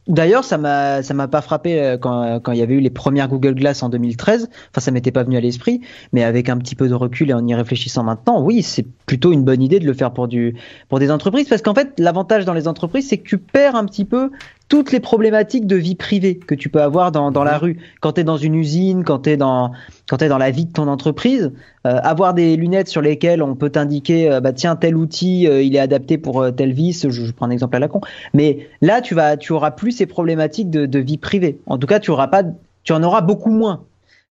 D'ailleurs, 0.09 0.43
ça 0.43 0.59
m'a, 0.59 1.05
ça 1.05 1.15
m'a 1.15 1.29
pas 1.29 1.43
frappé 1.43 1.81
euh, 1.81 1.97
quand, 1.97 2.41
quand 2.41 2.51
il 2.51 2.59
y 2.59 2.63
avait 2.63 2.75
eu 2.75 2.81
les 2.81 2.91
premières 2.91 3.29
Google 3.29 3.55
Glass 3.55 3.85
en 3.85 3.89
2013. 3.89 4.51
Enfin, 4.71 4.81
ça 4.81 4.91
m'était 4.91 5.13
pas 5.13 5.23
venu 5.23 5.37
à 5.37 5.41
l'esprit, 5.41 5.81
mais 6.13 6.25
avec 6.25 6.49
un 6.49 6.59
petit 6.59 6.75
peu 6.75 6.89
de 6.89 6.95
recul 6.95 7.31
et 7.31 7.35
en 7.35 7.47
y 7.47 7.55
réfléchissant 7.55 8.03
maintenant, 8.03 8.43
oui, 8.43 8.65
c'est 8.65 8.85
plutôt 9.07 9.31
une 9.31 9.45
bonne 9.45 9.63
idée 9.63 9.79
de 9.79 9.87
le 9.87 9.95
faire 9.95 10.13
pour 10.13 10.27
du, 10.27 10.57
pour 10.89 10.99
des 10.99 11.13
entreprises, 11.13 11.49
parce 11.49 11.63
qu'en 11.63 11.75
fait, 11.75 11.93
l'avantage 11.99 12.45
dans 12.45 12.55
les 12.55 12.67
entreprises, 12.67 13.07
c'est 13.09 13.19
que 13.19 13.29
tu 13.29 13.39
perds 13.39 13.77
un 13.77 13.85
petit 13.85 14.05
peu 14.05 14.33
toutes 14.69 14.93
les 14.93 15.01
problématiques 15.01 15.67
de 15.67 15.77
vie 15.77 15.95
privée 15.95 16.37
que 16.37 16.55
tu 16.55 16.69
peux 16.69 16.83
avoir 16.83 17.11
dans, 17.11 17.31
dans 17.31 17.45
la 17.45 17.57
rue. 17.57 17.79
Quand 18.01 18.13
tu 18.13 18.21
es 18.21 18.25
dans 18.25 18.37
une 18.37 18.55
usine, 18.55 19.03
quand 19.03 19.21
tu 19.21 19.31
es 19.31 19.37
dans, 19.37 19.73
quand 20.09 20.21
es 20.21 20.29
dans 20.29 20.39
la 20.39 20.51
vie 20.51 20.67
de 20.67 20.73
ton 20.73 20.89
entreprise, 20.89 21.53
euh, 21.87 21.99
avoir 22.03 22.35
des 22.35 22.57
lunettes 22.57 22.89
sur 22.89 23.01
lesquelles 23.01 23.43
on 23.43 23.55
peut 23.55 23.71
t'indiquer, 23.71 24.31
euh, 24.31 24.41
bah 24.41 24.53
tiens, 24.53 24.77
tel 24.77 24.97
outil, 24.97 25.49
euh, 25.49 25.63
il 25.63 25.75
est 25.75 25.81
adapté 25.81 26.19
pour 26.19 26.47
tel 26.55 26.73
vis, 26.73 27.09
je, 27.09 27.33
prends 27.33 27.47
un 27.47 27.51
exemple 27.51 27.77
à 27.77 27.79
la 27.79 27.89
con. 27.89 28.01
Mais 28.35 28.69
là, 28.83 29.01
tu 29.01 29.15
vas, 29.15 29.37
tu 29.37 29.53
auras 29.53 29.71
plus 29.71 29.93
ces 29.93 30.07
problématiques 30.07 30.71
de, 30.71 30.85
de 30.85 30.99
vie 30.99 31.19
privée. 31.19 31.59
En 31.67 31.79
tout 31.79 31.87
cas, 31.87 31.99
tu 31.99 32.11
auras 32.11 32.29
pas, 32.29 32.43
tu 32.83 32.93
en 32.93 33.03
auras 33.03 33.23
beaucoup 33.23 33.51
moins. 33.51 33.85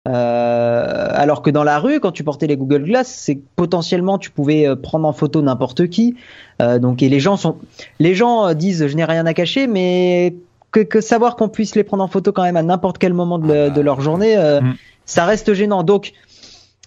Euh, 0.06 1.08
alors 1.12 1.42
que 1.42 1.50
dans 1.50 1.64
la 1.64 1.78
rue, 1.78 2.00
quand 2.00 2.12
tu 2.12 2.22
portais 2.22 2.46
les 2.46 2.56
Google 2.56 2.84
Glass, 2.84 3.08
c'est 3.08 3.40
potentiellement 3.56 4.18
tu 4.18 4.30
pouvais 4.30 4.66
euh, 4.66 4.76
prendre 4.76 5.06
en 5.06 5.12
photo 5.12 5.42
n'importe 5.42 5.88
qui. 5.88 6.16
Euh, 6.62 6.78
donc 6.78 7.02
et 7.02 7.08
les 7.08 7.20
gens 7.20 7.36
sont, 7.36 7.56
les 7.98 8.14
gens 8.14 8.54
disent 8.54 8.86
je 8.86 8.94
n'ai 8.94 9.04
rien 9.04 9.26
à 9.26 9.34
cacher, 9.34 9.66
mais 9.66 10.36
que, 10.70 11.00
savoir 11.00 11.36
qu'on 11.36 11.48
puisse 11.48 11.74
les 11.74 11.84
prendre 11.84 12.04
en 12.04 12.08
photo 12.08 12.32
quand 12.32 12.42
même 12.42 12.56
à 12.56 12.62
n'importe 12.62 12.98
quel 12.98 13.14
moment 13.14 13.38
de, 13.38 13.80
leur 13.80 14.00
journée, 14.00 14.36
mm. 14.36 14.74
ça 15.06 15.24
reste 15.24 15.54
gênant. 15.54 15.82
Donc 15.82 16.12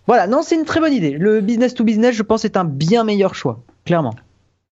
voilà, 0.06 0.28
non, 0.28 0.42
c'est 0.44 0.56
une 0.56 0.66
très 0.66 0.80
bonne 0.80 0.94
idée. 0.94 1.12
Le 1.12 1.42
business 1.42 1.74
to 1.74 1.84
business, 1.84 2.16
je 2.16 2.24
pense, 2.24 2.46
est 2.46 2.56
un 2.56 2.66
bien 2.66 3.04
meilleur 3.04 3.34
choix, 3.34 3.62
clairement. 3.86 4.14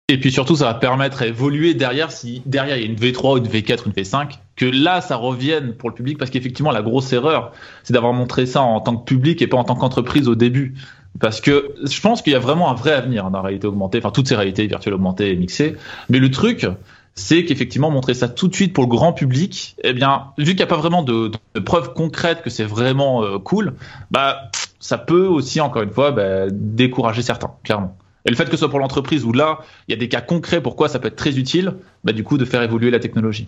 Et 0.10 0.18
puis 0.18 0.32
surtout, 0.32 0.56
ça 0.56 0.64
va 0.64 0.74
permettre 0.74 1.22
à 1.22 1.28
évoluer 1.28 1.74
derrière 1.74 2.14
si 2.14 2.42
derrière 2.46 2.78
il 2.78 2.82
y 2.82 2.86
a 2.86 2.90
une 2.90 2.96
V3, 2.96 3.40
une 3.40 3.48
V4, 3.48 3.88
une 3.88 3.92
V5, 3.92 4.40
que 4.56 4.66
là 4.66 5.02
ça 5.02 5.18
revienne 5.18 5.74
pour 5.74 5.90
le 5.90 5.96
public 5.96 6.18
parce 6.18 6.32
qu'effectivement 6.32 6.72
la 6.72 6.82
grosse 6.82 7.12
erreur, 7.12 7.52
c'est 7.84 7.92
d'avoir 7.92 8.14
montré 8.14 8.46
ça 8.46 8.62
en 8.62 8.80
tant 8.80 8.96
que 8.96 9.04
public 9.04 9.42
et 9.42 9.48
pas 9.48 9.58
en 9.58 9.66
tant 9.66 9.76
qu'entreprise 9.76 10.30
au 10.30 10.36
début. 10.36 10.76
Parce 11.20 11.42
que 11.42 11.76
je 11.84 12.00
pense 12.00 12.22
qu'il 12.22 12.32
y 12.32 12.38
a 12.38 12.40
vraiment 12.40 12.72
un 12.72 12.74
vrai 12.74 12.94
avenir 12.94 13.26
dans 13.26 13.40
la 13.40 13.42
réalité 13.42 13.68
augmentée, 13.68 13.98
enfin 13.98 14.12
toutes 14.12 14.30
ces 14.30 14.38
réalités 14.38 14.66
virtuelles 14.66 14.94
augmentées 14.94 15.30
et 15.30 15.36
mixées. 15.36 15.76
Mais 16.08 16.20
le 16.20 16.32
truc, 16.32 16.66
c'est 17.14 17.44
qu'effectivement 17.44 17.92
montrer 17.92 18.14
ça 18.14 18.30
tout 18.30 18.48
de 18.48 18.56
suite 18.56 18.72
pour 18.72 18.86
le 18.86 18.90
grand 18.90 19.12
public, 19.12 19.76
eh 19.84 19.92
bien, 19.92 20.28
vu 20.38 20.46
qu'il 20.46 20.56
n'y 20.56 20.64
a 20.64 20.68
pas 20.68 20.78
vraiment 20.78 21.04
de, 21.04 21.32
preuves 21.66 21.94
concrètes 21.94 22.44
que 22.44 22.50
c'est 22.50 22.64
vraiment 22.64 23.26
euh, 23.26 23.40
cool, 23.40 23.74
bah 24.10 24.52
ça 24.80 24.98
peut 24.98 25.26
aussi 25.26 25.60
encore 25.60 25.82
une 25.82 25.92
fois 25.92 26.12
bah, 26.12 26.46
décourager 26.50 27.24
certains, 27.24 27.52
clairement. 27.66 27.98
Et 28.28 28.30
le 28.30 28.36
fait 28.36 28.46
que 28.46 28.52
ce 28.52 28.58
soit 28.58 28.70
pour 28.70 28.80
l'entreprise 28.80 29.24
où 29.24 29.32
là, 29.32 29.60
il 29.88 29.94
y 29.94 29.96
a 29.96 29.98
des 29.98 30.10
cas 30.10 30.20
concrets 30.20 30.62
pourquoi 30.62 30.90
ça 30.90 31.00
peut 31.00 31.08
être 31.08 31.16
très 31.16 31.40
utile, 31.40 31.76
bah, 32.04 32.12
du 32.12 32.26
coup, 32.26 32.38
de 32.38 32.44
faire 32.44 32.62
évoluer 32.62 32.92
la 32.92 33.00
technologie. 33.00 33.48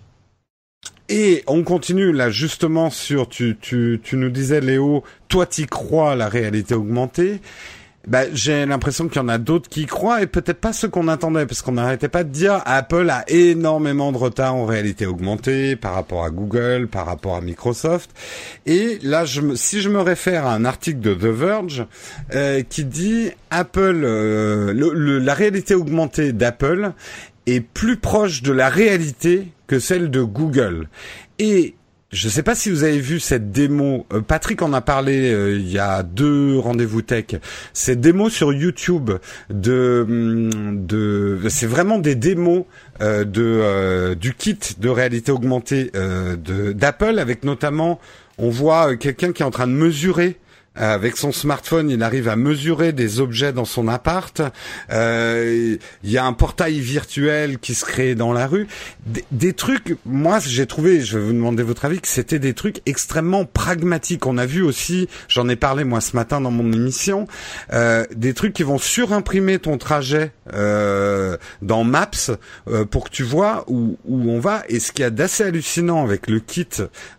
Et 1.09 1.43
on 1.47 1.63
continue 1.63 2.13
là 2.13 2.29
justement 2.29 2.89
sur, 2.89 3.27
tu, 3.27 3.57
nous 4.13 4.29
disais 4.29 4.61
Léo, 4.61 5.03
toi 5.27 5.45
t'y 5.45 5.65
crois 5.65 6.15
la 6.15 6.29
réalité 6.29 6.75
augmentée 6.75 7.41
bah, 8.09 8.23
j'ai 8.33 8.65
l'impression 8.65 9.07
qu'il 9.07 9.21
y 9.21 9.23
en 9.23 9.29
a 9.29 9.37
d'autres 9.37 9.69
qui 9.69 9.85
croient 9.85 10.23
et 10.23 10.27
peut-être 10.27 10.59
pas 10.59 10.73
ceux 10.73 10.89
qu'on 10.89 11.07
attendait 11.07 11.45
parce 11.45 11.61
qu'on 11.61 11.73
n'arrêtait 11.73 12.09
pas 12.09 12.23
de 12.23 12.29
dire 12.29 12.61
Apple 12.65 13.07
a 13.09 13.23
énormément 13.27 14.11
de 14.11 14.17
retard 14.17 14.55
en 14.55 14.65
réalité 14.65 15.05
augmentée 15.05 15.75
par 15.75 15.93
rapport 15.93 16.23
à 16.23 16.31
Google, 16.31 16.87
par 16.87 17.05
rapport 17.05 17.35
à 17.35 17.41
Microsoft. 17.41 18.09
Et 18.65 18.97
là, 19.03 19.25
je 19.25 19.41
me, 19.41 19.55
si 19.55 19.81
je 19.81 19.89
me 19.89 20.01
réfère 20.01 20.47
à 20.47 20.55
un 20.55 20.65
article 20.65 20.99
de 20.99 21.13
The 21.13 21.25
Verge 21.25 21.85
euh, 22.33 22.63
qui 22.67 22.83
dit 22.83 23.29
Apple, 23.51 24.01
euh, 24.03 24.73
le, 24.73 25.19
la 25.19 25.33
réalité 25.35 25.75
augmentée 25.75 26.33
d'Apple 26.33 26.93
est 27.45 27.61
plus 27.61 27.97
proche 27.97 28.41
de 28.41 28.51
la 28.51 28.69
réalité 28.69 29.51
que 29.67 29.79
celle 29.79 30.09
de 30.09 30.23
Google. 30.23 30.89
Et 31.37 31.75
je 32.11 32.27
ne 32.27 32.31
sais 32.31 32.41
pas 32.41 32.55
si 32.55 32.71
vous 32.71 32.83
avez 32.83 32.99
vu 32.99 33.19
cette 33.19 33.51
démo. 33.51 34.07
Euh, 34.13 34.21
Patrick 34.21 34.63
en 34.63 34.73
a 34.73 34.81
parlé 34.81 35.31
euh, 35.31 35.57
il 35.57 35.69
y 35.69 35.77
a 35.77 36.01
deux 36.01 36.57
rendez-vous 36.57 37.03
tech. 37.03 37.35
Cette 37.73 38.01
démo 38.01 38.29
sur 38.29 38.51
YouTube 38.51 39.11
de 39.51 40.05
hum, 40.07 40.85
de 40.87 41.39
c'est 41.49 41.67
vraiment 41.67 41.99
des 41.99 42.15
démos 42.15 42.65
euh, 43.01 43.25
de 43.25 44.15
du 44.15 44.33
kit 44.33 44.57
de 44.79 44.89
réalité 44.89 45.31
augmentée 45.31 45.91
d'Apple 46.73 47.19
avec 47.19 47.43
notamment 47.43 47.99
on 48.39 48.49
voit 48.49 48.95
quelqu'un 48.95 49.31
qui 49.31 49.43
est 49.43 49.45
en 49.45 49.51
train 49.51 49.67
de 49.67 49.73
mesurer 49.73 50.37
avec 50.79 51.17
son 51.17 51.31
smartphone, 51.31 51.89
il 51.89 52.01
arrive 52.03 52.27
à 52.29 52.35
mesurer 52.35 52.93
des 52.93 53.19
objets 53.19 53.53
dans 53.53 53.65
son 53.65 53.87
appart. 53.87 54.41
Euh, 54.91 55.77
il 56.03 56.11
y 56.11 56.17
a 56.17 56.25
un 56.25 56.33
portail 56.33 56.79
virtuel 56.79 57.59
qui 57.59 57.75
se 57.75 57.85
crée 57.85 58.15
dans 58.15 58.33
la 58.33 58.47
rue. 58.47 58.67
Des, 59.31 59.53
trucs, 59.53 59.97
moi 60.05 60.39
j'ai 60.39 60.65
trouvé, 60.65 61.01
je 61.01 61.17
vais 61.17 61.25
vous 61.25 61.33
demander 61.33 61.63
votre 61.63 61.85
avis, 61.85 61.99
que 61.99 62.07
c'était 62.07 62.39
des 62.39 62.53
trucs 62.53 62.81
extrêmement 62.85 63.45
pragmatiques. 63.45 64.25
On 64.25 64.37
a 64.37 64.45
vu 64.45 64.61
aussi, 64.61 65.07
j'en 65.27 65.49
ai 65.49 65.55
parlé 65.55 65.83
moi 65.83 66.01
ce 66.01 66.15
matin 66.15 66.41
dans 66.41 66.51
mon 66.51 66.71
émission, 66.71 67.27
euh, 67.73 68.05
des 68.15 68.33
trucs 68.33 68.53
qui 68.53 68.63
vont 68.63 68.77
surimprimer 68.77 69.59
ton 69.59 69.77
trajet 69.77 70.31
euh, 70.53 71.37
dans 71.61 71.83
Maps 71.83 72.31
euh, 72.67 72.85
pour 72.85 73.05
que 73.05 73.09
tu 73.09 73.23
vois 73.23 73.65
où, 73.67 73.97
où 74.05 74.29
on 74.31 74.39
va. 74.39 74.63
Et 74.69 74.79
ce 74.79 74.91
qu'il 74.91 75.03
y 75.03 75.05
a 75.05 75.09
d'assez 75.09 75.43
hallucinant 75.43 76.03
avec 76.03 76.27
le 76.27 76.39
kit 76.39 76.67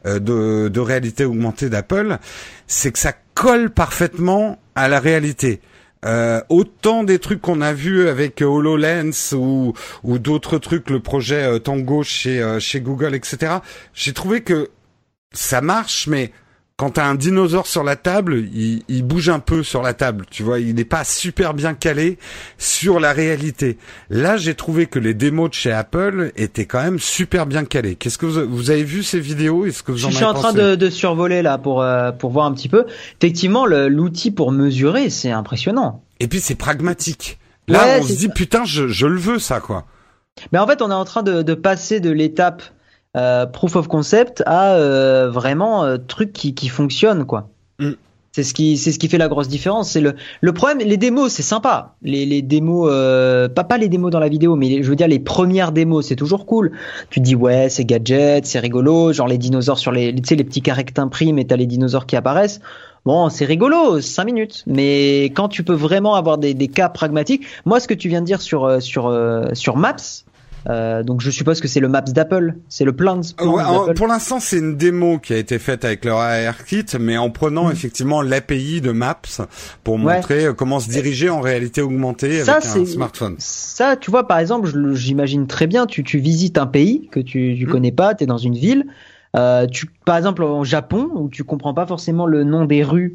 euh, 0.07 0.19
de, 0.19 0.69
de 0.69 0.81
réalité 0.81 1.25
augmentée 1.25 1.69
d'Apple, 1.69 2.19
c'est 2.67 2.93
que 2.93 2.99
ça 2.99 3.13
colle 3.41 3.71
parfaitement 3.71 4.59
à 4.75 4.87
la 4.89 5.01
réalité. 5.01 5.63
Euh, 6.05 6.43
autant 6.51 7.05
des 7.05 7.19
trucs 7.19 7.41
qu'on 7.41 7.63
a 7.63 7.73
vus 7.73 8.07
avec 8.07 8.43
HoloLens 8.43 9.33
ou, 9.33 9.73
ou 10.03 10.19
d'autres 10.19 10.59
trucs, 10.59 10.91
le 10.91 11.01
projet 11.01 11.45
euh, 11.45 11.59
Tango 11.59 12.03
chez, 12.03 12.43
euh, 12.43 12.61
chez 12.61 12.83
Google, 12.83 13.15
etc. 13.15 13.61
J'ai 13.95 14.13
trouvé 14.13 14.43
que 14.43 14.69
ça 15.33 15.63
marche, 15.63 16.07
mais 16.07 16.33
quand 16.81 16.93
t'as 16.93 17.05
un 17.05 17.15
dinosaure 17.15 17.67
sur 17.67 17.85
la 17.85 17.95
table, 17.95 18.39
il, 18.55 18.85
il, 18.89 19.03
bouge 19.03 19.29
un 19.29 19.39
peu 19.39 19.63
sur 19.63 19.83
la 19.83 19.93
table, 19.93 20.25
tu 20.31 20.43
vois, 20.43 20.61
il 20.61 20.75
n'est 20.75 20.87
pas 20.87 21.05
super 21.05 21.53
bien 21.53 21.75
calé 21.75 22.17
sur 22.57 23.01
la 23.01 23.13
réalité. 23.13 23.77
Là, 24.09 24.39
j'ai 24.39 24.55
trouvé 24.55 24.87
que 24.87 24.99
les 24.99 25.13
démos 25.13 25.51
de 25.51 25.55
chez 25.55 25.73
Apple 25.73 26.33
étaient 26.37 26.65
quand 26.65 26.83
même 26.83 26.99
super 26.99 27.45
bien 27.45 27.67
calés. 27.67 27.97
Qu'est-ce 27.97 28.17
que 28.17 28.25
vous, 28.25 28.49
vous, 28.49 28.71
avez 28.71 28.83
vu 28.83 29.03
ces 29.03 29.21
vidéos? 29.21 29.67
Est-ce 29.67 29.83
que 29.83 29.93
vous 29.93 29.99
Je 29.99 30.09
suis 30.09 30.25
en 30.25 30.33
train 30.33 30.55
de, 30.55 30.75
de, 30.75 30.89
survoler 30.89 31.43
là 31.43 31.59
pour 31.59 31.83
euh, 31.83 32.13
pour 32.13 32.31
voir 32.31 32.47
un 32.47 32.55
petit 32.55 32.71
peu. 32.71 32.87
Effectivement, 33.21 33.67
l'outil 33.67 34.31
pour 34.31 34.51
mesurer, 34.51 35.11
c'est 35.11 35.31
impressionnant. 35.31 36.03
Et 36.19 36.29
puis 36.29 36.41
c'est 36.41 36.55
pragmatique. 36.55 37.39
Là, 37.69 37.85
Ouais, 37.85 37.99
on 38.01 38.07
se 38.07 38.15
dit 38.15 38.31
putain, 38.31 38.65
je, 38.65 38.89
je 38.89 39.07
le 39.07 39.19
veux 39.19 39.39
ça 39.39 39.61
quoi. 39.61 39.85
Mais 40.51 40.59
en 40.59 40.67
fait, 40.67 40.81
on 40.81 40.91
est 40.91 40.95
en 40.95 41.05
train 41.05 41.23
de, 41.23 41.43
de 41.43 41.53
passer 41.53 42.01
de 42.01 42.11
l'étape 42.11 42.63
euh, 43.17 43.47
proof 43.47 43.77
of 43.77 43.89
concept 43.89 44.43
à 44.47 44.75
euh, 44.75 45.31
vraiment 45.31 45.85
euh, 45.85 45.97
truc 45.99 46.33
qui, 46.33 46.55
qui 46.55 46.69
fonctionne, 46.69 47.25
quoi. 47.25 47.49
Mm. 47.79 47.91
C'est 48.33 48.45
ce 48.45 48.55
qui 48.55 48.77
c'est 48.77 48.93
ce 48.93 49.01
qui 49.01 49.09
fait 49.09 49.19
la 49.19 49.27
grosse 49.27 49.49
différence. 49.49 49.91
C'est 49.91 50.01
le 50.01 50.15
le 50.41 50.53
problème. 50.53 50.79
Les 50.79 50.97
démos, 50.97 51.33
c'est 51.33 51.43
sympa. 51.43 51.97
Les, 52.03 52.25
les 52.27 52.43
démos, 52.43 52.89
euh, 52.89 53.49
pas 53.49 53.65
pas 53.65 53.77
les 53.77 53.89
démos 53.89 54.13
dans 54.13 54.21
la 54.21 54.29
vidéo, 54.29 54.55
mais 54.55 54.69
les- 54.69 54.83
je 54.85 54.89
veux 54.89 54.95
dire 54.95 55.09
les 55.09 55.19
premières 55.19 55.73
démos, 55.73 56.07
c'est 56.07 56.15
toujours 56.15 56.47
cool. 56.47 56.71
Tu 57.11 57.19
te 57.19 57.25
dis 57.25 57.35
ouais, 57.35 57.69
c'est 57.69 57.85
gadget, 57.85 58.47
c'est 58.47 58.61
rigolo, 58.61 59.13
genre 59.13 59.27
les 59.27 59.37
dinosaures 59.39 59.81
sur 59.81 59.91
les, 59.91 60.15
tu 60.15 60.23
sais 60.25 60.37
les 60.37 60.45
petits 60.45 60.63
carrés 60.63 60.85
que 60.85 60.93
t'imprimes 60.93 61.41
et 61.41 61.45
t'as 61.45 61.57
les 61.57 61.67
dinosaures 61.67 62.07
qui 62.07 62.15
apparaissent. 62.15 62.61
Bon, 63.05 63.31
c'est 63.31 63.47
rigolo, 63.47 64.01
5 64.01 64.25
minutes. 64.25 64.63
Mais 64.69 65.25
quand 65.35 65.49
tu 65.49 65.65
peux 65.65 65.75
vraiment 65.75 66.15
avoir 66.15 66.39
des, 66.39 66.55
des 66.55 66.69
cas 66.69 66.89
pragmatiques, 66.89 67.45
moi, 67.65 67.81
ce 67.81 67.89
que 67.89 67.95
tu 67.95 68.09
viens 68.09 68.21
de 68.21 68.27
dire 68.27 68.41
sur 68.43 68.65
euh, 68.65 68.79
sur 68.79 69.09
euh, 69.09 69.47
sur 69.55 69.77
Maps, 69.77 69.97
euh, 70.69 71.03
donc 71.03 71.21
je 71.21 71.31
suppose 71.31 71.61
que 71.61 71.69
c'est 71.69 71.81
le 71.81 71.89
Maps 71.89 72.03
d'Apple, 72.03 72.55
c'est 72.69 72.85
le 72.85 72.93
Plans. 72.93 73.21
Plans 73.37 73.55
Ouais, 73.55 73.63
en- 73.63 73.95
pour 73.95 74.07
l'instant, 74.07 74.41
c'est 74.41 74.59
une 74.59 74.77
démo 74.77 75.19
qui 75.19 75.33
a 75.33 75.37
été 75.39 75.59
faite 75.59 75.85
avec 75.85 76.05
leur 76.05 76.19
ARKit, 76.19 76.85
mais 77.01 77.17
en 77.17 77.31
prenant 77.31 77.69
Mm. 77.69 77.73
effectivement 77.73 78.23
l'API 78.23 78.81
de 78.81 78.93
Maps 78.93 79.17
pour 79.85 79.95
Ouais. 79.95 80.17
montrer 80.17 80.47
euh, 80.47 80.53
comment 80.53 80.81
se 80.81 80.89
diriger 80.91 81.31
en 81.31 81.41
réalité 81.41 81.81
augmentée 81.83 82.45
Ça, 82.45 82.57
avec 82.57 82.67
un 82.77 82.85
smartphone. 82.87 83.37
Ça, 83.39 83.97
tu 83.97 84.11
vois, 84.11 84.27
par 84.29 84.39
exemple, 84.39 84.71
j'imagine 84.95 85.47
très 85.47 85.67
bien, 85.67 85.87
tu, 85.87 86.05
tu 86.05 86.19
visites 86.19 86.59
un 86.59 86.67
pays 86.67 87.09
que 87.11 87.21
tu, 87.21 87.57
tu 87.59 87.67
Mm. 87.67 87.71
connais 87.71 87.93
pas, 87.93 88.15
tu 88.15 88.25
es 88.25 88.27
dans 88.27 88.39
une 88.39 88.55
ville. 88.57 88.87
Euh, 89.37 89.67
tu, 89.67 89.87
par 90.05 90.17
exemple, 90.17 90.43
en 90.43 90.65
Japon, 90.65 91.09
où 91.15 91.29
tu 91.29 91.45
comprends 91.45 91.73
pas 91.75 91.87
forcément 91.87 92.27
le 92.27 92.43
nom 92.45 92.65
des 92.65 92.83
rues 92.83 93.15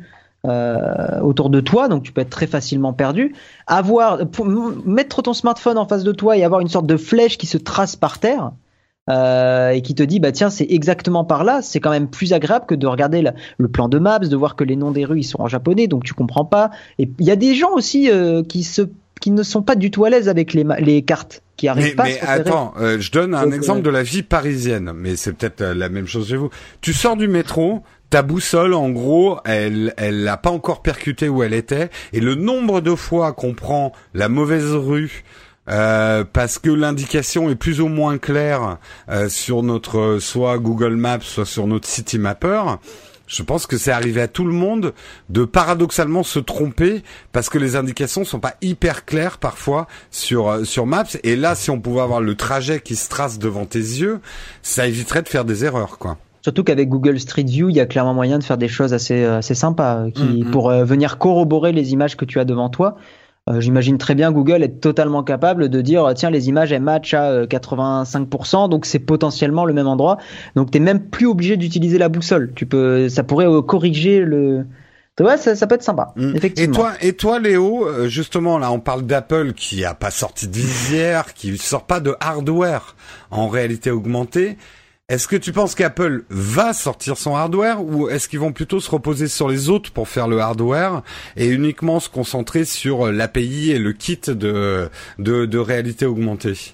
euh, 0.49 1.19
autour 1.21 1.49
de 1.49 1.59
toi, 1.59 1.87
donc 1.87 2.03
tu 2.03 2.11
peux 2.11 2.21
être 2.21 2.29
très 2.29 2.47
facilement 2.47 2.93
perdu. 2.93 3.33
Avoir, 3.67 4.25
pour- 4.27 4.45
mettre 4.85 5.21
ton 5.21 5.33
smartphone 5.33 5.77
en 5.77 5.87
face 5.87 6.03
de 6.03 6.11
toi 6.11 6.37
et 6.37 6.43
avoir 6.43 6.61
une 6.61 6.67
sorte 6.67 6.87
de 6.87 6.97
flèche 6.97 7.37
qui 7.37 7.47
se 7.47 7.57
trace 7.57 7.95
par 7.95 8.19
terre. 8.19 8.51
euh, 9.09 9.69
et 9.69 9.83
qui 9.83 9.93
te 9.93 10.01
dit 10.01 10.19
bah 10.19 10.31
tiens 10.31 10.49
c'est 10.49 10.65
exactement 10.67 11.23
par 11.23 11.43
là 11.43 11.61
c'est 11.61 11.79
quand 11.79 11.91
même 11.91 12.07
plus 12.09 12.33
agréable 12.33 12.65
que 12.65 12.73
de 12.73 12.87
regarder 12.87 13.23
le 13.59 13.67
plan 13.67 13.87
de 13.87 13.99
maps 13.99 14.17
de 14.17 14.35
voir 14.35 14.55
que 14.55 14.63
les 14.63 14.75
noms 14.75 14.89
des 14.89 15.05
rues 15.05 15.19
ils 15.19 15.23
sont 15.23 15.39
en 15.41 15.47
japonais 15.47 15.85
donc 15.85 16.03
tu 16.03 16.15
comprends 16.15 16.43
pas 16.45 16.71
et 16.97 17.07
il 17.19 17.25
y 17.27 17.29
a 17.29 17.35
des 17.35 17.53
gens 17.53 17.71
aussi 17.73 18.09
euh, 18.09 18.41
qui 18.41 18.63
se 18.63 18.81
qui 19.21 19.29
ne 19.29 19.43
sont 19.43 19.61
pas 19.61 19.75
du 19.75 19.91
tout 19.91 20.05
à 20.05 20.09
l'aise 20.09 20.27
avec 20.27 20.53
les, 20.53 20.65
les 20.79 21.03
cartes, 21.03 21.41
qui 21.57 21.67
arrivent 21.67 21.85
Mais, 21.85 21.95
pas 21.95 22.03
mais 22.03 22.19
à 22.19 22.35
se 22.35 22.39
repérer. 22.39 22.39
attends, 22.39 22.73
euh, 22.79 22.99
je 22.99 23.11
donne 23.11 23.33
un 23.35 23.43
Donc, 23.45 23.53
exemple 23.53 23.79
euh, 23.79 23.83
de 23.83 23.89
la 23.89 24.03
vie 24.03 24.23
parisienne, 24.23 24.91
mais 24.95 25.15
c'est 25.15 25.33
peut-être 25.33 25.61
euh, 25.61 25.73
la 25.73 25.89
même 25.89 26.07
chose 26.07 26.27
chez 26.27 26.35
vous. 26.37 26.49
Tu 26.81 26.93
sors 26.93 27.15
du 27.15 27.27
métro, 27.27 27.83
ta 28.09 28.21
boussole, 28.21 28.73
en 28.73 28.89
gros, 28.89 29.39
elle, 29.45 29.93
elle 29.97 30.23
n'a 30.23 30.37
pas 30.37 30.51
encore 30.51 30.81
percuté 30.81 31.29
où 31.29 31.43
elle 31.43 31.53
était, 31.53 31.89
et 32.13 32.19
le 32.19 32.35
nombre 32.35 32.81
de 32.81 32.93
fois 32.95 33.33
qu'on 33.33 33.53
prend 33.53 33.91
la 34.13 34.29
mauvaise 34.29 34.71
rue. 34.73 35.23
euh, 35.69 36.23
parce 36.31 36.59
que 36.59 36.69
l'indication 36.69 37.49
est 37.49 37.55
plus 37.55 37.81
ou 37.81 37.87
moins 37.87 38.17
claire 38.17 38.77
euh, 39.09 39.29
sur 39.29 39.63
notre 39.63 39.97
euh, 39.99 40.19
soit 40.19 40.59
Google 40.59 40.95
Maps, 40.95 41.21
soit 41.21 41.45
sur 41.45 41.65
notre 41.67 41.87
City 41.87 42.19
Mapper. 42.19 42.61
Je 43.27 43.41
pense 43.43 43.65
que 43.67 43.77
c'est 43.77 43.91
arrivé 43.91 44.21
à 44.21 44.27
tout 44.27 44.45
le 44.45 44.53
monde 44.53 44.93
de 45.29 45.45
paradoxalement 45.45 46.23
se 46.23 46.39
tromper 46.39 47.01
parce 47.31 47.49
que 47.49 47.57
les 47.57 47.75
indications 47.75 48.23
sont 48.23 48.39
pas 48.39 48.53
hyper 48.61 49.05
claires 49.05 49.37
parfois 49.39 49.87
sur 50.11 50.49
euh, 50.49 50.63
sur 50.63 50.85
Maps 50.85 51.05
et 51.23 51.35
là 51.35 51.55
si 51.55 51.71
on 51.71 51.79
pouvait 51.79 52.01
avoir 52.01 52.21
le 52.21 52.35
trajet 52.35 52.79
qui 52.81 52.95
se 52.95 53.09
trace 53.09 53.39
devant 53.39 53.65
tes 53.65 53.79
yeux, 53.79 54.19
ça 54.61 54.87
éviterait 54.87 55.23
de 55.23 55.27
faire 55.29 55.45
des 55.45 55.65
erreurs 55.65 55.97
quoi. 55.97 56.17
Surtout 56.43 56.63
qu'avec 56.63 56.89
Google 56.89 57.19
Street 57.19 57.41
View, 57.43 57.69
il 57.69 57.75
y 57.75 57.79
a 57.79 57.87
clairement 57.87 58.13
moyen 58.13 58.37
de 58.37 58.43
faire 58.43 58.59
des 58.59 58.67
choses 58.67 58.93
assez, 58.93 59.23
euh, 59.23 59.39
assez 59.39 59.55
sympas 59.55 59.95
euh, 60.05 60.11
qui, 60.11 60.43
Mhm. 60.43 60.51
pour 60.51 60.69
euh, 60.69 60.83
venir 60.85 61.17
corroborer 61.17 61.71
les 61.71 61.91
images 61.93 62.15
que 62.15 62.23
tu 62.25 62.39
as 62.39 62.45
devant 62.45 62.69
toi. 62.69 62.97
Euh, 63.49 63.61
J'imagine 63.61 63.99
très 63.99 64.15
bien 64.15 64.31
Google 64.31 64.63
être 64.63 64.79
totalement 64.79 65.23
capable 65.23 65.69
de 65.69 65.81
dire 65.81 66.11
tiens 66.15 66.31
les 66.31 66.49
images 66.49 66.71
elles 66.71 66.81
matchent 66.81 67.13
à 67.13 67.29
euh, 67.29 67.45
85% 67.45 68.69
donc 68.69 68.87
c'est 68.87 68.97
potentiellement 68.97 69.65
le 69.65 69.73
même 69.73 69.87
endroit 69.87 70.17
donc 70.55 70.71
t'es 70.71 70.79
même 70.79 70.99
plus 70.99 71.27
obligé 71.27 71.55
d'utiliser 71.55 71.99
la 71.99 72.09
boussole 72.09 72.53
tu 72.55 72.65
peux 72.65 73.07
ça 73.07 73.23
pourrait 73.23 73.47
euh, 73.47 73.61
corriger 73.61 74.21
le 74.21 74.65
ouais 75.19 75.37
ça, 75.37 75.55
ça 75.55 75.67
peut 75.67 75.75
être 75.75 75.83
sympa 75.83 76.13
Mm. 76.15 76.35
effectivement 76.35 76.73
Et 76.73 76.77
toi, 76.77 76.93
et 77.01 77.13
toi, 77.13 77.39
Léo, 77.39 77.87
euh, 77.87 78.07
justement, 78.07 78.57
là, 78.57 78.71
on 78.71 78.79
parle 78.79 79.03
d'Apple 79.03 79.53
qui 79.53 79.85
a 79.85 79.93
pas 79.93 80.11
sorti 80.11 80.47
de 80.47 80.55
visière, 80.55 81.33
qui 81.33 81.57
sort 81.57 81.85
pas 81.85 81.99
de 81.99 82.15
hardware 82.19 82.95
en 83.31 83.47
réalité 83.47 83.91
augmentée. 83.91 84.57
Est-ce 85.07 85.27
que 85.27 85.35
tu 85.35 85.51
penses 85.51 85.75
qu'Apple 85.75 86.23
va 86.31 86.73
sortir 86.73 87.15
son 87.15 87.35
hardware 87.35 87.83
ou 87.83 88.09
est-ce 88.09 88.27
qu'ils 88.27 88.39
vont 88.39 88.53
plutôt 88.53 88.79
se 88.79 88.89
reposer 88.89 89.27
sur 89.27 89.47
les 89.47 89.69
autres 89.69 89.91
pour 89.91 90.07
faire 90.07 90.27
le 90.27 90.39
hardware 90.39 91.03
et 91.37 91.45
uniquement 91.45 91.99
se 91.99 92.09
concentrer 92.09 92.65
sur 92.65 93.11
l'API 93.11 93.69
et 93.69 93.77
le 93.77 93.93
kit 93.93 94.19
de, 94.25 94.89
de, 95.19 95.45
de 95.45 95.57
réalité 95.59 96.07
augmentée? 96.07 96.73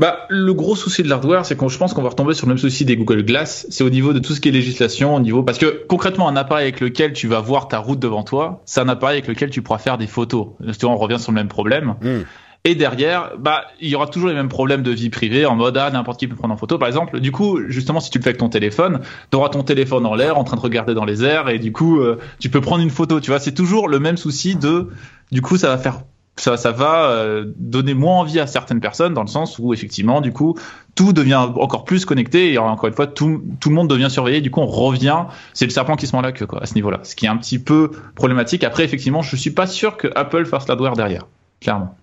Bah, 0.00 0.26
le 0.30 0.52
gros 0.52 0.74
souci 0.74 1.04
de 1.04 1.08
l'hardware, 1.08 1.46
c'est 1.46 1.54
qu'on, 1.54 1.68
je 1.68 1.78
pense 1.78 1.94
qu'on 1.94 2.02
va 2.02 2.08
retomber 2.08 2.34
sur 2.34 2.48
le 2.48 2.54
même 2.54 2.58
souci 2.58 2.84
des 2.84 2.96
Google 2.96 3.22
Glass. 3.22 3.68
C'est 3.70 3.84
au 3.84 3.90
niveau 3.90 4.12
de 4.12 4.18
tout 4.18 4.34
ce 4.34 4.40
qui 4.40 4.48
est 4.48 4.52
législation, 4.52 5.14
au 5.14 5.20
niveau, 5.20 5.44
parce 5.44 5.58
que 5.58 5.84
concrètement, 5.88 6.26
un 6.26 6.34
appareil 6.34 6.64
avec 6.64 6.80
lequel 6.80 7.12
tu 7.12 7.28
vas 7.28 7.38
voir 7.38 7.68
ta 7.68 7.78
route 7.78 8.00
devant 8.00 8.24
toi, 8.24 8.62
c'est 8.64 8.80
un 8.80 8.88
appareil 8.88 9.18
avec 9.18 9.28
lequel 9.28 9.50
tu 9.50 9.62
pourras 9.62 9.78
faire 9.78 9.96
des 9.96 10.08
photos. 10.08 10.48
Justement, 10.66 10.94
on 10.94 10.98
revient 10.98 11.20
sur 11.20 11.30
le 11.30 11.36
même 11.36 11.48
problème. 11.48 11.94
Hmm. 12.02 12.22
Et 12.64 12.74
derrière, 12.74 13.38
bah, 13.38 13.64
il 13.80 13.88
y 13.88 13.94
aura 13.94 14.06
toujours 14.06 14.28
les 14.28 14.34
mêmes 14.34 14.50
problèmes 14.50 14.82
de 14.82 14.90
vie 14.90 15.08
privée 15.08 15.46
en 15.46 15.56
mode, 15.56 15.78
ah, 15.78 15.90
n'importe 15.90 16.20
qui 16.20 16.28
peut 16.28 16.36
prendre 16.36 16.52
en 16.52 16.58
photo, 16.58 16.76
par 16.76 16.88
exemple. 16.88 17.18
Du 17.18 17.32
coup, 17.32 17.58
justement, 17.68 18.00
si 18.00 18.10
tu 18.10 18.18
le 18.18 18.22
fais 18.22 18.30
avec 18.30 18.38
ton 18.38 18.50
téléphone, 18.50 19.00
tu 19.30 19.36
auras 19.38 19.48
ton 19.48 19.62
téléphone 19.62 20.04
en 20.04 20.14
l'air, 20.14 20.36
en 20.36 20.44
train 20.44 20.56
de 20.56 20.60
regarder 20.60 20.92
dans 20.92 21.06
les 21.06 21.24
airs, 21.24 21.48
et 21.48 21.58
du 21.58 21.72
coup, 21.72 22.00
euh, 22.00 22.18
tu 22.38 22.50
peux 22.50 22.60
prendre 22.60 22.82
une 22.82 22.90
photo, 22.90 23.18
tu 23.18 23.30
vois. 23.30 23.40
C'est 23.40 23.54
toujours 23.54 23.88
le 23.88 23.98
même 23.98 24.18
souci 24.18 24.56
de, 24.56 24.90
du 25.32 25.40
coup, 25.40 25.56
ça 25.56 25.68
va 25.68 25.78
faire, 25.78 26.02
ça, 26.36 26.58
ça 26.58 26.70
va 26.70 27.04
euh, 27.04 27.46
donner 27.56 27.94
moins 27.94 28.18
envie 28.18 28.38
à 28.38 28.46
certaines 28.46 28.80
personnes, 28.80 29.14
dans 29.14 29.22
le 29.22 29.28
sens 29.28 29.58
où, 29.58 29.72
effectivement, 29.72 30.20
du 30.20 30.30
coup, 30.30 30.54
tout 30.94 31.14
devient 31.14 31.36
encore 31.36 31.84
plus 31.84 32.04
connecté, 32.04 32.52
et 32.52 32.58
encore 32.58 32.88
une 32.88 32.94
fois, 32.94 33.06
tout, 33.06 33.42
tout 33.60 33.70
le 33.70 33.74
monde 33.74 33.88
devient 33.88 34.10
surveillé, 34.10 34.42
du 34.42 34.50
coup, 34.50 34.60
on 34.60 34.66
revient, 34.66 35.24
c'est 35.54 35.64
le 35.64 35.70
serpent 35.70 35.96
qui 35.96 36.06
se 36.06 36.12
mord 36.14 36.20
la 36.20 36.32
queue, 36.32 36.46
à 36.60 36.66
ce 36.66 36.74
niveau-là. 36.74 37.00
Ce 37.04 37.16
qui 37.16 37.24
est 37.24 37.30
un 37.30 37.38
petit 37.38 37.58
peu 37.58 37.90
problématique. 38.16 38.64
Après, 38.64 38.84
effectivement, 38.84 39.22
je 39.22 39.34
suis 39.34 39.50
pas 39.50 39.66
sûr 39.66 39.96
que 39.96 40.08
Apple 40.14 40.44
fasse 40.44 40.68
l'hardware 40.68 40.94
derrière. 40.94 41.26
Clairement. 41.62 41.96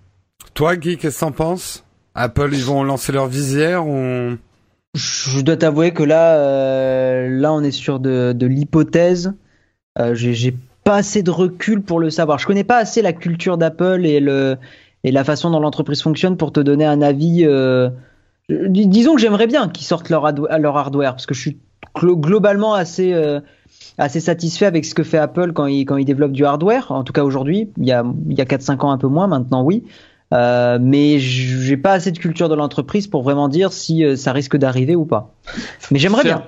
Toi, 0.53 0.75
Guy, 0.75 0.97
qu'est-ce 0.97 1.19
que 1.19 1.25
t'en 1.25 1.31
penses? 1.31 1.83
Apple, 2.15 2.49
ils 2.53 2.63
vont 2.63 2.83
lancer 2.83 3.11
leur 3.11 3.27
visière 3.27 3.85
ou 3.87 4.35
Je 4.95 5.41
dois 5.41 5.57
t'avouer 5.57 5.91
que 5.91 6.03
là, 6.03 6.35
euh, 6.37 7.27
là, 7.29 7.53
on 7.53 7.61
est 7.61 7.71
sur 7.71 7.99
de, 7.99 8.35
l'hypothèse. 8.41 9.33
Euh, 9.99 10.15
J'ai 10.15 10.55
pas 10.83 10.95
assez 10.95 11.21
de 11.21 11.31
recul 11.31 11.81
pour 11.81 11.99
le 11.99 12.09
savoir. 12.09 12.39
Je 12.39 12.47
connais 12.47 12.63
pas 12.63 12.77
assez 12.77 13.01
la 13.01 13.13
culture 13.13 13.57
d'Apple 13.57 14.05
et 14.05 14.19
la 15.11 15.23
façon 15.23 15.51
dont 15.51 15.59
l'entreprise 15.59 16.01
fonctionne 16.01 16.37
pour 16.37 16.51
te 16.51 16.59
donner 16.59 16.85
un 16.85 17.01
avis. 17.01 17.43
euh, 17.45 17.89
dis- 18.49 18.87
disons 18.87 19.15
que 19.15 19.21
j'aimerais 19.21 19.47
bien 19.47 19.67
qu'ils 19.69 19.85
sortent 19.85 20.09
leur, 20.09 20.23
hardwa- 20.25 20.57
leur 20.59 20.77
hardware 20.77 21.11
parce 21.13 21.25
que 21.25 21.33
je 21.35 21.41
suis 21.41 21.57
glo- 21.95 22.19
globalement 22.19 22.73
assez 22.73 23.13
satisfait 24.19 24.65
avec 24.65 24.85
ce 24.85 24.95
que 24.95 25.03
fait 25.03 25.17
Apple 25.17 25.51
quand 25.53 25.65
il 25.67 25.85
quand 25.85 25.97
il 25.97 26.05
développe 26.05 26.31
du 26.31 26.45
hardware. 26.45 26.91
En 26.91 27.03
tout 27.03 27.13
cas 27.13 27.23
aujourd'hui, 27.23 27.69
il 27.77 27.85
y 27.85 27.91
a 27.91 28.03
il 28.29 28.37
y 28.37 28.41
a 28.41 28.45
4-5 28.45 28.83
ans 28.85 28.91
un 28.91 28.97
peu 28.97 29.07
moins. 29.07 29.27
Maintenant 29.27 29.63
oui. 29.63 29.83
Euh, 30.33 30.77
mais 30.81 31.19
j'ai 31.19 31.77
pas 31.77 31.93
assez 31.93 32.11
de 32.11 32.19
culture 32.19 32.49
de 32.49 32.55
l'entreprise 32.55 33.07
pour 33.07 33.23
vraiment 33.23 33.47
dire 33.47 33.71
si 33.71 34.03
euh, 34.03 34.15
ça 34.15 34.33
risque 34.33 34.57
d'arriver 34.57 34.95
ou 34.95 35.05
pas. 35.05 35.33
Mais 35.91 35.99
j'aimerais 35.99 36.23
bien. 36.23 36.43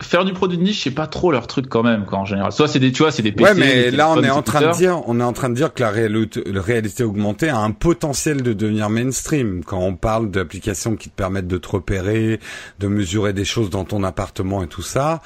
Faire 0.00 0.24
du 0.24 0.32
produit 0.32 0.56
de 0.58 0.62
niche, 0.62 0.84
c'est 0.84 0.92
pas 0.92 1.08
trop 1.08 1.32
leur 1.32 1.48
truc 1.48 1.68
quand 1.68 1.82
même, 1.82 2.04
quoi, 2.04 2.18
en 2.18 2.24
général. 2.24 2.52
Soit 2.52 2.68
c'est 2.68 2.78
des, 2.78 2.92
tu 2.92 3.02
vois, 3.02 3.10
c'est 3.10 3.22
des 3.22 3.32
PC. 3.32 3.50
Ouais, 3.50 3.58
mais 3.58 3.90
là, 3.90 4.08
on 4.12 4.22
est 4.22 4.30
en 4.30 4.42
train 4.42 4.60
de 4.60 4.72
dire, 4.72 5.02
on 5.08 5.18
est 5.18 5.24
en 5.24 5.32
train 5.32 5.48
de 5.48 5.54
dire 5.54 5.74
que 5.74 5.82
la 5.82 5.90
réalité, 5.90 6.44
la 6.46 6.62
réalité 6.62 7.02
augmentée 7.02 7.48
a 7.48 7.58
un 7.58 7.72
potentiel 7.72 8.42
de 8.42 8.52
devenir 8.52 8.90
mainstream. 8.90 9.64
Quand 9.64 9.80
on 9.80 9.96
parle 9.96 10.30
d'applications 10.30 10.94
qui 10.94 11.10
te 11.10 11.16
permettent 11.16 11.48
de 11.48 11.58
te 11.58 11.68
repérer, 11.68 12.38
de 12.78 12.86
mesurer 12.86 13.32
des 13.32 13.44
choses 13.44 13.68
dans 13.68 13.84
ton 13.84 14.04
appartement 14.04 14.62
et 14.62 14.68
tout 14.68 14.82
ça, 14.82 15.20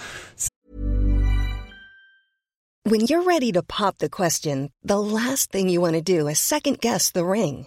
When 2.86 3.00
you're 3.02 3.24
ready 3.24 3.52
to 3.52 3.62
pop 3.62 3.98
the 3.98 4.08
question, 4.08 4.70
the 4.82 4.98
last 4.98 5.52
thing 5.52 5.68
you 5.68 5.82
want 5.82 5.96
to 5.96 6.00
do 6.00 6.26
is 6.28 6.38
second 6.38 6.80
guess 6.80 7.10
the 7.10 7.26
ring. 7.26 7.66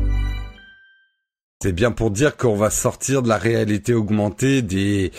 C'est 1.61 1.73
bien 1.73 1.91
pour 1.91 2.09
dire 2.09 2.37
qu'on 2.37 2.55
va 2.55 2.71
sortir 2.71 3.21
de 3.21 3.29
la 3.29 3.37
réalité 3.37 3.93
augmentée 3.93 4.63
des 4.63 5.11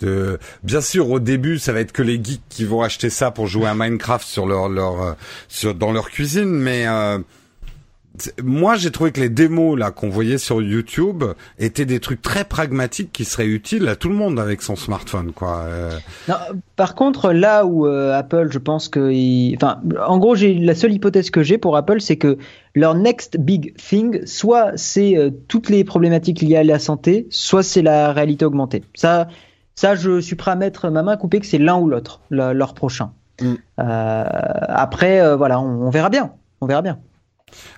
de 0.00 0.38
bien 0.62 0.80
sûr 0.80 1.10
au 1.10 1.20
début 1.20 1.58
ça 1.58 1.74
va 1.74 1.80
être 1.80 1.92
que 1.92 2.00
les 2.02 2.14
geeks 2.14 2.40
qui 2.48 2.64
vont 2.64 2.80
acheter 2.80 3.10
ça 3.10 3.30
pour 3.30 3.46
jouer 3.46 3.66
à 3.66 3.74
Minecraft 3.74 4.26
sur 4.26 4.46
leur 4.46 4.70
leur 4.70 5.02
euh, 5.02 5.12
sur 5.48 5.74
dans 5.74 5.92
leur 5.92 6.10
cuisine 6.10 6.48
mais 6.48 6.86
euh, 6.86 7.18
moi, 8.42 8.76
j'ai 8.76 8.90
trouvé 8.90 9.12
que 9.12 9.20
les 9.20 9.28
démos 9.28 9.78
là 9.78 9.90
qu'on 9.90 10.08
voyait 10.08 10.38
sur 10.38 10.62
YouTube 10.62 11.24
étaient 11.58 11.84
des 11.84 12.00
trucs 12.00 12.22
très 12.22 12.44
pragmatiques 12.44 13.12
qui 13.12 13.24
seraient 13.24 13.46
utiles 13.46 13.88
à 13.88 13.96
tout 13.96 14.08
le 14.08 14.14
monde 14.14 14.38
avec 14.38 14.62
son 14.62 14.76
smartphone, 14.76 15.32
quoi. 15.32 15.64
Euh... 15.66 15.90
Non, 16.28 16.34
par 16.76 16.94
contre, 16.94 17.32
là 17.32 17.66
où 17.66 17.86
euh, 17.86 18.12
Apple, 18.16 18.48
je 18.50 18.58
pense 18.58 18.88
que, 18.88 19.10
il... 19.10 19.54
enfin, 19.56 19.80
en 20.06 20.18
gros, 20.18 20.34
j'ai 20.34 20.54
la 20.54 20.74
seule 20.74 20.92
hypothèse 20.92 21.30
que 21.30 21.42
j'ai 21.42 21.58
pour 21.58 21.76
Apple, 21.76 22.00
c'est 22.00 22.16
que 22.16 22.38
leur 22.74 22.94
next 22.94 23.38
big 23.38 23.74
thing, 23.76 24.24
soit 24.26 24.72
c'est 24.76 25.16
euh, 25.16 25.30
toutes 25.48 25.68
les 25.68 25.84
problématiques 25.84 26.40
liées 26.40 26.56
à 26.56 26.64
la 26.64 26.78
santé, 26.78 27.26
soit 27.30 27.62
c'est 27.62 27.82
la 27.82 28.12
réalité 28.12 28.44
augmentée. 28.44 28.82
Ça, 28.94 29.28
ça, 29.74 29.94
je 29.94 30.20
suis 30.20 30.36
prêt 30.36 30.50
à 30.50 30.56
mettre 30.56 30.90
ma 30.90 31.02
main 31.02 31.12
à 31.12 31.16
couper 31.16 31.40
que 31.40 31.46
c'est 31.46 31.58
l'un 31.58 31.78
ou 31.78 31.88
l'autre, 31.88 32.20
leur 32.30 32.74
prochain. 32.74 33.12
Mm. 33.40 33.54
Euh, 33.78 34.24
après, 34.68 35.36
voilà, 35.36 35.60
on, 35.60 35.86
on 35.86 35.90
verra 35.90 36.10
bien. 36.10 36.32
On 36.60 36.66
verra 36.66 36.82
bien. 36.82 36.98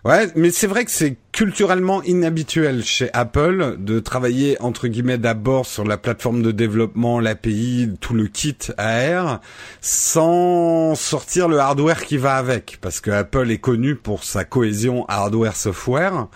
Ouais, 0.04 0.28
mais 0.34 0.50
c'est 0.50 0.66
vrai 0.66 0.84
que 0.84 0.90
c'est 0.90 1.16
culturellement 1.32 2.02
inhabituel 2.02 2.84
chez 2.84 3.08
Apple 3.14 3.76
de 3.78 4.00
travailler 4.00 4.60
entre 4.60 4.86
guillemets 4.86 5.16
d'abord 5.16 5.64
sur 5.64 5.82
la 5.82 5.96
plateforme 5.96 6.42
de 6.42 6.50
développement, 6.52 7.20
l'API, 7.20 7.90
tout 8.00 8.12
le 8.12 8.26
kit 8.26 8.58
AR, 8.76 9.40
sans 9.80 10.94
sortir 10.94 11.48
le 11.48 11.58
hardware 11.58 12.04
qui 12.04 12.18
va 12.18 12.36
avec, 12.36 12.78
parce 12.82 13.00
que 13.00 13.10
Apple 13.10 13.50
est 13.50 13.58
connu 13.58 13.96
pour 13.96 14.24
sa 14.24 14.44
cohésion 14.44 15.06
hardware-software. 15.08 16.28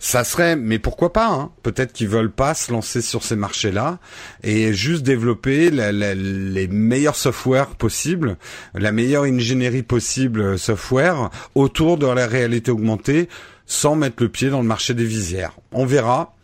Ça 0.00 0.24
serait, 0.24 0.56
mais 0.56 0.78
pourquoi 0.78 1.12
pas 1.12 1.28
hein 1.28 1.50
Peut-être 1.62 1.92
qu'ils 1.92 2.08
veulent 2.08 2.32
pas 2.32 2.54
se 2.54 2.72
lancer 2.72 3.02
sur 3.02 3.22
ces 3.22 3.36
marchés-là 3.36 3.98
et 4.42 4.72
juste 4.72 5.02
développer 5.02 5.70
les 5.70 6.68
meilleurs 6.68 7.16
softwares 7.16 7.76
possibles, 7.76 8.36
la 8.74 8.90
meilleure 8.90 9.24
ingénierie 9.24 9.82
possible 9.82 10.58
software 10.58 11.30
autour 11.54 11.98
de 11.98 12.06
la 12.06 12.26
réalité 12.26 12.70
augmentée 12.70 13.28
sans 13.70 13.94
mettre 13.94 14.22
le 14.22 14.28
pied 14.28 14.50
dans 14.50 14.60
le 14.60 14.66
marché 14.66 14.94
des 14.94 15.04
visières. 15.04 15.52
On 15.70 15.86
verra. 15.86 16.34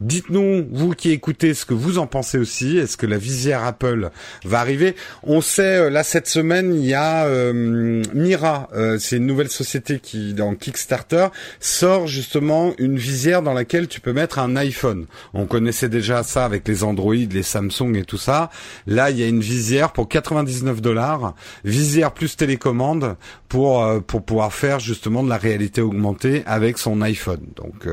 Dites-nous, 0.00 0.66
vous 0.70 0.90
qui 0.90 1.10
écoutez, 1.10 1.54
ce 1.54 1.64
que 1.64 1.72
vous 1.72 1.98
en 1.98 2.06
pensez 2.06 2.36
aussi. 2.36 2.76
Est-ce 2.76 2.98
que 2.98 3.06
la 3.06 3.16
visière 3.16 3.64
Apple 3.64 4.10
va 4.44 4.60
arriver? 4.60 4.94
On 5.22 5.40
sait, 5.40 5.78
euh, 5.78 5.90
là, 5.90 6.02
cette 6.02 6.28
semaine, 6.28 6.74
il 6.74 6.84
y 6.84 6.92
a 6.92 7.24
euh, 7.24 8.02
Mira, 8.12 8.68
euh, 8.74 8.98
c'est 8.98 9.16
une 9.16 9.26
nouvelle 9.26 9.48
société 9.48 9.98
qui, 9.98 10.34
dans 10.34 10.54
Kickstarter, 10.54 11.28
sort 11.60 12.06
justement 12.06 12.74
une 12.78 12.98
visière 12.98 13.40
dans 13.40 13.54
laquelle 13.54 13.88
tu 13.88 14.00
peux 14.00 14.12
mettre 14.12 14.38
un 14.38 14.54
iPhone. 14.56 15.06
On 15.32 15.46
connaissait 15.46 15.88
déjà 15.88 16.22
ça 16.22 16.44
avec 16.44 16.68
les 16.68 16.84
Android, 16.84 17.14
les 17.14 17.42
Samsung 17.42 17.94
et 17.96 18.04
tout 18.04 18.18
ça. 18.18 18.50
Là, 18.86 19.10
il 19.10 19.18
y 19.18 19.22
a 19.22 19.28
une 19.28 19.40
visière 19.40 19.92
pour 19.92 20.08
99 20.08 20.82
dollars, 20.82 21.34
visière 21.64 22.12
plus 22.12 22.36
télécommande 22.36 23.16
pour 23.48 23.86
pour 24.06 24.24
pouvoir 24.24 24.52
faire 24.52 24.80
justement 24.80 25.22
de 25.22 25.28
la 25.28 25.36
réalité 25.36 25.80
augmentée 25.80 26.42
avec 26.46 26.78
son 26.78 27.00
iPhone. 27.00 27.40
Donc, 27.56 27.86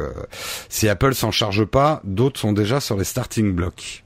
si 0.69 0.89
Apple 0.89 1.13
s'en 1.13 1.31
charge 1.31 1.65
pas, 1.65 1.92
d'autres 2.03 2.39
sont 2.39 2.53
déjà 2.53 2.79
sur 2.79 2.97
les 2.97 3.03
starting 3.03 3.53
blocks. 3.53 4.03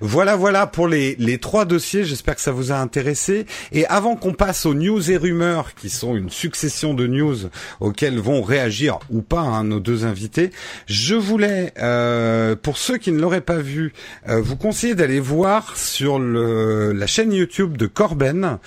Voilà, 0.00 0.36
voilà 0.36 0.66
pour 0.66 0.88
les, 0.88 1.16
les 1.18 1.38
trois 1.38 1.64
dossiers. 1.64 2.04
J'espère 2.04 2.36
que 2.36 2.40
ça 2.40 2.52
vous 2.52 2.72
a 2.72 2.76
intéressé. 2.76 3.46
Et 3.72 3.86
avant 3.86 4.16
qu'on 4.16 4.32
passe 4.32 4.66
aux 4.66 4.74
news 4.74 5.10
et 5.10 5.16
rumeurs, 5.16 5.74
qui 5.74 5.90
sont 5.90 6.16
une 6.16 6.30
succession 6.30 6.94
de 6.94 7.06
news 7.06 7.36
auxquelles 7.80 8.18
vont 8.18 8.42
réagir 8.42 8.98
ou 9.10 9.22
pas 9.22 9.40
hein, 9.40 9.64
nos 9.64 9.80
deux 9.80 10.04
invités, 10.04 10.50
je 10.86 11.14
voulais, 11.14 11.72
euh, 11.78 12.56
pour 12.56 12.78
ceux 12.78 12.98
qui 12.98 13.12
ne 13.12 13.20
l'auraient 13.20 13.40
pas 13.40 13.58
vu, 13.58 13.92
euh, 14.28 14.40
vous 14.40 14.56
conseiller 14.56 14.94
d'aller 14.94 15.20
voir 15.20 15.76
sur 15.76 16.18
le, 16.18 16.92
la 16.92 17.06
chaîne 17.06 17.32
YouTube 17.32 17.76
de 17.76 17.86
Corben 17.86 18.58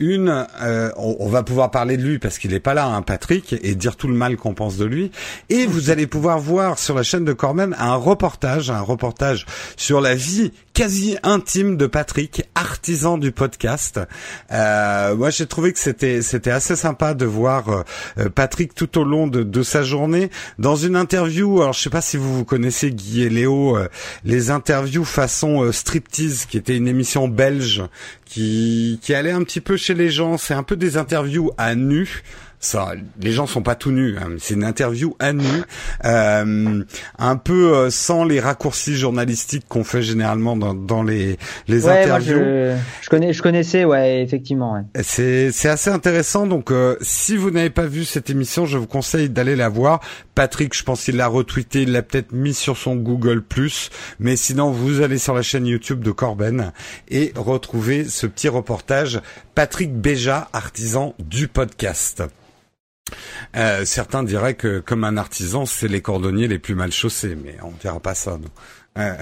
une, 0.00 0.46
euh, 0.60 0.90
on, 0.96 1.28
va 1.28 1.42
pouvoir 1.42 1.70
parler 1.70 1.96
de 1.96 2.02
lui 2.02 2.18
parce 2.18 2.38
qu'il 2.38 2.52
n'est 2.52 2.60
pas 2.60 2.74
là, 2.74 2.86
hein, 2.86 3.02
Patrick, 3.02 3.54
et 3.62 3.74
dire 3.74 3.96
tout 3.96 4.08
le 4.08 4.14
mal 4.14 4.36
qu'on 4.36 4.54
pense 4.54 4.76
de 4.76 4.84
lui. 4.84 5.10
Et 5.48 5.66
vous 5.66 5.90
allez 5.90 6.06
pouvoir 6.06 6.38
voir 6.38 6.78
sur 6.78 6.94
la 6.94 7.02
chaîne 7.02 7.24
de 7.24 7.32
Corben 7.32 7.74
un 7.78 7.96
reportage, 7.96 8.70
un 8.70 8.80
reportage 8.80 9.46
sur 9.76 10.00
la 10.00 10.14
vie 10.14 10.52
quasi 10.78 11.16
intime 11.24 11.76
de 11.76 11.88
Patrick, 11.88 12.44
artisan 12.54 13.18
du 13.18 13.32
podcast. 13.32 13.98
Euh, 14.52 15.16
moi, 15.16 15.30
j'ai 15.30 15.46
trouvé 15.46 15.72
que 15.72 15.78
c'était 15.80 16.22
c'était 16.22 16.52
assez 16.52 16.76
sympa 16.76 17.14
de 17.14 17.26
voir 17.26 17.84
euh, 18.18 18.28
Patrick 18.28 18.76
tout 18.76 18.96
au 18.96 19.02
long 19.02 19.26
de, 19.26 19.42
de, 19.42 19.62
sa 19.64 19.82
journée 19.82 20.30
dans 20.60 20.76
une 20.76 20.94
interview. 20.94 21.60
Alors, 21.60 21.72
je 21.72 21.80
sais 21.80 21.90
pas 21.90 22.00
si 22.00 22.16
vous 22.16 22.32
vous 22.32 22.44
connaissez 22.44 22.92
Guy 22.92 23.22
et 23.22 23.28
Léo, 23.28 23.76
euh, 23.76 23.88
les 24.24 24.52
interviews 24.52 25.04
façon 25.04 25.64
euh, 25.64 25.72
striptease, 25.72 26.46
qui 26.46 26.56
était 26.56 26.76
une 26.76 26.86
émission 26.86 27.26
belge 27.26 27.82
qui 28.24 29.00
qui 29.02 29.14
allait 29.14 29.32
un 29.32 29.42
petit 29.42 29.60
peu 29.60 29.76
chez 29.76 29.94
les 29.94 30.10
gens. 30.10 30.38
C'est 30.38 30.54
un 30.54 30.62
peu 30.62 30.76
des 30.76 30.96
interviews 30.96 31.50
à 31.58 31.74
nu 31.74 32.22
ça, 32.60 32.92
les 33.20 33.32
gens 33.32 33.46
sont 33.46 33.62
pas 33.62 33.74
tout 33.74 33.90
nus. 33.90 34.16
Hein. 34.18 34.36
C'est 34.38 34.54
une 34.54 34.64
interview 34.64 35.14
à 35.18 35.32
nu, 35.32 35.44
euh, 36.04 36.82
un 37.18 37.36
peu 37.36 37.74
euh, 37.74 37.90
sans 37.90 38.24
les 38.24 38.40
raccourcis 38.40 38.96
journalistiques 38.96 39.66
qu'on 39.68 39.84
fait 39.84 40.02
généralement 40.02 40.56
dans, 40.56 40.74
dans 40.74 41.02
les 41.02 41.38
les 41.68 41.86
interviews. 41.88 42.38
je, 42.38 42.76
je, 43.02 43.08
connais, 43.08 43.32
je 43.32 43.42
connaissais, 43.42 43.84
ouais, 43.84 44.22
effectivement. 44.22 44.74
Ouais. 44.74 45.02
C'est 45.02 45.52
c'est 45.52 45.68
assez 45.68 45.90
intéressant. 45.90 46.46
Donc, 46.46 46.70
euh, 46.70 46.96
si 47.00 47.36
vous 47.36 47.50
n'avez 47.50 47.70
pas 47.70 47.86
vu 47.86 48.04
cette 48.04 48.30
émission, 48.30 48.66
je 48.66 48.78
vous 48.78 48.86
conseille 48.86 49.28
d'aller 49.28 49.56
la 49.56 49.68
voir. 49.68 50.00
Patrick, 50.34 50.76
je 50.76 50.84
pense 50.84 51.04
qu'il 51.04 51.16
l'a 51.16 51.26
retweeté, 51.26 51.82
il 51.82 51.92
l'a 51.92 52.02
peut-être 52.02 52.32
mis 52.32 52.54
sur 52.54 52.76
son 52.76 52.94
Google 52.94 53.42
mais 54.18 54.36
sinon 54.36 54.70
vous 54.70 55.00
allez 55.00 55.18
sur 55.18 55.34
la 55.34 55.42
chaîne 55.42 55.66
YouTube 55.66 56.02
de 56.02 56.10
Corben 56.10 56.72
et 57.08 57.32
retrouvez 57.36 58.04
ce 58.04 58.26
petit 58.26 58.48
reportage. 58.48 59.20
Patrick 59.54 59.94
Béja, 59.94 60.48
artisan 60.52 61.14
du 61.18 61.48
podcast. 61.48 62.22
Euh, 63.56 63.84
certains 63.84 64.22
diraient 64.22 64.54
que 64.54 64.80
comme 64.80 65.04
un 65.04 65.16
artisan, 65.16 65.66
c'est 65.66 65.88
les 65.88 66.02
cordonniers 66.02 66.48
les 66.48 66.58
plus 66.58 66.74
mal 66.74 66.92
chaussés, 66.92 67.36
mais 67.42 67.56
on 67.62 67.70
ne 67.70 67.78
verra 67.82 68.00
pas 68.00 68.14
ça. 68.14 68.38
Non. 68.38 68.48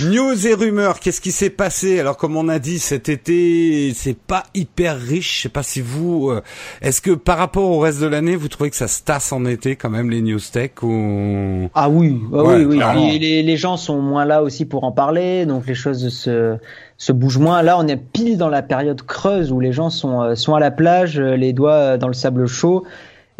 News 0.00 0.46
et 0.46 0.54
rumeurs, 0.54 1.00
qu'est-ce 1.00 1.20
qui 1.20 1.32
s'est 1.32 1.50
passé? 1.50 2.00
Alors 2.00 2.16
comme 2.16 2.36
on 2.36 2.48
a 2.48 2.58
dit 2.58 2.78
cet 2.78 3.08
été, 3.08 3.92
c'est 3.94 4.16
pas 4.16 4.44
hyper 4.54 4.98
riche. 4.98 5.36
Je 5.36 5.42
sais 5.42 5.48
pas 5.48 5.62
si 5.62 5.80
vous, 5.80 6.30
euh, 6.30 6.42
est-ce 6.82 7.00
que 7.00 7.12
par 7.12 7.38
rapport 7.38 7.70
au 7.70 7.78
reste 7.78 8.00
de 8.00 8.06
l'année, 8.06 8.36
vous 8.36 8.48
trouvez 8.48 8.70
que 8.70 8.76
ça 8.76 8.88
se 8.88 9.02
tasse 9.02 9.32
en 9.32 9.44
été 9.44 9.76
quand 9.76 9.90
même 9.90 10.10
les 10.10 10.20
news 10.22 10.40
tech 10.52 10.70
ou? 10.82 11.70
Ah 11.74 11.88
oui, 11.88 12.20
ah 12.34 12.42
oui, 12.42 12.64
oui. 12.64 13.18
Les, 13.18 13.42
les, 13.42 13.56
gens 13.56 13.76
sont 13.76 14.00
moins 14.00 14.24
là 14.24 14.42
aussi 14.42 14.64
pour 14.64 14.84
en 14.84 14.92
parler, 14.92 15.46
donc 15.46 15.66
les 15.66 15.74
choses 15.74 16.08
se 16.08 16.56
se 17.00 17.10
bougent 17.10 17.38
moins. 17.38 17.62
Là, 17.62 17.76
on 17.78 17.88
est 17.88 17.96
pile 17.96 18.38
dans 18.38 18.48
la 18.48 18.62
période 18.62 19.02
creuse 19.02 19.50
où 19.50 19.58
les 19.58 19.72
gens 19.72 19.90
sont 19.90 20.22
euh, 20.22 20.34
sont 20.36 20.54
à 20.54 20.60
la 20.60 20.70
plage, 20.70 21.18
euh, 21.18 21.34
les 21.34 21.52
doigts 21.52 21.96
dans 21.96 22.06
le 22.06 22.14
sable 22.14 22.46
chaud 22.46 22.84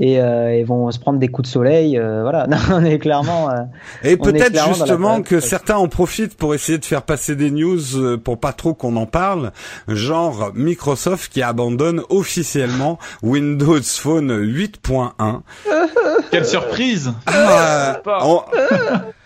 et, 0.00 0.20
euh, 0.20 0.64
vont 0.66 0.90
se 0.90 0.98
prendre 0.98 1.18
des 1.18 1.28
coups 1.28 1.48
de 1.48 1.52
soleil. 1.52 1.98
Euh, 1.98 2.22
voilà, 2.22 2.46
on 2.72 2.84
est 2.84 2.98
clairement. 2.98 3.50
Euh, 3.50 3.62
et 4.02 4.16
peut-être 4.16 4.58
justement 4.66 5.22
que 5.22 5.38
certains 5.38 5.76
en 5.76 5.88
profitent 5.88 6.36
pour 6.36 6.54
essayer 6.54 6.78
de 6.78 6.84
faire 6.84 7.02
passer 7.02 7.36
des 7.36 7.50
news 7.50 7.96
euh, 7.96 8.16
pour 8.16 8.40
pas 8.40 8.52
trop 8.52 8.74
qu'on 8.74 8.96
en 8.96 9.06
parle, 9.06 9.52
genre 9.86 10.50
Microsoft 10.54 11.32
qui 11.32 11.42
abandonne 11.42 12.02
officiellement 12.08 12.98
Windows 13.22 13.82
Phone 13.82 14.32
8.1. 14.32 15.40
Quelle 16.30 16.46
surprise 16.46 17.12
ah, 17.26 18.00
on 18.22 18.42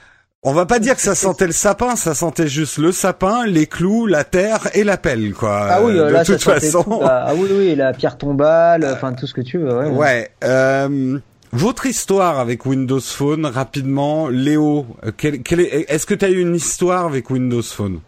va 0.52 0.66
pas 0.66 0.78
dire 0.78 0.94
que 0.94 1.00
ça 1.00 1.14
sentait 1.14 1.46
le 1.46 1.52
sapin, 1.52 1.96
ça 1.96 2.14
sentait 2.14 2.48
juste 2.48 2.78
le 2.78 2.92
sapin, 2.92 3.46
les 3.46 3.66
clous, 3.66 4.06
la 4.06 4.24
terre 4.24 4.68
et 4.74 4.84
la 4.84 4.96
pelle, 4.96 5.32
quoi. 5.32 5.68
Ah 5.70 5.82
oui, 5.82 5.94
de 5.94 6.24
toute 6.24 6.42
façon. 6.42 7.00
ah 7.02 7.32
oui, 7.34 7.48
oui, 7.50 7.74
la 7.74 7.92
pierre 7.92 8.18
tombale, 8.18 8.86
enfin 8.92 9.12
tout 9.14 9.26
ce 9.26 9.34
que 9.34 9.40
tu 9.40 9.58
veux. 9.58 9.74
Ouais. 9.74 9.88
ouais 9.88 10.30
euh, 10.44 11.18
votre 11.52 11.86
histoire 11.86 12.40
avec 12.40 12.66
Windows 12.66 13.00
Phone, 13.00 13.46
rapidement, 13.46 14.28
Léo, 14.28 14.86
quel, 15.16 15.42
quel 15.42 15.60
est, 15.60 15.86
est-ce 15.88 16.04
que 16.04 16.14
tu 16.14 16.24
as 16.24 16.30
eu 16.30 16.40
une 16.40 16.56
histoire 16.56 17.06
avec 17.06 17.30
Windows 17.30 17.62
Phone? 17.62 18.00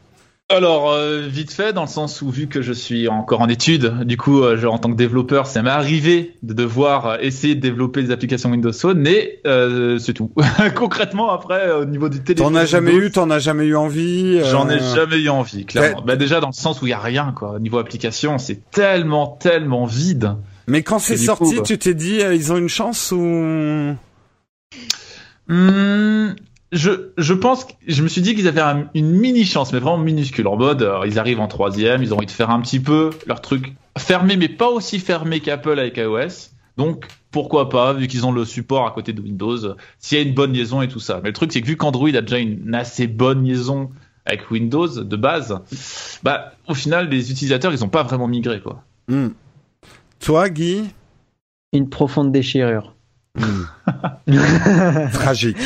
Alors, 0.49 0.93
euh, 0.93 1.27
vite 1.27 1.51
fait, 1.51 1.73
dans 1.73 1.83
le 1.83 1.89
sens 1.89 2.23
où 2.23 2.31
vu 2.31 2.47
que 2.47 2.63
je 2.63 2.73
suis 2.73 3.09
encore 3.09 3.41
en 3.41 3.49
études, 3.49 4.05
du 4.05 4.17
coup, 4.17 4.45
euh, 4.45 4.65
en 4.67 4.79
tant 4.79 4.93
que 4.93 4.97
développeur, 4.97 5.49
ça 5.49 5.61
m'est 5.61 5.71
arrivé 5.71 6.37
de 6.45 6.55
devoir 6.55 7.07
euh, 7.07 7.17
essayer 7.21 7.57
de 7.57 7.61
développer 7.61 8.01
des 8.05 8.13
applications 8.13 8.53
Windows 8.53 8.73
Phone, 8.73 9.01
mais 9.01 9.41
c'est 9.99 10.13
tout. 10.13 10.31
Concrètement, 10.77 11.33
après, 11.33 11.73
au 11.73 11.85
niveau 11.85 12.09
du 12.09 12.23
téléphone. 12.23 12.53
T'en 12.53 12.59
as 12.61 12.65
jamais 12.65 12.95
eu, 12.95 13.11
t'en 13.11 13.29
as 13.31 13.41
jamais 13.41 13.65
eu 13.65 13.75
envie 13.75 14.39
J'en 14.45 14.71
ai 14.71 14.79
jamais 14.79 15.19
eu 15.19 15.31
envie, 15.31 15.67
clairement. 15.67 16.03
Bah, 16.07 16.15
déjà, 16.15 16.39
dans 16.39 16.51
le 16.51 16.53
sens 16.53 16.81
où 16.81 16.87
il 16.87 16.91
y 16.91 16.93
a 16.93 17.01
rien, 17.01 17.35
quoi. 17.37 17.55
Au 17.55 17.59
niveau 17.59 17.79
application, 17.79 18.39
c'est 18.39 18.71
tellement, 18.71 19.27
tellement 19.27 19.85
vide. 19.85 20.37
Mais 20.69 20.85
quand 20.85 21.01
c'est 21.01 21.17
sorti, 21.17 21.61
tu 21.65 21.77
t'es 21.77 21.95
dit, 21.95 22.21
ils 22.21 22.53
ont 22.53 22.57
une 22.57 22.69
chance 22.69 23.11
ou 23.11 23.97
hmm, 25.49 26.37
je, 26.73 27.13
je 27.17 27.35
pense, 27.35 27.67
je 27.87 28.03
me 28.03 28.09
suis 28.09 28.23
dit 28.23 28.35
qu'ils 28.35 28.49
avaient 28.49 28.87
une 28.95 29.11
mini 29.11 29.45
chance, 29.45 29.73
mais 29.73 29.79
vraiment 29.79 29.99
minuscule. 29.99 30.49
En 30.49 30.57
mode, 30.57 30.83
euh, 30.83 31.01
ils 31.07 31.19
arrivent 31.19 31.41
en 31.41 31.49
troisième, 31.49 32.03
ils 32.03 32.13
ont 32.13 32.17
envie 32.17 32.27
de 32.27 32.31
faire 32.31 32.51
un 32.51 32.61
petit 32.61 32.81
peu 32.81 33.11
leur 33.27 33.41
truc 33.41 33.75
fermé, 33.97 34.37
mais 34.37 34.49
pas 34.49 34.69
aussi 34.69 34.99
fermé 34.99 35.41
qu'Apple 35.41 35.79
avec 35.79 35.97
iOS. 35.97 36.51
Donc, 36.77 37.07
pourquoi 37.31 37.69
pas, 37.69 37.93
vu 37.93 38.07
qu'ils 38.07 38.27
ont 38.27 38.33
le 38.33 38.45
support 38.45 38.87
à 38.87 38.91
côté 38.91 39.13
de 39.13 39.21
Windows, 39.21 39.77
s'il 39.99 40.19
y 40.19 40.21
a 40.21 40.25
une 40.25 40.35
bonne 40.35 40.53
liaison 40.53 40.83
et 40.83 40.89
tout 40.89 41.01
ça. 41.01 41.21
Mais 41.23 41.31
le 41.31 41.35
truc, 41.35 41.53
c'est 41.53 41.61
que 41.61 41.67
vu 41.67 41.77
qu'Android 41.77 42.09
a 42.15 42.21
déjà 42.21 42.39
une 42.39 42.75
assez 42.75 43.07
bonne 43.07 43.45
liaison 43.45 43.91
avec 44.25 44.51
Windows 44.51 44.89
de 44.89 45.17
base, 45.17 45.61
bah, 46.23 46.53
au 46.67 46.75
final, 46.75 47.09
les 47.09 47.31
utilisateurs, 47.31 47.73
ils 47.73 47.81
n'ont 47.81 47.89
pas 47.89 48.03
vraiment 48.03 48.27
migré, 48.27 48.61
quoi. 48.61 48.83
Hmm. 49.09 49.29
Toi, 50.19 50.51
Guy? 50.51 50.83
Une 51.73 51.89
profonde 51.89 52.33
déchirure. 52.33 52.96
Hmm. 53.37 53.65
Tragique. 55.13 55.59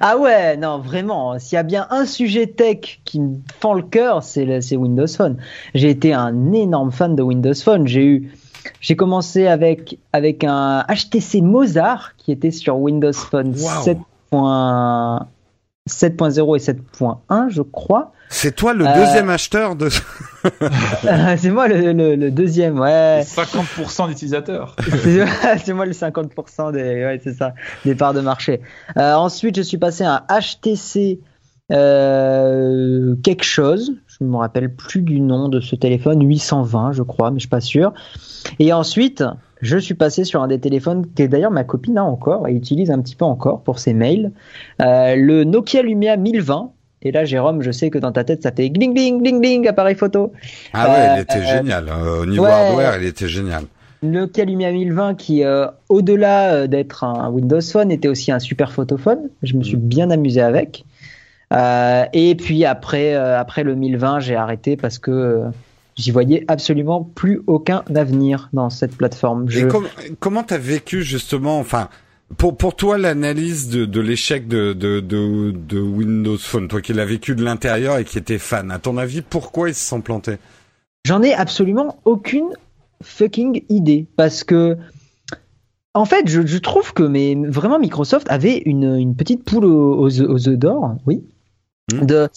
Ah 0.00 0.16
ouais, 0.18 0.56
non, 0.56 0.78
vraiment. 0.78 1.38
S'il 1.38 1.56
y 1.56 1.58
a 1.58 1.62
bien 1.62 1.86
un 1.90 2.06
sujet 2.06 2.46
tech 2.46 3.00
qui 3.04 3.20
me 3.20 3.36
fend 3.60 3.74
le 3.74 3.82
cœur, 3.82 4.22
c'est 4.22 4.76
Windows 4.76 5.06
Phone. 5.06 5.36
J'ai 5.74 5.90
été 5.90 6.12
un 6.12 6.52
énorme 6.52 6.92
fan 6.92 7.16
de 7.16 7.22
Windows 7.22 7.54
Phone. 7.54 7.86
J'ai 7.86 8.04
eu, 8.04 8.32
j'ai 8.80 8.96
commencé 8.96 9.46
avec 9.46 9.98
avec 10.12 10.44
un 10.44 10.84
HTC 10.88 11.40
Mozart 11.40 12.12
qui 12.18 12.32
était 12.32 12.50
sur 12.50 12.76
Windows 12.76 13.12
Phone 13.12 13.54
7.0 15.88 16.56
et 16.56 16.72
7.1, 16.72 17.48
je 17.48 17.62
crois. 17.62 18.12
C'est 18.28 18.56
toi 18.56 18.74
le 18.74 18.84
deuxième 18.84 19.30
euh, 19.30 19.34
acheteur 19.34 19.76
de. 19.76 19.88
c'est 21.38 21.50
moi 21.50 21.68
le, 21.68 22.30
deuxième, 22.30 22.80
ouais. 22.80 23.22
50% 23.22 24.08
d'utilisateurs. 24.08 24.74
c'est 25.64 25.72
moi 25.72 25.86
le 25.86 25.92
50% 25.92 26.72
des, 26.72 26.82
ouais, 27.04 27.20
c'est 27.22 27.34
ça, 27.34 27.54
des 27.84 27.94
parts 27.94 28.14
de 28.14 28.20
marché. 28.20 28.60
Euh, 28.96 29.14
ensuite, 29.14 29.56
je 29.56 29.62
suis 29.62 29.78
passé 29.78 30.04
à 30.04 30.26
HTC 30.28 31.20
euh, 31.72 33.16
quelque 33.22 33.44
chose. 33.44 33.92
Je 34.06 34.24
ne 34.24 34.30
me 34.30 34.36
rappelle 34.36 34.74
plus 34.74 35.02
du 35.02 35.20
nom 35.20 35.48
de 35.48 35.60
ce 35.60 35.76
téléphone, 35.76 36.26
820, 36.26 36.92
je 36.92 37.02
crois, 37.02 37.30
mais 37.30 37.38
je 37.38 37.42
suis 37.42 37.48
pas 37.48 37.60
sûr. 37.60 37.92
Et 38.58 38.72
ensuite, 38.72 39.24
je 39.60 39.78
suis 39.78 39.94
passé 39.94 40.24
sur 40.24 40.42
un 40.42 40.48
des 40.48 40.58
téléphones 40.58 41.06
que 41.14 41.22
d'ailleurs 41.24 41.50
ma 41.50 41.64
copine 41.64 41.98
a 41.98 42.04
encore 42.04 42.48
et 42.48 42.52
utilise 42.52 42.90
un 42.90 43.00
petit 43.00 43.16
peu 43.16 43.24
encore 43.24 43.62
pour 43.62 43.78
ses 43.78 43.94
mails, 43.94 44.32
le 44.78 45.44
Nokia 45.44 45.82
Lumia 45.82 46.16
1020 46.16 46.72
et 47.02 47.12
là, 47.12 47.24
Jérôme, 47.24 47.62
je 47.62 47.70
sais 47.70 47.90
que 47.90 47.98
dans 47.98 48.10
ta 48.10 48.24
tête, 48.24 48.42
ça 48.42 48.50
fait 48.50 48.70
gling 48.70 48.94
gling 48.94 49.22
gling 49.22 49.40
gling 49.40 49.68
appareil 49.68 49.94
photo. 49.94 50.32
Ah 50.72 50.90
ouais, 50.90 51.14
il 51.14 51.20
était 51.20 51.38
euh, 51.38 51.58
génial. 51.58 51.88
Euh, 51.88 52.22
au 52.22 52.26
niveau 52.26 52.44
hardware, 52.46 52.98
il 53.00 53.06
était 53.06 53.28
génial. 53.28 53.64
Le 54.02 54.28
Lumia 54.44 54.72
1020 54.72 55.14
qui, 55.14 55.44
euh, 55.44 55.66
au-delà 55.88 56.66
d'être 56.66 57.04
un 57.04 57.30
Windows 57.30 57.60
Phone, 57.60 57.90
était 57.90 58.08
aussi 58.08 58.32
un 58.32 58.38
super 58.38 58.72
photophone. 58.72 59.28
Je 59.42 59.54
me 59.54 59.62
suis 59.62 59.76
mm. 59.76 59.80
bien 59.80 60.10
amusé 60.10 60.40
avec. 60.40 60.84
et 61.52 62.34
puis 62.34 62.64
après, 62.64 63.14
après 63.14 63.62
le 63.62 63.74
1020, 63.74 64.20
j'ai 64.20 64.34
arrêté 64.34 64.76
parce 64.76 64.98
que 64.98 65.44
j'y 65.96 66.10
voyais 66.10 66.44
absolument 66.48 67.02
plus 67.02 67.42
aucun 67.46 67.82
avenir 67.94 68.48
dans 68.52 68.70
cette 68.70 68.96
plateforme. 68.96 69.46
Et 69.50 69.66
comment 70.20 70.42
t'as 70.42 70.58
vécu 70.58 71.02
justement, 71.02 71.58
enfin, 71.58 71.88
pour, 72.36 72.56
pour 72.56 72.74
toi, 72.74 72.98
l'analyse 72.98 73.68
de, 73.68 73.84
de 73.84 74.00
l'échec 74.00 74.48
de, 74.48 74.72
de, 74.72 75.00
de, 75.00 75.52
de, 75.52 75.80
Windows 75.80 76.38
Phone, 76.38 76.68
toi 76.68 76.80
qui 76.80 76.92
l'as 76.92 77.04
vécu 77.04 77.34
de 77.34 77.44
l'intérieur 77.44 77.98
et 77.98 78.04
qui 78.04 78.18
étais 78.18 78.38
fan, 78.38 78.70
à 78.70 78.78
ton 78.78 78.96
avis, 78.98 79.22
pourquoi 79.22 79.68
ils 79.68 79.74
se 79.74 79.86
sont 79.86 80.00
plantés? 80.00 80.36
J'en 81.06 81.22
ai 81.22 81.32
absolument 81.34 81.98
aucune 82.04 82.48
fucking 83.02 83.62
idée. 83.68 84.06
Parce 84.16 84.42
que, 84.42 84.76
en 85.94 86.04
fait, 86.04 86.28
je, 86.28 86.44
je 86.44 86.58
trouve 86.58 86.92
que 86.92 87.04
mais, 87.04 87.36
vraiment 87.36 87.78
Microsoft 87.78 88.26
avait 88.28 88.58
une, 88.66 88.96
une 88.96 89.14
petite 89.14 89.44
poule 89.44 89.64
aux, 89.64 90.00
aux, 90.00 90.20
aux 90.22 90.48
œufs 90.48 90.58
d'or, 90.58 90.96
oui. 91.06 91.22
Hmm. 91.92 92.04
De... 92.04 92.28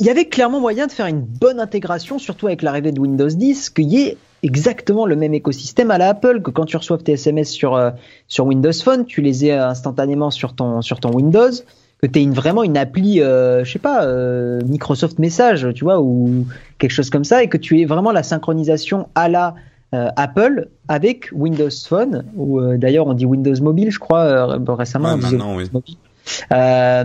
Il 0.00 0.06
y 0.06 0.10
avait 0.10 0.26
clairement 0.26 0.60
moyen 0.60 0.86
de 0.86 0.92
faire 0.92 1.06
une 1.06 1.22
bonne 1.22 1.60
intégration, 1.60 2.18
surtout 2.18 2.46
avec 2.46 2.60
l'arrivée 2.62 2.92
de 2.92 3.00
Windows 3.00 3.28
10, 3.28 3.70
qu'il 3.70 3.88
y 3.88 4.02
ait 4.02 4.18
exactement 4.42 5.06
le 5.06 5.16
même 5.16 5.32
écosystème 5.32 5.90
à 5.90 5.96
la 5.96 6.10
Apple 6.10 6.42
que 6.42 6.50
quand 6.50 6.66
tu 6.66 6.76
reçois 6.76 6.98
tes 6.98 7.12
SMS 7.12 7.50
sur, 7.50 7.74
euh, 7.74 7.90
sur 8.28 8.46
Windows 8.46 8.72
Phone, 8.72 9.06
tu 9.06 9.22
les 9.22 9.46
aies 9.46 9.52
instantanément 9.52 10.30
sur 10.30 10.54
ton, 10.54 10.82
sur 10.82 11.00
ton 11.00 11.10
Windows, 11.10 11.50
que 12.02 12.06
tu 12.06 12.18
aies 12.18 12.22
une, 12.22 12.34
vraiment 12.34 12.62
une 12.62 12.76
appli, 12.76 13.22
euh, 13.22 13.64
je 13.64 13.72
sais 13.72 13.78
pas, 13.78 14.04
euh, 14.04 14.60
Microsoft 14.66 15.18
Message, 15.18 15.66
tu 15.74 15.84
vois, 15.84 16.02
ou 16.02 16.46
quelque 16.78 16.92
chose 16.92 17.08
comme 17.08 17.24
ça, 17.24 17.42
et 17.42 17.48
que 17.48 17.56
tu 17.56 17.80
aies 17.80 17.86
vraiment 17.86 18.12
la 18.12 18.22
synchronisation 18.22 19.08
à 19.14 19.28
la 19.28 19.54
Apple 19.92 20.68
avec 20.88 21.30
Windows 21.32 21.70
Phone, 21.88 22.26
ou 22.36 22.60
d'ailleurs 22.76 23.06
on 23.06 23.14
dit 23.14 23.24
Windows 23.24 23.54
Mobile, 23.62 23.90
je 23.90 23.98
crois, 23.98 24.58
récemment. 24.74 25.14
on 25.14 25.16
maintenant, 25.16 25.56
oui. 25.56 25.70
Euh, 26.52 27.04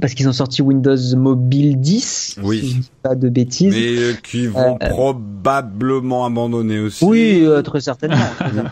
parce 0.00 0.14
qu'ils 0.14 0.28
ont 0.28 0.32
sorti 0.32 0.62
Windows 0.62 0.96
Mobile 1.16 1.80
10, 1.80 2.38
oui. 2.42 2.60
si 2.60 2.68
je 2.68 2.74
dis 2.80 2.90
pas 3.02 3.14
de 3.14 3.28
bêtises. 3.28 3.74
Mais 3.74 3.96
euh, 3.98 4.12
qui 4.22 4.46
vont 4.46 4.78
euh, 4.82 4.88
probablement 4.88 6.24
abandonner 6.24 6.80
aussi. 6.80 7.04
Oui, 7.04 7.46
très 7.64 7.80
certainement. 7.80 8.16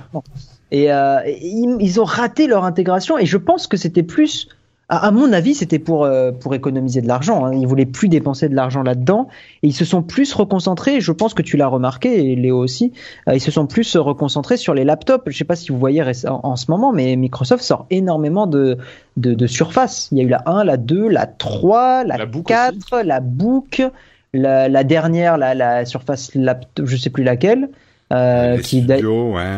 et 0.70 0.86
ils, 0.86 1.76
ils, 1.80 2.00
ont 2.00 2.04
raté 2.04 2.46
leur 2.46 2.64
intégration 2.64 3.18
et 3.18 3.26
je 3.26 3.36
pense 3.36 3.66
que 3.66 3.76
c'était 3.76 4.02
plus 4.02 4.48
à, 4.88 5.10
mon 5.10 5.32
avis, 5.32 5.54
c'était 5.54 5.78
pour, 5.78 6.04
euh, 6.04 6.30
pour 6.30 6.54
économiser 6.54 7.00
de 7.00 7.08
l'argent. 7.08 7.46
Hein. 7.46 7.54
Ils 7.54 7.66
voulaient 7.66 7.86
plus 7.86 8.08
dépenser 8.08 8.50
de 8.50 8.54
l'argent 8.54 8.82
là-dedans 8.82 9.28
et 9.62 9.68
ils 9.68 9.72
se 9.72 9.84
sont 9.84 10.02
plus 10.02 10.34
reconcentrés. 10.34 11.00
Je 11.00 11.10
pense 11.12 11.32
que 11.32 11.40
tu 11.40 11.56
l'as 11.56 11.68
remarqué 11.68 12.32
et 12.32 12.36
Léo 12.36 12.58
aussi. 12.58 12.92
Euh, 13.28 13.34
ils 13.34 13.40
se 13.40 13.50
sont 13.50 13.66
plus 13.66 13.96
reconcentrés 13.96 14.58
sur 14.58 14.74
les 14.74 14.84
laptops. 14.84 15.24
Je 15.26 15.36
sais 15.36 15.44
pas 15.44 15.56
si 15.56 15.72
vous 15.72 15.78
voyez 15.78 16.02
en, 16.26 16.56
ce 16.56 16.70
moment, 16.70 16.92
mais 16.92 17.16
Microsoft 17.16 17.64
sort 17.64 17.86
énormément 17.90 18.46
de, 18.46 18.76
de, 19.16 19.32
de 19.32 19.46
surfaces. 19.46 20.08
Il 20.12 20.18
y 20.18 20.20
a 20.20 20.24
eu 20.24 20.28
la 20.28 20.42
1, 20.46 20.64
la 20.64 20.76
2, 20.76 21.08
la 21.08 21.26
3, 21.26 22.04
la, 22.04 22.18
4, 22.26 23.00
la 23.04 23.20
Book, 23.20 23.82
la, 24.34 24.68
la 24.68 24.84
dernière, 24.84 25.38
la, 25.38 25.54
la 25.54 25.86
Surface 25.86 26.34
laptop, 26.34 26.86
je 26.86 26.96
sais 26.96 27.10
plus 27.10 27.24
laquelle. 27.24 27.70
Euh, 28.12 28.56
les 28.56 28.62
studios, 28.62 29.32
ouais, 29.32 29.52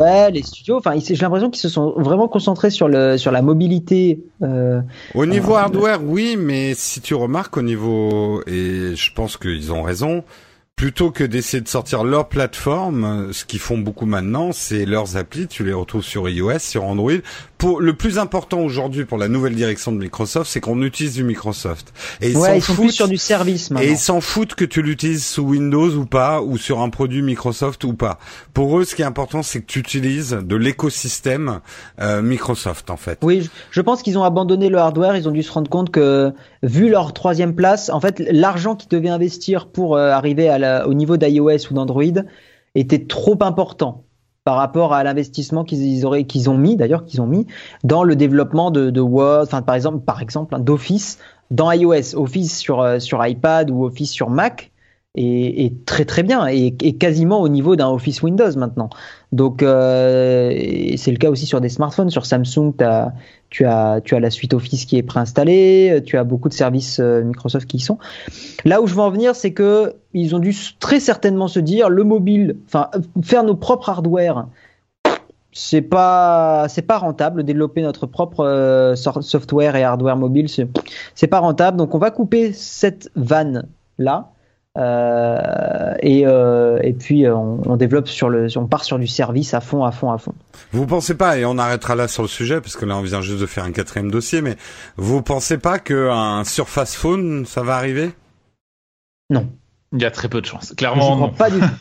ouais, 0.00 0.30
les 0.30 0.42
studios. 0.42 0.76
Enfin, 0.76 0.94
j'ai 0.98 1.14
l'impression 1.14 1.48
qu'ils 1.50 1.60
se 1.60 1.68
sont 1.68 1.94
vraiment 1.96 2.28
concentrés 2.28 2.70
sur 2.70 2.88
le 2.88 3.16
sur 3.16 3.30
la 3.30 3.40
mobilité. 3.40 4.20
Euh, 4.42 4.80
au 5.14 5.26
niveau 5.26 5.54
hardware, 5.54 6.00
oui, 6.02 6.36
mais 6.38 6.74
si 6.74 7.00
tu 7.00 7.14
remarques 7.14 7.56
au 7.56 7.62
niveau 7.62 8.42
et 8.46 8.96
je 8.96 9.12
pense 9.12 9.36
qu'ils 9.36 9.72
ont 9.72 9.82
raison, 9.82 10.24
plutôt 10.76 11.12
que 11.12 11.22
d'essayer 11.22 11.62
de 11.62 11.68
sortir 11.68 12.02
leur 12.02 12.28
plateforme, 12.28 13.32
ce 13.32 13.44
qu'ils 13.44 13.60
font 13.60 13.78
beaucoup 13.78 14.06
maintenant, 14.06 14.50
c'est 14.52 14.86
leurs 14.86 15.16
applis, 15.16 15.46
tu 15.46 15.64
les 15.64 15.72
retrouves 15.72 16.04
sur 16.04 16.28
iOS, 16.28 16.58
sur 16.58 16.84
Android. 16.84 17.12
Pour 17.64 17.80
le 17.80 17.94
plus 17.94 18.18
important 18.18 18.60
aujourd'hui 18.60 19.06
pour 19.06 19.16
la 19.16 19.26
nouvelle 19.26 19.54
direction 19.54 19.90
de 19.90 19.96
Microsoft, 19.96 20.50
c'est 20.50 20.60
qu'on 20.60 20.82
utilise 20.82 21.14
du 21.14 21.24
Microsoft. 21.24 21.94
Et 22.20 22.28
ils 22.28 22.36
s'en 22.36 22.60
foutent 22.60 22.90
sur 22.90 23.08
du 23.08 23.16
service 23.16 23.70
Et 23.80 23.92
ils 23.92 23.96
s'en 23.96 24.20
foutent 24.20 24.54
que 24.54 24.66
tu 24.66 24.82
l'utilises 24.82 25.24
sous 25.24 25.40
Windows 25.40 25.88
ou 25.94 26.04
pas, 26.04 26.42
ou 26.42 26.58
sur 26.58 26.82
un 26.82 26.90
produit 26.90 27.22
Microsoft 27.22 27.84
ou 27.84 27.94
pas. 27.94 28.18
Pour 28.52 28.78
eux, 28.78 28.84
ce 28.84 28.94
qui 28.94 29.00
est 29.00 29.06
important, 29.06 29.42
c'est 29.42 29.62
que 29.62 29.64
tu 29.64 29.78
utilises 29.78 30.38
de 30.42 30.56
l'écosystème 30.56 31.60
euh, 32.02 32.20
Microsoft 32.20 32.90
en 32.90 32.98
fait. 32.98 33.20
Oui, 33.22 33.48
je 33.70 33.80
pense 33.80 34.02
qu'ils 34.02 34.18
ont 34.18 34.24
abandonné 34.24 34.68
le 34.68 34.76
hardware. 34.76 35.16
Ils 35.16 35.26
ont 35.26 35.32
dû 35.32 35.42
se 35.42 35.50
rendre 35.50 35.70
compte 35.70 35.90
que 35.90 36.34
vu 36.62 36.90
leur 36.90 37.14
troisième 37.14 37.54
place, 37.54 37.88
en 37.88 37.98
fait, 37.98 38.22
l'argent 38.30 38.76
qu'ils 38.76 38.90
devaient 38.90 39.08
investir 39.08 39.68
pour 39.68 39.96
euh, 39.96 40.10
arriver 40.10 40.50
à 40.50 40.86
au 40.86 40.92
niveau 40.92 41.16
d'iOS 41.16 41.70
ou 41.70 41.72
d'Android 41.72 42.24
était 42.74 43.06
trop 43.06 43.38
important 43.40 44.04
par 44.44 44.56
rapport 44.56 44.92
à 44.92 45.02
l'investissement 45.02 45.64
qu'ils 45.64 46.04
auraient 46.04 46.24
qu'ils 46.24 46.50
ont 46.50 46.58
mis 46.58 46.76
d'ailleurs 46.76 47.04
qu'ils 47.04 47.22
ont 47.22 47.26
mis 47.26 47.46
dans 47.82 48.04
le 48.04 48.14
développement 48.14 48.70
de, 48.70 48.90
de 48.90 49.00
Word, 49.00 49.42
enfin 49.44 49.62
par 49.62 49.74
exemple 49.74 50.04
par 50.04 50.20
exemple 50.20 50.54
hein, 50.54 50.60
d'Office 50.60 51.18
dans 51.50 51.72
iOS, 51.72 52.14
Office 52.14 52.58
sur 52.58 52.80
euh, 52.80 52.98
sur 52.98 53.26
iPad 53.26 53.70
ou 53.70 53.84
Office 53.84 54.10
sur 54.10 54.30
Mac 54.30 54.70
est, 55.14 55.86
très 55.86 56.04
très 56.04 56.22
bien 56.22 56.46
et, 56.46 56.72
quasiment 56.72 57.40
au 57.40 57.48
niveau 57.48 57.76
d'un 57.76 57.88
Office 57.88 58.22
Windows 58.22 58.50
maintenant. 58.56 58.90
Donc 59.32 59.62
euh, 59.62 60.50
c'est 60.96 61.10
le 61.10 61.18
cas 61.18 61.30
aussi 61.30 61.46
sur 61.46 61.60
des 61.60 61.68
smartphones, 61.68 62.10
sur 62.10 62.26
Samsung 62.26 62.72
as, 62.80 63.12
tu 63.50 63.64
as 63.64 64.00
tu 64.02 64.14
as 64.14 64.20
la 64.20 64.30
suite 64.30 64.54
Office 64.54 64.84
qui 64.86 64.96
est 64.96 65.02
préinstallée, 65.02 66.02
tu 66.04 66.18
as 66.18 66.24
beaucoup 66.24 66.48
de 66.48 66.54
services 66.54 66.98
euh, 67.00 67.22
Microsoft 67.22 67.66
qui 67.66 67.76
y 67.76 67.80
sont. 67.80 67.98
Là 68.64 68.80
où 68.80 68.86
je 68.86 68.94
veux 68.94 69.02
en 69.02 69.10
venir, 69.10 69.36
c'est 69.36 69.52
que 69.52 69.94
ils 70.14 70.34
ont 70.34 70.40
dû 70.40 70.54
très 70.80 71.00
certainement 71.00 71.48
se 71.48 71.60
dire 71.60 71.88
le 71.88 72.04
mobile, 72.04 72.56
enfin 72.66 72.90
faire 73.22 73.44
nos 73.44 73.56
propres 73.56 73.90
hardware 73.90 74.46
c'est 75.56 75.82
pas 75.82 76.66
c'est 76.68 76.82
pas 76.82 76.98
rentable. 76.98 77.44
Développer 77.44 77.82
notre 77.82 78.06
propre 78.06 78.44
euh, 78.44 78.96
software 78.96 79.76
et 79.76 79.84
hardware 79.84 80.16
mobile 80.16 80.48
c'est 81.14 81.26
pas 81.28 81.38
rentable. 81.38 81.76
Donc 81.76 81.94
on 81.94 81.98
va 81.98 82.10
couper 82.10 82.52
cette 82.52 83.10
vanne 83.14 83.68
là 83.98 84.33
Euh, 84.76 85.94
et, 86.00 86.26
euh, 86.26 86.80
et 86.82 86.94
puis 86.94 87.26
euh, 87.26 87.36
on, 87.36 87.60
on, 87.64 87.76
développe 87.76 88.08
sur 88.08 88.28
le, 88.28 88.48
on 88.56 88.66
part 88.66 88.82
sur 88.82 88.98
du 88.98 89.06
service 89.06 89.54
à 89.54 89.60
fond, 89.60 89.84
à 89.84 89.92
fond, 89.92 90.10
à 90.10 90.18
fond. 90.18 90.34
Vous 90.72 90.86
pensez 90.86 91.14
pas, 91.14 91.38
et 91.38 91.44
on 91.44 91.58
arrêtera 91.58 91.94
là 91.94 92.08
sur 92.08 92.22
le 92.22 92.28
sujet, 92.28 92.60
parce 92.60 92.74
que 92.74 92.84
là 92.84 92.96
on 92.96 93.02
vient 93.02 93.20
juste 93.20 93.40
de 93.40 93.46
faire 93.46 93.62
un 93.62 93.70
quatrième 93.70 94.10
dossier, 94.10 94.42
mais 94.42 94.56
vous 94.96 95.22
pensez 95.22 95.58
pas 95.58 95.78
qu'un 95.78 96.42
Surface 96.44 96.96
Phone, 96.96 97.46
ça 97.46 97.62
va 97.62 97.76
arriver? 97.76 98.10
Non. 99.30 99.48
Il 99.92 100.02
y 100.02 100.04
a 100.04 100.10
très 100.10 100.28
peu 100.28 100.40
de 100.40 100.46
chance. 100.46 100.74
Clairement, 100.76 101.16
non. 101.16 101.28
pas 101.30 101.50
du 101.50 101.60
tout. 101.60 101.66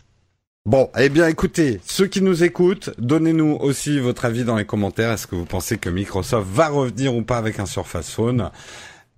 Bon, 0.65 0.89
eh 0.97 1.09
bien 1.09 1.27
écoutez, 1.27 1.81
ceux 1.85 2.07
qui 2.07 2.21
nous 2.21 2.45
écoutent, 2.45 2.91
donnez-nous 2.97 3.57
aussi 3.59 3.99
votre 3.99 4.23
avis 4.23 4.45
dans 4.45 4.55
les 4.55 4.63
commentaires. 4.63 5.11
Est-ce 5.11 5.27
que 5.27 5.35
vous 5.35 5.43
pensez 5.43 5.77
que 5.77 5.89
Microsoft 5.89 6.47
va 6.49 6.69
revenir 6.69 7.13
ou 7.13 7.21
pas 7.21 7.35
avec 7.35 7.59
un 7.59 7.65
Surface 7.65 8.09
Phone 8.09 8.49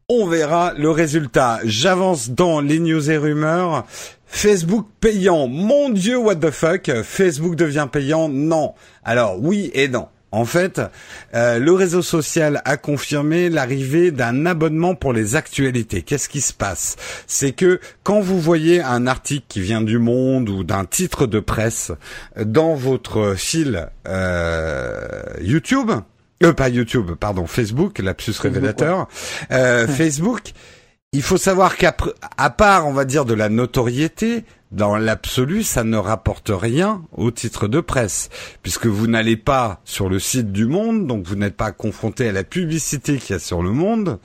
On 0.08 0.28
verra 0.28 0.72
le 0.78 0.92
résultat. 0.92 1.62
J'avance 1.64 2.30
dans 2.30 2.62
les 2.62 2.78
news 2.78 3.10
et 3.10 3.18
rumeurs. 3.18 3.88
Facebook 4.28 4.86
payant. 5.02 5.48
Mon 5.48 5.90
Dieu, 5.90 6.16
what 6.16 6.36
the 6.36 6.52
fuck 6.52 6.92
Facebook 7.02 7.56
devient 7.56 7.88
payant 7.92 8.30
Non. 8.30 8.76
Alors 9.04 9.42
oui 9.42 9.72
et 9.74 9.88
non. 9.88 10.08
En 10.32 10.46
fait, 10.46 10.80
euh, 11.34 11.58
le 11.58 11.72
réseau 11.72 12.04
social 12.04 12.62
a 12.66 12.78
confirmé 12.78 13.50
l'arrivée 13.50 14.12
d'un 14.12 14.46
abonnement 14.46 14.94
pour 14.94 15.12
les 15.12 15.36
actualités. 15.36 16.04
Qu'est-ce 16.04 16.30
qui 16.30 16.42
se 16.42 16.54
passe? 16.54 16.98
C'est 17.26 17.54
que 17.54 17.80
quand 18.04 18.20
vous 18.20 18.40
voyez 18.40 18.82
un 18.82 19.08
article 19.08 19.46
qui 19.50 19.62
vient 19.62 19.82
du 19.82 19.98
Monde 19.98 20.50
ou 20.50 20.64
d'un 20.64 20.86
titre 20.86 21.26
de 21.26 21.40
presse 21.40 21.92
dans 22.40 22.76
votre 22.76 23.34
fil 23.36 23.90
euh, 24.08 25.24
YouTube, 25.42 25.90
euh, 26.44 26.54
pas 26.54 26.70
YouTube, 26.70 27.12
pardon, 27.20 27.48
Facebook, 27.48 28.00
lapsus 28.00 28.34
révélateur, 28.40 29.08
euh, 29.52 29.88
Facebook, 29.88 30.52
il 31.14 31.22
faut 31.22 31.38
savoir 31.38 31.78
qu'à 31.78 31.94
part, 31.94 32.88
on 32.88 32.92
va 32.92 33.06
dire, 33.06 33.24
de 33.24 33.34
la 33.34 33.48
notoriété, 33.48 34.44
dans 34.72 34.98
l'absolu, 34.98 35.64
ça 35.64 35.86
ne 35.86 35.96
rapporte 35.96 36.52
rien 36.54 37.04
au 37.14 37.32
titre 37.32 37.70
de 37.70 37.80
presse, 37.80 38.30
puisque 38.62 38.88
vous 38.88 39.08
n'allez 39.08 39.38
pas 39.38 39.80
sur 39.86 40.10
le 40.10 40.20
site 40.20 40.52
du 40.52 40.66
Monde, 40.66 41.08
donc 41.08 41.26
vous 41.26 41.36
n'êtes 41.36 41.56
pas 41.56 41.72
confronté 41.72 42.28
à 42.28 42.34
la 42.34 42.44
publicité 42.44 43.18
qu'il 43.18 43.34
y 43.34 43.38
a 43.38 43.40
sur 43.40 43.64
le 43.64 43.72
Monde. 43.72 44.20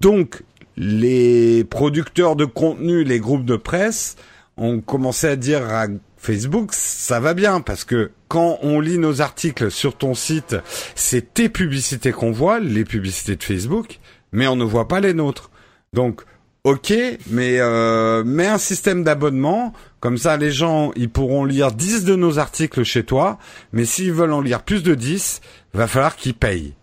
Donc, 0.00 0.42
les 0.78 1.64
producteurs 1.64 2.36
de 2.36 2.46
contenu, 2.46 3.04
les 3.04 3.20
groupes 3.20 3.44
de 3.44 3.56
presse, 3.56 4.16
ont 4.56 4.80
commencé 4.80 5.26
à 5.26 5.36
dire 5.36 5.68
à 5.68 5.86
Facebook, 6.18 6.70
ça 6.72 7.20
va 7.20 7.34
bien, 7.34 7.60
parce 7.60 7.84
que 7.84 8.10
quand 8.28 8.58
on 8.62 8.80
lit 8.80 8.98
nos 8.98 9.20
articles 9.20 9.70
sur 9.70 9.96
ton 9.96 10.14
site, 10.14 10.56
c'est 10.94 11.32
tes 11.34 11.48
publicités 11.48 12.12
qu'on 12.12 12.32
voit, 12.32 12.60
les 12.60 12.84
publicités 12.84 13.36
de 13.36 13.42
Facebook, 13.42 14.00
mais 14.32 14.46
on 14.46 14.56
ne 14.56 14.64
voit 14.64 14.88
pas 14.88 15.00
les 15.00 15.14
nôtres. 15.14 15.50
Donc, 15.92 16.22
ok, 16.64 16.92
mais 17.30 17.58
euh, 17.60 18.24
mets 18.24 18.46
un 18.46 18.58
système 18.58 19.04
d'abonnement, 19.04 19.72
comme 20.00 20.18
ça 20.18 20.36
les 20.36 20.50
gens 20.50 20.92
ils 20.96 21.08
pourront 21.08 21.44
lire 21.44 21.72
10 21.72 22.04
de 22.04 22.16
nos 22.16 22.38
articles 22.38 22.82
chez 22.82 23.04
toi, 23.04 23.38
mais 23.72 23.84
s'ils 23.84 24.12
veulent 24.12 24.32
en 24.32 24.40
lire 24.40 24.62
plus 24.62 24.82
de 24.82 24.94
10, 24.94 25.40
va 25.72 25.86
falloir 25.86 26.16
qu'ils 26.16 26.34
payent. 26.34 26.74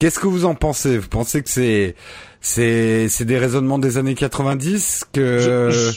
Qu'est-ce 0.00 0.18
que 0.18 0.26
vous 0.26 0.44
en 0.44 0.54
pensez? 0.54 0.98
Vous 0.98 1.08
pensez 1.08 1.42
que 1.42 1.50
c'est 1.50 1.94
c'est 2.40 3.08
c'est 3.08 3.24
des 3.24 3.38
raisonnements 3.38 3.78
des 3.78 3.96
années 3.96 4.14
90 4.14 5.04
que 5.12 5.90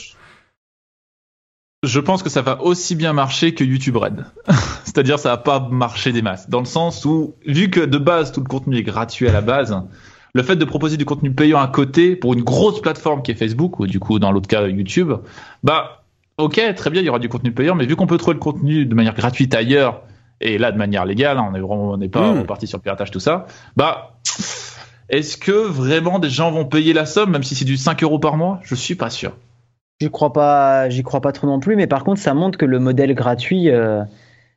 pense 2.00 2.22
que 2.24 2.28
ça 2.28 2.42
va 2.42 2.60
aussi 2.62 2.96
bien 2.96 3.12
marcher 3.12 3.54
que 3.54 3.62
YouTube 3.62 3.96
Red. 3.96 4.24
C'est-à-dire 4.84 5.18
ça 5.18 5.30
va 5.30 5.36
pas 5.36 5.60
marcher 5.70 6.12
des 6.12 6.22
masses 6.22 6.50
dans 6.50 6.58
le 6.58 6.64
sens 6.64 7.04
où 7.04 7.34
vu 7.46 7.70
que 7.70 7.80
de 7.80 7.98
base 7.98 8.32
tout 8.32 8.40
le 8.40 8.48
contenu 8.48 8.76
est 8.78 8.82
gratuit 8.82 9.28
à 9.28 9.32
la 9.32 9.40
base, 9.42 9.80
le 10.34 10.42
fait 10.42 10.56
de 10.56 10.64
proposer 10.64 10.96
du 10.96 11.04
contenu 11.04 11.32
payant 11.32 11.60
à 11.60 11.68
côté 11.68 12.16
pour 12.16 12.34
une 12.34 12.42
grosse 12.42 12.80
plateforme 12.80 13.22
qui 13.22 13.30
est 13.30 13.34
Facebook 13.34 13.78
ou 13.78 13.86
du 13.86 14.00
coup 14.00 14.18
dans 14.18 14.32
l'autre 14.32 14.48
cas 14.48 14.66
YouTube, 14.66 15.12
bah 15.62 16.02
ok 16.36 16.60
très 16.74 16.90
bien 16.90 17.00
il 17.00 17.04
y 17.04 17.08
aura 17.10 17.20
du 17.20 17.28
contenu 17.28 17.52
payant, 17.52 17.74
mais 17.76 17.86
vu 17.86 17.94
qu'on 17.94 18.06
peut 18.08 18.18
trouver 18.18 18.34
le 18.34 18.40
contenu 18.40 18.84
de 18.84 18.94
manière 18.94 19.14
gratuite 19.14 19.54
ailleurs 19.54 20.02
et 20.40 20.58
là 20.58 20.72
de 20.72 20.78
manière 20.78 21.04
légale, 21.04 21.38
hein, 21.38 21.48
on 21.50 21.54
est 21.54 21.60
vraiment 21.60 21.90
on 21.90 21.96
n'est 21.96 22.08
pas 22.08 22.32
Mm. 22.34 22.44
parti 22.46 22.66
sur 22.66 22.78
le 22.78 22.82
piratage 22.82 23.10
tout 23.12 23.20
ça, 23.20 23.46
bah 23.76 24.18
est-ce 25.10 25.36
que 25.36 25.52
vraiment 25.52 26.18
des 26.18 26.28
gens 26.30 26.50
vont 26.50 26.64
payer 26.64 26.92
la 26.92 27.06
somme 27.06 27.30
même 27.30 27.44
si 27.44 27.54
c'est 27.54 27.64
du 27.64 27.76
5 27.76 28.02
euros 28.02 28.18
par 28.18 28.36
mois? 28.36 28.58
Je 28.62 28.74
suis 28.74 28.94
pas 28.96 29.10
sûr. 29.10 29.32
J'y 30.00 30.10
crois 30.12 30.32
pas, 30.32 30.88
j'y 30.90 31.02
crois 31.02 31.20
pas 31.20 31.32
trop 31.32 31.48
non 31.48 31.58
plus, 31.58 31.74
mais 31.74 31.88
par 31.88 32.04
contre 32.04 32.20
ça 32.20 32.32
montre 32.32 32.56
que 32.56 32.64
le 32.64 32.78
modèle 32.78 33.14
gratuit 33.16 33.68
euh, 33.68 34.02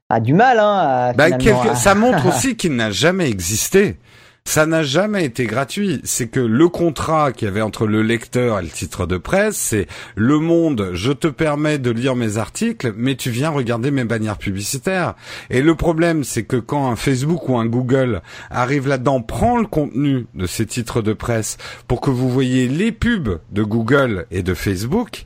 a 0.08 0.20
du 0.20 0.36
mal 0.36 0.60
hein, 0.60 0.78
à 0.78 1.14
Bah, 1.14 1.26
finalement, 1.26 1.62
quelque- 1.64 1.72
à- 1.72 1.76
ça 1.76 1.96
montre 1.96 2.26
aussi 2.28 2.56
qu'il 2.56 2.76
n'a 2.76 2.92
jamais 2.92 3.28
existé. 3.28 3.98
Ça 4.44 4.66
n'a 4.66 4.84
jamais 4.84 5.24
été 5.24 5.46
gratuit. 5.46 6.02
C'est 6.04 6.28
que 6.28 6.40
le 6.40 6.68
contrat 6.68 7.32
qu'il 7.32 7.46
y 7.46 7.52
avait 7.52 7.62
entre 7.62 7.88
le 7.88 8.02
lecteur 8.02 8.60
et 8.60 8.64
le 8.64 8.68
titre 8.70 9.06
de 9.06 9.18
presse, 9.18 9.56
c'est 9.56 9.88
le 10.16 10.40
monde, 10.40 10.90
je 10.94 11.12
te 11.14 11.28
permets 11.28 11.78
de 11.80 11.90
lire 11.92 12.16
mes 12.16 12.38
articles, 12.38 12.92
mais 12.98 13.16
tu 13.16 13.30
viens 13.30 13.50
regarder 13.50 13.92
mes 13.92 14.04
bannières 14.04 14.38
publicitaires. 14.38 15.14
Et 15.50 15.62
le 15.62 15.76
problème, 15.76 16.24
c'est 16.26 16.44
que 16.44 16.58
quand 16.58 16.92
un 16.92 16.96
Facebook 16.98 17.48
ou 17.48 17.58
un 17.58 17.66
Google 17.66 18.22
arrive 18.50 18.88
là-dedans, 18.90 19.22
prend 19.22 19.58
le 19.58 19.68
contenu 19.68 20.26
de 20.34 20.48
ces 20.48 20.66
titres 20.66 21.02
de 21.02 21.14
presse 21.14 21.58
pour 21.88 22.02
que 22.02 22.10
vous 22.10 22.30
voyez 22.30 22.68
les 22.68 22.92
pubs 22.92 23.40
de 23.52 23.64
Google 23.64 24.26
et 24.32 24.44
de 24.44 24.54
Facebook, 24.54 25.24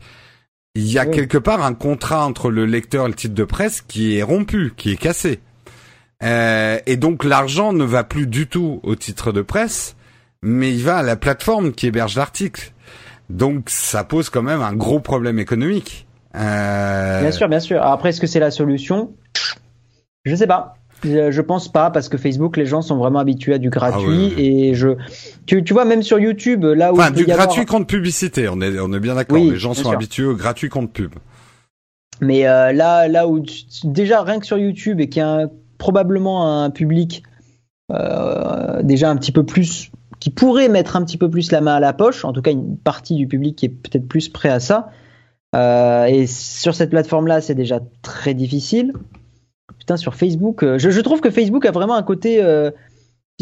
il 0.76 0.86
y 0.92 1.00
a 1.00 1.06
Oui. 1.06 1.16
quelque 1.16 1.38
part 1.40 1.64
un 1.66 1.74
contrat 1.74 2.26
entre 2.28 2.52
le 2.52 2.66
lecteur 2.66 3.06
et 3.06 3.10
le 3.10 3.16
titre 3.16 3.34
de 3.34 3.46
presse 3.46 3.82
qui 3.82 4.18
est 4.18 4.24
rompu, 4.24 4.74
qui 4.76 4.92
est 4.92 4.98
cassé. 4.98 5.40
Euh, 6.24 6.80
et 6.86 6.98
donc 6.98 7.24
l'argent 7.24 7.74
ne 7.74 7.84
va 7.84 8.04
plus 8.04 8.28
du 8.28 8.48
tout 8.48 8.80
au 8.84 8.96
titre 8.96 9.32
de 9.32 9.42
presse, 9.42 9.96
mais 10.42 10.72
il 10.74 10.82
va 10.84 10.98
à 10.98 11.04
la 11.04 11.16
plateforme 11.16 11.74
qui 11.74 11.88
héberge 11.88 12.16
l'article. 12.16 12.72
Donc 13.30 13.70
ça 13.70 14.04
pose 14.04 14.30
quand 14.30 14.44
même 14.44 14.62
un 14.62 14.74
gros 14.74 15.00
problème 15.00 15.40
économique. 15.40 16.08
Euh, 16.36 17.22
Bien 17.22 17.32
sûr, 17.32 17.48
bien 17.50 17.60
sûr. 17.60 17.82
Après, 17.82 18.10
est-ce 18.10 18.22
que 18.22 18.28
c'est 18.28 18.40
la 18.40 18.52
solution? 18.52 19.14
Je 20.26 20.36
sais 20.36 20.48
pas. 20.48 20.76
Je 21.04 21.30
je 21.32 21.42
pense 21.42 21.72
pas 21.72 21.92
parce 21.92 22.08
que 22.10 22.18
Facebook, 22.18 22.58
les 22.58 22.66
gens 22.66 22.82
sont 22.82 22.98
vraiment 22.98 23.20
habitués 23.20 23.54
à 23.54 23.58
du 23.58 23.70
gratuit 23.70 24.32
Ah 24.34 24.36
ouais. 24.38 24.44
et 24.44 24.74
je, 24.76 24.90
tu, 25.46 25.64
tu 25.64 25.74
vois, 25.74 25.86
même 25.86 26.02
sur 26.02 26.20
YouTube, 26.20 26.64
là 26.64 26.92
où 26.94 26.96
Enfin, 27.00 27.12
du 27.12 27.24
avoir- 27.24 27.38
gratuit 27.48 27.66
contre 27.66 27.88
publicité, 27.88 28.48
on 28.50 28.60
est, 28.62 28.80
on 28.80 28.92
est 28.94 29.00
bien 29.00 29.16
d'accord. 29.16 29.38
Oui, 29.38 29.52
Les 29.52 29.58
gens 29.58 29.74
sont 29.74 29.84
sûr. 29.84 29.92
habitués 29.92 30.26
au 30.26 30.36
gratuit 30.36 30.70
contre 30.70 30.94
pub. 30.94 31.12
Mais 32.22 32.48
euh, 32.48 32.72
là, 32.72 33.08
là 33.08 33.28
où 33.28 33.44
déjà 33.84 34.24
rien 34.24 34.40
que 34.40 34.46
sur 34.46 34.58
YouTube 34.58 35.00
et 35.02 35.10
qu'il 35.10 35.20
y 35.20 35.24
a 35.24 35.30
un- 35.30 35.50
probablement 35.78 36.64
un 36.64 36.70
public 36.70 37.24
euh, 37.92 38.82
déjà 38.82 39.10
un 39.10 39.16
petit 39.16 39.32
peu 39.32 39.46
plus 39.46 39.92
qui 40.20 40.30
pourrait 40.30 40.70
mettre 40.70 40.96
un 40.96 41.04
petit 41.04 41.18
peu 41.18 41.30
plus 41.30 41.52
la 41.52 41.62
main 41.62 41.76
à 41.76 41.80
la 41.80 41.94
poche, 41.94 42.26
en 42.26 42.34
tout 42.34 42.42
cas 42.42 42.52
une 42.52 42.78
partie 42.78 43.16
du 43.16 43.28
public 43.28 43.56
qui 43.56 43.66
est 43.68 43.70
peut-être 43.70 44.08
plus 44.08 44.30
prêt 44.30 44.50
à 44.50 44.60
ça. 44.60 44.90
Euh, 45.56 46.06
et 46.06 46.28
sur 46.28 46.76
cette 46.76 46.90
plateforme-là, 46.90 47.42
c'est 47.42 47.56
déjà 47.56 47.80
très 48.02 48.34
difficile. 48.34 48.94
Putain, 49.78 49.98
sur 49.98 50.16
Facebook, 50.16 50.64
euh, 50.64 50.78
je, 50.78 51.00
trouve 51.02 51.22
que 51.22 51.30
Facebook 51.30 51.66
a 51.66 51.72
vraiment 51.72 51.96
un 51.96 52.04
côté. 52.04 52.42
euh, 52.42 52.72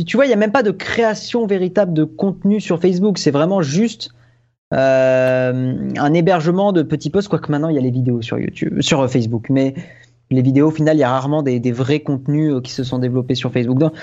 tu 0.05 0.18
vois, 0.18 0.26
il 0.26 0.30
n'y 0.30 0.34
a 0.34 0.38
même 0.38 0.51
pas 0.51 0.64
de 0.64 0.72
création 0.72 1.45
véritable 1.45 1.93
de 1.93 2.03
contenu 2.03 2.60
sur 2.60 2.80
Facebook. 2.80 3.18
C'est 3.18 3.31
vraiment 3.31 3.61
juste 3.61 4.11
un 4.72 6.14
hébergement 6.15 6.72
de 6.72 6.81
petits 6.81 7.11
posts, 7.11 7.27
quoique 7.27 7.51
maintenant 7.51 7.69
il 7.69 7.76
y 7.76 7.77
a 7.77 7.81
les 7.81 7.91
vidéos 7.91 8.23
sur 8.23 8.39
YouTube, 8.39 8.81
sur 8.81 9.07
Facebook. 9.07 9.51
Mais 9.51 9.76
les 10.31 10.41
vidéos, 10.41 10.67
au 10.67 10.71
final, 10.71 10.95
il 10.97 10.99
y 10.99 11.03
a 11.03 11.09
rarement 11.09 11.43
des, 11.43 11.59
des 11.59 11.71
vrais 11.71 11.99
contenus 11.99 12.53
euh, 12.53 12.61
qui 12.61 12.71
se 12.71 12.83
sont 12.83 12.99
développés 12.99 13.35
sur 13.35 13.51
Facebook. 13.51 13.77
Donc, 13.77 13.93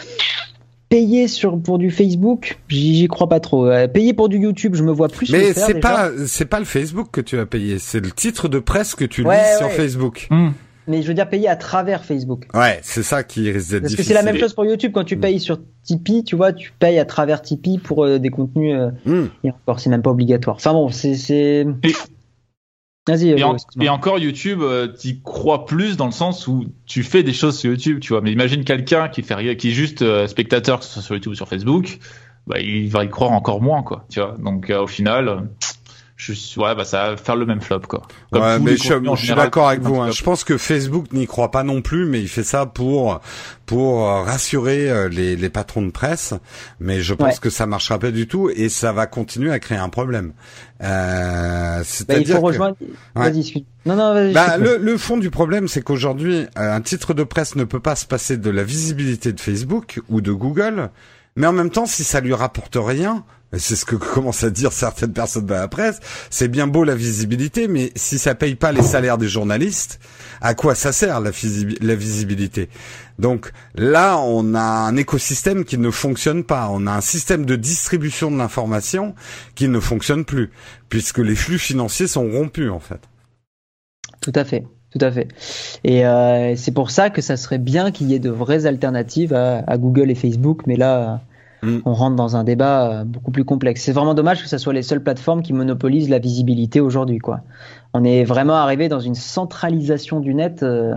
payer 0.89 1.29
sur, 1.29 1.61
pour 1.61 1.79
du 1.79 1.91
Facebook, 1.91 2.59
j'y 2.69 3.07
crois 3.09 3.29
pas 3.29 3.41
trop. 3.41 3.67
Euh, 3.67 3.87
payer 3.89 4.13
pour 4.13 4.29
du 4.29 4.39
YouTube, 4.39 4.75
je 4.75 4.83
me 4.83 4.91
vois 4.93 5.09
plus 5.09 5.31
Mais 5.31 5.53
c'est 5.53 5.81
pas, 5.81 6.11
c'est 6.27 6.45
pas 6.47 6.59
le 6.59 6.65
Facebook 6.65 7.09
que 7.13 7.21
tu 7.21 7.39
as 7.39 7.47
payé, 7.47 7.79
c'est 7.79 8.01
le 8.01 8.11
titre 8.11 8.49
de 8.49 8.59
presse 8.59 8.95
que 8.95 9.05
tu 9.05 9.23
Ouais, 9.25 9.37
lis 9.37 9.59
sur. 9.59 9.71
Facebook. 9.71 10.29
Mais 10.89 11.03
je 11.03 11.07
veux 11.09 11.15
dire 11.15 11.29
payer 11.29 11.49
à 11.49 11.55
travers 11.55 12.05
Facebook. 12.05 12.49
Ouais, 12.55 12.81
c'est 12.83 13.05
ça 13.05 13.23
qui 13.23 13.49
risque 13.53 13.71
d'être 13.71 13.83
Parce 13.83 13.93
que 13.93 13.97
difficile. 13.99 14.05
c'est 14.17 14.23
la 14.25 14.25
même 14.33 14.41
chose 14.41 14.55
pour 14.55 14.65
YouTube. 14.65 14.91
Quand 14.93 15.05
tu 15.05 15.15
Mm. 15.17 15.21
payes 15.21 15.39
sur 15.39 15.61
Tipeee, 15.85 16.25
tu 16.25 16.35
vois, 16.35 16.53
tu 16.53 16.73
payes 16.81 16.99
à 16.99 17.05
travers 17.05 17.43
Tipeee 17.43 17.79
pour 17.79 18.05
euh, 18.05 18.19
des 18.19 18.31
contenus. 18.31 18.75
euh, 18.77 18.91
Hmm. 19.05 19.27
et 19.45 19.51
encore, 19.51 19.79
c'est 19.79 19.91
même 19.91 20.03
pas 20.03 20.11
obligatoire. 20.11 20.57
Enfin 20.57 20.73
bon, 20.73 20.89
c'est. 20.91 21.15
c'est- 21.15 21.67
Et- 23.09 23.13
Vas-y, 23.13 23.31
Et, 23.31 23.43
en- 23.45 23.57
et 23.81 23.89
encore 23.89 24.19
YouTube, 24.19 24.61
euh, 24.63 24.87
t'y 24.89 25.21
crois 25.23 25.65
plus 25.65 25.97
dans 25.97 26.07
le 26.07 26.13
sens 26.13 26.47
où 26.47 26.67
tu 26.87 27.03
fais 27.03 27.23
des 27.23 27.33
choses 27.33 27.59
sur 27.59 27.71
YouTube, 27.71 28.01
tu 28.01 28.13
vois. 28.13 28.21
Mais 28.21 28.31
imagine 28.33 28.65
quelqu'un 28.65 29.09
qui 29.09 29.23
fait 29.23 29.57
qui 29.57 29.69
est 29.71 29.73
juste 29.73 30.03
euh, 30.03 30.27
spectateur, 30.27 30.79
que 30.81 30.85
ce 30.85 30.93
soit 30.93 31.03
sur 31.03 31.15
YouTube 31.15 31.33
ou 31.33 31.37
sur 31.37 31.49
Facebook, 31.49 31.99
bah, 32.47 32.61
il 32.61 32.89
va 32.91 33.05
y 33.05 33.09
croire 33.09 33.33
encore 33.33 33.63
moins, 33.63 33.83
quoi. 33.83 34.05
Tu 34.11 34.21
vois. 34.21 34.37
Donc 34.39 34.71
euh, 34.71 34.83
au 34.83 34.87
final, 34.87 35.29
euh, 35.29 35.41
je 36.23 36.33
suis, 36.35 36.61
ouais, 36.61 36.75
bah 36.75 36.85
ça 36.85 37.11
va 37.11 37.17
faire 37.17 37.35
le 37.37 37.47
même 37.47 37.63
flop, 37.63 37.81
quoi. 37.89 38.03
Comme 38.31 38.43
Ouais, 38.43 38.59
mais 38.59 38.77
je, 38.77 38.83
je 39.17 39.25
suis 39.25 39.35
d'accord 39.35 39.69
avec 39.69 39.81
vous. 39.81 39.99
hein. 40.01 40.11
Je 40.11 40.23
pense 40.23 40.45
que 40.45 40.59
Facebook 40.59 41.07
n'y 41.13 41.27
croit 41.27 41.51
pas 41.51 41.63
non 41.63 41.81
plus, 41.81 42.05
mais 42.05 42.21
il 42.21 42.29
fait 42.29 42.43
ça 42.45 42.67
pour 42.67 43.21
pour 43.65 44.07
euh, 44.07 44.23
rassurer 44.23 44.91
euh, 44.91 45.09
les, 45.09 45.37
les 45.37 45.49
patrons 45.49 45.81
de 45.83 45.91
presse. 45.91 46.35
Mais 46.79 47.01
je 47.01 47.15
pense 47.15 47.35
Ouais. 47.37 47.41
que 47.41 47.49
ça 47.51 47.67
marchera 47.67 47.99
pas 47.99 48.11
du 48.11 48.27
tout 48.29 48.51
et 48.55 48.69
ça 48.69 48.93
va 48.93 49.07
continuer 49.07 49.51
à 49.51 49.59
créer 49.61 49.79
un 49.79 49.89
problème. 49.89 50.33
Euh, 50.83 51.77
Bah, 51.77 51.79
il 51.81 51.85
C'est-à-dire 51.85 52.37
faut 52.37 52.43
que- 52.43 52.47
rejoindre. 52.47 52.77
Ouais. 53.17 53.33
Non, 53.87 53.97
non, 53.97 54.13
vas-y. 54.13 54.33
bah, 54.35 54.57
le, 54.59 54.77
le 54.77 54.97
fond 54.99 55.17
du 55.17 55.31
problème, 55.31 55.69
c'est 55.69 55.83
qu'aujourd'hui, 55.83 56.47
euh, 56.59 56.75
un 56.77 56.81
titre 56.81 57.15
de 57.15 57.23
presse 57.23 57.57
ne 57.57 57.65
peut 57.65 57.81
pas 57.81 57.97
se 57.97 58.07
passer 58.07 58.37
de 58.37 58.51
la 58.51 58.63
visibilité 58.65 59.33
de 59.33 59.41
Facebook 59.41 60.01
ou 60.09 60.21
de 60.21 60.33
Google, 60.33 60.91
mais 61.37 61.47
en 61.47 61.53
même 61.53 61.71
temps, 61.71 61.87
si 61.87 62.05
ça 62.05 62.21
lui 62.21 62.35
rapporte 62.35 62.77
rien, 62.79 63.25
c'est 63.59 63.77
ce 63.77 63.85
que 63.85 63.97
commencent 64.15 64.45
à 64.45 64.51
dire 64.51 64.73
certaines 64.73 65.13
personnes 65.13 65.47
dans 65.47 65.55
la 65.55 65.69
presse, 65.69 66.01
c'est 66.31 66.49
bien 66.49 66.67
beau 66.67 66.85
la 66.85 66.95
visibilité, 66.95 67.69
mais 67.69 67.93
si 67.97 68.19
ça 68.19 68.35
paye 68.35 68.55
pas 68.55 68.73
les 68.73 68.83
salaires 68.83 69.19
des 69.19 69.29
journalistes, 69.29 70.01
à 70.41 70.55
quoi 70.55 70.75
ça 70.75 70.93
sert 70.93 71.21
la, 71.21 71.31
visibilité? 71.31 72.69
Donc 73.19 73.53
là, 73.75 74.19
on 74.19 74.55
a 74.55 74.61
un 74.61 74.97
écosystème 74.97 75.65
qui 75.65 75.79
ne 75.79 75.91
fonctionne 75.91 76.45
pas, 76.45 76.69
on 76.71 76.87
a 76.87 76.93
un 76.93 77.01
système 77.01 77.45
de 77.45 77.57
distribution 77.57 78.31
de 78.31 78.39
l'information 78.39 79.15
qui 79.55 79.69
ne 79.69 79.81
fonctionne 79.81 80.25
plus, 80.25 80.51
puisque 80.89 81.19
les 81.19 81.35
flux 81.35 81.59
financiers 81.59 82.07
sont 82.07 82.31
rompus 82.31 82.71
en 82.71 82.81
fait. 82.81 83.01
Tout 84.21 84.33
à 84.35 84.45
fait. 84.45 84.65
Tout 84.93 85.05
à 85.05 85.13
fait. 85.13 85.29
Et 85.85 86.05
euh, 86.05 86.57
c'est 86.57 86.73
pour 86.73 86.91
ça 86.91 87.11
que 87.11 87.23
ça 87.23 87.37
serait 87.37 87.59
bien 87.59 87.93
qu'il 87.93 88.11
y 88.11 88.15
ait 88.15 88.19
de 88.19 88.31
vraies 88.31 88.67
alternatives 88.67 89.33
à 89.33 89.79
Google 89.79 90.11
et 90.11 90.17
Facebook, 90.17 90.63
mais 90.67 90.75
là, 90.75 91.21
Mm. 91.63 91.79
on 91.85 91.93
rentre 91.93 92.17
dans 92.17 92.37
un 92.37 92.45
débat 92.45 92.91
euh, 92.91 93.05
beaucoup 93.05 93.31
plus 93.31 93.45
complexe. 93.45 93.83
C'est 93.83 93.93
vraiment 93.93 94.15
dommage 94.15 94.43
que 94.43 94.49
ce 94.49 94.59
soit 94.59 94.73
les 94.73 94.83
seules 94.83 95.03
plateformes 95.03 95.43
qui 95.43 95.53
monopolisent 95.53 96.09
la 96.09 96.19
visibilité 96.19 96.81
aujourd'hui, 96.81 97.19
quoi. 97.19 97.41
On 97.93 98.05
est 98.05 98.25
vraiment 98.25 98.55
arrivé 98.55 98.89
dans 98.89 99.01
une 99.01 99.17
centralisation 99.17 100.21
du 100.21 100.33
net 100.33 100.63
euh, 100.63 100.95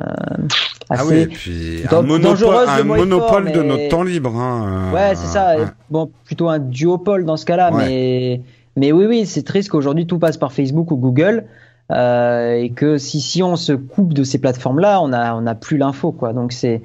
assez 0.90 1.02
ah 1.02 1.06
oui, 1.06 1.16
et 1.16 1.28
puis 1.28 1.84
un, 1.90 2.02
monopole, 2.04 2.68
un 2.68 2.84
monopole 2.84 3.52
de 3.52 3.64
notre 3.64 3.90
temps 3.90 4.04
libre. 4.04 4.36
Hein, 4.36 4.92
euh, 4.92 4.94
ouais, 4.94 5.16
c'est 5.16 5.28
ça. 5.28 5.56
Bon, 5.90 6.12
plutôt 6.24 6.50
un 6.50 6.60
duopole 6.60 7.26
dans 7.26 7.38
ce 7.38 7.46
cas-là, 7.46 7.72
mais 7.72 8.42
mais 8.76 8.92
oui, 8.92 9.06
oui, 9.06 9.26
c'est 9.26 9.44
triste 9.44 9.70
qu'aujourd'hui 9.70 10.08
tout 10.08 10.20
passe 10.20 10.38
par 10.38 10.52
Facebook 10.52 10.92
ou 10.92 10.98
Google. 10.98 11.46
Euh, 11.92 12.54
et 12.54 12.70
que 12.70 12.98
si, 12.98 13.20
si 13.20 13.44
on 13.44 13.56
se 13.56 13.74
coupe 13.74 14.14
de 14.14 14.24
ces 14.24 14.40
plateformes-là, 14.40 15.02
on 15.02 15.12
a, 15.12 15.36
on 15.36 15.46
a 15.46 15.54
plus 15.54 15.78
l'info, 15.78 16.12
quoi. 16.12 16.34
Donc 16.34 16.54
c'est, 16.54 16.82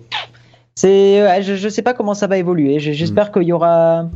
c'est, 0.78 1.42
je 1.42 1.64
ne 1.64 1.70
sais 1.70 1.82
pas 1.82 1.92
comment 1.92 2.14
ça 2.14 2.28
va 2.28 2.38
évoluer. 2.38 2.78
J'espère 2.78 3.30
mm. 3.30 3.32
qu'il 3.32 3.42
y 3.42 3.52
aura, 3.52 4.08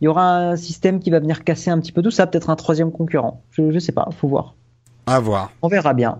il 0.00 0.06
y 0.06 0.08
aura 0.08 0.38
un 0.38 0.56
système 0.56 0.98
qui 0.98 1.08
va 1.08 1.20
venir 1.20 1.44
casser 1.44 1.70
un 1.70 1.78
petit 1.78 1.92
peu 1.92 2.02
tout 2.02 2.10
ça, 2.10 2.26
peut-être 2.26 2.50
un 2.50 2.56
troisième 2.56 2.90
concurrent. 2.90 3.44
Je 3.52 3.62
ne 3.62 3.78
sais 3.78 3.92
pas, 3.92 4.08
faut 4.18 4.26
voir. 4.26 4.56
À 5.06 5.20
voir. 5.20 5.52
On 5.62 5.68
verra 5.68 5.94
bien. 5.94 6.18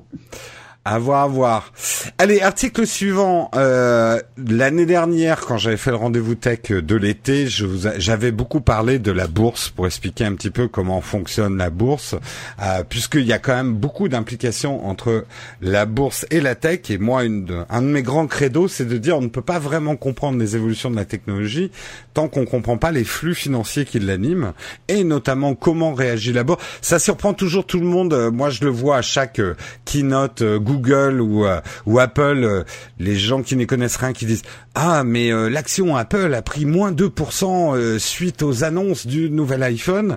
À 0.86 0.98
voir, 0.98 1.24
à 1.24 1.28
voir. 1.28 1.72
Allez, 2.16 2.40
article 2.40 2.86
suivant. 2.86 3.50
Euh, 3.54 4.18
L'année 4.38 4.86
dernière, 4.86 5.40
quand 5.40 5.58
j'avais 5.58 5.76
fait 5.76 5.90
le 5.90 5.96
rendez-vous 5.96 6.34
tech 6.34 6.70
de 6.70 6.96
l'été, 6.96 7.48
j'avais 7.48 8.32
beaucoup 8.32 8.62
parlé 8.62 8.98
de 8.98 9.12
la 9.12 9.26
bourse 9.26 9.68
pour 9.68 9.86
expliquer 9.86 10.24
un 10.24 10.34
petit 10.34 10.48
peu 10.48 10.68
comment 10.68 11.02
fonctionne 11.02 11.58
la 11.58 11.68
bourse, 11.68 12.14
euh, 12.62 12.82
puisqu'il 12.88 13.26
y 13.26 13.34
a 13.34 13.38
quand 13.38 13.54
même 13.54 13.74
beaucoup 13.74 14.08
d'implications 14.08 14.88
entre 14.88 15.26
la 15.60 15.84
bourse 15.84 16.24
et 16.30 16.40
la 16.40 16.54
tech. 16.54 16.88
Et 16.88 16.96
moi, 16.96 17.24
une 17.24 17.66
un 17.68 17.82
de 17.82 17.86
mes 17.86 18.02
grands 18.02 18.26
credos, 18.26 18.68
c'est 18.68 18.86
de 18.86 18.96
dire 18.96 19.18
on 19.18 19.22
ne 19.22 19.28
peut 19.28 19.42
pas 19.42 19.58
vraiment 19.58 19.96
comprendre 19.96 20.38
les 20.38 20.56
évolutions 20.56 20.90
de 20.90 20.96
la 20.96 21.04
technologie 21.04 21.70
tant 22.14 22.28
qu'on 22.28 22.46
comprend 22.46 22.78
pas 22.78 22.90
les 22.90 23.04
flux 23.04 23.34
financiers 23.34 23.84
qui 23.84 24.00
l'animent, 24.00 24.52
et 24.88 25.04
notamment 25.04 25.54
comment 25.54 25.92
réagit 25.92 26.32
la 26.32 26.42
bourse. 26.42 26.64
Ça 26.80 26.98
surprend 26.98 27.34
toujours 27.34 27.66
tout 27.66 27.80
le 27.80 27.86
monde. 27.86 28.30
Moi, 28.32 28.50
je 28.50 28.64
le 28.64 28.70
vois 28.70 28.96
à 28.96 29.02
chaque 29.02 29.38
euh, 29.38 29.54
keynote 29.84 30.42
euh, 30.42 30.58
Google 30.70 31.20
ou, 31.20 31.44
euh, 31.44 31.60
ou 31.86 31.98
Apple, 31.98 32.40
euh, 32.44 32.64
les 32.98 33.16
gens 33.16 33.42
qui 33.42 33.56
ne 33.56 33.64
connaissent 33.64 33.96
rien 33.96 34.12
qui 34.12 34.26
disent 34.26 34.42
ah 34.74 35.02
mais 35.02 35.32
euh, 35.32 35.50
l'action 35.50 35.96
Apple 35.96 36.32
a 36.32 36.42
pris 36.42 36.64
moins 36.64 36.92
2% 36.92 37.98
suite 37.98 38.42
aux 38.42 38.62
annonces 38.62 39.06
du 39.06 39.30
nouvel 39.30 39.62
iPhone, 39.62 40.16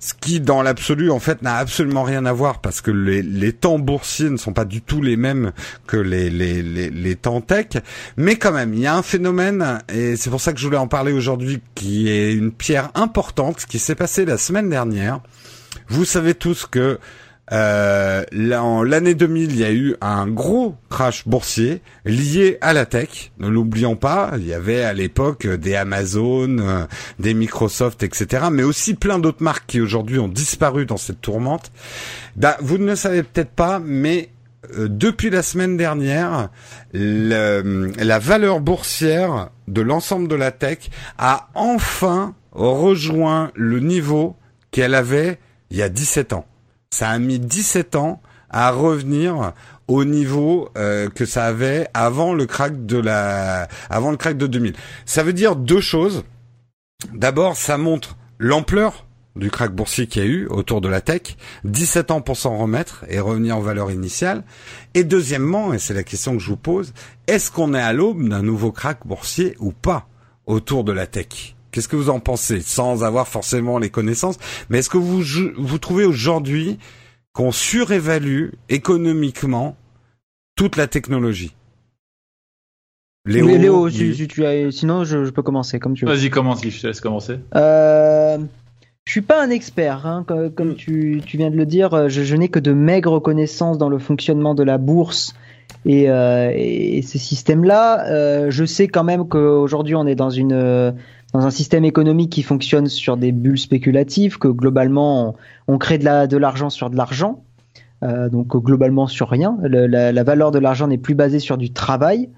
ce 0.00 0.12
qui 0.14 0.40
dans 0.40 0.62
l'absolu 0.62 1.10
en 1.10 1.20
fait 1.20 1.42
n'a 1.42 1.56
absolument 1.56 2.02
rien 2.02 2.26
à 2.26 2.32
voir 2.32 2.60
parce 2.60 2.80
que 2.80 2.90
les, 2.90 3.22
les, 3.22 3.52
temps 3.52 3.78
boursiers 3.78 4.30
ne 4.30 4.36
sont 4.36 4.52
pas 4.52 4.64
du 4.64 4.82
tout 4.82 5.00
les 5.00 5.16
mêmes 5.16 5.52
que 5.86 5.96
les, 5.96 6.28
les, 6.28 6.62
les, 6.62 6.90
les 6.90 7.16
temps 7.16 7.40
tech, 7.40 7.68
mais 8.16 8.36
quand 8.36 8.52
même 8.52 8.74
il 8.74 8.80
y 8.80 8.86
a 8.86 8.94
un 8.94 9.02
phénomène 9.02 9.78
et 9.92 10.16
c'est 10.16 10.30
pour 10.30 10.40
ça 10.40 10.52
que 10.52 10.58
je 10.58 10.66
voulais 10.66 10.76
en 10.76 10.88
parler 10.88 11.12
aujourd'hui 11.12 11.60
qui 11.74 12.10
est 12.10 12.34
une 12.34 12.52
pierre 12.52 12.90
importante 12.94 13.64
qui 13.66 13.78
s'est 13.78 13.94
passé 13.94 14.24
la 14.24 14.36
semaine 14.36 14.68
dernière. 14.68 15.20
Vous 15.88 16.04
savez 16.04 16.34
tous 16.34 16.66
que 16.66 16.98
euh, 17.52 18.24
l'année 18.32 19.14
2000, 19.14 19.52
il 19.52 19.58
y 19.58 19.64
a 19.64 19.72
eu 19.72 19.96
un 20.00 20.26
gros 20.26 20.76
crash 20.88 21.26
boursier 21.28 21.82
lié 22.04 22.58
à 22.60 22.72
la 22.72 22.86
tech. 22.86 23.32
Ne 23.38 23.48
l'oublions 23.48 23.96
pas, 23.96 24.32
il 24.36 24.46
y 24.46 24.54
avait 24.54 24.82
à 24.82 24.92
l'époque 24.92 25.46
des 25.46 25.74
Amazon, 25.74 26.58
euh, 26.58 26.84
des 27.18 27.34
Microsoft, 27.34 28.02
etc. 28.02 28.46
Mais 28.50 28.62
aussi 28.62 28.94
plein 28.94 29.18
d'autres 29.18 29.42
marques 29.42 29.66
qui 29.66 29.80
aujourd'hui 29.80 30.18
ont 30.18 30.28
disparu 30.28 30.86
dans 30.86 30.96
cette 30.96 31.20
tourmente. 31.20 31.70
Bah, 32.36 32.56
vous 32.60 32.78
ne 32.78 32.86
le 32.86 32.96
savez 32.96 33.22
peut-être 33.22 33.52
pas, 33.52 33.78
mais 33.78 34.30
euh, 34.78 34.88
depuis 34.88 35.28
la 35.28 35.42
semaine 35.42 35.76
dernière, 35.76 36.48
la 36.94 38.18
valeur 38.18 38.60
boursière 38.60 39.50
de 39.68 39.82
l'ensemble 39.82 40.28
de 40.28 40.34
la 40.34 40.50
tech 40.50 40.90
a 41.18 41.48
enfin 41.54 42.34
rejoint 42.52 43.50
le 43.54 43.80
niveau 43.80 44.36
qu'elle 44.70 44.94
avait 44.94 45.38
il 45.70 45.76
y 45.76 45.82
a 45.82 45.88
17 45.88 46.32
ans. 46.32 46.46
Ça 46.94 47.10
a 47.10 47.18
mis 47.18 47.40
17 47.40 47.96
ans 47.96 48.22
à 48.50 48.70
revenir 48.70 49.52
au 49.88 50.04
niveau 50.04 50.68
euh, 50.78 51.08
que 51.10 51.26
ça 51.26 51.46
avait 51.46 51.88
avant 51.92 52.34
le 52.34 52.46
crack 52.46 52.86
de 52.86 52.98
la 52.98 53.66
avant 53.90 54.12
le 54.12 54.16
crack 54.16 54.36
de 54.36 54.46
2000. 54.46 54.74
Ça 55.04 55.24
veut 55.24 55.32
dire 55.32 55.56
deux 55.56 55.80
choses. 55.80 56.22
D'abord, 57.12 57.56
ça 57.56 57.78
montre 57.78 58.16
l'ampleur 58.38 59.06
du 59.34 59.50
crack 59.50 59.74
boursier 59.74 60.06
qu'il 60.06 60.22
y 60.22 60.24
a 60.24 60.28
eu 60.28 60.46
autour 60.46 60.80
de 60.80 60.88
la 60.88 61.00
tech, 61.00 61.36
17 61.64 62.12
ans 62.12 62.20
pour 62.20 62.36
s'en 62.36 62.56
remettre 62.56 63.04
et 63.08 63.18
revenir 63.18 63.56
en 63.56 63.60
valeur 63.60 63.90
initiale. 63.90 64.44
Et 64.94 65.02
deuxièmement, 65.02 65.74
et 65.74 65.80
c'est 65.80 65.94
la 65.94 66.04
question 66.04 66.34
que 66.34 66.38
je 66.38 66.48
vous 66.50 66.56
pose, 66.56 66.92
est-ce 67.26 67.50
qu'on 67.50 67.74
est 67.74 67.82
à 67.82 67.92
l'aube 67.92 68.28
d'un 68.28 68.42
nouveau 68.42 68.70
crack 68.70 69.04
boursier 69.04 69.56
ou 69.58 69.72
pas 69.72 70.06
autour 70.46 70.84
de 70.84 70.92
la 70.92 71.08
tech? 71.08 71.53
Qu'est-ce 71.74 71.88
que 71.88 71.96
vous 71.96 72.08
en 72.08 72.20
pensez 72.20 72.60
Sans 72.60 73.02
avoir 73.02 73.26
forcément 73.26 73.78
les 73.78 73.90
connaissances? 73.90 74.38
Mais 74.70 74.78
est-ce 74.78 74.88
que 74.88 74.96
vous, 74.96 75.22
vous 75.58 75.78
trouvez 75.78 76.04
aujourd'hui 76.04 76.78
qu'on 77.32 77.50
surévalue 77.50 78.50
économiquement 78.68 79.74
toute 80.54 80.76
la 80.76 80.86
technologie? 80.86 81.56
Léo, 83.26 83.48
Léo 83.48 83.90
tu 83.90 84.46
as... 84.46 84.70
sinon 84.70 85.02
je, 85.02 85.28
peux 85.30 85.42
commencer 85.42 85.80
comme 85.80 85.94
tu 85.94 86.04
veux. 86.04 86.14
Vas-y, 86.14 86.30
commence, 86.30 86.64
je 86.64 86.80
te 86.80 86.86
laisse 86.86 87.00
commencer. 87.00 87.40
Euh, 87.56 88.38
je 89.04 89.10
suis 89.10 89.22
pas 89.22 89.42
un 89.42 89.50
expert, 89.50 90.06
hein, 90.06 90.24
comme, 90.24 90.70
mm. 90.70 90.74
tu, 90.76 91.22
viens 91.32 91.50
de 91.50 91.56
le 91.56 91.66
dire. 91.66 92.08
Je, 92.08 92.36
n'ai 92.36 92.50
que 92.50 92.60
de 92.60 92.72
maigres 92.72 93.20
connaissances 93.20 93.78
dans 93.78 93.88
le 93.88 93.98
fonctionnement 93.98 94.54
de 94.54 94.62
la 94.62 94.78
bourse 94.78 95.34
et, 95.86 96.08
euh, 96.08 96.52
ces 97.02 97.18
systèmes-là. 97.18 98.06
Euh, 98.12 98.50
je 98.50 98.64
sais 98.64 98.86
quand 98.86 99.02
même 99.02 99.26
qu'aujourd'hui 99.26 99.96
on 99.96 100.06
est 100.06 100.14
dans 100.14 100.30
une 100.30 100.94
dans 101.34 101.44
un 101.44 101.50
système 101.50 101.84
économique 101.84 102.30
qui 102.30 102.44
fonctionne 102.44 102.86
sur 102.86 103.16
des 103.16 103.32
bulles 103.32 103.58
spéculatives, 103.58 104.38
que 104.38 104.46
globalement 104.46 105.34
on, 105.66 105.78
crée 105.78 105.98
de 105.98 106.36
l'argent 106.36 106.70
sur 106.70 106.90
de 106.90 106.96
l'argent, 106.96 107.42
euh, 108.04 108.28
donc 108.28 108.56
globalement 108.56 109.08
sur 109.08 109.28
rien. 109.28 109.58
la, 109.62 110.22
valeur 110.22 110.52
de 110.52 110.60
l'argent 110.60 110.86
n'est 110.86 110.96
plus 110.96 111.16
basée 111.16 111.40
sur 111.40 111.58
du 111.58 111.72
travail. 111.72 112.30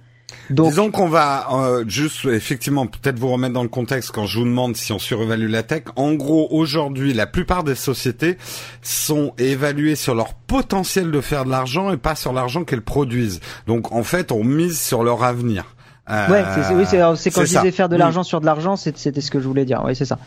Donc, 0.48 0.70
Disons 0.70 0.90
qu'on 0.90 1.08
va 1.08 1.46
euh, 1.52 1.84
juste 1.86 2.24
effectivement 2.24 2.86
peut-être 2.86 3.18
vous 3.18 3.28
remettre 3.28 3.52
dans 3.52 3.62
le 3.62 3.68
contexte 3.68 4.12
quand 4.12 4.26
je 4.26 4.38
vous 4.38 4.44
demande 4.44 4.76
si 4.76 4.92
on 4.92 4.98
surévalue 4.98 5.48
la 5.48 5.62
tech. 5.62 5.82
En 5.96 6.14
gros, 6.14 6.48
aujourd'hui, 6.50 7.12
la 7.12 7.26
plupart 7.26 7.64
des 7.64 7.74
sociétés 7.74 8.38
sont 8.80 9.34
évaluées 9.38 9.94
sur 9.94 10.14
leur 10.14 10.34
potentiel 10.34 11.10
de 11.10 11.20
faire 11.20 11.44
de 11.44 11.50
l'argent 11.50 11.92
et 11.92 11.96
pas 11.98 12.14
sur 12.14 12.32
l'argent 12.32 12.64
qu'elles 12.64 12.82
produisent. 12.82 13.40
Donc 13.66 13.92
en 13.92 14.02
fait, 14.02 14.32
on 14.32 14.42
mise 14.42 14.80
sur 14.80 15.04
leur 15.04 15.22
avenir. 15.22 15.75
Euh, 16.08 16.28
ouais, 16.30 16.44
c'est, 16.54 16.74
oui, 16.74 16.84
c'est, 16.86 17.30
quand 17.30 17.44
je 17.44 17.46
disais 17.46 17.72
faire 17.72 17.88
de 17.88 17.96
l'argent 17.96 18.22
sur 18.22 18.40
de 18.40 18.46
l'argent, 18.46 18.76
c'était 18.76 19.20
ce 19.20 19.30
que 19.30 19.40
je 19.40 19.48
voulais 19.48 19.64
dire. 19.64 19.82
Oui, 19.84 19.96
c'est 19.96 20.04
ça. 20.04 20.18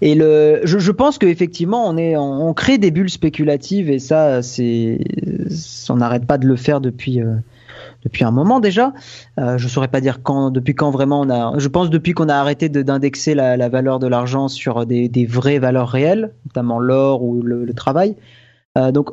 Et 0.00 0.14
le, 0.14 0.60
je, 0.64 0.78
je 0.78 0.92
pense 0.92 1.18
qu'effectivement, 1.18 1.86
on 1.86 1.96
est, 1.98 2.16
on, 2.16 2.54
crée 2.54 2.78
des 2.78 2.90
bulles 2.90 3.10
spéculatives 3.10 3.90
et 3.90 3.98
ça, 3.98 4.42
c'est, 4.42 4.98
on 5.90 5.96
n'arrête 5.96 6.26
pas 6.26 6.38
de 6.38 6.46
le 6.46 6.56
faire 6.56 6.80
depuis. 6.80 7.20
Euh, 7.20 7.34
depuis 8.04 8.24
un 8.24 8.30
moment 8.30 8.60
déjà. 8.60 8.92
Euh, 9.38 9.58
je 9.58 9.66
saurais 9.66 9.88
pas 9.88 10.00
dire 10.00 10.22
quand, 10.22 10.50
depuis 10.50 10.74
quand 10.74 10.90
vraiment 10.90 11.20
on 11.20 11.30
a. 11.30 11.58
Je 11.58 11.68
pense 11.68 11.90
depuis 11.90 12.12
qu'on 12.12 12.28
a 12.28 12.34
arrêté 12.34 12.68
d'indexer 12.68 13.34
la, 13.34 13.56
la, 13.56 13.68
valeur 13.68 13.98
de 13.98 14.06
l'argent 14.06 14.48
sur 14.48 14.86
des, 14.86 15.08
des, 15.08 15.26
vraies 15.26 15.58
valeurs 15.58 15.88
réelles, 15.88 16.32
notamment 16.46 16.78
l'or 16.78 17.22
ou 17.22 17.42
le, 17.42 17.64
le 17.64 17.74
travail. 17.74 18.14
Euh, 18.76 18.92
donc, 18.92 19.10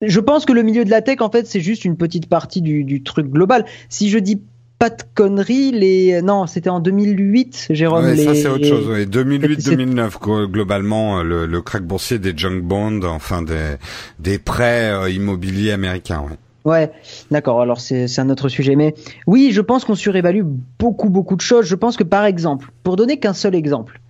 je 0.00 0.20
pense 0.20 0.44
que 0.44 0.52
le 0.52 0.62
milieu 0.62 0.84
de 0.84 0.90
la 0.90 1.02
tech, 1.02 1.20
en 1.20 1.30
fait, 1.30 1.46
c'est 1.46 1.60
juste 1.60 1.84
une 1.84 1.96
petite 1.96 2.28
partie 2.28 2.62
du, 2.62 2.84
du 2.84 3.02
truc 3.02 3.28
global. 3.28 3.64
Si 3.88 4.08
je 4.08 4.18
dis 4.18 4.40
pas 4.82 4.90
de 4.90 5.02
conneries, 5.14 5.70
les 5.70 6.22
non, 6.22 6.48
c'était 6.48 6.68
en 6.68 6.80
2008, 6.80 7.68
Jérôme. 7.70 8.04
Ouais, 8.04 8.16
ça 8.16 8.34
c'est 8.34 8.48
autre 8.48 8.66
chose. 8.66 8.88
2008-2009 9.06 10.50
globalement 10.50 11.20
euh, 11.20 11.22
le, 11.22 11.46
le 11.46 11.62
crack 11.62 11.84
boursier 11.84 12.18
des 12.18 12.36
junk 12.36 12.62
bonds, 12.62 13.04
enfin 13.04 13.42
des 13.42 13.76
des 14.18 14.40
prêts 14.40 14.90
euh, 14.90 15.08
immobiliers 15.08 15.70
américains. 15.70 16.22
Ouais. 16.22 16.36
Ouais, 16.64 16.90
d'accord. 17.30 17.60
Alors 17.60 17.80
c'est 17.80 18.18
un 18.18 18.28
autre 18.28 18.48
sujet, 18.48 18.74
mais 18.74 18.96
oui, 19.28 19.50
je 19.52 19.60
pense 19.60 19.84
qu'on 19.84 19.94
surévalue 19.94 20.42
beaucoup 20.80 21.10
beaucoup 21.10 21.36
de 21.36 21.40
choses. 21.42 21.66
Je 21.66 21.76
pense 21.76 21.96
que 21.96 22.02
par 22.02 22.24
exemple, 22.24 22.72
pour 22.82 22.96
donner 22.96 23.20
qu'un 23.20 23.34
seul 23.34 23.54
exemple, 23.54 24.00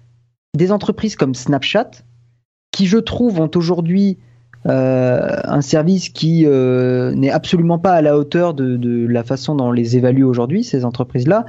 des 0.57 0.73
entreprises 0.73 1.16
comme 1.16 1.35
Snapchat, 1.35 1.90
qui 2.70 2.86
je 2.86 2.97
trouve 2.97 3.40
ont 3.40 3.51
aujourd'hui 3.57 4.16
euh, 4.66 5.40
un 5.44 5.60
service 5.60 6.09
qui 6.09 6.44
euh, 6.47 7.12
n'est 7.14 7.30
absolument 7.30 7.78
pas 7.78 7.93
à 7.93 8.02
la 8.02 8.16
hauteur 8.16 8.55
de, 8.55 8.76
de, 8.76 9.06
la 9.06 9.24
façon 9.24 9.55
dont 9.55 9.68
on 9.68 9.72
les 9.72 9.97
évalue 9.97 10.22
aujourd'hui, 10.22 10.62
ces 10.64 10.84
entreprises-là. 10.84 11.44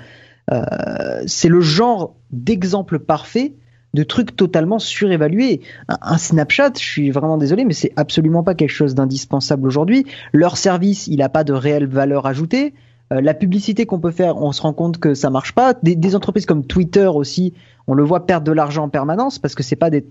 Euh, 0.51 1.23
c'est 1.25 1.49
le 1.49 1.61
genre 1.61 2.15
d'exemple 2.31 2.99
parfait 2.99 3.53
de 3.93 4.03
trucs 4.03 4.35
totalement 4.35 4.79
surévalués. 4.79 5.61
Un, 5.87 6.17
Snapchat, 6.17 6.71
je 6.79 6.83
suis 6.83 7.11
vraiment 7.11 7.37
désolé, 7.37 7.63
mais 7.63 7.73
c'est 7.73 7.93
absolument 7.95 8.43
pas 8.43 8.55
quelque 8.55 8.69
chose 8.69 8.95
d'indispensable 8.95 9.67
aujourd'hui. 9.67 10.05
Leur 10.31 10.57
service, 10.57 11.07
il 11.07 11.17
n'a 11.17 11.29
pas 11.29 11.43
de 11.43 11.53
réelle 11.53 11.85
valeur 11.85 12.25
ajoutée. 12.25 12.73
Euh, 13.11 13.21
la 13.21 13.33
publicité 13.33 13.85
qu'on 13.85 13.99
peut 13.99 14.11
faire, 14.11 14.37
on 14.37 14.51
se 14.51 14.61
rend 14.61 14.73
compte 14.73 14.97
que 14.97 15.13
ça 15.13 15.29
marche 15.29 15.53
pas. 15.53 15.73
Des, 15.83 16.15
entreprises 16.15 16.45
comme 16.45 16.65
Twitter 16.65 17.07
aussi, 17.07 17.53
on 17.87 17.93
le 17.93 18.03
voit 18.03 18.25
perdre 18.25 18.45
de 18.45 18.51
l'argent 18.51 18.85
en 18.85 18.89
permanence 18.89 19.39
parce 19.39 19.55
que 19.55 19.63
c'est 19.63 19.75
pas 19.75 19.89
des, 19.89 20.05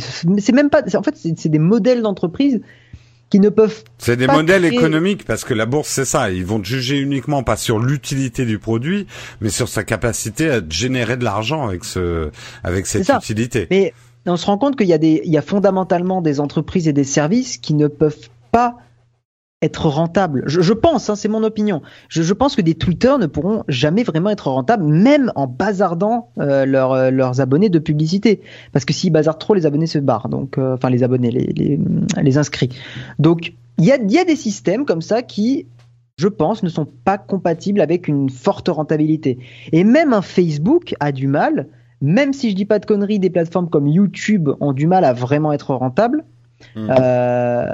c'est 0.00 0.52
même 0.52 0.70
pas, 0.70 0.82
en 0.96 1.02
fait, 1.02 1.16
c'est 1.16 1.48
des 1.48 1.58
modèles 1.58 2.02
d'entreprise 2.02 2.60
qui 3.30 3.40
ne 3.40 3.48
peuvent. 3.48 3.82
C'est 3.98 4.16
des 4.16 4.26
modèles 4.26 4.64
économiques 4.64 5.24
parce 5.24 5.44
que 5.44 5.54
la 5.54 5.66
bourse 5.66 5.88
c'est 5.88 6.04
ça. 6.04 6.30
Ils 6.30 6.44
vont 6.44 6.60
te 6.60 6.66
juger 6.66 6.98
uniquement 6.98 7.42
pas 7.42 7.56
sur 7.56 7.78
l'utilité 7.78 8.44
du 8.44 8.58
produit, 8.58 9.06
mais 9.40 9.48
sur 9.48 9.68
sa 9.68 9.82
capacité 9.82 10.50
à 10.50 10.60
générer 10.68 11.16
de 11.16 11.24
l'argent 11.24 11.66
avec 11.66 11.84
ce, 11.84 12.30
avec 12.62 12.86
cette 12.86 13.08
utilité. 13.08 13.66
Mais 13.70 13.94
on 14.26 14.36
se 14.36 14.46
rend 14.46 14.58
compte 14.58 14.76
qu'il 14.76 14.86
y 14.86 14.92
a 14.92 14.98
des, 14.98 15.22
il 15.24 15.32
y 15.32 15.38
a 15.38 15.42
fondamentalement 15.42 16.22
des 16.22 16.38
entreprises 16.38 16.86
et 16.86 16.92
des 16.92 17.04
services 17.04 17.58
qui 17.58 17.74
ne 17.74 17.88
peuvent 17.88 18.28
pas 18.52 18.76
être 19.62 19.88
rentable. 19.88 20.42
Je, 20.46 20.72
pense, 20.72 21.08
hein, 21.08 21.16
c'est 21.16 21.28
mon 21.28 21.42
opinion. 21.42 21.80
Je, 22.08 22.32
pense 22.34 22.56
que 22.56 22.60
des 22.60 22.74
Twitter 22.74 23.14
ne 23.18 23.26
pourront 23.26 23.64
jamais 23.68 24.02
vraiment 24.02 24.28
être 24.28 24.48
rentables, 24.50 24.84
même 24.84 25.32
en 25.34 25.46
bazardant 25.46 26.30
euh, 26.38 26.66
euh, 26.66 27.10
leurs 27.10 27.40
abonnés 27.40 27.70
de 27.70 27.78
publicité. 27.78 28.42
Parce 28.72 28.84
que 28.84 28.92
s'ils 28.92 29.12
bazardent 29.12 29.38
trop, 29.38 29.54
les 29.54 29.64
abonnés 29.64 29.86
se 29.86 29.98
barrent. 29.98 30.28
Donc, 30.28 30.58
euh, 30.58 30.74
enfin, 30.74 30.90
les 30.90 31.02
abonnés, 31.02 31.30
les, 31.30 31.78
les, 32.22 32.38
inscrits. 32.38 32.68
Donc, 33.18 33.54
il 33.78 33.86
y 33.86 33.92
a, 33.92 33.96
y 33.96 34.18
a 34.18 34.24
des 34.24 34.36
systèmes 34.36 34.84
comme 34.84 35.00
ça 35.02 35.22
qui, 35.22 35.66
je 36.18 36.28
pense, 36.28 36.62
ne 36.62 36.68
sont 36.68 36.86
pas 36.86 37.16
compatibles 37.16 37.80
avec 37.80 38.08
une 38.08 38.28
forte 38.28 38.68
rentabilité. 38.68 39.38
Et 39.72 39.84
même 39.84 40.12
un 40.12 40.22
Facebook 40.22 40.94
a 41.00 41.12
du 41.12 41.28
mal, 41.28 41.68
même 42.02 42.34
si 42.34 42.50
je 42.50 42.56
dis 42.56 42.66
pas 42.66 42.78
de 42.78 42.84
conneries, 42.84 43.18
des 43.18 43.30
plateformes 43.30 43.70
comme 43.70 43.86
YouTube 43.86 44.50
ont 44.60 44.74
du 44.74 44.86
mal 44.86 45.04
à 45.04 45.14
vraiment 45.14 45.54
être 45.54 45.74
rentables 45.74 46.24
Hmm. 46.74 46.88
Euh, 46.90 47.66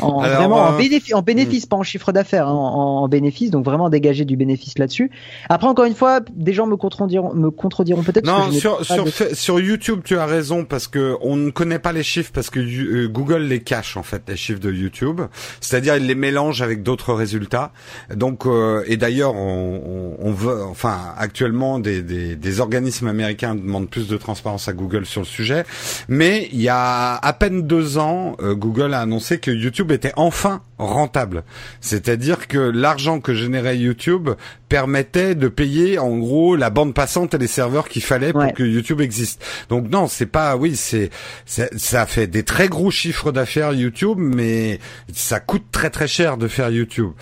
en, 0.00 0.20
vraiment 0.20 0.56
en, 0.56 0.76
bénéfice, 0.76 1.14
en 1.14 1.22
bénéfice, 1.22 1.66
hmm. 1.66 1.68
pas 1.68 1.76
en 1.76 1.82
chiffre 1.82 2.12
d'affaires, 2.12 2.48
hein, 2.48 2.54
en, 2.54 3.08
bénéfice, 3.08 3.50
donc 3.50 3.64
vraiment 3.64 3.90
dégager 3.90 4.24
du 4.24 4.36
bénéfice 4.36 4.78
là-dessus. 4.78 5.10
Après, 5.48 5.68
encore 5.68 5.84
une 5.84 5.94
fois, 5.94 6.20
des 6.34 6.54
gens 6.54 6.66
me 6.66 6.76
contrediront, 6.76 7.34
me 7.34 7.50
contrediront 7.50 8.02
peut-être. 8.02 8.26
Non, 8.26 8.50
sur 8.52 8.84
sur, 8.84 9.06
sur 9.32 9.60
YouTube, 9.60 10.00
tu 10.02 10.16
as 10.18 10.26
raison 10.26 10.64
parce 10.64 10.88
que 10.88 11.16
on 11.20 11.36
ne 11.36 11.50
connaît 11.50 11.78
pas 11.78 11.92
les 11.92 12.02
chiffres 12.02 12.30
parce 12.32 12.48
que 12.48 12.60
euh, 12.60 13.08
Google 13.08 13.42
les 13.42 13.60
cache 13.60 13.96
en 13.96 14.02
fait 14.02 14.22
les 14.28 14.36
chiffres 14.36 14.60
de 14.60 14.72
YouTube, 14.72 15.20
c'est-à-dire 15.60 15.96
il 15.96 16.06
les 16.06 16.14
mélange 16.14 16.62
avec 16.62 16.82
d'autres 16.82 17.12
résultats. 17.12 17.72
Donc 18.14 18.46
euh, 18.46 18.82
et 18.86 18.96
d'ailleurs, 18.96 19.34
on, 19.34 20.16
on, 20.18 20.32
veut, 20.32 20.62
enfin 20.64 20.98
actuellement, 21.18 21.78
des, 21.78 22.00
des, 22.00 22.34
des 22.34 22.60
organismes 22.60 23.08
américains 23.08 23.54
demandent 23.54 23.90
plus 23.90 24.08
de 24.08 24.16
transparence 24.16 24.68
à 24.68 24.72
Google 24.72 25.04
sur 25.04 25.20
le 25.20 25.26
sujet, 25.26 25.64
mais 26.08 26.48
il 26.52 26.62
y 26.62 26.70
a 26.70 27.16
à 27.16 27.32
peine 27.34 27.62
deux 27.62 27.98
ans 27.98 28.05
euh, 28.40 28.54
Google 28.54 28.94
a 28.94 29.00
annoncé 29.00 29.38
que 29.38 29.50
YouTube 29.50 29.92
était 29.92 30.12
enfin 30.16 30.62
rentable. 30.78 31.44
C'est-à-dire 31.80 32.48
que 32.48 32.58
l'argent 32.58 33.20
que 33.20 33.34
générait 33.34 33.78
YouTube 33.78 34.30
permettait 34.68 35.34
de 35.34 35.48
payer 35.48 35.98
en 35.98 36.16
gros 36.18 36.56
la 36.56 36.70
bande 36.70 36.94
passante 36.94 37.34
et 37.34 37.38
les 37.38 37.46
serveurs 37.46 37.88
qu'il 37.88 38.02
fallait 38.02 38.32
pour 38.32 38.52
que 38.52 38.62
YouTube 38.62 39.00
existe. 39.00 39.44
Donc 39.68 39.88
non, 39.90 40.06
c'est 40.08 40.26
pas 40.26 40.56
oui, 40.56 40.76
c'est 40.76 41.10
ça 41.46 42.06
fait 42.06 42.26
des 42.26 42.42
très 42.42 42.68
gros 42.68 42.90
chiffres 42.90 43.32
d'affaires 43.32 43.72
YouTube 43.72 44.18
mais 44.18 44.80
ça 45.12 45.40
coûte 45.40 45.64
très 45.70 45.90
très 45.90 46.08
cher 46.08 46.36
de 46.36 46.48
faire 46.48 46.70
YouTube. 46.70 47.12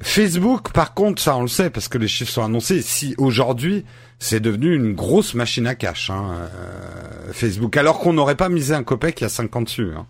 Facebook 0.00 0.72
par 0.72 0.94
contre, 0.94 1.20
ça 1.20 1.36
on 1.36 1.42
le 1.42 1.48
sait 1.48 1.70
parce 1.70 1.88
que 1.88 1.98
les 1.98 2.08
chiffres 2.08 2.32
sont 2.32 2.44
annoncés, 2.44 2.82
si 2.82 3.14
aujourd'hui 3.18 3.84
c'est 4.22 4.38
devenu 4.38 4.72
une 4.74 4.92
grosse 4.92 5.34
machine 5.34 5.66
à 5.66 5.74
cash, 5.74 6.08
hein, 6.08 6.30
euh, 6.32 7.32
Facebook, 7.32 7.76
alors 7.76 7.98
qu'on 7.98 8.12
n'aurait 8.12 8.36
pas 8.36 8.48
misé 8.48 8.72
un 8.72 8.84
copec 8.84 9.20
il 9.20 9.24
y 9.24 9.26
a 9.26 9.28
5 9.28 9.56
ans 9.56 9.62
dessus. 9.62 9.90
Hein. 9.96 10.06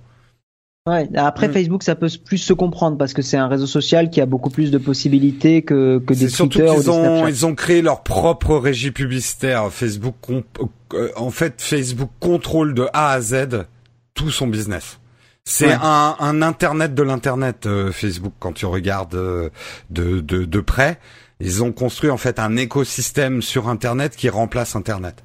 Ouais, 0.84 1.08
après 1.14 1.46
mm. 1.46 1.52
Facebook, 1.52 1.82
ça 1.84 1.94
peut 1.94 2.10
plus 2.24 2.38
se 2.38 2.52
comprendre 2.52 2.98
parce 2.98 3.12
que 3.12 3.22
c'est 3.22 3.36
un 3.36 3.46
réseau 3.46 3.66
social 3.66 4.10
qui 4.10 4.20
a 4.20 4.26
beaucoup 4.26 4.50
plus 4.50 4.72
de 4.72 4.78
possibilités 4.78 5.62
que, 5.62 6.02
que 6.04 6.12
des 6.12 6.28
Twitter 6.28 6.68
ou 6.68 6.80
des 6.80 6.88
ont, 6.88 7.28
ils 7.28 7.46
ont 7.46 7.54
créé 7.54 7.82
leur 7.82 8.02
propre 8.02 8.56
régie 8.56 8.90
publicitaire. 8.90 9.70
Facebook, 9.70 10.16
euh, 10.94 11.08
en 11.14 11.30
fait, 11.30 11.62
Facebook 11.62 12.10
contrôle 12.18 12.74
de 12.74 12.88
A 12.92 13.12
à 13.12 13.20
Z 13.20 13.64
tout 14.14 14.30
son 14.30 14.48
business. 14.48 14.98
C'est 15.44 15.72
un, 15.72 16.16
un, 16.18 16.42
internet 16.42 16.94
de 16.94 17.02
l'internet 17.02 17.66
euh, 17.66 17.92
Facebook 17.92 18.32
quand 18.40 18.52
tu 18.52 18.66
regardes 18.66 19.14
euh, 19.14 19.50
de, 19.90 20.20
de, 20.20 20.44
de 20.44 20.60
près. 20.60 20.98
Ils 21.38 21.62
ont 21.62 21.72
construit 21.72 22.10
en 22.10 22.16
fait 22.16 22.40
un 22.40 22.56
écosystème 22.56 23.40
sur 23.40 23.68
internet 23.68 24.16
qui 24.16 24.28
remplace 24.28 24.74
internet 24.74 25.22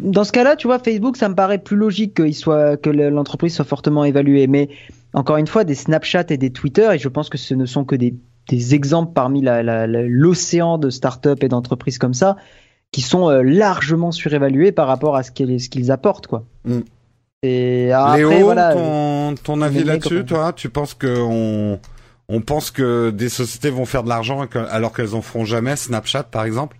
dans 0.00 0.24
ce 0.24 0.32
cas-là, 0.32 0.56
tu 0.56 0.66
vois, 0.66 0.78
Facebook, 0.78 1.16
ça 1.16 1.28
me 1.28 1.34
paraît 1.34 1.58
plus 1.58 1.76
logique 1.76 2.14
qu'il 2.14 2.34
soit, 2.34 2.76
que 2.76 2.90
l'entreprise 2.90 3.54
soit 3.54 3.64
fortement 3.64 4.04
évaluée. 4.04 4.46
Mais 4.46 4.68
encore 5.14 5.36
une 5.36 5.46
fois, 5.46 5.64
des 5.64 5.74
Snapchat 5.74 6.26
et 6.30 6.36
des 6.36 6.50
Twitter, 6.50 6.88
et 6.92 6.98
je 6.98 7.08
pense 7.08 7.28
que 7.28 7.38
ce 7.38 7.54
ne 7.54 7.66
sont 7.66 7.84
que 7.84 7.96
des, 7.96 8.14
exemples 8.74 9.12
parmi 9.12 9.42
l'océan 9.42 10.78
de 10.78 10.90
startups 10.90 11.42
et 11.42 11.48
d'entreprises 11.48 11.98
comme 11.98 12.14
ça, 12.14 12.36
qui 12.92 13.02
sont 13.02 13.28
euh, 13.28 13.42
largement 13.42 14.10
surévalués 14.10 14.72
par 14.72 14.86
rapport 14.86 15.16
à 15.16 15.22
ce 15.22 15.30
qu'ils 15.30 15.90
apportent, 15.90 16.26
quoi. 16.26 16.44
Mm. 16.64 16.80
Et 17.42 17.92
après, 17.92 18.18
Léo, 18.18 18.40
voilà, 18.40 18.74
ton, 18.74 19.34
ton 19.36 19.62
avis 19.62 19.84
là-dessus, 19.84 20.24
toi, 20.24 20.52
tu 20.52 20.70
penses 20.70 20.94
que 20.94 21.20
on, 21.20 21.78
on 22.28 22.40
pense 22.40 22.70
que 22.70 23.10
des 23.10 23.28
sociétés 23.28 23.70
vont 23.70 23.84
faire 23.84 24.02
de 24.02 24.08
l'argent 24.08 24.46
alors 24.70 24.92
qu'elles 24.92 25.14
en 25.14 25.22
feront 25.22 25.44
jamais, 25.44 25.76
Snapchat 25.76 26.24
par 26.24 26.44
exemple? 26.44 26.76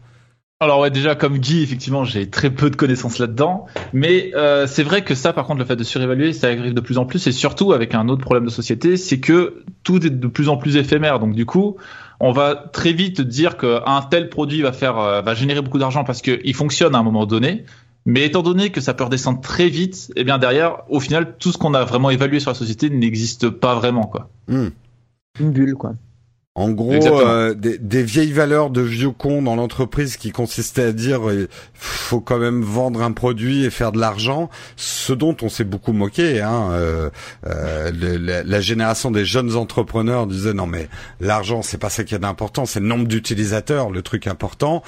Alors 0.60 0.80
ouais, 0.80 0.90
déjà 0.90 1.14
comme 1.14 1.38
Guy, 1.38 1.62
effectivement, 1.62 2.02
j'ai 2.02 2.28
très 2.28 2.50
peu 2.50 2.68
de 2.68 2.74
connaissances 2.74 3.20
là-dedans, 3.20 3.66
mais 3.92 4.32
euh, 4.34 4.66
c'est 4.66 4.82
vrai 4.82 5.04
que 5.04 5.14
ça, 5.14 5.32
par 5.32 5.46
contre, 5.46 5.60
le 5.60 5.64
fait 5.64 5.76
de 5.76 5.84
surévaluer, 5.84 6.32
ça 6.32 6.48
arrive 6.48 6.74
de 6.74 6.80
plus 6.80 6.98
en 6.98 7.06
plus, 7.06 7.24
et 7.28 7.32
surtout 7.32 7.72
avec 7.72 7.94
un 7.94 8.08
autre 8.08 8.22
problème 8.22 8.44
de 8.44 8.50
société, 8.50 8.96
c'est 8.96 9.20
que 9.20 9.62
tout 9.84 10.04
est 10.04 10.10
de 10.10 10.26
plus 10.26 10.48
en 10.48 10.56
plus 10.56 10.76
éphémère. 10.76 11.20
Donc 11.20 11.34
du 11.34 11.46
coup, 11.46 11.76
on 12.18 12.32
va 12.32 12.56
très 12.56 12.92
vite 12.92 13.20
dire 13.20 13.56
qu'un 13.56 14.02
tel 14.10 14.30
produit 14.30 14.62
va 14.62 14.72
faire, 14.72 14.98
euh, 14.98 15.22
va 15.22 15.34
générer 15.34 15.62
beaucoup 15.62 15.78
d'argent 15.78 16.02
parce 16.02 16.22
qu'il 16.22 16.54
fonctionne 16.54 16.96
à 16.96 16.98
un 16.98 17.04
moment 17.04 17.24
donné. 17.24 17.64
Mais 18.04 18.24
étant 18.24 18.42
donné 18.42 18.70
que 18.70 18.80
ça 18.80 18.94
peut 18.94 19.04
redescendre 19.04 19.40
très 19.40 19.68
vite, 19.68 20.10
et 20.16 20.22
eh 20.22 20.24
bien 20.24 20.38
derrière, 20.38 20.78
au 20.88 20.98
final, 20.98 21.36
tout 21.38 21.52
ce 21.52 21.58
qu'on 21.58 21.74
a 21.74 21.84
vraiment 21.84 22.10
évalué 22.10 22.40
sur 22.40 22.50
la 22.50 22.56
société 22.56 22.90
n'existe 22.90 23.48
pas 23.48 23.76
vraiment, 23.76 24.04
quoi. 24.04 24.28
Hmm. 24.48 24.68
Une 25.38 25.52
bulle, 25.52 25.74
quoi. 25.74 25.92
En 26.58 26.70
gros, 26.70 26.92
euh, 26.92 27.54
des, 27.54 28.02
vieilles 28.02 28.32
valeurs 28.32 28.70
de 28.70 28.80
vieux 28.80 29.12
cons 29.12 29.42
dans 29.42 29.54
l'entreprise 29.54 30.16
qui 30.16 30.32
consistaient 30.32 30.82
à 30.82 30.92
dire 30.92 31.20
il 31.26 31.42
euh, 31.42 31.48
faut 31.74 32.20
quand 32.20 32.38
même 32.38 32.62
vendre 32.62 33.00
un 33.00 33.12
produit 33.12 33.64
et 33.64 33.70
faire 33.70 33.92
de 33.92 34.00
l'argent, 34.00 34.50
ce 34.74 35.12
dont 35.12 35.36
on 35.42 35.48
s'est 35.48 35.62
beaucoup 35.62 35.92
moqué. 35.92 36.40
Hein, 36.40 36.70
euh, 36.72 37.10
la, 37.44 38.60
génération 38.60 39.12
des 39.12 39.24
jeunes 39.24 39.54
entrepreneurs 39.54 40.26
disait 40.26 40.52
non 40.52 40.66
mais 40.66 40.88
l'argent 41.20 41.62
c'est 41.62 41.78
pas 41.78 41.90
ça 41.90 42.02
qui 42.02 42.16
est 42.16 42.24
important, 42.24 42.66
c'est 42.66 42.80
le 42.80 42.86
nombre 42.86 43.06
d'utilisateurs, 43.06 43.90
le 43.90 44.02
truc 44.02 44.26
important. 44.26 44.82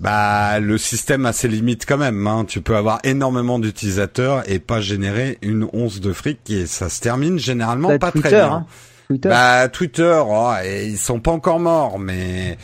Bah 0.00 0.58
le 0.58 0.78
système 0.78 1.26
a 1.26 1.32
ses 1.32 1.46
limites 1.46 1.86
quand 1.86 1.98
même. 1.98 2.26
Hein. 2.26 2.44
Tu 2.44 2.60
peux 2.60 2.74
avoir 2.74 2.98
énormément 3.04 3.60
d'utilisateurs 3.60 4.42
et 4.50 4.58
pas 4.58 4.80
générer 4.80 5.38
une 5.42 5.68
once 5.72 6.00
de 6.00 6.12
fric 6.12 6.40
et 6.50 6.66
ça 6.66 6.88
se 6.88 7.00
termine 7.00 7.38
généralement 7.38 7.90
bah, 7.90 8.00
pas 8.00 8.10
très 8.10 8.30
bien. 8.30 8.52
Hein. 8.52 8.66
Twitter? 9.06 9.28
Bah 9.28 9.68
Twitter, 9.68 10.22
oh, 10.26 10.52
ils 10.64 10.98
sont 10.98 11.20
pas 11.20 11.32
encore 11.32 11.60
morts, 11.60 11.98
mais 11.98 12.56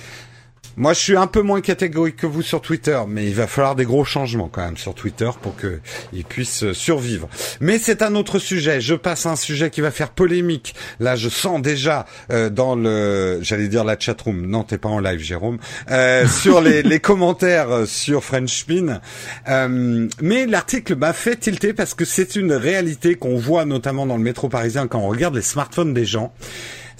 moi, 0.81 0.95
je 0.95 0.99
suis 0.99 1.17
un 1.17 1.27
peu 1.27 1.43
moins 1.43 1.61
catégorique 1.61 2.17
que 2.17 2.27
vous 2.27 2.41
sur 2.41 2.63
Twitter, 2.63 2.99
mais 3.07 3.27
il 3.27 3.35
va 3.35 3.47
falloir 3.47 3.77
des 3.77 3.85
gros 3.85 4.07
changements 4.07 4.49
quand 4.49 4.65
même 4.65 4.79
sur 4.79 4.95
Twitter 4.95 5.29
pour 5.43 5.55
qu'ils 5.57 6.25
puissent 6.25 6.65
euh, 6.65 6.73
survivre. 6.73 7.29
Mais 7.61 7.79
c'est 7.79 8.01
un 8.01 8.15
autre 8.15 8.39
sujet. 8.39 8.81
Je 8.81 8.95
passe 8.95 9.27
à 9.27 9.33
un 9.33 9.37
sujet 9.37 9.69
qui 9.69 9.83
va 9.83 9.91
faire 9.91 10.09
polémique. 10.09 10.75
Là, 10.99 11.17
je 11.17 11.29
sens 11.29 11.61
déjà 11.61 12.07
euh, 12.33 12.49
dans 12.49 12.77
le, 12.77 13.41
j'allais 13.43 13.69
dire 13.69 13.85
la 13.85 13.99
chatroom. 13.99 14.47
Non, 14.47 14.63
t'es 14.63 14.79
pas 14.79 14.89
en 14.89 15.01
live, 15.01 15.21
Jérôme. 15.21 15.59
Euh, 15.91 16.27
sur 16.41 16.63
les, 16.63 16.83
les, 16.83 16.99
commentaires 16.99 17.71
euh, 17.71 17.85
sur 17.85 18.25
French 18.25 18.61
Spin. 18.61 19.03
Euh, 19.49 20.09
mais 20.23 20.47
l'article 20.47 20.97
m'a 20.97 21.13
fait 21.13 21.37
tilter 21.37 21.75
parce 21.75 21.93
que 21.93 22.07
c'est 22.07 22.37
une 22.37 22.55
réalité 22.55 23.17
qu'on 23.17 23.37
voit 23.37 23.67
notamment 23.67 24.07
dans 24.07 24.17
le 24.17 24.23
métro 24.23 24.49
parisien 24.49 24.87
quand 24.87 25.01
on 25.01 25.09
regarde 25.09 25.35
les 25.35 25.43
smartphones 25.43 25.93
des 25.93 26.07
gens. 26.07 26.33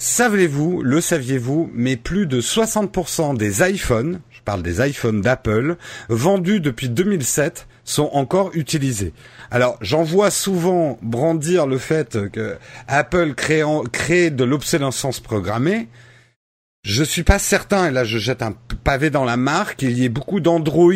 Savez-vous, 0.03 0.81
le 0.81 0.99
saviez-vous, 0.99 1.69
mais 1.75 1.95
plus 1.95 2.25
de 2.25 2.41
60% 2.41 3.37
des 3.37 3.61
iPhones, 3.61 4.19
je 4.31 4.41
parle 4.41 4.63
des 4.63 4.81
iPhones 4.81 5.21
d'Apple, 5.21 5.75
vendus 6.09 6.59
depuis 6.59 6.89
2007 6.89 7.67
sont 7.83 8.09
encore 8.13 8.49
utilisés. 8.55 9.13
Alors, 9.51 9.77
j'en 9.79 10.01
vois 10.01 10.31
souvent 10.31 10.97
brandir 11.03 11.67
le 11.67 11.77
fait 11.77 12.31
que 12.31 12.57
Apple 12.87 13.35
crée, 13.35 14.31
de 14.31 14.43
l'obsolescence 14.43 15.19
programmée. 15.19 15.87
Je 16.81 17.03
suis 17.03 17.21
pas 17.21 17.37
certain, 17.37 17.89
et 17.89 17.91
là 17.91 18.03
je 18.03 18.17
jette 18.17 18.41
un 18.41 18.55
pavé 18.83 19.11
dans 19.11 19.23
la 19.23 19.37
marque, 19.37 19.83
il 19.83 19.99
y 19.99 20.05
ait 20.05 20.09
beaucoup 20.09 20.39
d'Android 20.39 20.93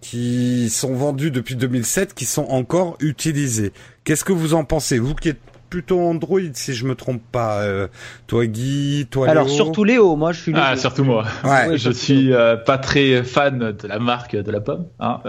qui 0.00 0.70
sont 0.70 0.94
vendus 0.94 1.32
depuis 1.32 1.56
2007 1.56 2.14
qui 2.14 2.26
sont 2.26 2.46
encore 2.46 2.96
utilisés. 3.00 3.72
Qu'est-ce 4.04 4.22
que 4.22 4.32
vous 4.32 4.54
en 4.54 4.62
pensez 4.62 5.00
Vous 5.00 5.16
qui 5.16 5.30
êtes 5.30 5.40
plutôt 5.68 6.00
Android 6.00 6.40
si 6.52 6.74
je 6.74 6.84
me 6.86 6.94
trompe 6.94 7.22
pas. 7.30 7.62
Euh, 7.62 7.88
toi 8.26 8.46
Guy, 8.46 9.06
toi 9.10 9.28
Alors 9.28 9.48
surtout 9.48 9.84
Léo, 9.84 10.16
moi 10.16 10.32
je 10.32 10.40
suis. 10.40 10.52
Ah 10.54 10.76
surtout 10.76 11.04
moi. 11.04 11.24
Ouais. 11.44 11.76
je 11.78 11.90
suis 11.90 12.32
euh, 12.32 12.56
pas 12.56 12.78
très 12.78 13.22
fan 13.22 13.72
de 13.72 13.88
la 13.88 13.98
marque 13.98 14.36
de 14.36 14.50
la 14.50 14.60
pomme. 14.60 14.86
Hein. 15.00 15.20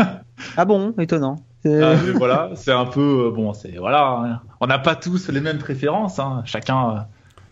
ah 0.56 0.64
bon, 0.64 0.94
étonnant. 0.98 1.36
Ah, 1.66 1.94
voilà, 2.16 2.50
c'est 2.56 2.72
un 2.72 2.84
peu 2.84 3.32
bon, 3.34 3.54
c'est 3.54 3.76
voilà, 3.78 4.08
hein. 4.10 4.40
on 4.60 4.66
n'a 4.66 4.78
pas 4.78 4.96
tous 4.96 5.30
les 5.30 5.40
mêmes 5.40 5.56
préférences, 5.56 6.18
hein. 6.18 6.42
chacun 6.44 7.06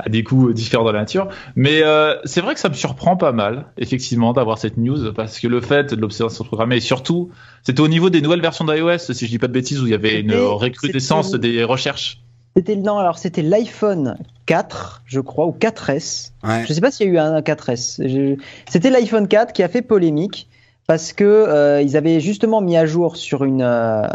a 0.05 0.09
des 0.09 0.23
goûts 0.23 0.53
différents 0.53 0.85
de 0.85 0.91
la 0.91 1.01
nature. 1.01 1.29
Mais 1.57 1.83
euh, 1.83 2.17
c'est 2.25 2.41
vrai 2.41 2.55
que 2.55 2.61
ça 2.61 2.69
me 2.69 2.75
surprend 2.75 3.17
pas 3.17 3.33
mal, 3.33 3.67
effectivement, 3.79 4.33
d'avoir 4.33 4.59
cette 4.59 4.77
news, 4.77 5.13
parce 5.13 5.39
que 5.41 5.49
le 5.49 5.61
fait 5.61 5.95
de 5.95 6.01
l'observation 6.01 6.45
programmée, 6.45 6.77
et 6.77 6.81
surtout, 6.81 7.31
c'était 7.63 7.81
au 7.81 7.89
niveau 7.89 8.11
des 8.11 8.21
nouvelles 8.21 8.43
versions 8.43 8.65
d'iOS, 8.65 8.99
si 8.99 9.27
je 9.27 9.31
dis 9.31 9.39
pas 9.39 9.49
de 9.49 9.53
bêtises, 9.53 9.81
où 9.81 9.87
il 9.87 9.91
y 9.91 9.95
avait 9.95 10.21
une 10.21 10.35
recrudescence 10.35 11.33
des 11.33 11.65
recherches. 11.65 12.21
C'était 12.57 12.77
non, 12.77 12.99
alors 12.99 13.19
c'était 13.19 13.43
l'iPhone 13.43 14.17
4, 14.47 15.03
je 15.07 15.21
crois, 15.21 15.47
ou 15.47 15.57
4S. 15.59 16.33
Je 16.43 16.67
Je 16.67 16.73
sais 16.73 16.81
pas 16.81 16.91
s'il 16.91 17.07
y 17.07 17.11
a 17.11 17.13
eu 17.13 17.19
un 17.19 17.41
4S. 17.41 18.37
C'était 18.69 18.91
l'iPhone 18.91 19.27
4 19.27 19.53
qui 19.53 19.63
a 19.63 19.69
fait 19.69 19.83
polémique 19.83 20.49
parce 20.87 21.13
que 21.13 21.25
euh, 21.25 21.81
ils 21.81 21.97
avaient 21.97 22.21
justement 22.21 22.61
mis 22.61 22.77
à 22.77 22.85
jour 22.85 23.17
sur 23.17 23.45
une 23.45 23.63
euh, 23.63 24.07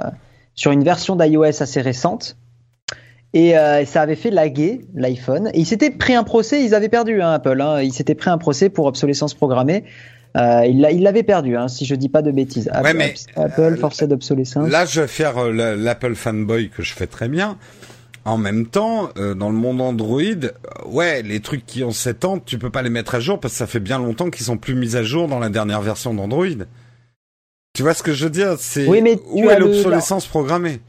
sur 0.53 0.71
une 0.71 0.83
version 0.83 1.15
d'iOS 1.15 1.61
assez 1.61 1.81
récente 1.81 2.35
euh, 3.35 3.79
et 3.79 3.85
ça 3.85 4.01
avait 4.01 4.15
fait 4.15 4.31
laguer 4.31 4.81
l'iPhone. 4.93 5.49
Et 5.53 5.59
ils 5.59 5.65
s'étaient 5.65 5.91
pris 5.91 6.13
un 6.13 6.23
procès, 6.23 6.63
ils 6.63 6.75
avaient 6.75 6.89
perdu 6.89 7.21
hein, 7.21 7.31
Apple. 7.31 7.61
Hein. 7.61 7.81
Ils 7.81 7.93
s'étaient 7.93 8.15
pris 8.15 8.29
un 8.29 8.37
procès 8.37 8.69
pour 8.69 8.85
obsolescence 8.85 9.33
programmée. 9.33 9.83
Euh, 10.35 10.65
il 10.65 11.03
l'avait 11.03 11.23
perdu, 11.23 11.55
hein, 11.55 11.67
si 11.67 11.85
je 11.85 11.95
dis 11.95 12.09
pas 12.09 12.21
de 12.21 12.31
bêtises. 12.31 12.69
Apple, 12.71 12.93
mais, 12.95 13.13
Apple 13.35 13.61
euh, 13.61 13.77
forcé 13.77 14.07
d'obsolescence. 14.07 14.69
Là, 14.69 14.85
je 14.85 15.01
vais 15.01 15.07
faire 15.07 15.37
euh, 15.37 15.75
l'Apple 15.75 16.15
fanboy 16.15 16.69
que 16.69 16.83
je 16.83 16.93
fais 16.93 17.07
très 17.07 17.27
bien. 17.27 17.57
En 18.27 18.37
même 18.37 18.65
temps, 18.65 19.09
dans 19.15 19.49
le 19.49 19.55
monde 19.55 19.79
Android, 19.79 20.21
ouais, 20.85 21.21
les 21.23 21.39
trucs 21.39 21.65
qui 21.65 21.85
ont 21.85 21.91
7 21.91 22.25
ans, 22.25 22.39
tu 22.39 22.57
peux 22.57 22.69
pas 22.69 22.81
les 22.81 22.89
mettre 22.89 23.15
à 23.15 23.21
jour 23.21 23.39
parce 23.39 23.53
que 23.53 23.57
ça 23.57 23.67
fait 23.67 23.79
bien 23.79 23.99
longtemps 23.99 24.29
qu'ils 24.29 24.45
sont 24.45 24.57
plus 24.57 24.75
mis 24.75 24.97
à 24.97 25.03
jour 25.03 25.29
dans 25.29 25.39
la 25.39 25.47
dernière 25.47 25.81
version 25.81 26.13
d'Android. 26.13 26.65
Tu 27.73 27.83
vois 27.83 27.93
ce 27.93 28.03
que 28.03 28.11
je 28.13 28.25
veux 28.25 28.29
dire? 28.29 28.55
C'est 28.59 28.85
oui, 28.85 29.01
mais 29.01 29.17
où 29.31 29.49
est 29.49 29.57
l'obsolescence 29.57 30.25
programmée? 30.25 30.81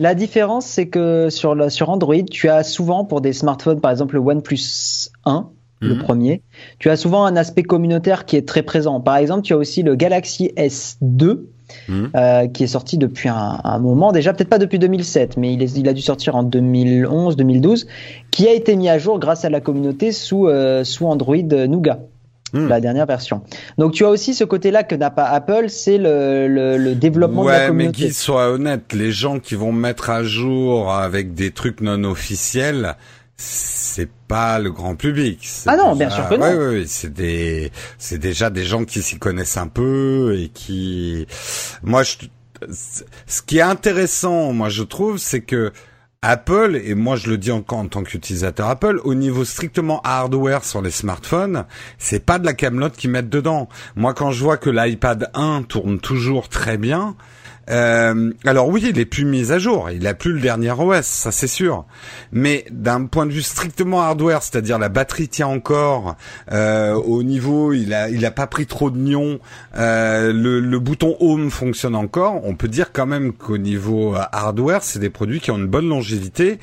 La 0.00 0.14
différence, 0.14 0.64
c'est 0.64 0.86
que 0.88 1.28
sur 1.28 1.90
Android, 1.90 2.22
tu 2.30 2.48
as 2.48 2.62
souvent 2.62 3.04
pour 3.04 3.20
des 3.20 3.32
smartphones, 3.32 3.80
par 3.80 3.90
exemple 3.90 4.14
le 4.14 4.20
OnePlus 4.20 5.10
1, 5.26 5.50
le 5.80 5.94
mhm. 5.94 6.02
premier, 6.02 6.42
tu 6.78 6.88
as 6.88 6.96
souvent 6.96 7.26
un 7.26 7.36
aspect 7.36 7.64
communautaire 7.64 8.24
qui 8.24 8.36
est 8.36 8.46
très 8.46 8.62
présent. 8.62 9.00
Par 9.00 9.16
exemple, 9.16 9.42
tu 9.42 9.52
as 9.52 9.56
aussi 9.56 9.82
le 9.82 9.94
Galaxy 9.94 10.52
S2, 10.56 11.40
mhm. 11.88 12.10
euh, 12.14 12.46
qui 12.48 12.64
est 12.64 12.68
sorti 12.68 12.98
depuis 12.98 13.28
un, 13.28 13.78
moment 13.78 14.12
déjà, 14.12 14.32
peut-être 14.32 14.48
pas 14.48 14.58
depuis 14.58 14.78
2007, 14.78 15.36
mais 15.36 15.52
il, 15.52 15.62
il, 15.62 15.88
a 15.88 15.92
dû 15.92 16.02
sortir 16.02 16.36
en 16.36 16.42
2011, 16.42 17.36
2012, 17.36 17.86
qui 18.30 18.48
a 18.48 18.52
été 18.52 18.76
mis 18.76 18.88
à 18.88 18.98
jour 18.98 19.18
grâce 19.18 19.44
à 19.44 19.50
la 19.50 19.60
communauté 19.60 20.12
sous, 20.12 20.48
euh, 20.48 20.84
sous 20.84 21.06
Android 21.06 21.36
Nougat. 21.36 22.00
Hmm. 22.54 22.66
la 22.66 22.80
dernière 22.80 23.04
version. 23.04 23.42
Donc 23.76 23.92
tu 23.92 24.06
as 24.06 24.08
aussi 24.08 24.32
ce 24.32 24.42
côté-là 24.42 24.82
que 24.82 24.94
n'a 24.94 25.10
pas 25.10 25.24
Apple, 25.24 25.66
c'est 25.68 25.98
le, 25.98 26.48
le, 26.48 26.94
développement 26.94 27.44
de 27.44 27.50
la 27.50 27.66
communauté. 27.66 28.04
mais 28.04 28.08
Guy, 28.08 28.14
sois 28.14 28.48
honnête, 28.48 28.94
les 28.94 29.12
gens 29.12 29.38
qui 29.38 29.54
vont 29.54 29.70
mettre 29.70 30.08
à 30.08 30.22
jour 30.22 30.90
avec 30.90 31.34
des 31.34 31.50
trucs 31.50 31.82
non 31.82 32.04
officiels, 32.04 32.96
c'est 33.38 34.10
pas 34.26 34.58
le 34.58 34.70
grand 34.72 34.96
public. 34.96 35.48
Ah 35.66 35.76
non, 35.76 35.96
bien 35.96 36.10
sûr 36.10 36.28
que 36.28 36.34
non. 36.34 36.46
Oui, 36.46 36.78
oui, 36.80 36.84
c'est 36.88 37.12
des, 37.12 37.72
c'est 37.96 38.18
déjà 38.18 38.50
des 38.50 38.64
gens 38.64 38.84
qui 38.84 39.00
s'y 39.00 39.18
connaissent 39.18 39.56
un 39.56 39.68
peu 39.68 40.36
et 40.38 40.48
qui, 40.48 41.26
moi, 41.82 42.02
je... 42.02 42.16
ce 42.68 43.42
qui 43.42 43.58
est 43.58 43.62
intéressant, 43.62 44.52
moi, 44.52 44.68
je 44.68 44.82
trouve, 44.82 45.18
c'est 45.18 45.40
que 45.40 45.72
Apple, 46.20 46.80
et 46.84 46.96
moi 46.96 47.14
je 47.14 47.30
le 47.30 47.38
dis 47.38 47.52
encore 47.52 47.78
en 47.78 47.86
tant 47.86 48.02
qu'utilisateur 48.02 48.68
Apple, 48.68 49.00
au 49.04 49.14
niveau 49.14 49.44
strictement 49.44 50.00
hardware 50.02 50.64
sur 50.64 50.82
les 50.82 50.90
smartphones, 50.90 51.64
c'est 51.96 52.26
pas 52.26 52.40
de 52.40 52.44
la 52.44 52.54
camelote 52.54 52.96
qu'ils 52.96 53.10
mettent 53.10 53.28
dedans. 53.28 53.68
Moi 53.94 54.14
quand 54.14 54.32
je 54.32 54.42
vois 54.42 54.56
que 54.56 54.68
l'iPad 54.68 55.30
1 55.34 55.62
tourne 55.62 56.00
toujours 56.00 56.48
très 56.48 56.76
bien, 56.76 57.14
euh, 57.68 58.32
alors 58.44 58.68
oui, 58.68 58.84
il 58.88 58.98
est 58.98 59.04
plus 59.04 59.24
mis 59.24 59.52
à 59.52 59.58
jour, 59.58 59.90
il 59.90 60.06
a 60.06 60.14
plus 60.14 60.32
le 60.32 60.40
dernier 60.40 60.72
OS, 60.72 61.04
ça 61.04 61.32
c'est 61.32 61.46
sûr. 61.46 61.84
Mais 62.32 62.64
d'un 62.70 63.04
point 63.04 63.26
de 63.26 63.32
vue 63.32 63.42
strictement 63.42 64.02
hardware, 64.02 64.42
c'est-à-dire 64.42 64.78
la 64.78 64.88
batterie 64.88 65.28
tient 65.28 65.46
encore, 65.46 66.16
euh, 66.52 66.94
au 66.94 67.22
niveau, 67.22 67.72
il 67.72 67.92
a, 67.92 68.08
il 68.08 68.24
a 68.24 68.30
pas 68.30 68.46
pris 68.46 68.66
trop 68.66 68.90
de 68.90 68.98
nions, 68.98 69.38
euh, 69.76 70.32
le, 70.32 70.60
le, 70.60 70.78
bouton 70.78 71.16
Home 71.20 71.50
fonctionne 71.50 71.94
encore. 71.94 72.40
On 72.44 72.54
peut 72.54 72.68
dire 72.68 72.92
quand 72.92 73.06
même 73.06 73.32
qu'au 73.32 73.58
niveau 73.58 74.14
euh, 74.14 74.22
hardware, 74.32 74.82
c'est 74.82 74.98
des 74.98 75.10
produits 75.10 75.40
qui 75.40 75.50
ont 75.50 75.58
une 75.58 75.66
bonne 75.66 75.88
longévité. 75.88 76.58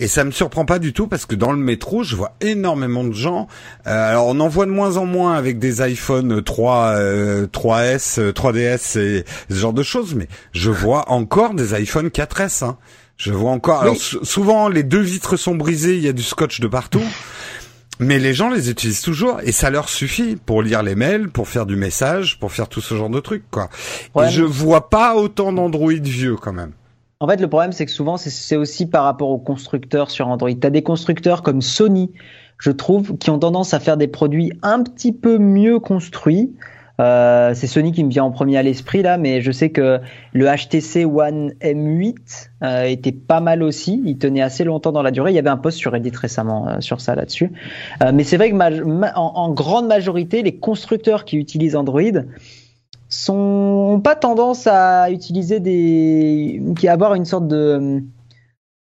Et 0.00 0.06
ça 0.06 0.24
me 0.24 0.30
surprend 0.30 0.64
pas 0.64 0.78
du 0.78 0.92
tout 0.92 1.08
parce 1.08 1.26
que 1.26 1.34
dans 1.34 1.52
le 1.52 1.58
métro, 1.58 2.04
je 2.04 2.14
vois 2.14 2.36
énormément 2.40 3.04
de 3.04 3.12
gens. 3.12 3.48
Euh, 3.86 4.10
alors 4.10 4.28
on 4.28 4.38
en 4.40 4.48
voit 4.48 4.66
de 4.66 4.70
moins 4.70 4.96
en 4.96 5.06
moins 5.06 5.34
avec 5.34 5.58
des 5.58 5.80
iPhone 5.82 6.42
3, 6.42 6.94
3S, 7.46 8.32
3DS 8.32 8.98
et 8.98 9.24
ce 9.50 9.54
genre 9.54 9.72
de 9.72 9.82
choses, 9.82 10.14
mais 10.14 10.28
je 10.52 10.70
vois 10.70 11.10
encore 11.10 11.54
des 11.54 11.74
iPhone 11.74 12.08
4S. 12.08 12.64
Hein. 12.64 12.78
Je 13.16 13.32
vois 13.32 13.50
encore. 13.50 13.82
Alors 13.82 13.96
souvent 13.96 14.68
les 14.68 14.84
deux 14.84 15.00
vitres 15.00 15.36
sont 15.36 15.56
brisées, 15.56 15.96
il 15.96 16.04
y 16.04 16.08
a 16.08 16.12
du 16.12 16.22
scotch 16.22 16.60
de 16.60 16.68
partout. 16.68 17.02
Mais 18.00 18.20
les 18.20 18.32
gens 18.32 18.48
les 18.48 18.70
utilisent 18.70 19.00
toujours 19.00 19.40
et 19.42 19.50
ça 19.50 19.70
leur 19.70 19.88
suffit 19.88 20.36
pour 20.36 20.62
lire 20.62 20.84
les 20.84 20.94
mails, 20.94 21.28
pour 21.28 21.48
faire 21.48 21.66
du 21.66 21.74
message, 21.74 22.38
pour 22.38 22.52
faire 22.52 22.68
tout 22.68 22.80
ce 22.80 22.94
genre 22.94 23.10
de 23.10 23.18
trucs 23.18 23.50
quoi. 23.50 23.68
et 24.22 24.30
je 24.30 24.44
vois 24.44 24.88
pas 24.88 25.16
autant 25.16 25.52
d'Android 25.52 25.92
vieux 25.92 26.36
quand 26.36 26.52
même. 26.52 26.70
En 27.20 27.26
fait, 27.26 27.40
le 27.40 27.48
problème, 27.48 27.72
c'est 27.72 27.84
que 27.84 27.90
souvent, 27.90 28.16
c'est 28.16 28.54
aussi 28.54 28.86
par 28.86 29.02
rapport 29.02 29.30
aux 29.30 29.38
constructeurs 29.38 30.08
sur 30.08 30.28
Android. 30.28 30.52
Tu 30.52 30.64
as 30.64 30.70
des 30.70 30.82
constructeurs 30.82 31.42
comme 31.42 31.62
Sony, 31.62 32.12
je 32.58 32.70
trouve, 32.70 33.18
qui 33.18 33.30
ont 33.30 33.40
tendance 33.40 33.74
à 33.74 33.80
faire 33.80 33.96
des 33.96 34.06
produits 34.06 34.52
un 34.62 34.84
petit 34.84 35.12
peu 35.12 35.38
mieux 35.38 35.80
construits. 35.80 36.54
Euh, 37.00 37.54
c'est 37.54 37.66
Sony 37.66 37.90
qui 37.90 38.04
me 38.04 38.10
vient 38.10 38.22
en 38.22 38.30
premier 38.30 38.56
à 38.56 38.62
l'esprit 38.62 39.02
là, 39.02 39.18
mais 39.18 39.40
je 39.40 39.50
sais 39.50 39.70
que 39.70 40.00
le 40.32 40.46
HTC 40.46 41.04
One 41.04 41.54
M8 41.60 42.50
euh, 42.62 42.84
était 42.84 43.12
pas 43.12 43.40
mal 43.40 43.64
aussi. 43.64 44.00
Il 44.04 44.18
tenait 44.18 44.42
assez 44.42 44.62
longtemps 44.62 44.92
dans 44.92 45.02
la 45.02 45.10
durée. 45.10 45.32
Il 45.32 45.36
y 45.36 45.40
avait 45.40 45.48
un 45.48 45.56
post 45.56 45.78
sur 45.78 45.92
Reddit 45.92 46.12
récemment 46.14 46.68
euh, 46.68 46.80
sur 46.80 47.00
ça 47.00 47.16
là-dessus. 47.16 47.52
Euh, 48.02 48.12
mais 48.14 48.22
c'est 48.22 48.36
vrai 48.36 48.50
que 48.50 48.56
en, 48.56 49.16
en, 49.16 49.52
grande 49.52 49.88
majorité, 49.88 50.42
les 50.42 50.56
constructeurs 50.56 51.24
qui 51.24 51.36
utilisent 51.36 51.76
Android 51.76 52.22
sont 53.08 54.00
pas 54.02 54.14
tendance 54.14 54.66
à 54.66 55.10
utiliser 55.10 55.60
des 55.60 56.62
qui 56.76 56.88
avoir 56.88 57.14
une 57.14 57.24
sorte 57.24 57.48
de 57.48 58.02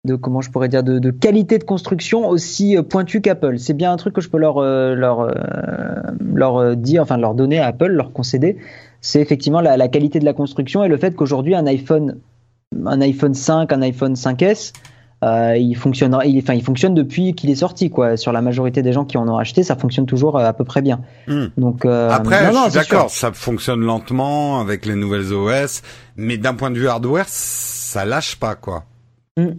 de 0.04 0.16
comment 0.16 0.40
je 0.40 0.50
pourrais 0.50 0.68
dire 0.68 0.82
de, 0.82 1.10
qualité 1.10 1.58
de 1.58 1.64
construction 1.64 2.28
aussi 2.28 2.76
euh, 2.76 2.82
pointue 2.82 3.20
qu'Apple. 3.20 3.58
C'est 3.58 3.74
bien 3.74 3.92
un 3.92 3.96
truc 3.96 4.14
que 4.14 4.20
je 4.20 4.28
peux 4.28 4.38
leur 4.38 4.58
euh, 4.58 4.94
leur 4.94 5.20
euh, 5.20 5.32
leur 6.34 6.76
dire, 6.76 7.02
enfin 7.02 7.16
leur 7.16 7.34
donner 7.34 7.60
à 7.60 7.68
Apple, 7.68 7.86
leur 7.86 8.12
concéder. 8.12 8.56
C'est 9.00 9.20
effectivement 9.20 9.60
la, 9.60 9.76
la, 9.76 9.88
qualité 9.88 10.18
de 10.18 10.24
la 10.24 10.32
construction 10.32 10.82
et 10.82 10.88
le 10.88 10.96
fait 10.96 11.14
qu'aujourd'hui 11.14 11.54
un 11.54 11.66
iPhone 11.66 12.18
un 12.86 13.00
iPhone 13.00 13.34
5, 13.34 13.72
un 13.72 13.82
iPhone 13.82 14.14
5S 14.14 14.72
euh, 15.22 15.56
il 15.56 15.74
fonctionnera, 15.74 16.26
il, 16.26 16.38
enfin, 16.38 16.54
il 16.54 16.64
fonctionne 16.64 16.94
depuis 16.94 17.34
qu'il 17.34 17.50
est 17.50 17.56
sorti, 17.56 17.90
quoi. 17.90 18.16
Sur 18.16 18.32
la 18.32 18.42
majorité 18.42 18.82
des 18.82 18.92
gens 18.92 19.04
qui 19.04 19.16
en 19.18 19.28
ont 19.28 19.36
acheté, 19.36 19.62
ça 19.62 19.76
fonctionne 19.76 20.06
toujours 20.06 20.38
euh, 20.38 20.44
à 20.44 20.52
peu 20.52 20.64
près 20.64 20.82
bien. 20.82 21.00
Hmm. 21.28 21.46
Donc 21.56 21.84
euh, 21.84 22.10
après, 22.10 22.52
non, 22.52 22.64
je 22.66 22.70
suis 22.70 22.78
d'accord, 22.80 23.10
ça 23.10 23.32
fonctionne 23.32 23.80
lentement 23.80 24.60
avec 24.60 24.84
les 24.84 24.96
nouvelles 24.96 25.32
OS, 25.32 25.82
mais 26.16 26.38
d'un 26.38 26.54
point 26.54 26.70
de 26.70 26.78
vue 26.78 26.88
hardware, 26.88 27.26
ça 27.28 28.04
lâche 28.04 28.36
pas, 28.36 28.56
quoi. 28.56 28.84
Mm. 29.38 29.52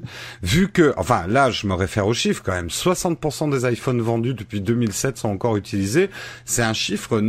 Vu 0.44 0.68
que, 0.68 0.94
enfin 0.98 1.26
là 1.28 1.50
je 1.50 1.66
me 1.66 1.74
réfère 1.74 2.06
aux 2.06 2.14
chiffres 2.14 2.44
quand 2.46 2.52
même, 2.52 2.68
60% 2.68 3.50
des 3.50 3.68
iPhones 3.74 4.02
vendus 4.02 4.36
depuis 4.36 4.62
2007 4.62 5.18
sont 5.18 5.30
encore 5.30 5.58
utilisés, 5.58 6.12
c'est 6.46 6.62
un 6.62 6.74
chiffre 6.74 7.20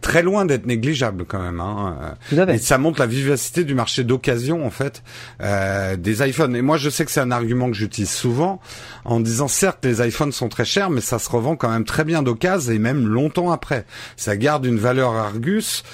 très 0.00 0.22
loin 0.22 0.46
d'être 0.46 0.64
négligeable 0.64 1.26
quand 1.26 1.42
même. 1.42 1.60
Hein. 1.60 2.16
Et 2.48 2.56
ça 2.56 2.78
montre 2.78 3.00
la 3.00 3.06
vivacité 3.06 3.64
du 3.64 3.74
marché 3.74 4.02
d'occasion 4.02 4.64
en 4.64 4.70
fait 4.70 5.02
euh, 5.42 5.96
des 5.96 6.26
iPhones. 6.26 6.56
Et 6.56 6.62
moi 6.62 6.78
je 6.78 6.88
sais 6.88 7.04
que 7.04 7.10
c'est 7.10 7.20
un 7.20 7.32
argument 7.32 7.68
que 7.68 7.76
j'utilise 7.76 8.10
souvent 8.10 8.58
en 9.04 9.20
disant 9.20 9.46
certes 9.46 9.84
les 9.84 10.00
iPhones 10.06 10.32
sont 10.32 10.48
très 10.48 10.64
chers 10.64 10.88
mais 10.88 11.02
ça 11.02 11.18
se 11.18 11.28
revend 11.28 11.54
quand 11.54 11.68
même 11.68 11.84
très 11.84 12.04
bien 12.04 12.22
d'occasion 12.22 12.72
et 12.72 12.78
même 12.78 13.06
longtemps 13.06 13.50
après. 13.50 13.84
Ça 14.16 14.38
garde 14.38 14.64
une 14.64 14.78
valeur 14.78 15.12
Argus 15.12 15.84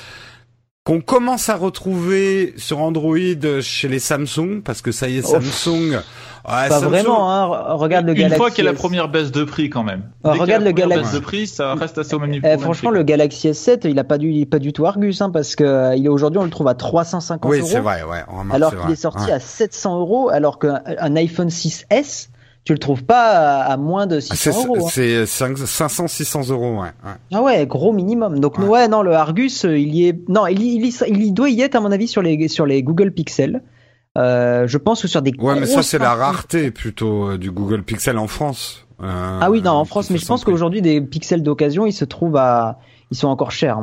qu'on 0.91 1.01
commence 1.01 1.49
à 1.49 1.55
retrouver 1.55 2.53
sur 2.57 2.81
Android 2.81 3.17
chez 3.61 3.87
les 3.87 4.01
Samsung, 4.01 4.61
parce 4.65 4.83
que 4.83 4.91
ça 4.91 5.09
y 5.09 5.19
est, 5.19 5.23
Samsung... 5.23 6.01
Ouais, 6.49 6.69
pas 6.69 6.81
vraiment, 6.81 7.31
hein. 7.31 7.75
regarde 7.75 8.07
le 8.07 8.15
Galaxy. 8.15 8.35
Une 8.35 8.39
fois 8.39 8.51
qu'il 8.51 8.65
y 8.65 8.67
a 8.67 8.73
la 8.73 8.77
première 8.77 9.09
baisse 9.09 9.31
de 9.31 9.45
prix 9.45 9.71
quand 9.71 9.85
même. 9.85 10.11
regarde 10.25 10.65
le 10.65 10.73
Galaxy. 10.73 11.05
Baisse 11.05 11.12
de 11.12 11.19
prix, 11.21 11.47
ça 11.47 11.75
reste 11.75 11.99
assez 11.99 12.15
au 12.15 12.19
même 12.19 12.31
niveau. 12.31 12.49
Eh, 12.51 12.59
franchement, 12.59 12.91
le 12.91 13.05
Galaxy 13.05 13.51
S7, 13.51 13.89
il 13.89 13.99
a 14.01 14.05
pas 14.05 14.19
du, 14.19 14.47
pas 14.47 14.59
du 14.59 14.73
tout 14.73 14.85
Argus, 14.85 15.21
hein, 15.21 15.31
parce 15.31 15.55
que 15.55 15.97
il 15.97 16.07
est 16.07 16.09
aujourd'hui, 16.09 16.41
on 16.41 16.45
le 16.45 16.51
trouve 16.51 16.67
à 16.67 16.75
350 16.75 17.49
oui, 17.49 17.59
euros. 17.59 17.67
Oui, 17.67 17.73
c'est 17.73 17.81
vrai, 17.81 18.03
ouais. 18.03 18.25
alors 18.51 18.75
qu'il 18.75 18.91
est 18.91 18.97
sorti 18.97 19.31
à 19.31 19.39
700 19.39 20.01
euros, 20.01 20.29
alors 20.31 20.59
qu'un 20.59 21.15
iPhone 21.15 21.49
6S, 21.49 22.31
tu 22.65 22.73
le 22.73 22.78
trouves 22.78 23.05
pas 23.05 23.62
à, 23.62 23.77
moins 23.77 24.07
de 24.07 24.20
600 24.20 24.51
ah, 24.53 24.66
euros. 24.66 24.87
Hein. 24.87 24.91
C'est 24.91 25.27
500, 25.27 26.09
600 26.09 26.49
euros, 26.51 26.81
ouais, 26.82 26.91
Ah 27.32 27.43
ouais, 27.43 27.66
gros 27.66 27.93
minimum. 27.93 28.39
Donc 28.39 28.59
ouais, 28.59 28.89
non, 28.89 29.03
le 29.03 29.15
Argus, 29.15 29.65
euh, 29.65 29.78
il 29.78 29.95
y 29.95 30.09
est, 30.09 30.28
non, 30.28 30.47
il, 30.47 30.61
il, 30.62 30.93
il, 31.09 31.32
doit 31.32 31.49
y 31.49 31.62
être 31.62 31.74
à 31.77 31.81
mon 31.81 31.91
avis 31.91 32.07
sur 32.07 32.23
les 32.23 32.49
sur 32.49 32.66
les 32.66 32.82
Google 32.82 33.12
Pixel. 33.12 33.62
Euh, 34.19 34.66
je 34.66 34.77
pense 34.77 35.03
que 35.03 35.09
sur 35.09 35.23
des. 35.23 35.32
Ouais, 35.39 35.59
mais 35.59 35.66
ça 35.66 35.82
c'est 35.82 35.99
la 35.99 36.15
rareté 36.15 36.70
plutôt 36.70 37.31
euh, 37.31 37.39
du 37.39 37.51
Google 37.51 37.82
Pixel 37.82 38.19
en 38.19 38.27
France. 38.27 38.87
ah 39.01 39.51
oui, 39.51 39.62
non, 39.62 39.73
en 39.73 39.85
France, 39.85 40.11
mais 40.11 40.19
je 40.19 40.27
pense 40.27 40.45
qu'aujourd'hui 40.45 40.82
des 40.82 41.01
pixels 41.01 41.43
d'occasion, 41.43 41.87
ils 41.87 41.93
se 41.93 42.05
trouvent 42.05 42.37
à 42.37 42.78
ils 43.11 43.16
sont 43.16 43.28
encore 43.28 43.51
chers, 43.51 43.78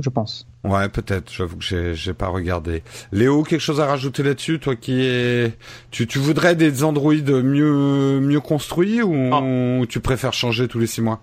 je 0.00 0.08
pense. 0.08 0.46
Ouais, 0.64 0.88
peut-être. 0.88 1.30
J'avoue 1.32 1.56
que 1.56 1.64
j'ai, 1.64 1.94
j'ai 1.94 2.14
pas 2.14 2.28
regardé. 2.28 2.82
Léo, 3.12 3.42
quelque 3.42 3.60
chose 3.60 3.80
à 3.80 3.86
rajouter 3.86 4.22
là-dessus, 4.22 4.58
toi 4.58 4.76
qui 4.76 5.02
es, 5.02 5.52
tu, 5.90 6.06
tu 6.06 6.18
voudrais 6.18 6.56
des 6.56 6.82
Android 6.82 7.14
mieux, 7.14 8.20
mieux 8.20 8.40
construits 8.40 9.02
ou 9.02 9.30
ah. 9.32 9.86
tu 9.88 10.00
préfères 10.00 10.32
changer 10.32 10.68
tous 10.68 10.78
les 10.78 10.86
six 10.86 11.02
mois? 11.02 11.20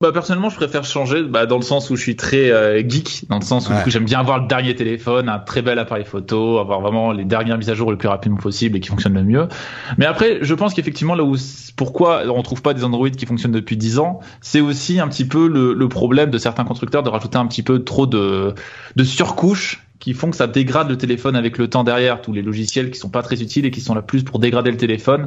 Bah 0.00 0.12
personnellement, 0.12 0.48
je 0.48 0.54
préfère 0.54 0.84
changer, 0.84 1.24
bah, 1.24 1.46
dans 1.46 1.56
le 1.56 1.64
sens 1.64 1.90
où 1.90 1.96
je 1.96 2.02
suis 2.02 2.14
très 2.14 2.52
euh, 2.52 2.88
geek, 2.88 3.24
dans 3.28 3.40
le 3.40 3.44
sens 3.44 3.68
où 3.68 3.72
j'aime 3.90 4.04
bien 4.04 4.20
avoir 4.20 4.38
le 4.38 4.46
dernier 4.46 4.76
téléphone, 4.76 5.28
un 5.28 5.40
très 5.40 5.60
bel 5.60 5.76
appareil 5.76 6.04
photo, 6.04 6.60
avoir 6.60 6.80
vraiment 6.80 7.10
les 7.10 7.24
dernières 7.24 7.58
mises 7.58 7.68
à 7.68 7.74
jour 7.74 7.90
le 7.90 7.98
plus 7.98 8.06
rapidement 8.06 8.38
possible 8.38 8.76
et 8.76 8.80
qui 8.80 8.90
fonctionnent 8.90 9.14
le 9.14 9.24
mieux. 9.24 9.48
Mais 9.96 10.06
après, 10.06 10.38
je 10.40 10.54
pense 10.54 10.72
qu'effectivement, 10.72 11.16
là 11.16 11.24
où 11.24 11.34
pourquoi 11.74 12.22
on 12.28 12.40
trouve 12.44 12.62
pas 12.62 12.74
des 12.74 12.84
Android 12.84 13.10
qui 13.10 13.26
fonctionnent 13.26 13.50
depuis 13.50 13.76
10 13.76 13.98
ans, 13.98 14.20
c'est 14.40 14.60
aussi 14.60 15.00
un 15.00 15.08
petit 15.08 15.24
peu 15.24 15.48
le, 15.48 15.74
le, 15.74 15.88
problème 15.88 16.30
de 16.30 16.38
certains 16.38 16.64
constructeurs 16.64 17.02
de 17.02 17.08
rajouter 17.08 17.38
un 17.38 17.48
petit 17.48 17.64
peu 17.64 17.82
trop 17.82 18.06
de, 18.06 18.54
de 18.94 19.02
surcouches 19.02 19.84
qui 19.98 20.14
font 20.14 20.30
que 20.30 20.36
ça 20.36 20.46
dégrade 20.46 20.88
le 20.88 20.96
téléphone 20.96 21.34
avec 21.34 21.58
le 21.58 21.68
temps 21.68 21.82
derrière, 21.82 22.22
tous 22.22 22.32
les 22.32 22.42
logiciels 22.42 22.92
qui 22.92 23.00
sont 23.00 23.10
pas 23.10 23.22
très 23.22 23.42
utiles 23.42 23.66
et 23.66 23.72
qui 23.72 23.80
sont 23.80 23.96
là 23.96 24.02
plus 24.02 24.22
pour 24.22 24.38
dégrader 24.38 24.70
le 24.70 24.76
téléphone, 24.76 25.26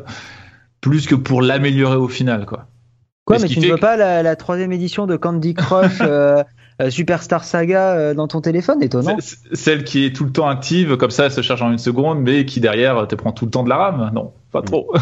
plus 0.80 1.08
que 1.08 1.16
pour 1.16 1.42
l'améliorer 1.42 1.98
au 1.98 2.08
final, 2.08 2.46
quoi. 2.46 2.71
Quoi, 3.32 3.40
mais 3.42 3.48
tu 3.48 3.60
ne 3.60 3.68
veux 3.68 3.78
pas 3.78 3.96
la, 3.98 4.36
troisième 4.36 4.72
édition 4.72 5.08
de 5.08 5.16
Candy 5.16 5.54
Crush 5.54 5.98
euh, 6.02 6.44
euh, 6.82 6.90
Superstar 6.90 7.44
Saga 7.44 7.96
euh, 7.96 8.14
dans 8.14 8.28
ton 8.28 8.42
téléphone 8.42 8.84
Étonnant. 8.84 9.18
Celle 9.54 9.84
qui 9.84 10.06
est 10.06 10.16
tout 10.16 10.26
le 10.26 10.32
temps 10.32 10.48
active, 10.48 10.98
comme 10.98 11.12
ça, 11.12 11.26
elle 11.26 11.32
se 11.32 11.42
charge 11.42 11.62
en 11.62 11.72
une 11.72 11.78
seconde, 11.78 12.20
mais 12.20 12.46
qui 12.46 12.60
derrière 12.60 13.08
te 13.08 13.16
prend 13.16 13.32
tout 13.32 13.46
le 13.46 13.52
temps 13.52 13.64
de 13.64 13.70
la 13.70 13.78
RAM 13.78 14.12
Non, 14.14 14.34
pas 14.52 14.62
trop. 14.62 14.94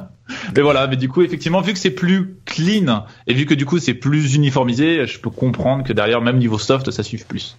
mais 0.56 0.62
voilà, 0.62 0.86
mais 0.86 0.96
du 0.96 1.08
coup, 1.08 1.22
effectivement, 1.22 1.60
vu 1.60 1.72
que 1.72 1.78
c'est 1.78 1.90
plus 1.90 2.36
clean 2.44 3.04
et 3.26 3.34
vu 3.34 3.46
que 3.46 3.54
du 3.54 3.64
coup 3.64 3.78
c'est 3.78 3.94
plus 3.94 4.34
uniformisé, 4.34 5.06
je 5.06 5.18
peux 5.18 5.30
comprendre 5.30 5.84
que 5.84 5.92
derrière, 5.92 6.20
même 6.20 6.38
niveau 6.38 6.58
soft, 6.58 6.90
ça 6.90 7.02
suffit 7.02 7.24
plus. 7.24 7.56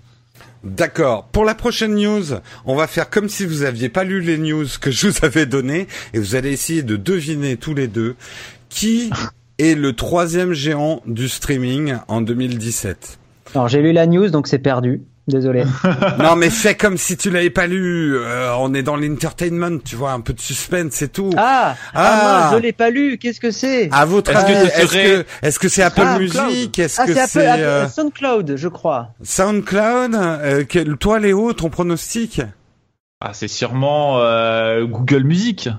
D'accord. 0.64 1.24
Pour 1.32 1.46
la 1.46 1.56
prochaine 1.56 1.96
news, 1.96 2.26
on 2.66 2.76
va 2.76 2.86
faire 2.88 3.10
comme 3.10 3.30
si 3.30 3.46
vous 3.46 3.64
aviez 3.64 3.88
pas 3.88 4.04
lu 4.04 4.20
les 4.20 4.38
news 4.38 4.66
que 4.82 4.92
je 4.92 5.08
vous 5.08 5.26
avais 5.26 5.46
données 5.46 5.88
et 6.14 6.20
vous 6.20 6.36
allez 6.36 6.52
essayer 6.52 6.84
de 6.84 6.98
deviner 6.98 7.56
tous 7.56 7.74
les 7.74 7.88
deux 7.88 8.16
qui 8.68 9.10
est 9.60 9.76
le 9.76 9.94
troisième 9.94 10.54
géant 10.54 11.02
du 11.06 11.30
streaming 11.30 11.96
en 12.08 12.22
2017. 12.22 13.20
Alors 13.54 13.68
j'ai 13.68 13.82
lu 13.82 13.92
la 13.92 14.08
news, 14.08 14.30
donc 14.30 14.48
c'est 14.48 14.60
perdu. 14.60 15.02
Désolé. 15.30 15.64
non, 16.20 16.36
mais 16.36 16.50
fais 16.50 16.74
comme 16.74 16.98
si 16.98 17.16
tu 17.16 17.30
l'avais 17.30 17.52
pas 17.52 17.68
lu. 17.68 18.18
Euh, 18.18 18.52
on 18.58 18.74
est 18.74 18.82
dans 18.82 18.96
l'entertainment, 18.96 19.78
tu 19.86 19.96
vois, 19.96 20.12
un 20.12 20.22
peu 20.22 20.34
de 20.34 20.40
suspense, 20.40 20.94
c'est 20.94 21.12
tout. 21.12 21.30
Ah, 21.38 21.76
ah, 21.94 22.48
ah 22.48 22.52
je 22.52 22.58
l'ai 22.58 22.74
pas 22.74 22.90
lu. 22.90 23.20
Qu'est-ce 23.20 23.40
que 23.40 23.52
c'est 23.52 23.90
À 23.92 24.06
votre 24.06 24.36
avis, 24.36 24.54
est-ce 24.54 24.94
que 24.94 25.26
est-ce 25.44 25.60
que 25.60 25.70
c'est 25.70 25.84
Apple 25.84 26.02
ah, 26.04 26.18
Music 26.18 26.80
Est-ce 26.80 27.02
ah, 27.02 27.06
que 27.06 27.14
c'est 27.28 27.48
euh... 27.48 27.88
SoundCloud, 27.88 28.56
je 28.56 28.68
crois. 28.68 29.10
SoundCloud. 29.22 30.16
Euh, 30.16 30.64
toi, 31.00 31.20
Léo, 31.20 31.54
ton 31.54 31.70
pronostic? 31.70 32.42
Ah, 33.22 33.32
c'est 33.34 33.48
sûrement 33.48 34.20
euh, 34.22 34.86
Google 34.86 35.26
Music. 35.26 35.70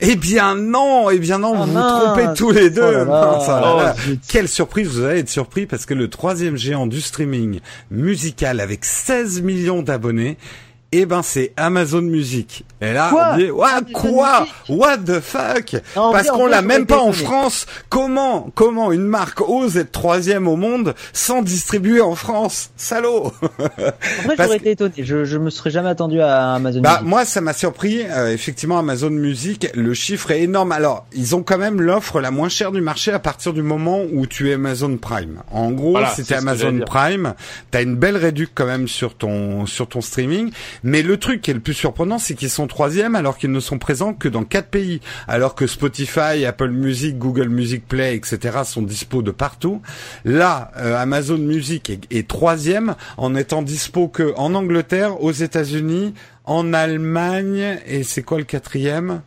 Eh 0.00 0.16
bien 0.16 0.54
non, 0.54 1.10
eh 1.10 1.18
bien 1.18 1.38
non, 1.38 1.54
vous 1.54 1.72
vous 1.72 1.78
trompez 1.78 2.26
tous 2.36 2.50
les 2.50 2.70
deux. 2.70 3.06
Oh 3.08 3.80
Quelle 4.28 4.48
surprise, 4.48 4.88
vous 4.88 5.04
allez 5.04 5.20
être 5.20 5.28
surpris 5.28 5.66
parce 5.66 5.86
que 5.86 5.94
le 5.94 6.08
troisième 6.08 6.56
géant 6.56 6.86
du 6.86 7.00
streaming 7.00 7.60
musical 7.90 8.60
avec 8.60 8.84
16 8.84 9.42
millions 9.42 9.82
d'abonnés 9.82 10.36
eh 10.92 11.06
ben 11.06 11.22
c'est 11.22 11.52
Amazon 11.56 12.02
Music. 12.02 12.64
Et 12.80 12.92
là, 12.92 13.08
quoi 13.10 13.32
on 13.32 13.36
dit, 13.36 13.92
quoi? 13.92 14.46
What 14.68 14.98
the 14.98 15.20
fuck? 15.20 15.76
Parce 15.94 16.30
qu'on 16.30 16.46
l'a 16.46 16.62
même 16.62 16.86
pas 16.86 17.00
en 17.00 17.12
France. 17.12 17.66
Comment, 17.88 18.50
comment 18.54 18.92
une 18.92 19.06
marque 19.06 19.40
ose 19.40 19.76
être 19.76 19.92
troisième 19.92 20.46
au 20.46 20.56
monde 20.56 20.94
sans 21.12 21.42
distribuer 21.42 22.00
en 22.00 22.14
France? 22.14 22.70
Salaud 22.76 23.32
En 23.42 24.22
vrai, 24.24 24.36
j'aurais 24.38 24.56
été 24.56 24.70
étonné. 24.72 24.92
Je, 24.98 25.24
je 25.24 25.38
me 25.38 25.50
serais 25.50 25.70
jamais 25.70 25.88
attendu 25.88 26.20
à 26.20 26.54
Amazon 26.54 26.80
bah, 26.80 26.98
Music. 26.98 27.08
Moi, 27.08 27.24
ça 27.24 27.40
m'a 27.40 27.52
surpris. 27.52 28.02
Euh, 28.02 28.32
effectivement, 28.32 28.78
Amazon 28.78 29.10
Music, 29.10 29.68
le 29.74 29.94
chiffre 29.94 30.30
est 30.30 30.42
énorme. 30.42 30.72
Alors, 30.72 31.06
ils 31.12 31.34
ont 31.34 31.42
quand 31.42 31.58
même 31.58 31.80
l'offre 31.80 32.20
la 32.20 32.30
moins 32.30 32.48
chère 32.48 32.72
du 32.72 32.80
marché 32.80 33.12
à 33.12 33.18
partir 33.18 33.52
du 33.52 33.62
moment 33.62 34.02
où 34.12 34.26
tu 34.26 34.50
es 34.50 34.54
Amazon 34.54 34.96
Prime. 34.96 35.42
En 35.50 35.70
gros, 35.72 35.98
si 36.14 36.24
tu 36.24 36.34
Amazon 36.34 36.80
Prime, 36.86 37.34
t'as 37.70 37.82
une 37.82 37.96
belle 37.96 38.16
réduction 38.16 38.36
quand 38.54 38.66
même 38.66 38.88
sur 38.88 39.14
ton 39.14 39.66
sur 39.66 39.88
ton 39.88 40.00
streaming 40.00 40.50
mais 40.82 41.02
le 41.02 41.16
truc 41.16 41.42
qui 41.42 41.50
est 41.50 41.54
le 41.54 41.60
plus 41.60 41.74
surprenant, 41.74 42.18
c'est 42.18 42.34
qu'ils 42.34 42.50
sont 42.50 42.66
troisième 42.66 43.14
alors 43.14 43.38
qu'ils 43.38 43.52
ne 43.52 43.60
sont 43.60 43.78
présents 43.78 44.14
que 44.14 44.28
dans 44.28 44.44
quatre 44.44 44.68
pays, 44.68 45.00
alors 45.28 45.54
que 45.54 45.66
Spotify, 45.66 46.44
Apple 46.44 46.70
Music, 46.70 47.18
Google 47.18 47.48
Music 47.48 47.86
Play, 47.86 48.16
etc. 48.16 48.58
sont 48.64 48.82
dispo 48.82 49.22
de 49.22 49.30
partout. 49.30 49.82
Là, 50.24 50.70
euh, 50.76 50.96
Amazon 50.96 51.38
Music 51.38 51.90
est, 52.10 52.28
troisième 52.28 52.94
en 53.16 53.34
étant 53.34 53.62
dispo 53.62 54.08
que 54.08 54.34
en 54.36 54.54
Angleterre, 54.54 55.22
aux 55.22 55.32
États-Unis, 55.32 56.14
en 56.44 56.72
Allemagne 56.72 57.78
et 57.86 58.02
c'est 58.02 58.22
quoi 58.22 58.38
le 58.38 58.44
quatrième? 58.44 59.22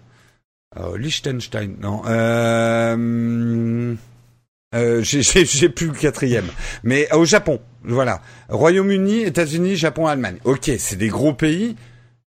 Oh, 0.80 0.96
Liechtenstein, 0.96 1.76
non. 1.82 2.04
Euh... 2.06 3.96
Euh, 4.76 5.02
j'ai 5.04 5.70
plus 5.70 5.88
le 5.88 5.94
quatrième. 5.94 6.48
Mais 6.84 7.12
au 7.14 7.26
Japon, 7.26 7.60
voilà. 7.84 8.22
Royaume-Uni, 8.50 9.22
États-Unis, 9.24 9.76
Japon, 9.76 10.08
Allemagne. 10.08 10.38
Ok, 10.44 10.72
c'est 10.78 10.96
des 10.98 11.08
gros 11.08 11.34
pays. 11.34 11.76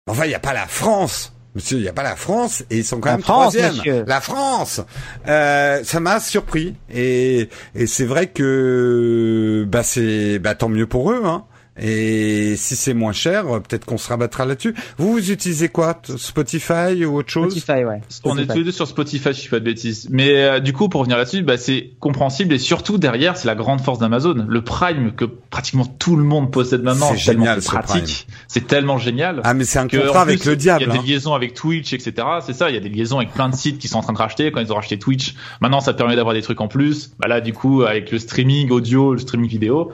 Enfin, 0.08 0.26
il 0.26 0.30
n'y 0.30 0.36
a 0.36 0.40
pas 0.40 0.54
la 0.54 0.68
France. 0.68 1.34
Monsieur, 1.56 1.78
il 1.78 1.82
n'y 1.82 1.90
a 1.90 1.94
pas 1.94 2.04
la 2.04 2.16
France 2.16 2.64
et 2.70 2.78
ils 2.78 2.86
sont 2.86 3.00
quand 3.00 3.12
même 3.12 3.22
troisième. 3.22 3.74
La 4.06 4.22
France. 4.22 4.82
Euh, 5.28 5.84
ça 5.84 6.00
m'a 6.00 6.20
surpris 6.20 6.76
et, 6.94 7.50
et 7.74 7.88
c'est 7.88 8.06
vrai 8.06 8.28
que 8.28 9.66
bah 9.68 9.82
c'est 9.82 10.38
bah 10.38 10.54
tant 10.54 10.70
mieux 10.70 10.86
pour 10.86 11.12
eux. 11.12 11.24
Hein. 11.26 11.44
Et 11.82 12.56
si 12.58 12.76
c'est 12.76 12.94
moins 12.94 13.14
cher, 13.14 13.46
peut-être 13.46 13.86
qu'on 13.86 13.98
se 13.98 14.10
rabattra 14.10 14.46
là-dessus. 14.46 14.76
Vous, 14.98 15.14
vous 15.14 15.32
utilisez 15.32 15.70
quoi? 15.70 16.00
Spotify 16.18 17.06
ou 17.06 17.18
autre 17.18 17.30
chose? 17.30 17.58
Spotify, 17.58 17.86
ouais. 17.86 18.02
On 18.24 18.38
est 18.38 18.46
tous 18.46 18.58
les 18.58 18.64
deux 18.66 18.72
sur 18.72 18.88
Spotify, 18.88 19.34
si 19.34 19.44
je 19.44 19.50
fais 19.50 19.58
pas 19.58 19.60
de 19.60 19.66
bêtises. 19.66 20.08
Mais 20.12 20.44
euh, 20.44 20.60
du 20.60 20.74
coup, 20.74 20.90
pour 20.90 21.02
revenir 21.02 21.18
là-dessus, 21.18 21.42
bah, 21.44 21.58
c'est 21.58 21.92
compréhensible 22.00 22.54
et 22.54 22.58
surtout 22.58 22.98
derrière, 22.98 23.38
c'est 23.38 23.48
la 23.48 23.56
grande 23.56 23.82
force 23.82 24.00
d'Amazon. 24.00 24.46
Le 24.48 24.62
Prime 24.62 25.14
que 25.16 25.26
pratiquement 25.26 25.86
tout 25.86 26.16
le 26.16 26.24
monde 26.24 26.52
possède 26.52 26.84
maintenant, 26.84 27.10
c'est 27.12 27.18
génial, 27.18 27.62
pratique. 27.62 28.28
C'est 28.48 28.68
tellement 28.68 28.98
génial. 28.98 29.42
Ah, 29.44 29.54
mais 29.54 29.64
c'est 29.64 29.80
un 29.80 29.88
contrat 29.88 30.22
avec 30.22 30.46
le 30.46 30.56
diable. 30.56 30.84
Il 30.84 30.88
y 30.88 30.90
a 30.90 30.94
des 30.94 31.00
hein. 31.00 31.04
liaisons 31.06 31.34
avec 31.34 31.54
Twitch, 31.54 31.94
etc. 31.94 32.28
C'est 32.46 32.54
ça. 32.54 32.70
Il 32.70 32.74
y 32.74 32.78
a 32.78 32.82
des 32.82 32.90
liaisons 32.90 33.18
avec 33.18 33.34
plein 33.34 33.50
de 33.50 33.56
sites 33.56 33.80
qui 33.80 33.88
sont 33.88 33.98
en 33.98 34.04
train 34.04 34.14
de 34.14 34.18
racheter. 34.18 34.52
Quand 34.52 34.60
ils 34.60 34.72
ont 34.72 34.76
racheté 34.76 35.00
Twitch, 35.00 35.36
maintenant, 35.62 35.80
ça 35.80 35.94
permet 35.94 36.16
d'avoir 36.16 36.34
des 36.34 36.42
trucs 36.42 36.62
en 36.62 36.68
plus. 36.68 37.12
Bah 37.20 37.28
là, 37.28 37.42
du 37.42 37.54
coup, 37.54 37.84
avec 37.84 38.12
le 38.12 38.20
streaming 38.20 38.70
audio, 38.72 39.14
le 39.14 39.20
streaming 39.20 39.50
vidéo 39.50 39.92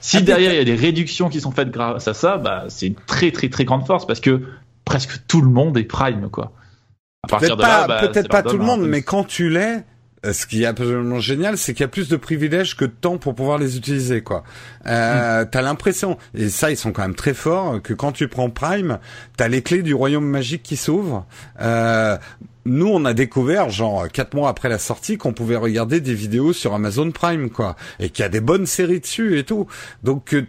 si 0.00 0.22
derrière 0.22 0.52
il 0.52 0.58
y 0.58 0.60
a 0.60 0.64
des 0.64 0.74
réductions 0.74 1.28
qui 1.28 1.40
sont 1.40 1.52
faites 1.52 1.70
grâce 1.70 2.08
à 2.08 2.14
ça, 2.14 2.38
bah, 2.38 2.64
c'est 2.68 2.86
une 2.86 2.94
très 2.94 3.30
très 3.30 3.48
très 3.48 3.64
grande 3.64 3.86
force 3.86 4.06
parce 4.06 4.20
que 4.20 4.42
presque 4.84 5.26
tout 5.26 5.40
le 5.40 5.50
monde 5.50 5.76
est 5.76 5.84
Prime, 5.84 6.28
quoi. 6.30 6.52
Peut-être 7.28 7.56
pas, 7.56 7.86
bah, 7.86 8.00
peut-être 8.00 8.28
pas 8.28 8.42
tout 8.42 8.56
le 8.56 8.64
monde, 8.64 8.86
mais 8.86 9.02
quand 9.02 9.24
tu 9.24 9.50
l'es, 9.50 9.84
euh, 10.24 10.32
ce 10.32 10.46
qui 10.46 10.62
est 10.62 10.66
absolument 10.66 11.20
génial, 11.20 11.58
c'est 11.58 11.74
qu'il 11.74 11.82
y 11.82 11.84
a 11.84 11.88
plus 11.88 12.08
de 12.08 12.16
privilèges 12.16 12.76
que 12.76 12.84
de 12.84 12.90
temps 12.90 13.18
pour 13.18 13.34
pouvoir 13.34 13.58
les 13.58 13.76
utiliser, 13.76 14.22
quoi. 14.22 14.44
Euh, 14.86 15.44
hmm. 15.44 15.48
T'as 15.50 15.62
l'impression, 15.62 16.16
et 16.34 16.48
ça, 16.48 16.70
ils 16.70 16.76
sont 16.76 16.92
quand 16.92 17.02
même 17.02 17.14
très 17.14 17.34
forts, 17.34 17.82
que 17.82 17.92
quand 17.92 18.12
tu 18.12 18.28
prends 18.28 18.50
Prime, 18.50 18.98
t'as 19.36 19.48
les 19.48 19.62
clés 19.62 19.82
du 19.82 19.94
royaume 19.94 20.26
magique 20.26 20.62
qui 20.62 20.76
s'ouvrent. 20.76 21.26
Euh, 21.60 22.16
nous, 22.68 22.88
on 22.88 23.04
a 23.04 23.14
découvert, 23.14 23.70
genre 23.70 24.08
quatre 24.08 24.34
mois 24.34 24.48
après 24.48 24.68
la 24.68 24.78
sortie, 24.78 25.18
qu'on 25.18 25.32
pouvait 25.32 25.56
regarder 25.56 26.00
des 26.00 26.14
vidéos 26.14 26.52
sur 26.52 26.74
Amazon 26.74 27.10
Prime, 27.10 27.50
quoi, 27.50 27.76
et 27.98 28.10
qu'il 28.10 28.22
y 28.22 28.26
a 28.26 28.28
des 28.28 28.40
bonnes 28.40 28.66
séries 28.66 29.00
dessus 29.00 29.38
et 29.38 29.44
tout. 29.44 29.66
Donc 30.02 30.34
euh, 30.34 30.46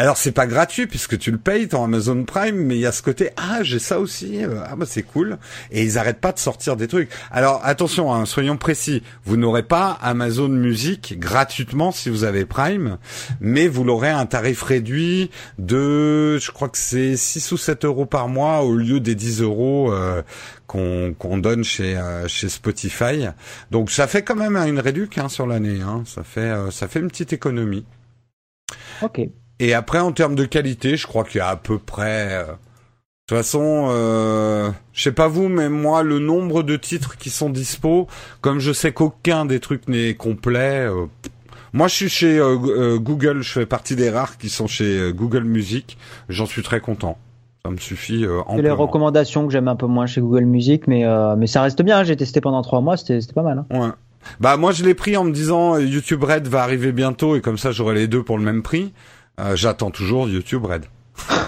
alors 0.00 0.16
c'est 0.16 0.32
pas 0.32 0.46
gratuit 0.46 0.86
puisque 0.86 1.18
tu 1.18 1.30
le 1.30 1.36
payes 1.36 1.68
ton 1.68 1.84
Amazon 1.84 2.24
Prime, 2.24 2.56
mais 2.56 2.76
il 2.76 2.80
y 2.80 2.86
a 2.86 2.92
ce 2.92 3.02
côté 3.02 3.32
ah 3.36 3.58
j'ai 3.60 3.78
ça 3.78 4.00
aussi 4.00 4.42
euh, 4.42 4.62
ah 4.66 4.74
bah 4.74 4.86
c'est 4.88 5.02
cool 5.02 5.36
et 5.70 5.82
ils 5.82 5.98
arrêtent 5.98 6.22
pas 6.22 6.32
de 6.32 6.38
sortir 6.38 6.74
des 6.76 6.88
trucs. 6.88 7.10
Alors 7.30 7.60
attention, 7.64 8.10
hein, 8.10 8.24
soyons 8.24 8.56
précis, 8.56 9.02
vous 9.26 9.36
n'aurez 9.36 9.62
pas 9.62 9.98
Amazon 10.00 10.48
Music 10.48 11.18
gratuitement 11.18 11.92
si 11.92 12.08
vous 12.08 12.24
avez 12.24 12.46
Prime, 12.46 12.96
mais 13.40 13.68
vous 13.68 13.84
l'aurez 13.84 14.08
à 14.08 14.16
un 14.16 14.24
tarif 14.24 14.62
réduit 14.62 15.30
de 15.58 16.38
je 16.38 16.50
crois 16.50 16.70
que 16.70 16.78
c'est 16.78 17.18
6 17.18 17.52
ou 17.52 17.58
7 17.58 17.84
euros 17.84 18.06
par 18.06 18.28
mois 18.28 18.62
au 18.62 18.76
lieu 18.76 19.00
des 19.00 19.14
10 19.14 19.42
euros 19.42 19.92
euh, 19.92 20.22
qu'on 20.66 21.36
donne 21.36 21.62
chez 21.62 21.98
euh, 21.98 22.26
chez 22.26 22.48
Spotify. 22.48 23.26
Donc 23.70 23.90
ça 23.90 24.06
fait 24.06 24.22
quand 24.22 24.36
même 24.36 24.56
une 24.56 24.80
réduction 24.80 25.26
hein, 25.26 25.28
sur 25.28 25.46
l'année, 25.46 25.82
hein. 25.82 26.04
ça 26.06 26.22
fait 26.22 26.50
ça 26.70 26.88
fait 26.88 27.00
une 27.00 27.08
petite 27.08 27.34
économie. 27.34 27.84
Ok. 29.02 29.20
Et 29.60 29.74
après, 29.74 30.00
en 30.00 30.10
termes 30.10 30.34
de 30.34 30.46
qualité, 30.46 30.96
je 30.96 31.06
crois 31.06 31.22
qu'il 31.22 31.38
y 31.38 31.40
a 31.40 31.48
à 31.48 31.56
peu 31.56 31.78
près. 31.78 32.28
Euh, 32.32 32.44
de 33.30 33.36
toute 33.36 33.44
façon, 33.44 33.86
euh, 33.90 34.70
je 34.92 35.02
sais 35.04 35.12
pas 35.12 35.28
vous, 35.28 35.48
mais 35.48 35.68
moi, 35.68 36.02
le 36.02 36.18
nombre 36.18 36.64
de 36.64 36.76
titres 36.76 37.16
qui 37.16 37.30
sont 37.30 37.48
dispo, 37.48 38.08
comme 38.40 38.58
je 38.58 38.72
sais 38.72 38.90
qu'aucun 38.90 39.44
des 39.44 39.60
trucs 39.60 39.86
n'est 39.86 40.14
complet. 40.14 40.88
Euh, 40.88 41.06
moi, 41.72 41.86
je 41.86 41.94
suis 41.94 42.08
chez 42.08 42.40
euh, 42.40 42.98
Google. 42.98 43.42
Je 43.42 43.52
fais 43.52 43.66
partie 43.66 43.94
des 43.94 44.10
rares 44.10 44.36
qui 44.36 44.48
sont 44.48 44.66
chez 44.66 45.12
Google 45.14 45.44
Music. 45.44 45.96
J'en 46.28 46.46
suis 46.46 46.62
très 46.62 46.80
content. 46.80 47.18
Ça 47.64 47.70
me 47.70 47.76
suffit 47.76 48.26
C'est 48.56 48.62
les 48.62 48.70
recommandations 48.70 49.46
que 49.46 49.52
j'aime 49.52 49.68
un 49.68 49.76
peu 49.76 49.86
moins 49.86 50.06
chez 50.06 50.22
Google 50.22 50.46
Music, 50.46 50.88
mais 50.88 51.04
mais 51.36 51.46
ça 51.46 51.62
reste 51.62 51.82
bien. 51.82 52.02
J'ai 52.02 52.16
testé 52.16 52.40
pendant 52.40 52.62
trois 52.62 52.80
mois, 52.80 52.96
c'était 52.96 53.20
pas 53.32 53.42
mal. 53.42 53.58
Hein. 53.70 53.78
Ouais. 53.78 53.90
Bah 54.40 54.56
moi 54.56 54.72
je 54.72 54.84
l'ai 54.84 54.94
pris 54.94 55.16
en 55.16 55.24
me 55.24 55.32
disant 55.32 55.78
YouTube 55.78 56.24
Red 56.24 56.48
va 56.48 56.62
arriver 56.62 56.92
bientôt 56.92 57.36
et 57.36 57.40
comme 57.40 57.58
ça 57.58 57.70
j'aurai 57.70 57.94
les 57.94 58.08
deux 58.08 58.22
pour 58.22 58.38
le 58.38 58.44
même 58.44 58.62
prix. 58.62 58.92
Euh, 59.38 59.56
J'attends 59.56 59.90
toujours 59.90 60.28
YouTube 60.28 60.64
Red. 60.64 60.86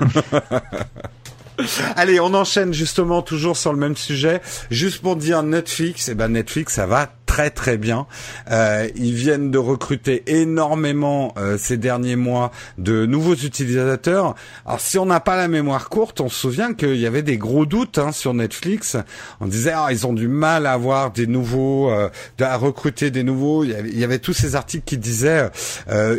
Allez, 1.96 2.20
on 2.20 2.34
enchaîne 2.34 2.72
justement 2.72 3.22
toujours 3.22 3.56
sur 3.56 3.72
le 3.72 3.78
même 3.78 3.96
sujet. 3.96 4.40
Juste 4.70 5.02
pour 5.02 5.16
dire 5.16 5.42
Netflix, 5.42 6.08
et 6.08 6.12
eh 6.12 6.14
ben 6.14 6.28
Netflix 6.28 6.74
ça 6.74 6.86
va 6.86 7.12
très 7.32 7.48
très 7.48 7.78
bien. 7.78 8.06
Euh, 8.50 8.90
ils 8.94 9.14
viennent 9.14 9.50
de 9.50 9.56
recruter 9.56 10.22
énormément 10.26 11.32
euh, 11.38 11.56
ces 11.56 11.78
derniers 11.78 12.14
mois 12.14 12.50
de 12.76 13.06
nouveaux 13.06 13.34
utilisateurs. 13.34 14.34
Alors 14.66 14.80
si 14.80 14.98
on 14.98 15.06
n'a 15.06 15.18
pas 15.18 15.34
la 15.34 15.48
mémoire 15.48 15.88
courte, 15.88 16.20
on 16.20 16.28
se 16.28 16.38
souvient 16.38 16.74
qu'il 16.74 16.96
y 16.96 17.06
avait 17.06 17.22
des 17.22 17.38
gros 17.38 17.64
doutes 17.64 17.96
hein, 17.96 18.12
sur 18.12 18.34
Netflix. 18.34 18.98
On 19.40 19.46
disait 19.46 19.72
ah 19.74 19.88
ils 19.92 20.06
ont 20.06 20.12
du 20.12 20.28
mal 20.28 20.66
à 20.66 20.72
avoir 20.72 21.10
des 21.10 21.26
nouveaux, 21.26 21.90
euh, 21.90 22.10
à 22.38 22.58
recruter 22.58 23.10
des 23.10 23.22
nouveaux. 23.22 23.64
Il 23.64 23.70
y, 23.70 23.74
avait, 23.76 23.88
il 23.88 23.98
y, 23.98 24.04
avait, 24.04 24.18
tous 24.18 24.34
ces 24.34 24.54
articles 24.54 24.84
qui 24.84 24.98
disaient 24.98 25.48
euh, 25.88 26.18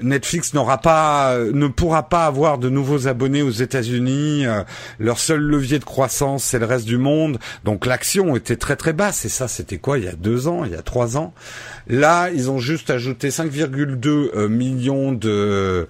Netflix 0.00 0.54
n'aura 0.54 0.78
pas, 0.78 1.36
ne 1.36 1.68
pourra 1.68 2.08
pas 2.08 2.24
avoir 2.24 2.56
de 2.56 2.70
nouveaux 2.70 3.08
abonnés 3.08 3.42
aux 3.42 3.50
États-Unis. 3.50 4.46
Euh, 4.46 4.62
leur 4.98 5.18
seul 5.18 5.40
levier 5.40 5.78
de 5.78 5.84
croissance 5.84 6.44
c'est 6.44 6.58
le 6.58 6.64
reste 6.64 6.86
du 6.86 6.96
monde. 6.96 7.38
Donc 7.64 7.84
l'action 7.84 8.36
était 8.36 8.56
très 8.56 8.76
très 8.76 8.94
basse. 8.94 9.26
Et 9.26 9.28
ça 9.28 9.48
c'était 9.48 9.76
quoi 9.76 9.98
il 9.98 10.06
y 10.06 10.08
a 10.08 10.14
deux 10.14 10.29
ans, 10.48 10.64
il 10.64 10.72
y 10.72 10.74
a 10.74 10.82
trois 10.82 11.16
ans. 11.16 11.32
Là, 11.88 12.30
ils 12.30 12.50
ont 12.50 12.58
juste 12.58 12.90
ajouté 12.90 13.28
5,2 13.30 14.06
euh, 14.06 14.48
millions 14.48 15.12
de 15.12 15.88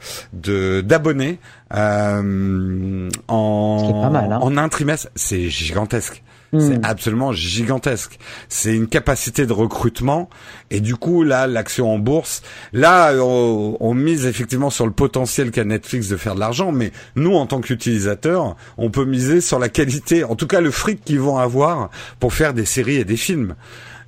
d'abonnés 0.82 1.38
euh, 1.74 3.08
en 3.28 4.12
hein. 4.14 4.38
en 4.40 4.56
un 4.56 4.68
trimestre. 4.68 5.08
C'est 5.14 5.48
gigantesque. 5.48 6.22
C'est 6.58 6.78
hmm. 6.78 6.84
absolument 6.84 7.32
gigantesque. 7.32 8.18
C'est 8.48 8.74
une 8.74 8.88
capacité 8.88 9.46
de 9.46 9.52
recrutement 9.52 10.28
et 10.72 10.80
du 10.80 10.96
coup 10.96 11.22
là 11.22 11.46
l'action 11.46 11.94
en 11.94 11.98
bourse, 11.98 12.42
là 12.72 13.12
on, 13.22 13.76
on, 13.78 13.94
mise 13.94 14.26
effectivement 14.26 14.70
sur 14.70 14.84
le 14.84 14.92
potentiel 14.92 15.52
qu'a 15.52 15.64
Netflix 15.64 16.08
de 16.08 16.16
faire 16.16 16.34
de 16.34 16.40
l'argent, 16.40 16.72
mais 16.72 16.90
nous 17.14 17.34
en 17.36 17.46
tant 17.46 17.60
qu'utilisateurs, 17.60 18.56
on 18.78 18.90
peut 18.90 19.04
miser 19.04 19.40
sur 19.40 19.60
la 19.60 19.68
qualité, 19.68 20.24
en 20.24 20.34
tout 20.34 20.48
cas 20.48 20.60
le 20.60 20.72
fric 20.72 21.04
qu'ils 21.04 21.20
vont 21.20 21.38
avoir 21.38 21.90
pour 22.18 22.34
faire 22.34 22.52
des 22.52 22.64
séries 22.64 22.96
et 22.96 23.04
des 23.04 23.16
films. 23.16 23.54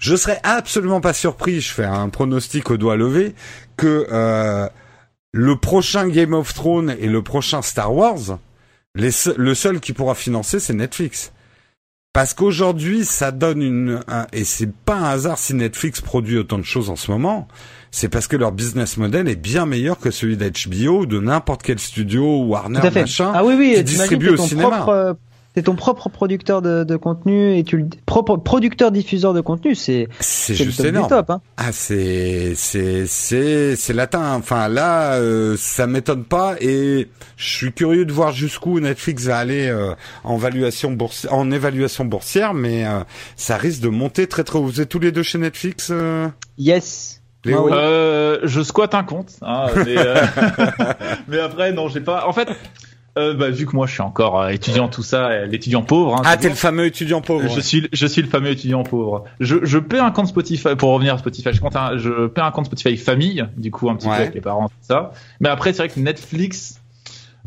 Je 0.02 0.16
serais 0.16 0.40
absolument 0.42 1.00
pas 1.00 1.12
surpris, 1.12 1.60
je 1.60 1.72
fais 1.72 1.84
un 1.84 2.08
pronostic 2.08 2.72
au 2.72 2.76
doigt 2.76 2.96
levé, 2.96 3.36
que 3.76 4.08
euh, 4.10 4.68
le 5.30 5.56
prochain 5.56 6.08
Game 6.08 6.34
of 6.34 6.52
Thrones 6.54 6.96
et 6.98 7.06
le 7.06 7.22
prochain 7.22 7.62
Star 7.62 7.94
Wars, 7.94 8.38
le 8.96 9.54
seul 9.54 9.78
qui 9.78 9.92
pourra 9.92 10.16
financer, 10.16 10.58
c'est 10.58 10.74
Netflix. 10.74 11.32
Parce 12.12 12.34
qu'aujourd'hui, 12.34 13.04
ça 13.04 13.30
donne 13.30 13.62
une, 13.62 14.00
et 14.32 14.42
c'est 14.42 14.70
pas 14.70 14.96
un 14.96 15.04
hasard 15.04 15.38
si 15.38 15.54
Netflix 15.54 16.00
produit 16.00 16.36
autant 16.36 16.58
de 16.58 16.64
choses 16.64 16.90
en 16.90 16.96
ce 16.96 17.12
moment, 17.12 17.46
c'est 17.92 18.08
parce 18.08 18.26
que 18.26 18.36
leur 18.36 18.50
business 18.50 18.96
model 18.96 19.28
est 19.28 19.36
bien 19.36 19.66
meilleur 19.66 20.00
que 20.00 20.10
celui 20.10 20.36
d'HBO 20.36 21.02
ou 21.02 21.06
de 21.06 21.20
n'importe 21.20 21.62
quel 21.62 21.78
studio 21.78 22.42
Warner 22.42 22.80
machin 22.92 23.30
ah 23.32 23.44
oui, 23.44 23.54
oui, 23.56 23.74
qui 23.76 23.84
distribue 23.84 24.30
au 24.30 24.36
cinéma. 24.36 24.84
Euh, 24.88 25.14
c'est 25.54 25.62
ton 25.64 25.74
propre 25.74 26.08
producteur 26.08 26.62
de, 26.62 26.82
de, 26.84 26.96
contenu 26.96 27.56
et 27.56 27.64
tu 27.64 27.76
le 27.76 27.86
propre 28.06 28.36
producteur 28.36 28.90
diffuseur 28.90 29.34
de 29.34 29.40
contenu, 29.40 29.74
c'est 29.74 30.08
c'est 30.20 30.54
juste 30.54 30.80
énorme. 30.80 31.08
Top, 31.08 31.30
hein. 31.30 31.40
Ah 31.58 31.72
c'est 31.72 32.54
c'est 32.54 33.06
c'est 33.06 33.76
c'est 33.76 33.92
latin. 33.92 34.34
Enfin 34.34 34.68
là, 34.68 35.14
euh, 35.14 35.56
ça 35.58 35.86
m'étonne 35.86 36.24
pas 36.24 36.56
et 36.60 37.08
je 37.36 37.48
suis 37.48 37.72
curieux 37.72 38.06
de 38.06 38.12
voir 38.12 38.32
jusqu'où 38.32 38.80
Netflix 38.80 39.26
va 39.26 39.38
aller 39.38 39.68
euh, 39.68 39.94
en 40.24 40.36
évaluation 40.36 40.92
boursière, 40.92 41.34
en 41.34 41.50
évaluation 41.50 42.04
boursière, 42.06 42.54
mais 42.54 42.86
euh, 42.86 43.00
ça 43.36 43.56
risque 43.58 43.82
de 43.82 43.88
monter 43.88 44.26
très 44.26 44.44
très 44.44 44.58
haut. 44.58 44.64
Vous 44.64 44.80
êtes 44.80 44.88
tous 44.88 45.00
les 45.00 45.12
deux 45.12 45.22
chez 45.22 45.38
Netflix 45.38 45.92
Yes. 46.56 47.22
Euh, 47.46 48.38
je 48.44 48.62
squatte 48.62 48.94
un 48.94 49.02
compte, 49.02 49.32
hein, 49.42 49.66
mais, 49.84 49.96
mais 51.28 51.40
après 51.40 51.72
non, 51.72 51.88
j'ai 51.88 52.00
pas. 52.00 52.26
En 52.28 52.32
fait, 52.32 52.48
euh, 53.18 53.34
bah, 53.34 53.50
vu 53.50 53.66
que 53.66 53.76
moi 53.76 53.86
je 53.86 53.92
suis 53.92 54.02
encore 54.02 54.40
euh, 54.40 54.48
étudiant 54.48 54.88
tout 54.88 55.02
ça, 55.02 55.28
euh, 55.28 55.46
l'étudiant 55.46 55.82
pauvre. 55.82 56.16
Hein, 56.16 56.22
ah, 56.24 56.38
t'es 56.38 56.48
le 56.48 56.54
fameux 56.54 56.86
étudiant 56.86 57.20
pauvre. 57.20 57.46
Je 57.46 57.60
suis, 57.60 57.86
je 57.92 58.06
suis 58.06 58.22
le 58.22 58.28
fameux 58.28 58.50
étudiant 58.50 58.84
pauvre. 58.84 59.24
Je, 59.38 59.56
je 59.62 59.78
paie 59.78 59.98
un 59.98 60.10
compte 60.10 60.28
Spotify 60.28 60.76
pour 60.76 60.90
revenir 60.90 61.14
à 61.14 61.18
Spotify. 61.18 61.52
Je 61.52 61.60
compte, 61.60 61.76
un, 61.76 61.98
je 61.98 62.26
paie 62.28 62.40
un 62.40 62.50
compte 62.50 62.66
Spotify 62.66 62.96
famille, 62.96 63.46
du 63.56 63.70
coup 63.70 63.90
un 63.90 63.96
petit 63.96 64.08
peu 64.08 64.14
avec 64.14 64.34
les 64.34 64.40
parents 64.40 64.68
tout 64.68 64.74
ça. 64.80 65.12
Mais 65.40 65.50
après 65.50 65.72
c'est 65.72 65.78
vrai 65.84 65.88
que 65.90 66.00
Netflix, 66.00 66.80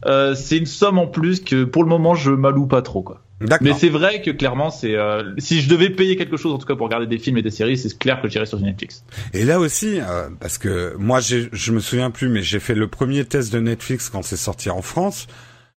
euh, 0.06 0.36
c'est 0.36 0.58
une 0.58 0.68
somme 0.68 1.00
en 1.00 1.08
plus 1.08 1.40
que 1.40 1.64
pour 1.64 1.84
le 1.84 1.90
moment 1.90 2.14
je 2.14 2.30
m'alloue 2.30 2.68
pas 2.68 2.84
trop 2.84 3.02
quoi. 3.02 3.22
Mais 3.60 3.74
c'est 3.74 3.90
vrai 3.90 4.22
que 4.22 4.32
clairement, 4.32 4.70
c'est 4.70 4.96
euh, 4.96 5.34
si 5.40 5.62
je 5.62 5.70
devais 5.70 5.90
payer 5.90 6.16
quelque 6.16 6.38
chose 6.38 6.54
en 6.54 6.58
tout 6.58 6.66
cas 6.66 6.76
pour 6.76 6.86
regarder 6.86 7.08
des 7.08 7.18
films 7.18 7.38
et 7.38 7.42
des 7.42 7.52
séries, 7.52 7.78
c'est 7.78 7.98
clair 7.98 8.22
que 8.22 8.30
j'irais 8.30 8.46
sur 8.46 8.60
Netflix. 8.60 9.04
Et 9.34 9.44
là 9.44 9.60
aussi, 9.60 10.00
euh, 10.00 10.30
parce 10.40 10.58
que 10.58 10.96
moi, 10.98 11.20
je 11.20 11.72
me 11.74 11.82
souviens 11.82 12.12
plus, 12.12 12.30
mais 12.30 12.42
j'ai 12.44 12.62
fait 12.62 12.76
le 12.76 12.88
premier 12.88 13.26
test 13.26 13.52
de 13.52 13.60
Netflix 13.60 14.10
quand 14.10 14.24
c'est 14.24 14.38
sorti 14.38 14.70
en 14.70 14.82
France 14.82 15.28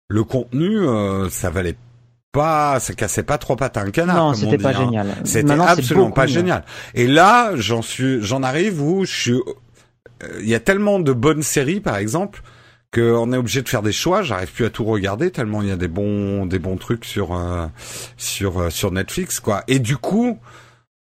le 0.08 0.24
contenu, 0.24 0.80
euh, 0.80 1.28
ça 1.28 1.50
valait 1.50 1.76
pas, 2.32 2.80
ça 2.80 2.94
cassait 2.94 3.22
pas 3.22 3.38
trois 3.38 3.56
pattes 3.56 3.76
à 3.76 3.82
un 3.82 3.90
canard. 3.90 4.16
Non, 4.16 4.34
c'était 4.34 4.58
pas 4.58 4.70
hein. 4.70 4.84
génial. 4.84 5.14
C'était 5.24 5.52
absolument 5.52 6.10
pas 6.10 6.26
génial. 6.26 6.64
Et 6.94 7.06
là, 7.06 7.52
j'en 7.54 7.82
suis, 7.82 8.22
j'en 8.22 8.42
arrive 8.42 8.82
où 8.82 9.04
je 9.04 9.12
suis, 9.12 9.32
euh, 9.32 10.40
il 10.40 10.48
y 10.48 10.54
a 10.54 10.60
tellement 10.60 10.98
de 10.98 11.12
bonnes 11.12 11.42
séries, 11.42 11.80
par 11.80 11.96
exemple, 11.96 12.42
qu'on 12.92 13.32
est 13.32 13.36
obligé 13.36 13.60
de 13.60 13.68
faire 13.68 13.82
des 13.82 13.92
choix. 13.92 14.22
J'arrive 14.22 14.50
plus 14.50 14.64
à 14.64 14.70
tout 14.70 14.84
regarder 14.84 15.30
tellement 15.30 15.60
il 15.60 15.68
y 15.68 15.72
a 15.72 15.76
des 15.76 15.88
bons, 15.88 16.46
des 16.46 16.58
bons 16.58 16.76
trucs 16.76 17.04
sur, 17.04 17.34
euh, 17.34 17.66
sur, 18.16 18.72
sur 18.72 18.90
Netflix, 18.90 19.40
quoi. 19.40 19.62
Et 19.68 19.78
du 19.78 19.98
coup, 19.98 20.38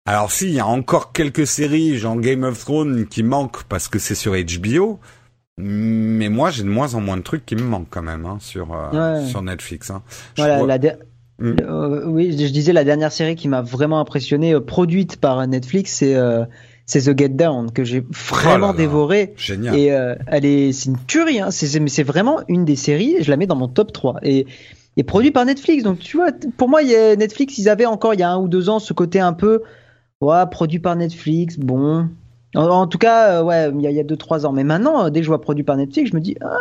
alors 0.06 0.32
s'il 0.32 0.52
y 0.52 0.60
a 0.60 0.66
encore 0.66 1.12
quelques 1.12 1.46
séries, 1.46 1.98
genre 1.98 2.18
Game 2.18 2.44
of 2.44 2.58
Thrones, 2.58 3.06
qui 3.06 3.22
manquent 3.22 3.64
parce 3.64 3.88
que 3.88 3.98
c'est 3.98 4.14
sur 4.14 4.32
HBO, 4.32 5.00
mais 5.58 6.28
moi, 6.28 6.50
j'ai 6.50 6.62
de 6.62 6.68
moins 6.68 6.94
en 6.94 7.00
moins 7.00 7.16
de 7.16 7.22
trucs 7.22 7.46
qui 7.46 7.56
me 7.56 7.62
manquent 7.62 7.88
quand 7.88 8.02
même 8.02 8.26
hein, 8.26 8.36
sur 8.40 8.74
euh, 8.74 9.24
sur 9.24 9.42
Netflix. 9.42 9.90
Hein. 9.90 10.02
Voilà, 10.36 10.62
la 10.64 10.78
hmm. 11.38 11.56
euh, 11.60 12.06
oui, 12.06 12.32
je 12.32 12.52
disais 12.52 12.74
la 12.74 12.84
dernière 12.84 13.12
série 13.12 13.36
qui 13.36 13.48
m'a 13.48 13.62
vraiment 13.62 13.98
impressionné, 14.00 14.54
euh, 14.54 14.60
produite 14.60 15.16
par 15.16 15.46
Netflix, 15.46 15.92
c'est 15.92 16.16
c'est 16.84 17.00
The 17.00 17.18
Get 17.18 17.30
Down 17.30 17.72
que 17.72 17.84
j'ai 17.84 18.04
vraiment 18.10 18.70
oh 18.70 18.76
dévoré. 18.76 19.32
Génial. 19.36 19.76
Et 19.76 19.86
elle 20.26 20.44
est, 20.44 20.72
c'est 20.72 20.90
une 20.90 20.98
tuerie. 21.06 21.40
Hein. 21.40 21.50
C'est, 21.50 21.80
mais 21.80 21.88
c'est 21.88 22.04
vraiment 22.04 22.40
une 22.48 22.64
des 22.64 22.76
séries. 22.76 23.16
Je 23.22 23.30
la 23.30 23.36
mets 23.36 23.46
dans 23.46 23.56
mon 23.56 23.66
top 23.66 23.92
3 23.92 24.20
et 24.22 24.46
et 24.98 25.04
produit 25.04 25.30
par 25.30 25.44
Netflix. 25.44 25.82
Donc 25.82 25.98
tu 25.98 26.16
vois, 26.16 26.32
pour 26.56 26.68
moi, 26.68 26.82
y 26.82 26.94
a 26.94 27.16
Netflix, 27.16 27.58
ils 27.58 27.68
avaient 27.68 27.86
encore 27.86 28.14
il 28.14 28.20
y 28.20 28.22
a 28.22 28.30
un 28.30 28.38
ou 28.38 28.48
deux 28.48 28.68
ans 28.68 28.78
ce 28.78 28.92
côté 28.92 29.20
un 29.20 29.32
peu, 29.32 29.62
ouais, 30.20 30.44
produit 30.50 30.78
par 30.78 30.96
Netflix. 30.96 31.58
Bon, 31.58 32.08
en, 32.56 32.86
tout 32.86 32.98
cas, 32.98 33.38
euh, 33.38 33.42
ouais, 33.42 33.70
il 33.74 33.80
y 33.80 33.86
a, 33.86 33.90
y 33.90 34.00
a 34.00 34.04
deux 34.04 34.16
trois 34.16 34.46
ans. 34.46 34.52
Mais 34.52 34.64
maintenant, 34.64 35.06
euh, 35.06 35.10
dès 35.10 35.20
que 35.20 35.24
je 35.24 35.30
vois 35.30 35.40
produit 35.40 35.64
par 35.64 35.76
Netflix, 35.76 36.10
je 36.10 36.16
me 36.16 36.20
dis. 36.20 36.36
Ah, 36.40 36.56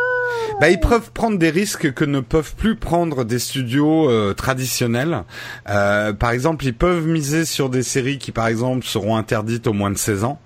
bah, 0.60 0.70
ils 0.70 0.80
peuvent 0.80 1.12
prendre 1.12 1.38
des 1.38 1.50
risques 1.50 1.92
que 1.92 2.04
ne 2.04 2.20
peuvent 2.20 2.54
plus 2.54 2.76
prendre 2.76 3.24
des 3.24 3.38
studios 3.38 4.08
euh, 4.08 4.34
traditionnels. 4.34 5.24
Euh, 5.68 6.12
par 6.12 6.30
exemple, 6.30 6.64
ils 6.64 6.74
peuvent 6.74 7.06
miser 7.06 7.44
sur 7.44 7.68
des 7.68 7.82
séries 7.82 8.18
qui, 8.18 8.32
par 8.32 8.46
exemple, 8.46 8.84
seront 8.84 9.16
interdites 9.16 9.66
au 9.66 9.72
moins 9.72 9.90
de 9.90 9.98
16 9.98 10.24
ans. 10.24 10.38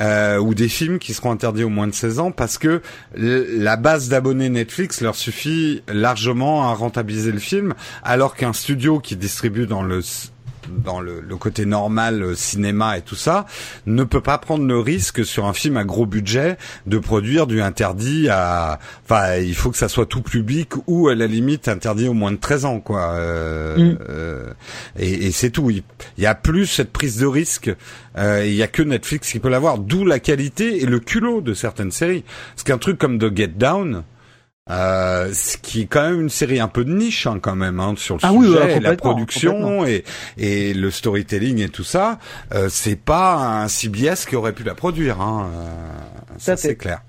Euh, 0.00 0.38
ou 0.38 0.54
des 0.54 0.68
films 0.68 0.98
qui 0.98 1.14
seront 1.14 1.30
interdits 1.30 1.62
au 1.62 1.68
moins 1.68 1.86
de 1.86 1.94
16 1.94 2.18
ans 2.18 2.32
parce 2.32 2.58
que 2.58 2.82
la 3.14 3.76
base 3.76 4.08
d'abonnés 4.08 4.48
Netflix 4.48 5.00
leur 5.00 5.14
suffit 5.14 5.84
largement 5.86 6.68
à 6.68 6.74
rentabiliser 6.74 7.30
le 7.30 7.38
film 7.38 7.74
alors 8.02 8.34
qu'un 8.34 8.52
studio 8.52 8.98
qui 8.98 9.14
distribue 9.14 9.68
dans 9.68 9.84
le 9.84 10.00
dans 10.68 11.00
le, 11.00 11.20
le, 11.20 11.36
côté 11.36 11.66
normal 11.66 12.22
euh, 12.22 12.34
cinéma 12.34 12.98
et 12.98 13.02
tout 13.02 13.14
ça, 13.14 13.46
ne 13.86 14.04
peut 14.04 14.20
pas 14.20 14.38
prendre 14.38 14.66
le 14.66 14.78
risque 14.78 15.24
sur 15.24 15.46
un 15.46 15.52
film 15.52 15.76
à 15.76 15.84
gros 15.84 16.06
budget 16.06 16.56
de 16.86 16.98
produire 16.98 17.46
du 17.46 17.60
interdit 17.60 18.28
à, 18.28 18.78
enfin, 19.04 19.36
il 19.36 19.54
faut 19.54 19.70
que 19.70 19.76
ça 19.76 19.88
soit 19.88 20.06
tout 20.06 20.22
public 20.22 20.72
ou 20.86 21.08
à 21.08 21.14
la 21.14 21.26
limite 21.26 21.68
interdit 21.68 22.08
au 22.08 22.14
moins 22.14 22.32
de 22.32 22.36
13 22.36 22.64
ans, 22.64 22.80
quoi. 22.80 23.12
Euh, 23.12 23.76
mm. 23.76 23.98
euh, 24.08 24.52
et, 24.98 25.26
et 25.26 25.32
c'est 25.32 25.50
tout. 25.50 25.70
Il 25.70 25.82
y 26.18 26.26
a 26.26 26.34
plus 26.34 26.66
cette 26.66 26.92
prise 26.92 27.18
de 27.18 27.26
risque. 27.26 27.70
Euh, 28.16 28.44
il 28.46 28.54
y 28.54 28.62
a 28.62 28.68
que 28.68 28.82
Netflix 28.82 29.32
qui 29.32 29.38
peut 29.38 29.48
l'avoir, 29.48 29.78
d'où 29.78 30.04
la 30.04 30.18
qualité 30.18 30.82
et 30.82 30.86
le 30.86 31.00
culot 31.00 31.40
de 31.40 31.54
certaines 31.54 31.90
séries. 31.90 32.24
Parce 32.54 32.64
qu'un 32.64 32.78
truc 32.78 32.98
comme 32.98 33.18
The 33.18 33.34
Get 33.34 33.48
Down, 33.48 34.04
euh, 34.70 35.30
ce 35.34 35.58
qui 35.58 35.82
est 35.82 35.86
quand 35.86 36.08
même 36.08 36.22
une 36.22 36.30
série 36.30 36.58
un 36.58 36.68
peu 36.68 36.86
de 36.86 36.92
niche 36.92 37.26
hein, 37.26 37.38
quand 37.38 37.54
même 37.54 37.80
hein, 37.80 37.94
sur 37.98 38.14
le 38.14 38.20
ah 38.22 38.32
sujet, 38.32 38.80
la 38.80 38.96
production 38.96 39.84
et, 39.84 40.04
et 40.38 40.72
le 40.72 40.90
storytelling 40.90 41.58
et 41.58 41.68
tout 41.68 41.84
ça. 41.84 42.18
Euh, 42.54 42.68
c'est 42.70 42.96
pas 42.96 43.62
un 43.62 43.68
CBS 43.68 44.24
qui 44.26 44.36
aurait 44.36 44.54
pu 44.54 44.64
la 44.64 44.74
produire, 44.74 45.20
hein, 45.20 45.50
euh, 45.54 46.34
ça, 46.38 46.56
c'est 46.56 46.76
clair. 46.76 47.02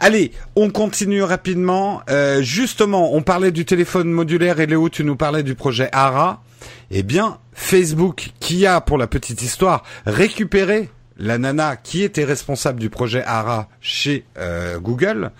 Allez, 0.00 0.32
on 0.54 0.70
continue 0.70 1.22
rapidement. 1.22 2.02
Euh, 2.10 2.42
justement, 2.42 3.14
on 3.14 3.22
parlait 3.22 3.52
du 3.52 3.64
téléphone 3.64 4.10
modulaire 4.10 4.60
et 4.60 4.66
Léo, 4.66 4.88
tu 4.88 5.02
nous 5.02 5.16
parlais 5.16 5.42
du 5.42 5.54
projet 5.54 5.88
ARA. 5.92 6.42
Eh 6.90 7.02
bien, 7.02 7.38
Facebook, 7.52 8.30
qui 8.38 8.66
a, 8.66 8.80
pour 8.80 8.98
la 8.98 9.06
petite 9.06 9.42
histoire, 9.42 9.82
récupéré 10.04 10.88
la 11.18 11.38
nana 11.38 11.76
qui 11.76 12.02
était 12.02 12.24
responsable 12.24 12.80
du 12.80 12.90
projet 12.90 13.22
ARA 13.24 13.68
chez 13.80 14.24
euh, 14.38 14.78
Google, 14.78 15.30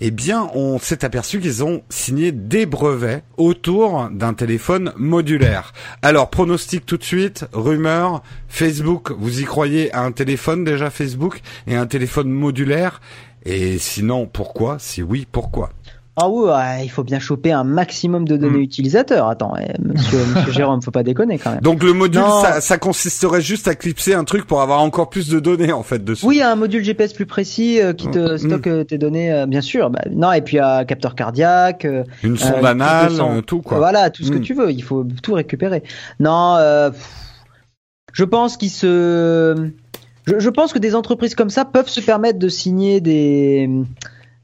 eh 0.00 0.10
bien, 0.10 0.50
on 0.54 0.78
s'est 0.78 1.04
aperçu 1.04 1.40
qu'ils 1.40 1.64
ont 1.64 1.82
signé 1.88 2.32
des 2.32 2.66
brevets 2.66 3.22
autour 3.36 4.08
d'un 4.10 4.34
téléphone 4.34 4.92
modulaire. 4.96 5.72
Alors, 6.02 6.30
pronostic 6.30 6.84
tout 6.86 6.96
de 6.96 7.04
suite, 7.04 7.44
rumeur, 7.52 8.22
Facebook, 8.48 9.12
vous 9.12 9.40
y 9.40 9.44
croyez 9.44 9.92
à 9.92 10.02
un 10.02 10.12
téléphone 10.12 10.64
déjà 10.64 10.90
Facebook 10.90 11.40
et 11.66 11.76
un 11.76 11.86
téléphone 11.86 12.28
modulaire? 12.28 13.00
Et 13.44 13.78
sinon, 13.78 14.26
pourquoi? 14.26 14.78
Si 14.78 15.02
oui, 15.02 15.26
pourquoi? 15.30 15.70
Ah 16.14 16.28
oui, 16.28 16.50
il 16.82 16.90
faut 16.90 17.04
bien 17.04 17.18
choper 17.18 17.52
un 17.52 17.64
maximum 17.64 18.28
de 18.28 18.36
données 18.36 18.58
hmm. 18.58 18.62
utilisateurs. 18.62 19.28
Attends, 19.28 19.54
eh, 19.58 19.72
monsieur, 19.82 20.18
monsieur 20.34 20.52
Jérôme, 20.52 20.82
faut 20.82 20.90
pas 20.90 21.02
déconner 21.02 21.38
quand 21.38 21.52
même. 21.52 21.60
Donc 21.60 21.82
le 21.82 21.94
module, 21.94 22.20
ça, 22.42 22.60
ça, 22.60 22.76
consisterait 22.76 23.40
juste 23.40 23.66
à 23.66 23.74
clipser 23.74 24.12
un 24.12 24.24
truc 24.24 24.46
pour 24.46 24.60
avoir 24.60 24.82
encore 24.82 25.08
plus 25.08 25.30
de 25.30 25.40
données 25.40 25.72
en 25.72 25.82
fait 25.82 26.04
dessus. 26.04 26.26
Oui, 26.26 26.42
un 26.42 26.54
module 26.54 26.84
GPS 26.84 27.14
plus 27.14 27.24
précis 27.24 27.80
euh, 27.80 27.94
qui 27.94 28.08
te 28.10 28.34
hmm. 28.34 28.38
stocke 28.38 28.66
euh, 28.66 28.84
tes 28.84 28.98
données, 28.98 29.32
euh, 29.32 29.46
bien 29.46 29.62
sûr. 29.62 29.88
Bah, 29.88 30.02
non, 30.10 30.32
et 30.32 30.42
puis 30.42 30.58
un 30.58 30.84
capteur 30.84 31.14
cardiaque, 31.14 31.86
une 32.22 32.36
sonde 32.36 32.66
anale, 32.66 33.42
tout 33.46 33.62
quoi. 33.62 33.78
Voilà, 33.78 34.10
tout 34.10 34.22
ce 34.22 34.30
que 34.30 34.36
hmm. 34.36 34.42
tu 34.42 34.52
veux. 34.52 34.70
Il 34.70 34.82
faut 34.82 35.06
tout 35.22 35.32
récupérer. 35.32 35.82
Non, 36.20 36.58
je 38.12 38.24
pense 38.24 38.58
qu'il 38.58 38.70
se, 38.70 39.70
je, 40.26 40.38
je 40.38 40.50
pense 40.50 40.74
que 40.74 40.78
des 40.78 40.94
entreprises 40.94 41.34
comme 41.34 41.48
ça 41.48 41.64
peuvent 41.64 41.88
se 41.88 42.00
permettre 42.02 42.38
de 42.38 42.50
signer 42.50 43.00
des 43.00 43.70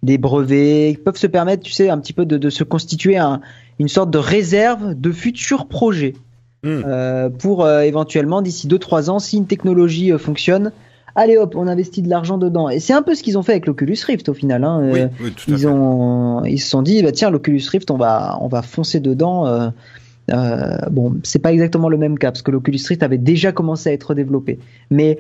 des 0.03 0.19
brevets, 0.19 0.97
peuvent 1.03 1.17
se 1.17 1.27
permettre, 1.27 1.63
tu 1.63 1.73
sais, 1.73 1.91
un 1.91 1.99
petit 1.99 2.13
peu 2.13 2.25
de, 2.25 2.51
se 2.51 2.65
constituer 2.65 3.17
un, 3.17 3.41
une 3.79 3.89
sorte 3.89 4.11
de 4.11 4.19
réserve 4.19 4.95
de 4.95 5.13
futurs 5.13 5.67
projets 5.67 6.15
hmm. 6.63 6.83
euh, 6.87 7.29
pour 7.29 7.65
euh, 7.65 7.81
éventuellement 7.81 8.43
d'ici 8.43 8.69
2-3 8.69 9.11
ans, 9.11 9.19
si 9.19 9.37
une 9.37 9.47
technologie 9.47 10.13
euh, 10.13 10.19
fonctionne, 10.19 10.73
allez 11.17 11.37
hop, 11.37 11.55
on 11.57 11.67
investit 11.67 12.03
de 12.03 12.09
l'argent 12.09 12.39
dedans. 12.39 12.69
Et 12.69 12.79
c'est 12.79 12.93
un 12.93 13.03
peu 13.03 13.15
ce 13.15 13.23
qu'ils 13.23 13.39
ont 13.39 13.43
fait 13.43 13.53
avec 13.53 13.67
l'Oculus 13.67 13.99
Rift 14.07 14.29
au 14.29 14.35
final. 14.35 14.63
Hein. 14.63 15.11
ils 15.49 15.67
ont, 15.67 16.45
ils 16.45 16.61
se 16.61 16.71
sont 16.71 16.83
dit, 16.83 17.03
bah 17.03 17.13
tiens, 17.13 17.31
l'Oculus 17.31 17.63
Rift, 17.71 17.91
on 17.91 17.97
va, 17.97 18.39
on 18.41 18.49
va 18.49 18.63
foncer 18.63 19.01
dedans. 19.01 19.73
bon, 20.29 21.17
c'est 21.25 21.41
pas 21.41 21.53
exactement 21.53 21.89
le 21.89 21.97
même 21.97 22.19
cas 22.19 22.31
parce 22.31 22.43
que 22.43 22.53
l'Oculus 22.53 22.81
Rift 22.89 23.03
avait 23.03 23.19
déjà 23.19 23.51
commencé 23.51 23.91
à 23.91 23.93
être 23.93 24.15
développé, 24.15 24.61
mais 24.91 25.19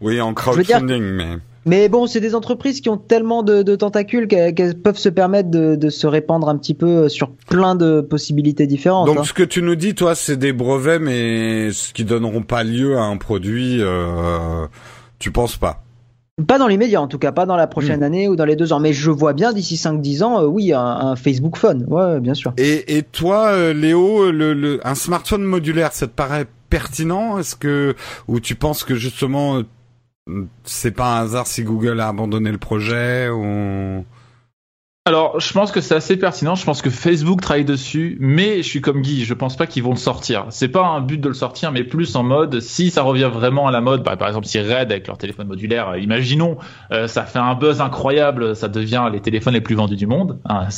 oui, 0.00 0.20
en 0.20 0.32
crowdfunding, 0.32 1.02
mais 1.02 1.36
mais 1.68 1.90
bon, 1.90 2.06
c'est 2.06 2.20
des 2.20 2.34
entreprises 2.34 2.80
qui 2.80 2.88
ont 2.88 2.96
tellement 2.96 3.42
de, 3.42 3.76
tentacules 3.76 4.26
qu'elles 4.26 4.80
peuvent 4.80 4.96
se 4.96 5.10
permettre 5.10 5.50
de, 5.50 5.90
se 5.90 6.06
répandre 6.06 6.48
un 6.48 6.56
petit 6.56 6.72
peu 6.72 7.10
sur 7.10 7.30
plein 7.30 7.74
de 7.74 8.00
possibilités 8.00 8.66
différentes. 8.66 9.06
Donc 9.06 9.18
hein. 9.18 9.24
ce 9.24 9.34
que 9.34 9.42
tu 9.42 9.60
nous 9.60 9.74
dis, 9.74 9.94
toi, 9.94 10.14
c'est 10.14 10.38
des 10.38 10.54
brevets, 10.54 10.98
mais 10.98 11.70
ce 11.72 11.92
qui 11.92 12.04
donneront 12.04 12.42
pas 12.42 12.64
lieu 12.64 12.96
à 12.96 13.02
un 13.02 13.18
produit, 13.18 13.78
euh, 13.80 14.66
tu 15.18 15.30
penses 15.30 15.58
pas? 15.58 15.82
Pas 16.46 16.58
dans 16.58 16.68
l'immédiat, 16.68 17.02
en 17.02 17.08
tout 17.08 17.18
cas, 17.18 17.32
pas 17.32 17.44
dans 17.44 17.56
la 17.56 17.66
prochaine 17.66 18.00
hmm. 18.00 18.04
année 18.04 18.28
ou 18.28 18.36
dans 18.36 18.46
les 18.46 18.56
deux 18.56 18.72
ans. 18.72 18.80
Mais 18.80 18.94
je 18.94 19.10
vois 19.10 19.34
bien 19.34 19.52
d'ici 19.52 19.74
5-10 19.74 20.22
ans, 20.22 20.40
euh, 20.40 20.46
oui, 20.46 20.72
un, 20.72 21.16
Facebook 21.16 21.56
Phone, 21.56 21.84
ouais, 21.88 22.18
bien 22.20 22.34
sûr. 22.34 22.54
Et, 22.56 22.96
et 22.96 23.02
toi, 23.02 23.48
euh, 23.48 23.74
Léo, 23.74 24.30
le, 24.30 24.54
le, 24.54 24.80
un 24.86 24.94
smartphone 24.94 25.42
modulaire, 25.42 25.92
ça 25.92 26.06
te 26.06 26.12
paraît 26.12 26.46
pertinent? 26.70 27.38
Est-ce 27.38 27.56
que 27.56 27.94
ou 28.26 28.40
tu 28.40 28.54
penses 28.54 28.84
que 28.84 28.94
justement 28.94 29.62
c'est 30.64 30.92
pas 30.92 31.18
un 31.18 31.22
hasard 31.22 31.46
si 31.46 31.62
Google 31.62 32.00
a 32.00 32.08
abandonné 32.08 32.52
le 32.52 32.58
projet 32.58 33.28
alors, 35.08 35.40
je 35.40 35.50
pense 35.54 35.72
que 35.72 35.80
c'est 35.80 35.94
assez 35.94 36.18
pertinent. 36.18 36.54
Je 36.54 36.66
pense 36.66 36.82
que 36.82 36.90
Facebook 36.90 37.40
travaille 37.40 37.64
dessus, 37.64 38.18
mais 38.20 38.58
je 38.58 38.68
suis 38.68 38.82
comme 38.82 39.00
Guy. 39.00 39.24
Je 39.24 39.32
pense 39.32 39.56
pas 39.56 39.66
qu'ils 39.66 39.82
vont 39.82 39.92
le 39.92 39.96
sortir. 39.96 40.44
C'est 40.50 40.68
pas 40.68 40.84
un 40.84 41.00
but 41.00 41.18
de 41.18 41.28
le 41.28 41.34
sortir, 41.34 41.72
mais 41.72 41.82
plus 41.82 42.14
en 42.14 42.22
mode 42.22 42.60
si 42.60 42.90
ça 42.90 43.00
revient 43.00 43.30
vraiment 43.32 43.66
à 43.66 43.70
la 43.70 43.80
mode. 43.80 44.02
Bah, 44.02 44.18
par 44.18 44.28
exemple, 44.28 44.44
si 44.44 44.60
Red 44.60 44.92
avec 44.92 45.06
leur 45.06 45.16
téléphone 45.16 45.46
modulaire, 45.46 45.88
euh, 45.88 45.98
imaginons, 45.98 46.58
euh, 46.92 47.06
ça 47.08 47.24
fait 47.24 47.38
un 47.38 47.54
buzz 47.54 47.80
incroyable, 47.80 48.54
ça 48.54 48.68
devient 48.68 49.08
les 49.10 49.20
téléphones 49.20 49.54
les 49.54 49.62
plus 49.62 49.76
vendus 49.76 49.96
du 49.96 50.06
monde. 50.06 50.40
Hein, 50.44 50.68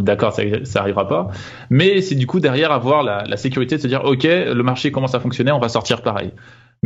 D'accord, 0.00 0.32
ça, 0.32 0.44
ça 0.64 0.80
arrivera 0.80 1.06
pas. 1.06 1.28
Mais 1.68 2.00
c'est 2.00 2.14
du 2.14 2.26
coup 2.26 2.40
derrière 2.40 2.72
avoir 2.72 3.02
la, 3.02 3.24
la 3.24 3.36
sécurité 3.36 3.76
de 3.76 3.82
se 3.82 3.86
dire, 3.86 4.02
ok, 4.06 4.24
le 4.24 4.62
marché 4.62 4.92
commence 4.92 5.14
à 5.14 5.20
fonctionner, 5.20 5.52
on 5.52 5.60
va 5.60 5.68
sortir 5.68 6.00
pareil. 6.00 6.32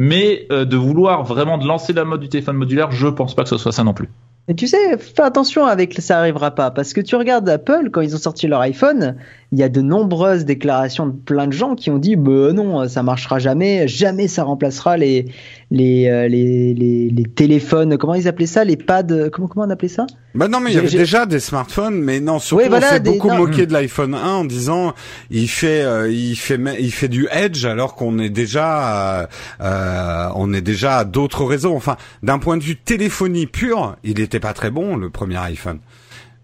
Mais 0.01 0.47
euh, 0.53 0.65
de 0.65 0.77
vouloir 0.77 1.25
vraiment 1.25 1.59
de 1.59 1.67
lancer 1.67 1.93
la 1.93 2.05
mode 2.05 2.21
du 2.21 2.29
téléphone 2.29 2.55
modulaire, 2.55 2.93
je 2.93 3.09
pense 3.09 3.35
pas 3.35 3.43
que 3.43 3.49
ce 3.49 3.59
soit 3.59 3.73
ça 3.73 3.83
non 3.83 3.95
plus. 3.95 4.09
Et 4.47 4.55
tu 4.55 4.69
sais, 4.69 4.97
fais 4.97 5.23
attention 5.23 5.67
avec 5.67 6.01
ça 6.01 6.21
arrivera 6.21 6.53
pas 6.53 6.71
parce 6.71 6.93
que 6.93 7.01
tu 7.01 7.17
regardes 7.17 7.49
Apple 7.49 7.91
quand 7.91 8.01
ils 8.01 8.15
ont 8.15 8.19
sorti 8.19 8.47
leur 8.47 8.61
iPhone, 8.61 9.17
il 9.51 9.59
y 9.59 9.65
a 9.65 9.69
de 9.69 9.81
nombreuses 9.81 10.45
déclarations 10.45 11.09
de 11.09 11.13
plein 11.13 11.49
de 11.49 11.53
gens 11.53 11.75
qui 11.75 11.91
ont 11.91 11.99
dit 11.99 12.15
bah 12.15 12.53
non, 12.53 12.87
ça 12.87 13.03
marchera 13.03 13.41
jamais, 13.41 13.89
jamais 13.89 14.29
ça 14.29 14.45
remplacera 14.45 14.97
les 14.97 15.27
les, 15.71 16.09
euh, 16.09 16.29
les, 16.29 16.73
les, 16.73 17.11
les, 17.11 17.23
téléphones, 17.25 17.99
comment 17.99 18.15
ils 18.15 18.27
appelaient 18.27 18.47
ça, 18.47 18.65
les 18.65 18.77
pads, 18.77 19.29
comment 19.31 19.49
comment 19.49 19.67
on 19.67 19.71
appelait 19.71 19.89
ça? 19.89 20.07
Bah 20.35 20.49
non, 20.49 20.61
mais 20.61 20.71
il 20.71 20.77
y 20.77 20.79
avait 20.79 20.89
déjà 20.89 21.27
des 21.27 21.41
smartphones, 21.41 22.01
mais 22.01 22.21
non, 22.21 22.39
surtout 22.39 22.65
on 22.71 22.81
s'est 22.81 23.01
beaucoup 23.01 23.31
moqué 23.31 23.67
de 23.67 23.73
l'iPhone 23.73 24.15
1 24.15 24.27
en 24.27 24.45
disant 24.45 24.95
il 25.31 25.49
fait 25.49 25.83
euh, 25.83 26.11
il 26.11 26.37
fait 26.37 26.59
il 26.81 26.93
fait 26.93 27.09
du 27.09 27.29
edge 27.31 27.65
alors 27.67 27.95
qu'on 27.95 28.19
est 28.19 28.31
déjà 28.31 29.29
euh, 29.61 30.29
on 30.35 30.53
est 30.53 30.63
déjà 30.63 30.99
à 30.99 31.05
d'autres 31.05 31.45
réseaux. 31.45 31.75
Enfin, 31.75 31.97
d'un 32.23 32.39
point 32.39 32.57
de 32.57 32.63
vue 32.63 32.77
téléphonie 32.77 33.47
pure, 33.47 33.97
il 34.05 34.21
était 34.21 34.41
pas 34.41 34.55
très 34.55 34.71
bon 34.71 34.97
le 34.97 35.11
premier 35.11 35.37
iPhone 35.37 35.81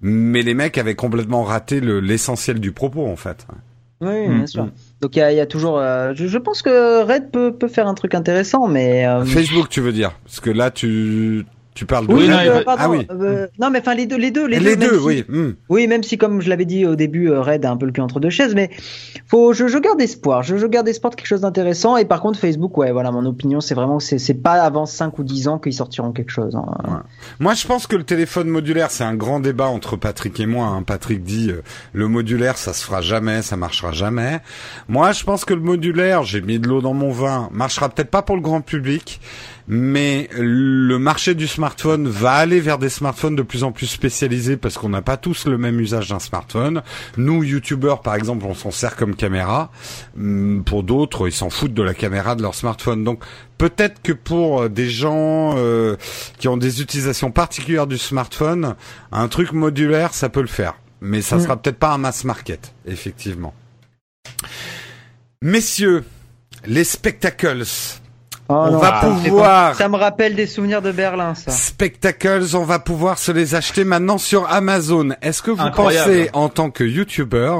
mais 0.07 0.43
les 0.43 0.53
mecs 0.53 0.77
avaient 0.77 0.95
complètement 0.95 1.45
raté 1.45 1.81
l'essentiel 1.81 2.61
du 2.61 2.73
propos 2.73 3.07
en 3.07 3.17
fait. 3.17 3.47
Oui, 4.03 4.29
bien 4.29 4.43
mm, 4.43 4.47
sûr. 4.47 4.69
Donc 5.01 5.17
il 5.17 5.19
y, 5.19 5.41
a, 5.41 5.47
toujours. 5.47 5.79
Euh, 5.79 6.13
je, 6.15 6.39
pense 6.39 6.63
que 6.63 7.03
Red 7.03 7.31
peut, 7.31 7.55
peut 7.55 7.69
faire 7.69 7.87
un 7.87 7.95
truc 7.95 8.15
intéressant, 8.15 8.69
mais. 8.69 9.07
Euh, 9.07 9.25
Facebook, 9.25 9.69
tu 9.69 9.81
veux 9.81 9.93
dire? 9.93 10.13
Parce 10.25 10.41
que 10.41 10.51
là, 10.51 10.71
tu 10.71 11.45
tu 11.75 11.87
parles 11.87 12.07
de 12.07 12.15
oui, 12.15 12.29
non, 12.29 12.37
euh, 12.39 12.63
ah 12.67 12.89
oui. 12.89 13.05
Euh, 13.11 13.49
non, 13.59 13.69
mais 13.69 13.81
enfin 13.81 13.95
les 13.95 14.07
deux, 14.07 14.17
les 14.17 14.31
deux, 14.31 14.47
les, 14.47 14.61
les 14.61 14.77
deux, 14.77 14.97
oui. 15.01 15.25
Hmm. 15.29 15.55
Oui, 15.69 15.89
même 15.89 16.05
si 16.05 16.17
comme 16.17 16.41
je 16.41 16.49
l'avais 16.49 16.65
dit 16.65 16.87
au 16.87 16.95
début, 16.95 17.31
euh, 17.31 17.41
Red 17.41 17.65
a 17.65 17.71
un 17.71 17.77
peu 17.77 17.87
le 17.87 17.91
cul 17.91 18.01
entre 18.01 18.21
deux 18.21 18.31
chaises, 18.31 18.55
mais 18.55 18.71
faut, 19.27 19.53
je, 19.53 19.67
je 19.67 19.79
garde 19.79 20.01
espoir. 20.01 20.45
Je, 20.45 20.57
je 20.57 20.67
garde 20.69 20.87
espoir 20.87 21.11
de 21.11 21.17
quelque 21.17 21.27
chose 21.27 21.41
d'intéressant. 21.41 21.97
Et 21.97 22.05
par 22.05 22.21
contre, 22.21 22.39
Facebook, 22.39 22.79
ouais, 22.79 22.93
voilà, 22.93 23.11
mon 23.11 23.27
opinion, 23.27 23.61
c'est 23.61 23.75
vraiment 23.75 23.99
que 23.99 24.05
c'est 24.05 24.35
pas 24.35 24.63
avant 24.63 24.87
5 24.87 25.19
ou 25.19 25.25
10 25.25 25.49
ans 25.49 25.59
qu'ils 25.59 25.75
sortiront 25.75 26.13
quelque 26.13 26.31
chose. 26.31 26.55
Hein. 26.55 27.03
Moi, 27.41 27.55
je 27.55 27.67
pense 27.67 27.89
que 27.89 27.97
le 27.97 28.05
téléphone 28.05 28.49
modulaire, 28.49 28.93
c'est 28.93 29.05
un 29.05 29.17
grand 29.17 29.41
débat 29.41 29.67
entre 29.67 29.97
Patrick 29.97 30.39
et 30.39 30.47
moi. 30.47 30.67
Hein. 30.67 30.85
Patrick 30.85 31.25
dit 31.25 31.51
le 31.93 32.07
modulaire, 32.07 32.57
ça 32.57 32.73
se 32.73 32.85
fera 32.85 33.01
jamais, 33.01 33.43
ça 33.43 33.57
marchera 33.57 33.91
jamais. 33.91 34.39
Moi, 34.89 35.11
je 35.11 35.25
pense 35.25 35.45
que 35.45 35.55
le 35.55 35.61
modulaire, 35.61 36.23
j'ai 36.23 36.41
mis 36.41 36.61
de 36.61 36.69
l'eau 36.69 36.81
dans 36.81 36.95
mon 36.95 37.11
vin, 37.11 37.49
marchera 37.53 37.89
peut-être 37.89 38.11
pas 38.11 38.23
pour 38.23 38.37
le 38.37 38.43
grand 38.43 38.61
public 38.61 39.21
mais 39.67 40.29
le 40.33 40.99
marché 40.99 41.35
du 41.35 41.47
smartphone 41.47 42.07
va 42.07 42.33
aller 42.33 42.61
vers 42.61 42.79
des 42.79 42.89
smartphones 42.89 43.35
de 43.35 43.43
plus 43.43 43.65
en 43.65 43.73
plus 43.73 43.87
spécialisés 43.87 44.57
parce 44.57 44.77
qu'on 44.77 44.91
n'a 44.91 45.03
pas 45.03 45.17
tous 45.17 45.47
le 45.47 45.57
même 45.57 45.81
usage 45.81 46.09
d'un 46.11 46.19
smartphone. 46.19 46.83
Nous, 47.17 47.43
youtubeurs, 47.43 48.03
par 48.03 48.15
exemple, 48.15 48.45
on 48.47 48.55
s'en 48.55 48.71
sert 48.71 48.97
comme 48.97 49.17
caméra. 49.17 49.71
Hum, 50.19 50.63
pour 50.65 50.83
d'autres, 50.83 51.29
ils 51.29 51.33
s'en 51.33 51.51
foutent 51.51 51.75
de 51.75 51.83
la 51.83 51.95
caméra 51.95 52.35
de 52.35 52.43
leur 52.43 52.55
smartphone. 52.55 53.05
Donc, 53.05 53.25
peut-être 53.57 54.03
que 54.03 54.13
pour 54.13 54.69
des 54.69 54.91
gens 54.91 55.55
euh, 55.57 55.97
qui 56.39 56.49
ont 56.49 56.57
des 56.57 56.83
utilisations 56.83 57.31
particulières 57.31 57.87
du 57.87 57.99
smartphone, 57.99 58.75
un 59.13 59.29
truc 59.29 59.53
modulaire, 59.53 60.13
ça 60.13 60.29
peut 60.29 60.43
le 60.43 60.47
faire. 60.47 60.75
Mais 61.01 61.23
ça 61.23 61.37
mm. 61.37 61.41
sera 61.41 61.57
peut-être 61.57 61.79
pas 61.79 61.93
un 61.93 61.99
mass 61.99 62.25
market, 62.25 62.75
effectivement. 62.87 63.55
Messieurs, 65.43 66.05
les 66.67 66.85
spectacles 66.85 67.65
Oh 68.49 68.67
on 68.71 68.77
va 68.77 69.01
pouvoir. 69.01 69.75
Ça 69.75 69.89
me 69.89 69.97
rappelle 69.97 70.35
des 70.35 70.47
souvenirs 70.47 70.83
de 70.83 70.93
Berlin, 70.93 71.35
ça. 71.35 71.51
Spectacles, 71.51 72.55
on 72.55 72.65
va 72.65 72.79
pouvoir 72.79 73.19
se 73.19 73.33
les 73.33 73.55
acheter 73.55 73.85
maintenant 73.85 74.19
sur 74.19 74.51
Amazon. 74.51 75.11
Est-ce 75.23 75.43
que 75.43 75.51
vous 75.51 75.71
pensez, 75.71 76.29
en 76.35 76.51
tant 76.51 76.71
que 76.71 76.85
YouTuber, 76.85 77.55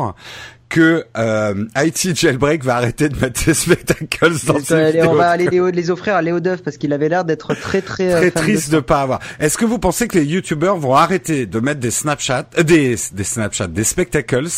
que 0.69 1.05
euh, 1.17 1.67
IT 1.77 2.17
Jailbreak 2.17 2.65
va 2.65 2.77
arrêter 2.77 3.09
de 3.09 3.17
mettre 3.17 3.41
ses 3.41 3.55
spectacles 3.55 4.35
dans 4.45 4.59
ses 4.59 4.87
vidéos. 4.87 5.11
On 5.11 5.15
va 5.15 5.31
aller 5.31 5.49
les, 5.49 5.91
offrir 5.91 6.17
à 6.17 6.23
Léo 6.23 6.41
Duff 6.41 6.63
parce 6.63 6.79
qu'il 6.79 6.93
avait 6.93 7.09
l'air 7.09 7.25
d'être 7.25 7.55
très 7.55 7.81
très 7.81 8.11
très 8.11 8.27
euh, 8.27 8.31
triste 8.31 8.73
de, 8.73 8.81
pas 8.81 9.03
avoir. 9.03 9.21
Est-ce 9.39 9.57
que 9.57 9.65
vous 9.65 9.79
pensez 9.79 10.09
que 10.09 10.19
les 10.19 10.25
YouTubers 10.25 10.77
vont 10.77 10.95
arrêter 10.95 11.47
de 11.47 11.61
mettre 11.61 11.79
des 11.79 11.93
Snapchat, 11.93 12.47
euh, 12.59 12.65
des 12.65 12.97
des 13.13 13.25
Snapchat, 13.25 13.69
des 13.69 13.85
spectacles 13.85 14.49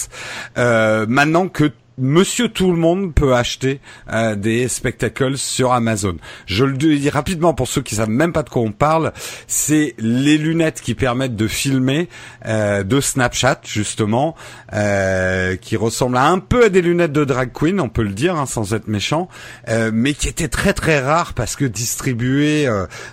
euh, 0.57 1.05
maintenant 1.07 1.49
que 1.49 1.71
Monsieur 1.99 2.51
tout 2.51 2.73
le 2.73 2.77
monde 2.77 3.15
peut 3.15 3.35
acheter 3.35 3.81
euh, 4.13 4.35
des 4.35 4.69
spectacles 4.69 5.39
sur 5.39 5.73
Amazon. 5.73 6.17
Je 6.45 6.67
le 6.67 6.77
dis 6.77 7.09
rapidement 7.09 7.55
pour 7.55 7.69
ceux 7.69 7.81
qui 7.81 7.95
savent 7.95 8.11
même 8.11 8.35
pas 8.35 8.43
de 8.43 8.51
quoi 8.51 8.61
on 8.61 8.71
parle. 8.71 9.15
C'est 9.47 9.95
les 9.97 10.37
lunettes 10.37 10.83
qui 10.83 10.95
permettent 10.95 11.37
de 11.37 11.49
filmer 11.49 12.11
euh, 12.45 12.83
de 12.83 13.01
Snapchat 13.01 13.63
justement, 13.65 14.37
euh, 14.75 15.57
qui 15.57 15.77
ressemblent 15.77 16.19
un 16.19 16.39
peu 16.39 16.67
à 16.67 16.69
des 16.69 16.83
lunettes 16.83 17.13
de 17.13 17.25
drag 17.25 17.51
queen, 17.55 17.81
on 17.81 17.89
peut 17.89 18.03
le 18.03 18.13
dire 18.13 18.37
hein, 18.37 18.45
sans 18.45 18.75
être 18.75 18.89
méchant, 18.89 19.31
mais 19.67 20.13
qui 20.13 20.29
étaient 20.29 20.49
très 20.49 20.75
très 20.75 21.01
rares 21.01 21.33
parce 21.33 21.57
que 21.57 21.65
distribuées 21.65 22.69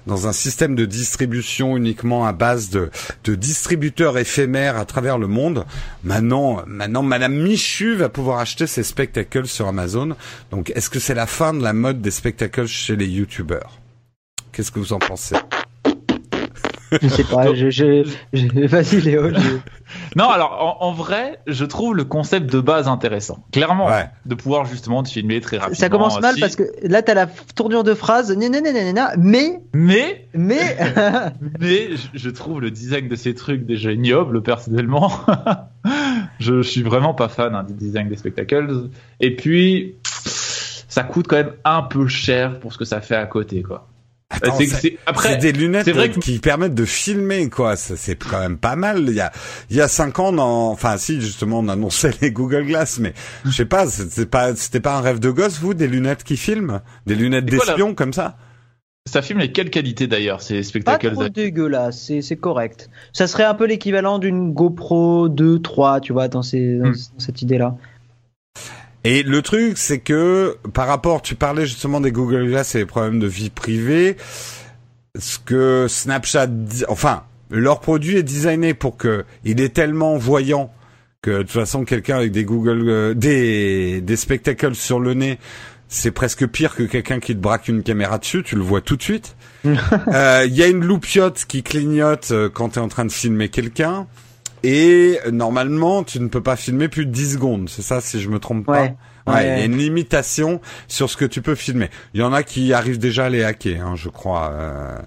dans 0.07 0.27
un 0.27 0.33
système 0.33 0.75
de 0.75 0.85
distribution 0.85 1.77
uniquement 1.77 2.25
à 2.25 2.33
base 2.33 2.69
de, 2.69 2.91
de 3.23 3.35
distributeurs 3.35 4.17
éphémères 4.17 4.77
à 4.77 4.83
travers 4.83 5.17
le 5.17 5.27
monde. 5.27 5.65
Maintenant, 6.03 6.63
maintenant, 6.67 7.01
Madame 7.01 7.33
Michu 7.33 7.95
va 7.95 8.09
pouvoir 8.09 8.39
acheter 8.39 8.67
ces 8.73 8.83
spectacles 8.83 9.47
sur 9.47 9.67
Amazon. 9.67 10.15
Donc, 10.51 10.71
est-ce 10.71 10.89
que 10.89 10.99
c'est 10.99 11.13
la 11.13 11.27
fin 11.27 11.53
de 11.53 11.61
la 11.61 11.73
mode 11.73 12.01
des 12.01 12.11
spectacles 12.11 12.67
chez 12.67 12.95
les 12.95 13.07
YouTubers 13.07 13.79
Qu'est-ce 14.51 14.71
que 14.71 14.79
vous 14.79 14.93
en 14.93 14.99
pensez? 14.99 15.35
Je 17.01 17.07
sais 17.07 17.23
pas, 17.23 17.53
je, 17.53 17.69
je, 17.69 18.03
je... 18.33 18.65
vas-y 18.67 19.01
Léo. 19.01 19.29
Je... 19.29 19.35
Non, 20.15 20.29
alors 20.29 20.79
en, 20.81 20.87
en, 20.87 20.91
vrai, 20.93 21.39
je 21.45 21.65
trouve 21.65 21.95
le 21.95 22.03
concept 22.03 22.51
de 22.51 22.59
base 22.59 22.87
intéressant. 22.87 23.43
Clairement, 23.51 23.87
Ouais. 23.87 24.05
de 24.25 24.33
pouvoir 24.35 24.65
justement 24.65 25.03
te 25.03 25.09
filmer 25.09 25.39
très 25.41 25.57
rapidement. 25.57 25.79
Ça 25.79 25.89
commence 25.89 26.19
mal 26.21 26.35
si- 26.35 26.39
parce 26.41 26.55
que 26.55 26.63
là 26.83 27.01
t'as 27.01 27.13
la 27.13 27.27
tournure 27.55 27.83
de 27.83 27.93
phrase, 27.93 28.35
nanana, 28.35 29.13
mais, 29.17 29.59
Mais, 29.73 30.27
mais, 30.33 30.77
mais 31.59 31.89
je, 31.95 32.07
je 32.13 32.29
trouve 32.29 32.61
le 32.61 32.71
design 32.71 33.07
de 33.07 33.15
ces 33.15 33.35
trucs 33.35 33.65
déjà 33.65 33.91
ignoble 33.91 34.41
personnellement. 34.41 35.11
je, 36.39 36.61
je 36.61 36.69
suis 36.69 36.83
vraiment 36.83 37.13
pas 37.13 37.27
fan 37.27 37.53
hein, 37.55 37.63
du 37.63 37.73
design 37.73 38.07
des 38.09 38.15
spectacles. 38.15 38.89
Et 39.19 39.35
puis, 39.35 39.95
ça 40.87 41.03
coûte 41.03 41.27
quand 41.27 41.35
même 41.37 41.53
un 41.65 41.81
peu 41.83 42.07
cher 42.07 42.59
pour 42.59 42.71
ce 42.73 42.77
que 42.77 42.85
ça 42.85 43.01
fait 43.01 43.15
à 43.15 43.25
côté, 43.25 43.61
quoi. 43.63 43.87
Attends, 44.43 44.57
C'est- 44.59 44.97
après, 45.05 45.29
c'est 45.29 45.37
des 45.37 45.51
lunettes 45.53 45.85
c'est 45.85 45.91
vrai 45.93 46.09
que- 46.11 46.19
qui 46.19 46.39
permettent 46.39 46.75
de 46.75 46.85
filmer, 46.85 47.49
quoi. 47.49 47.75
Ça, 47.75 47.95
C'est 47.95 48.15
quand 48.21 48.39
même 48.39 48.57
pas 48.57 48.75
mal. 48.75 49.05
Il 49.07 49.13
y 49.15 49.21
a, 49.21 49.31
il 49.69 49.77
y 49.77 49.81
a 49.81 49.87
cinq 49.87 50.19
ans, 50.19 50.31
dans... 50.31 50.69
enfin, 50.71 50.97
si, 50.97 51.21
justement, 51.21 51.59
on 51.59 51.67
annonçait 51.69 52.11
les 52.21 52.31
Google 52.31 52.65
Glass, 52.65 52.99
mais 52.99 53.13
je 53.45 53.51
sais 53.51 53.65
pas, 53.65 53.85
pas, 54.29 54.55
c'était 54.55 54.79
pas 54.81 54.97
un 54.97 55.01
rêve 55.01 55.19
de 55.19 55.29
gosse, 55.31 55.59
vous, 55.59 55.73
des 55.73 55.87
lunettes 55.87 56.23
qui 56.23 56.37
filment? 56.37 56.81
Des 57.05 57.15
lunettes 57.15 57.45
C'est 57.49 57.55
quoi, 57.57 57.65
la- 57.65 57.71
d'espion, 57.73 57.95
comme 57.95 58.13
ça? 58.13 58.37
ça 59.05 59.21
filme 59.21 59.39
les 59.39 59.51
quelle 59.51 59.69
qualité 59.69 60.07
d'ailleurs, 60.07 60.41
ces 60.41 60.55
pas 60.59 60.63
spectacles 60.63 61.11
trop 61.11 61.27
dégueulasse, 61.27 62.01
c'est 62.07 62.21
c'est 62.21 62.37
correct. 62.37 62.89
Ça 63.11 63.27
serait 63.27 63.43
un 63.43 63.53
peu 63.53 63.65
l'équivalent 63.65 64.17
d'une 64.17 64.53
GoPro 64.53 65.27
2, 65.27 65.59
3, 65.59 65.99
tu 65.99 66.13
vois, 66.13 66.29
dans, 66.29 66.41
ces, 66.41 66.77
Hmm. 66.77 66.93
dans 66.93 67.19
cette 67.19 67.41
idée-là. 67.41 67.75
Et 69.03 69.23
le 69.23 69.41
truc, 69.41 69.77
c'est 69.77 69.99
que 69.99 70.57
par 70.73 70.87
rapport, 70.87 71.21
tu 71.21 71.35
parlais 71.35 71.65
justement 71.65 71.99
des 71.99 72.11
Google 72.11 72.47
Glass 72.47 72.75
et 72.75 72.79
les 72.79 72.85
problèmes 72.85 73.19
de 73.19 73.27
vie 73.27 73.49
privée, 73.49 74.15
ce 75.17 75.39
que 75.39 75.87
Snapchat, 75.89 76.47
enfin, 76.87 77.23
leur 77.51 77.81
produit 77.81 78.17
est 78.17 78.23
designé 78.23 78.73
pour 78.73 78.97
que 78.97 79.25
il 79.43 79.61
est 79.61 79.73
tellement 79.73 80.17
voyant 80.17 80.73
que 81.21 81.31
de 81.31 81.37
toute 81.43 81.51
façon, 81.51 81.85
quelqu'un 81.85 82.17
avec 82.17 82.31
des 82.31 82.45
Google, 82.45 82.83
euh, 82.87 83.13
des 83.13 84.01
des 84.01 84.15
spectacles 84.15 84.75
sur 84.75 84.99
le 84.99 85.13
nez, 85.13 85.39
c'est 85.87 86.11
presque 86.11 86.47
pire 86.47 86.75
que 86.75 86.83
quelqu'un 86.83 87.19
qui 87.19 87.35
te 87.35 87.39
braque 87.39 87.67
une 87.67 87.83
caméra 87.83 88.17
dessus. 88.17 88.43
Tu 88.43 88.55
le 88.55 88.61
vois 88.61 88.81
tout 88.81 88.97
de 88.97 89.03
suite. 89.03 89.35
Euh, 90.09 90.43
Il 90.45 90.55
y 90.55 90.63
a 90.63 90.67
une 90.67 90.83
loupiote 90.83 91.45
qui 91.47 91.63
clignote 91.63 92.29
euh, 92.31 92.49
quand 92.49 92.69
tu 92.69 92.79
es 92.79 92.81
en 92.81 92.89
train 92.89 93.05
de 93.05 93.11
filmer 93.11 93.47
quelqu'un. 93.47 94.07
Et 94.63 95.19
euh, 95.25 95.31
normalement, 95.31 96.03
tu 96.03 96.19
ne 96.19 96.27
peux 96.27 96.41
pas 96.41 96.55
filmer 96.55 96.87
plus 96.87 97.05
de 97.05 97.11
10 97.11 97.33
secondes. 97.33 97.69
C'est 97.69 97.81
ça, 97.81 97.99
si 98.01 98.21
je 98.21 98.29
me 98.29 98.39
trompe 98.39 98.67
Ouais. 98.67 98.95
pas. 99.25 99.33
Ouais, 99.33 99.43
il 99.43 99.59
y 99.59 99.61
a 99.61 99.65
une 99.65 99.77
limitation 99.77 100.59
sur 100.89 101.09
ce 101.09 101.15
que 101.15 101.23
tu 101.25 101.41
peux 101.41 101.55
filmer. 101.55 101.89
Il 102.13 102.19
y 102.19 102.23
en 102.23 102.33
a 102.33 102.43
qui 102.43 102.73
arrivent 102.73 102.99
déjà 102.99 103.25
à 103.25 103.29
les 103.29 103.43
hacker, 103.43 103.85
hein, 103.87 103.95
je 103.95 104.09
crois. 104.09 104.51
euh. 104.51 104.97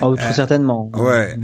Oh, 0.00 0.14
très 0.16 0.32
certainement. 0.32 0.90
ouais. 0.94 1.36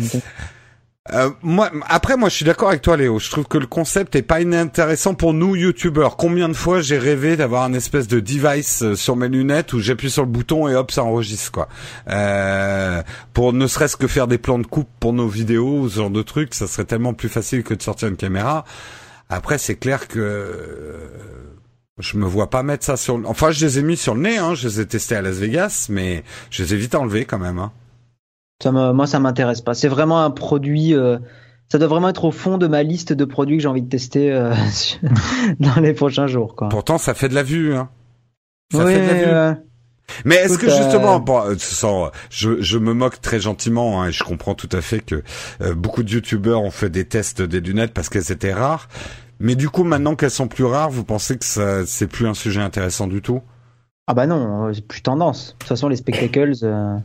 Euh, 1.13 1.29
moi, 1.43 1.71
après, 1.87 2.17
moi, 2.17 2.31
je 2.31 2.35
suis 2.37 2.45
d'accord 2.47 2.69
avec 2.71 2.81
toi, 2.81 2.97
Léo. 2.97 3.19
Je 3.19 3.31
trouve 3.31 3.45
que 3.45 3.59
le 3.59 3.67
concept 3.67 4.17
est 4.17 4.23
pas 4.23 4.41
inintéressant 4.41 5.13
pour 5.15 5.35
nous, 5.35 5.55
youtubeurs. 5.55 6.17
Combien 6.17 6.49
de 6.49 6.55
fois 6.55 6.81
j'ai 6.81 6.97
rêvé 6.97 7.37
d'avoir 7.37 7.65
un 7.65 7.75
espèce 7.75 8.09
de 8.09 8.21
device 8.21 8.83
euh, 8.83 8.95
sur 8.95 9.15
mes 9.15 9.29
lunettes 9.29 9.75
où 9.75 9.81
j'appuie 9.81 10.11
sur 10.11 10.23
le 10.23 10.31
bouton 10.31 10.67
et 10.67 10.75
hop, 10.75 10.91
ça 10.91 11.05
enregistre, 11.05 11.53
quoi. 11.53 11.69
Euh, 12.09 13.03
pour 13.35 13.53
ne 13.53 13.67
serait-ce 13.67 13.99
que 13.99 14.07
faire 14.07 14.27
des 14.27 14.39
plans 14.39 14.59
de 14.59 14.67
coupe 14.67 14.89
pour 14.99 15.13
nos 15.13 15.29
vidéos 15.29 15.91
ce 15.91 15.97
genre 15.97 16.09
de 16.11 16.23
trucs, 16.23 16.55
ça 16.55 16.67
serait 16.67 16.87
tellement 16.87 17.13
plus 17.13 17.29
facile 17.29 17.65
que 17.65 17.75
de 17.75 17.83
sortir 17.83 18.09
une 18.09 18.17
caméra. 18.17 18.65
Après, 19.29 19.59
c'est 19.59 19.77
clair 19.77 20.09
que 20.09 20.21
euh, 20.21 20.97
je 21.99 22.17
me 22.17 22.25
vois 22.25 22.49
pas 22.49 22.63
mettre 22.63 22.85
ça 22.87 22.97
sur. 22.97 23.19
le- 23.19 23.27
Enfin, 23.27 23.51
je 23.51 23.67
les 23.67 23.79
ai 23.79 23.83
mis 23.83 23.99
sur 23.99 24.15
le 24.15 24.23
nez. 24.23 24.39
Hein, 24.39 24.55
je 24.55 24.69
les 24.69 24.81
ai 24.81 24.87
testés 24.87 25.17
à 25.17 25.21
Las 25.23 25.37
Vegas, 25.37 25.89
mais 25.91 26.25
je 26.51 26.63
les 26.63 26.73
ai 26.73 26.77
vite 26.79 26.95
enlevés 26.95 27.27
quand 27.27 27.39
même. 27.39 27.59
Hein. 27.59 27.73
Ça 28.63 28.73
me, 28.73 28.93
moi, 28.93 29.07
ça 29.07 29.19
m'intéresse 29.21 29.61
pas. 29.61 29.75
C'est 29.75 29.89
vraiment 29.89 30.23
un 30.23 30.31
produit. 30.31 30.95
euh, 30.95 31.19
ça 31.69 31.79
doit 31.79 31.89
vraiment 31.89 32.09
être 32.09 32.25
au 32.25 32.31
fond 32.31 32.59
de 32.59 32.67
ma 32.67 32.83
liste 32.83 33.13
de 33.13 33.25
produits 33.25 33.57
que 33.57 33.63
j'ai 33.63 33.69
envie 33.69 33.83
de 33.83 33.89
tester 33.89 34.33
euh, 34.33 34.55
dans 35.61 35.81
les 35.81 35.93
prochains 35.95 36.27
jours. 36.27 36.55
Quoi. 36.57 36.69
Pourtant, 36.69 36.99
ça 36.99 37.15
fait 37.15 37.29
de 37.29 37.35
la 37.35 37.43
vue. 37.43 37.75
Hein. 37.75 37.89
Ça 38.73 38.85
Ouais, 38.85 38.95
fait 38.95 39.01
de 39.03 39.07
la 39.07 39.15
vue. 39.15 39.25
euh, 39.27 39.55
Mais 40.25 40.37
est-ce 40.37 40.59
que 40.59 40.67
Écoute, 40.67 40.77
justement, 40.79 41.17
euh, 41.17 41.19
bon, 41.21 41.41
euh, 41.43 41.55
sans- 41.59 42.11
je, 42.31 42.61
je 42.61 42.79
me 42.79 42.93
moque 42.95 43.21
très 43.21 43.41
gentiment 43.41 44.03
hein, 44.03 44.09
et 44.09 44.13
je 44.13 44.23
comprends 44.25 44.55
tout 44.55 44.69
à 44.73 44.81
fait 44.83 45.01
que 45.01 45.23
euh, 45.61 45.75
beaucoup 45.75 46.03
de 46.03 46.11
youtubeurs 46.11 46.63
ont 46.63 46.71
fait 46.71 46.91
des 46.91 47.07
tests 47.07 47.43
des 47.43 47.61
lunettes 47.61 47.93
parce 47.95 48.09
qu'elles 48.09 48.31
étaient 48.33 48.53
rares. 48.53 48.89
Mais 49.41 49.57
du 49.57 49.69
coup, 49.69 49.83
maintenant 49.85 50.15
qu'elles 50.15 50.31
sont 50.31 50.49
plus 50.49 50.65
rares, 50.65 50.91
vous 50.91 51.05
pensez 51.05 51.37
que 51.37 51.45
c'est 51.87 52.07
plus 52.07 52.27
un 52.29 52.35
sujet 52.35 52.61
intéressant 52.61 53.07
du 53.09 53.21
tout? 53.21 53.43
Ah 54.07 54.15
bah 54.15 54.27
non, 54.27 54.67
euh, 54.69 54.73
c'est 54.73 54.87
plus 54.87 55.03
tendance. 55.03 55.55
De 55.55 55.59
toute 55.59 55.69
façon, 55.69 55.89
les 55.89 55.97
spectacles, 55.97 56.53
euh, 56.63 56.97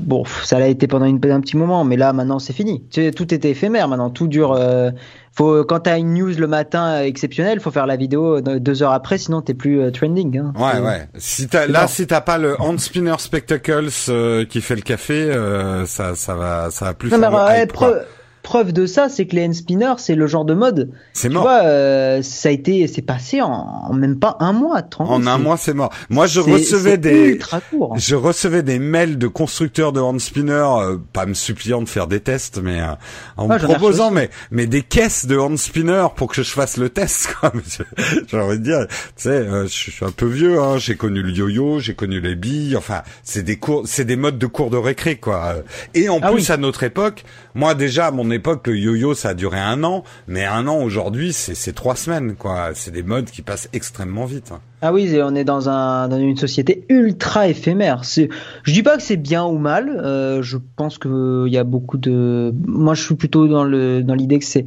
bon, 0.00 0.24
ça 0.44 0.58
l'a 0.58 0.68
été 0.68 0.86
pendant 0.86 1.06
une- 1.06 1.20
un 1.30 1.40
petit 1.40 1.56
moment, 1.56 1.84
mais 1.84 1.96
là, 1.96 2.12
maintenant, 2.12 2.38
c'est 2.38 2.52
fini. 2.52 2.84
Tout 3.14 3.34
était 3.34 3.50
éphémère 3.50 3.88
maintenant. 3.88 4.10
Tout 4.10 4.28
dure. 4.28 4.52
euh, 4.52 4.90
faut, 5.32 5.64
quand 5.64 5.80
t'as 5.80 5.98
une 5.98 6.14
news 6.14 6.32
le 6.38 6.46
matin 6.46 7.02
exceptionnelle, 7.02 7.60
faut 7.60 7.70
faire 7.70 7.86
la 7.86 7.96
vidéo 7.96 8.36
euh, 8.38 8.58
deux 8.58 8.82
heures 8.82 8.92
après, 8.92 9.18
sinon 9.18 9.42
t'es 9.42 9.52
plus 9.52 9.80
euh, 9.82 9.90
trending. 9.90 10.38
Hein. 10.38 10.52
Ouais, 10.58 10.80
ouais. 10.80 11.08
Si 11.16 11.46
c'est 11.50 11.68
là, 11.68 11.86
si 11.88 12.06
t'as 12.06 12.22
pas 12.22 12.38
le 12.38 12.58
hand 12.60 12.78
spinner 12.80 13.14
spectacles 13.18 13.88
euh, 14.08 14.46
qui 14.46 14.62
fait 14.62 14.76
le 14.76 14.80
café, 14.80 15.14
euh, 15.14 15.84
ça, 15.84 16.14
ça 16.14 16.34
va, 16.34 16.70
ça 16.70 16.86
va 16.86 16.94
plus 16.94 17.10
Non, 17.10 17.18
mais 17.18 17.28
faire 17.28 17.48
le 17.54 17.62
hype, 17.62 17.72
quoi. 17.74 17.88
preuve, 17.88 18.04
preuve 18.46 18.72
de 18.72 18.86
ça, 18.86 19.08
c'est 19.08 19.26
que 19.26 19.34
les 19.34 19.44
hand 19.44 19.52
spinners, 19.54 19.94
c'est 19.98 20.14
le 20.14 20.26
genre 20.28 20.44
de 20.44 20.54
mode. 20.54 20.92
C'est 21.12 21.28
Tu 21.28 21.34
mort. 21.34 21.42
vois, 21.42 21.64
euh, 21.64 22.22
ça 22.22 22.48
a 22.48 22.52
été, 22.52 22.86
c'est 22.86 23.02
passé 23.02 23.42
en, 23.42 23.50
en 23.50 23.92
même 23.92 24.18
pas 24.20 24.36
un 24.40 24.52
mois. 24.52 24.82
tu 24.82 24.90
te 24.90 24.96
rends 24.98 25.04
en 25.04 25.16
compte, 25.18 25.26
un 25.26 25.38
mois, 25.38 25.56
c'est 25.56 25.74
mort. 25.74 25.92
Moi, 26.10 26.26
je 26.26 26.38
recevais 26.40 26.96
des, 26.96 27.30
ultra 27.32 27.60
court. 27.60 27.94
Je 27.98 28.14
recevais 28.14 28.62
des 28.62 28.78
mails 28.78 29.18
de 29.18 29.26
constructeurs 29.26 29.92
de 29.92 30.00
hand 30.00 30.20
spinners, 30.20 30.52
euh, 30.52 30.96
pas 31.12 31.26
me 31.26 31.34
suppliant 31.34 31.82
de 31.82 31.88
faire 31.88 32.06
des 32.06 32.20
tests, 32.20 32.60
mais 32.62 32.80
euh, 32.80 32.92
en 33.36 33.50
Ah, 33.50 33.54
me 33.54 33.58
proposant 33.64 34.10
mais 34.12 34.30
mais 34.52 34.66
des 34.66 34.82
caisses 34.82 35.26
de 35.26 35.36
hand 35.36 35.58
spinners 35.58 36.06
pour 36.14 36.28
que 36.28 36.42
je 36.42 36.50
fasse 36.50 36.76
le 36.76 36.88
test. 36.88 37.34
J'ai 38.28 38.38
envie 38.38 38.58
de 38.58 38.62
dire, 38.64 38.86
tu 38.88 38.94
sais, 39.16 39.28
euh, 39.30 39.64
je 39.64 39.72
suis 39.72 40.04
un 40.04 40.10
peu 40.12 40.26
vieux. 40.26 40.60
Hein, 40.60 40.78
j'ai 40.78 40.94
connu 40.96 41.22
le 41.22 41.30
yo-yo, 41.32 41.80
j'ai 41.80 41.94
connu 41.94 42.20
les 42.20 42.36
billes. 42.36 42.76
Enfin, 42.76 43.02
c'est 43.24 43.42
des 43.42 43.56
cours, 43.56 43.82
c'est 43.86 44.04
des 44.04 44.16
modes 44.16 44.38
de 44.38 44.46
cours 44.46 44.70
de 44.70 44.76
récré, 44.76 45.16
quoi. 45.16 45.56
Et 45.94 46.08
en 46.08 46.20
Ah 46.22 46.30
plus, 46.30 46.46
oui. 46.48 46.52
à 46.52 46.56
notre 46.56 46.84
époque, 46.84 47.24
moi 47.54 47.74
déjà 47.74 48.10
mon 48.10 48.30
époque, 48.36 48.66
le 48.68 48.76
yo-yo 48.76 49.14
ça 49.14 49.30
a 49.30 49.34
duré 49.34 49.58
un 49.58 49.82
an, 49.84 50.04
mais 50.28 50.44
un 50.44 50.66
an 50.68 50.80
aujourd'hui, 50.80 51.32
c'est 51.32 51.72
trois 51.72 51.96
semaines, 51.96 52.36
quoi. 52.36 52.70
C'est 52.74 52.92
des 52.92 53.02
modes 53.02 53.26
qui 53.26 53.42
passent 53.42 53.68
extrêmement 53.72 54.24
vite. 54.24 54.52
Ah 54.82 54.92
oui, 54.92 55.18
on 55.22 55.34
est 55.34 55.44
dans 55.44 55.68
un 55.68 56.08
dans 56.08 56.18
une 56.18 56.36
société 56.36 56.84
ultra 56.88 57.48
éphémère. 57.48 58.02
Je 58.04 58.72
dis 58.72 58.82
pas 58.82 58.96
que 58.96 59.02
c'est 59.02 59.16
bien 59.16 59.44
ou 59.44 59.58
mal. 59.58 59.88
euh, 59.88 60.42
je 60.42 60.58
pense 60.76 60.98
que 60.98 61.44
il 61.46 61.52
y 61.52 61.58
a 61.58 61.64
beaucoup 61.64 61.98
de. 61.98 62.54
Moi, 62.66 62.94
je 62.94 63.02
suis 63.02 63.14
plutôt 63.16 63.48
dans 63.48 63.64
l'idée 63.64 64.38
que 64.38 64.44
c'est 64.44 64.66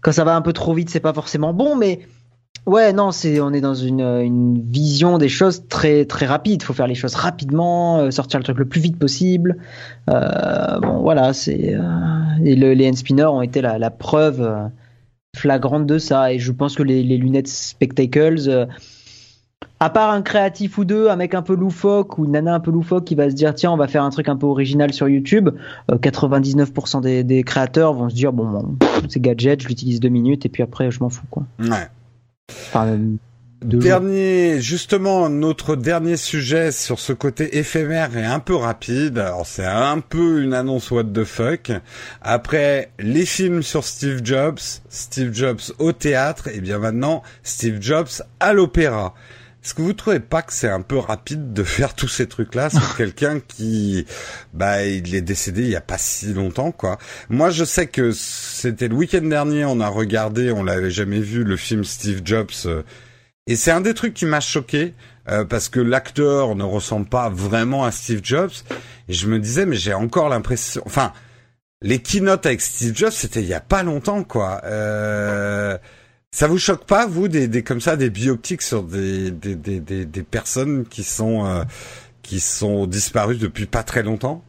quand 0.00 0.12
ça 0.12 0.24
va 0.24 0.34
un 0.34 0.42
peu 0.42 0.52
trop 0.52 0.74
vite, 0.74 0.90
c'est 0.90 1.00
pas 1.00 1.14
forcément 1.14 1.54
bon, 1.54 1.76
mais 1.76 2.00
ouais, 2.66 2.92
non, 2.92 3.10
c'est 3.12 3.40
on 3.40 3.52
est 3.52 3.60
dans 3.60 3.74
une 3.74 4.00
une 4.00 4.62
vision 4.62 5.18
des 5.18 5.28
choses 5.28 5.66
très 5.68 6.04
très 6.04 6.26
rapide. 6.26 6.62
Faut 6.62 6.72
faire 6.74 6.86
les 6.86 6.94
choses 6.94 7.14
rapidement, 7.14 7.98
euh, 7.98 8.10
sortir 8.10 8.38
le 8.40 8.44
truc 8.44 8.58
le 8.58 8.64
plus 8.66 8.80
vite 8.80 8.98
possible. 8.98 9.56
Euh, 10.10 10.78
bon, 10.80 11.00
voilà, 11.00 11.32
c'est 11.32 11.74
euh, 11.74 11.80
et 12.44 12.56
le- 12.56 12.74
les 12.74 12.88
hand 12.88 12.96
spinners 12.96 13.24
ont 13.26 13.42
été 13.42 13.60
la, 13.60 13.90
preuve. 13.90 14.40
euh, 14.42 14.68
flagrante 15.34 15.86
de 15.86 15.96
ça 15.96 16.30
et 16.30 16.38
je 16.38 16.52
pense 16.52 16.74
que 16.74 16.82
les, 16.82 17.02
lunettes 17.02 17.48
spectacles 17.48 18.36
euh, 18.48 18.66
à 19.80 19.88
part 19.88 20.10
un 20.10 20.20
créatif 20.20 20.76
ou 20.76 20.84
deux, 20.84 21.08
un 21.08 21.16
mec 21.16 21.32
un 21.34 21.40
peu 21.40 21.54
loufoque 21.56 22.18
ou 22.18 22.26
une 22.26 22.32
nana 22.32 22.54
un 22.54 22.60
peu 22.60 22.70
loufoque 22.70 23.04
qui 23.06 23.14
va 23.14 23.30
se 23.30 23.34
dire 23.34 23.54
tiens 23.54 23.72
on 23.72 23.78
va 23.78 23.88
faire 23.88 24.04
un 24.04 24.10
truc 24.10 24.28
un 24.28 24.36
peu 24.36 24.44
original 24.46 24.92
sur 24.92 25.08
YouTube, 25.08 25.48
euh, 25.90 25.96
99% 25.96 27.00
des, 27.00 27.24
des 27.24 27.44
créateurs 27.44 27.94
vont 27.94 28.10
se 28.10 28.14
dire 28.14 28.34
bon, 28.34 28.44
bon 28.46 28.76
c'est 29.08 29.20
gadget, 29.20 29.62
je 29.62 29.68
l'utilise 29.68 30.00
deux 30.00 30.10
minutes 30.10 30.44
et 30.44 30.50
puis 30.50 30.62
après 30.62 30.90
je 30.90 31.00
m'en 31.00 31.08
fous 31.08 31.24
quoi. 31.30 31.44
Ouais. 31.58 31.88
Dernier, 33.64 34.60
justement, 34.60 35.28
notre 35.28 35.76
dernier 35.76 36.16
sujet 36.16 36.72
sur 36.72 36.98
ce 36.98 37.12
côté 37.12 37.58
éphémère 37.58 38.16
et 38.16 38.24
un 38.24 38.40
peu 38.40 38.56
rapide. 38.56 39.18
Alors, 39.18 39.46
c'est 39.46 39.64
un 39.64 40.00
peu 40.00 40.42
une 40.42 40.52
annonce 40.52 40.90
what 40.90 41.04
the 41.04 41.24
fuck. 41.24 41.70
Après 42.22 42.90
les 42.98 43.24
films 43.24 43.62
sur 43.62 43.84
Steve 43.84 44.22
Jobs, 44.24 44.58
Steve 44.88 45.32
Jobs 45.32 45.60
au 45.78 45.92
théâtre, 45.92 46.48
et 46.48 46.60
bien 46.60 46.78
maintenant, 46.78 47.22
Steve 47.44 47.80
Jobs 47.80 48.08
à 48.40 48.52
l'opéra. 48.52 49.14
Est-ce 49.64 49.74
que 49.74 49.82
vous 49.82 49.92
trouvez 49.92 50.20
pas 50.20 50.42
que 50.42 50.52
c'est 50.52 50.68
un 50.68 50.80
peu 50.80 50.98
rapide 50.98 51.52
de 51.52 51.62
faire 51.64 51.94
tous 51.94 52.08
ces 52.08 52.26
trucs-là 52.26 52.70
sur 52.70 52.96
quelqu'un 52.96 53.40
qui, 53.40 54.06
bah, 54.52 54.84
il 54.84 55.14
est 55.14 55.22
décédé 55.22 55.62
il 55.62 55.70
y 55.70 55.76
a 55.76 55.80
pas 55.80 55.98
si 55.98 56.32
longtemps, 56.32 56.72
quoi? 56.72 56.98
Moi, 57.28 57.50
je 57.50 57.64
sais 57.64 57.86
que 57.86 58.12
c'était 58.12 58.88
le 58.88 58.94
week-end 58.94 59.22
dernier, 59.22 59.64
on 59.64 59.80
a 59.80 59.88
regardé, 59.88 60.50
on 60.52 60.64
l'avait 60.64 60.90
jamais 60.90 61.20
vu, 61.20 61.44
le 61.44 61.56
film 61.56 61.84
Steve 61.84 62.22
Jobs, 62.24 62.50
euh, 62.66 62.82
et 63.46 63.56
c'est 63.56 63.72
un 63.72 63.80
des 63.80 63.94
trucs 63.94 64.14
qui 64.14 64.24
m'a 64.24 64.40
choqué 64.40 64.94
euh, 65.28 65.44
parce 65.44 65.68
que 65.68 65.80
l'acteur 65.80 66.54
ne 66.54 66.62
ressemble 66.64 67.06
pas 67.06 67.28
vraiment 67.28 67.84
à 67.84 67.90
Steve 67.90 68.20
Jobs. 68.22 68.52
Et 69.08 69.12
je 69.12 69.26
me 69.26 69.38
disais, 69.38 69.66
mais 69.66 69.76
j'ai 69.76 69.94
encore 69.94 70.28
l'impression, 70.28 70.82
enfin, 70.86 71.12
les 71.80 72.00
keynotes 72.00 72.46
avec 72.46 72.60
Steve 72.60 72.96
Jobs, 72.96 73.10
c'était 73.10 73.42
il 73.42 73.48
y 73.48 73.54
a 73.54 73.60
pas 73.60 73.82
longtemps, 73.82 74.22
quoi. 74.22 74.60
Euh, 74.64 75.76
ça 76.32 76.48
vous 76.48 76.58
choque 76.58 76.86
pas, 76.86 77.06
vous, 77.06 77.28
des, 77.28 77.46
des 77.46 77.62
comme 77.62 77.80
ça, 77.80 77.96
des 77.96 78.10
biopics 78.10 78.62
sur 78.62 78.82
des 78.82 79.30
des, 79.30 79.54
des, 79.54 79.80
des, 79.80 80.04
des 80.04 80.22
personnes 80.22 80.84
qui 80.86 81.04
sont 81.04 81.44
euh, 81.44 81.62
qui 82.22 82.40
sont 82.40 82.86
disparus 82.86 83.38
depuis 83.38 83.66
pas 83.66 83.82
très 83.82 84.02
longtemps? 84.02 84.42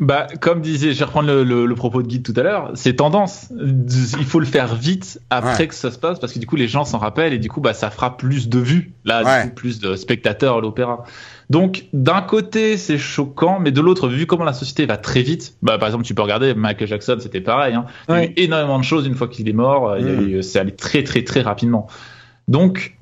Bah, 0.00 0.26
comme 0.40 0.60
disait, 0.60 0.92
je 0.92 0.98
vais 0.98 1.04
reprendre 1.04 1.28
le, 1.28 1.44
le, 1.44 1.66
le, 1.66 1.74
propos 1.76 2.02
de 2.02 2.08
Guide 2.08 2.24
tout 2.24 2.34
à 2.36 2.42
l'heure, 2.42 2.72
c'est 2.74 2.94
tendance. 2.94 3.52
Il 3.52 4.26
faut 4.26 4.40
le 4.40 4.46
faire 4.46 4.74
vite 4.74 5.20
après 5.30 5.56
ouais. 5.56 5.68
que 5.68 5.74
ça 5.74 5.92
se 5.92 5.98
passe 5.98 6.18
parce 6.18 6.32
que 6.32 6.40
du 6.40 6.46
coup 6.46 6.56
les 6.56 6.66
gens 6.66 6.84
s'en 6.84 6.98
rappellent 6.98 7.32
et 7.32 7.38
du 7.38 7.48
coup 7.48 7.60
bah 7.60 7.74
ça 7.74 7.90
fera 7.90 8.16
plus 8.16 8.48
de 8.48 8.58
vues, 8.58 8.92
là 9.04 9.22
ouais. 9.22 9.44
du 9.44 9.48
coup, 9.48 9.54
plus 9.54 9.78
de 9.78 9.94
spectateurs 9.94 10.58
à 10.58 10.60
l'opéra. 10.60 11.04
Donc 11.50 11.84
d'un 11.92 12.22
côté 12.22 12.76
c'est 12.76 12.98
choquant, 12.98 13.60
mais 13.60 13.70
de 13.70 13.80
l'autre 13.80 14.08
vu 14.08 14.26
comment 14.26 14.44
la 14.44 14.52
société 14.52 14.86
va 14.86 14.96
très 14.96 15.22
vite, 15.22 15.54
bah 15.62 15.78
par 15.78 15.88
exemple 15.88 16.04
tu 16.04 16.14
peux 16.14 16.22
regarder 16.22 16.54
Michael 16.54 16.88
Jackson 16.88 17.16
c'était 17.20 17.40
pareil, 17.40 17.74
hein. 17.74 17.86
il 18.08 18.14
y 18.14 18.18
a 18.18 18.24
eu 18.24 18.32
énormément 18.36 18.78
de 18.78 18.84
choses 18.84 19.06
une 19.06 19.14
fois 19.14 19.28
qu'il 19.28 19.48
est 19.48 19.54
mort, 19.54 19.96
mmh. 19.96 20.42
c'est 20.42 20.58
allé 20.58 20.72
très 20.72 21.04
très 21.04 21.22
très 21.22 21.42
rapidement. 21.42 21.86
Donc 22.48 22.96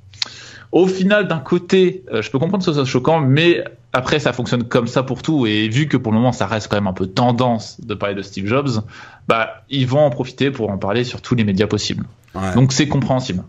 au 0.73 0.86
final, 0.86 1.28
d'un 1.28 1.39
côté, 1.39 2.02
euh, 2.10 2.23
je 2.23 2.31
peux 2.31 2.39
comprendre 2.39 2.64
que 2.64 2.70
ce 2.70 2.73
soit 2.73 2.86
choquant, 2.86 3.20
mais 3.20 3.62
après, 3.93 4.19
ça 4.19 4.32
fonctionne 4.32 4.64
comme 4.64 4.86
ça 4.86 5.02
pour 5.02 5.23
tout. 5.23 5.47
Et 5.47 5.69
vu 5.69 5.86
que 5.86 5.98
pour 5.98 6.12
le 6.12 6.19
moment, 6.19 6.32
ça 6.32 6.47
reste 6.47 6.69
quand 6.69 6.78
même 6.78 6.86
un 6.86 6.94
peu 6.94 7.06
tendance 7.06 7.78
de 7.82 7.94
parler 7.94 8.14
de 8.14 8.23
Steve 8.23 8.47
Jobs, 8.47 8.82
bah, 9.28 9.64
ils 9.69 9.86
vont 9.86 10.01
en 10.01 10.09
profiter 10.09 10.51
pour 10.51 10.70
en 10.70 10.78
parler 10.78 11.05
sur 11.05 11.20
tous 11.20 11.35
les 11.35 11.44
médias 11.44 11.66
possibles. 11.66 12.06
Ouais. 12.35 12.55
Donc, 12.55 12.73
c'est 12.73 12.89
compréhensible. 12.89 13.44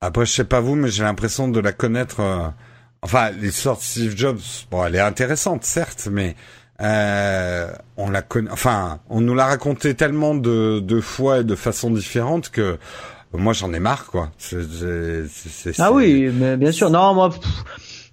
Après, 0.00 0.24
je 0.24 0.30
sais 0.30 0.44
pas 0.44 0.60
vous, 0.60 0.76
mais 0.76 0.88
j'ai 0.88 1.02
l'impression 1.02 1.48
de 1.48 1.58
la 1.58 1.72
connaître. 1.72 2.20
Euh... 2.20 2.48
Enfin, 3.02 3.30
l'histoire 3.30 3.76
de 3.76 3.82
Steve 3.82 4.16
Jobs, 4.16 4.40
bon, 4.70 4.84
elle 4.84 4.96
est 4.96 5.00
intéressante, 5.00 5.64
certes, 5.64 6.08
mais 6.10 6.34
euh, 6.80 7.70
on 7.96 8.10
la 8.10 8.22
connaît. 8.22 8.50
Enfin, 8.50 9.00
on 9.08 9.20
nous 9.20 9.34
l'a 9.34 9.46
raconté 9.46 9.94
tellement 9.94 10.34
de, 10.34 10.80
de 10.80 11.00
fois 11.00 11.38
et 11.38 11.44
de 11.44 11.54
façons 11.54 11.90
différentes 11.90 12.50
que 12.50 12.78
moi 13.32 13.52
j'en 13.52 13.72
ai 13.72 13.80
marre 13.80 14.06
quoi. 14.06 14.30
C 14.38 14.56
est, 14.56 15.80
ah 15.80 15.92
oui, 15.92 16.30
mais 16.32 16.56
bien 16.56 16.72
sûr. 16.72 16.90
Non, 16.90 17.14
moi 17.14 17.30
pff, 17.30 17.40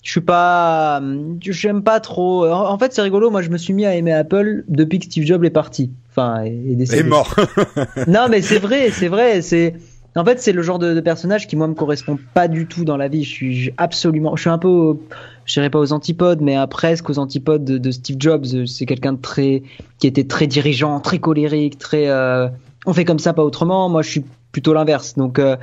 je 0.03 0.11
suis 0.11 0.21
pas 0.21 1.01
j'aime 1.41 1.83
pas 1.83 1.99
trop. 1.99 2.47
En 2.47 2.77
fait, 2.79 2.93
c'est 2.93 3.01
rigolo, 3.01 3.29
moi 3.29 3.43
je 3.43 3.49
me 3.49 3.57
suis 3.57 3.73
mis 3.73 3.85
à 3.85 3.95
aimer 3.95 4.13
Apple 4.13 4.63
depuis 4.67 4.99
que 4.99 5.05
Steve 5.05 5.25
Jobs 5.25 5.45
est 5.45 5.51
parti. 5.51 5.91
Enfin, 6.09 6.43
est 6.43 6.75
décédé. 6.75 7.01
Est 7.01 7.03
mort. 7.03 7.35
non, 8.07 8.27
mais 8.29 8.41
c'est 8.41 8.59
vrai, 8.59 8.89
c'est 8.91 9.09
vrai, 9.09 9.41
c'est 9.41 9.75
en 10.15 10.23
fait, 10.23 10.39
c'est 10.39 10.53
le 10.53 10.61
genre 10.61 10.79
de, 10.79 10.93
de, 10.93 11.01
personnage 11.01 11.47
qui 11.47 11.55
moi 11.55 11.67
me 11.67 11.73
correspond 11.73 12.17
pas 12.33 12.47
du 12.47 12.67
tout 12.67 12.85
dans 12.85 12.95
la 12.95 13.09
vie. 13.09 13.23
Je 13.23 13.29
suis 13.29 13.73
absolument, 13.77 14.35
je 14.35 14.41
suis 14.41 14.49
un 14.49 14.57
peu, 14.57 14.97
je 15.45 15.53
dirais 15.53 15.69
pas 15.69 15.79
aux 15.79 15.91
antipodes, 15.91 16.41
mais 16.41 16.55
à 16.55 16.67
presque 16.67 17.09
aux 17.09 17.19
antipodes 17.19 17.65
de, 17.65 17.77
de 17.77 17.91
Steve 17.91 18.15
Jobs. 18.19 18.45
C'est 18.65 18.85
quelqu'un 18.85 19.13
de 19.13 19.21
très, 19.21 19.63
qui 19.99 20.07
était 20.07 20.23
très 20.23 20.47
dirigeant, 20.47 20.99
très 21.01 21.19
colérique, 21.19 21.77
très, 21.77 22.07
euh, 22.07 22.47
on 22.85 22.93
fait 22.93 23.05
comme 23.05 23.19
ça, 23.19 23.33
pas 23.33 23.43
autrement. 23.43 23.89
Moi, 23.89 24.03
je 24.03 24.09
suis 24.09 24.25
plutôt 24.53 24.73
l'inverse. 24.73 25.15
Donc, 25.15 25.37
euh, 25.37 25.57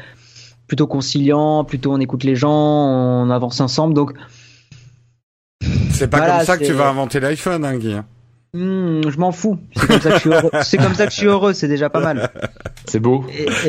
plutôt 0.67 0.87
conciliant, 0.87 1.65
plutôt 1.65 1.93
on 1.93 2.01
écoute 2.01 2.25
les 2.25 2.37
gens, 2.37 2.53
on 2.53 3.31
avance 3.31 3.61
ensemble. 3.61 3.95
Donc, 3.95 4.13
c'est 5.91 6.09
pas 6.09 6.19
voilà, 6.19 6.37
comme 6.39 6.47
ça 6.47 6.59
que 6.59 6.65
tu 6.65 6.73
vas 6.73 6.89
inventer 6.89 7.21
l'iPhone, 7.21 7.65
hein, 7.65 7.77
Guy. 7.77 7.97
Mmh, 8.55 9.09
je 9.09 9.19
m'en 9.19 9.33
fous. 9.33 9.59
C'est 9.75 9.87
comme 9.87 10.01
ça 10.01 10.11
que 10.11 10.15
je 10.17 10.21
suis 10.21 10.31
heureux. 10.31 10.51
C'est 10.63 10.77
comme 10.77 10.95
ça 10.95 11.07
que 11.07 11.11
je 11.13 11.17
suis 11.17 11.27
heureux. 11.27 11.53
C'est 11.55 11.69
déjà 11.69 11.89
pas 11.89 12.01
mal. 12.01 12.29
C'est 12.85 13.01
beau. 13.01 13.25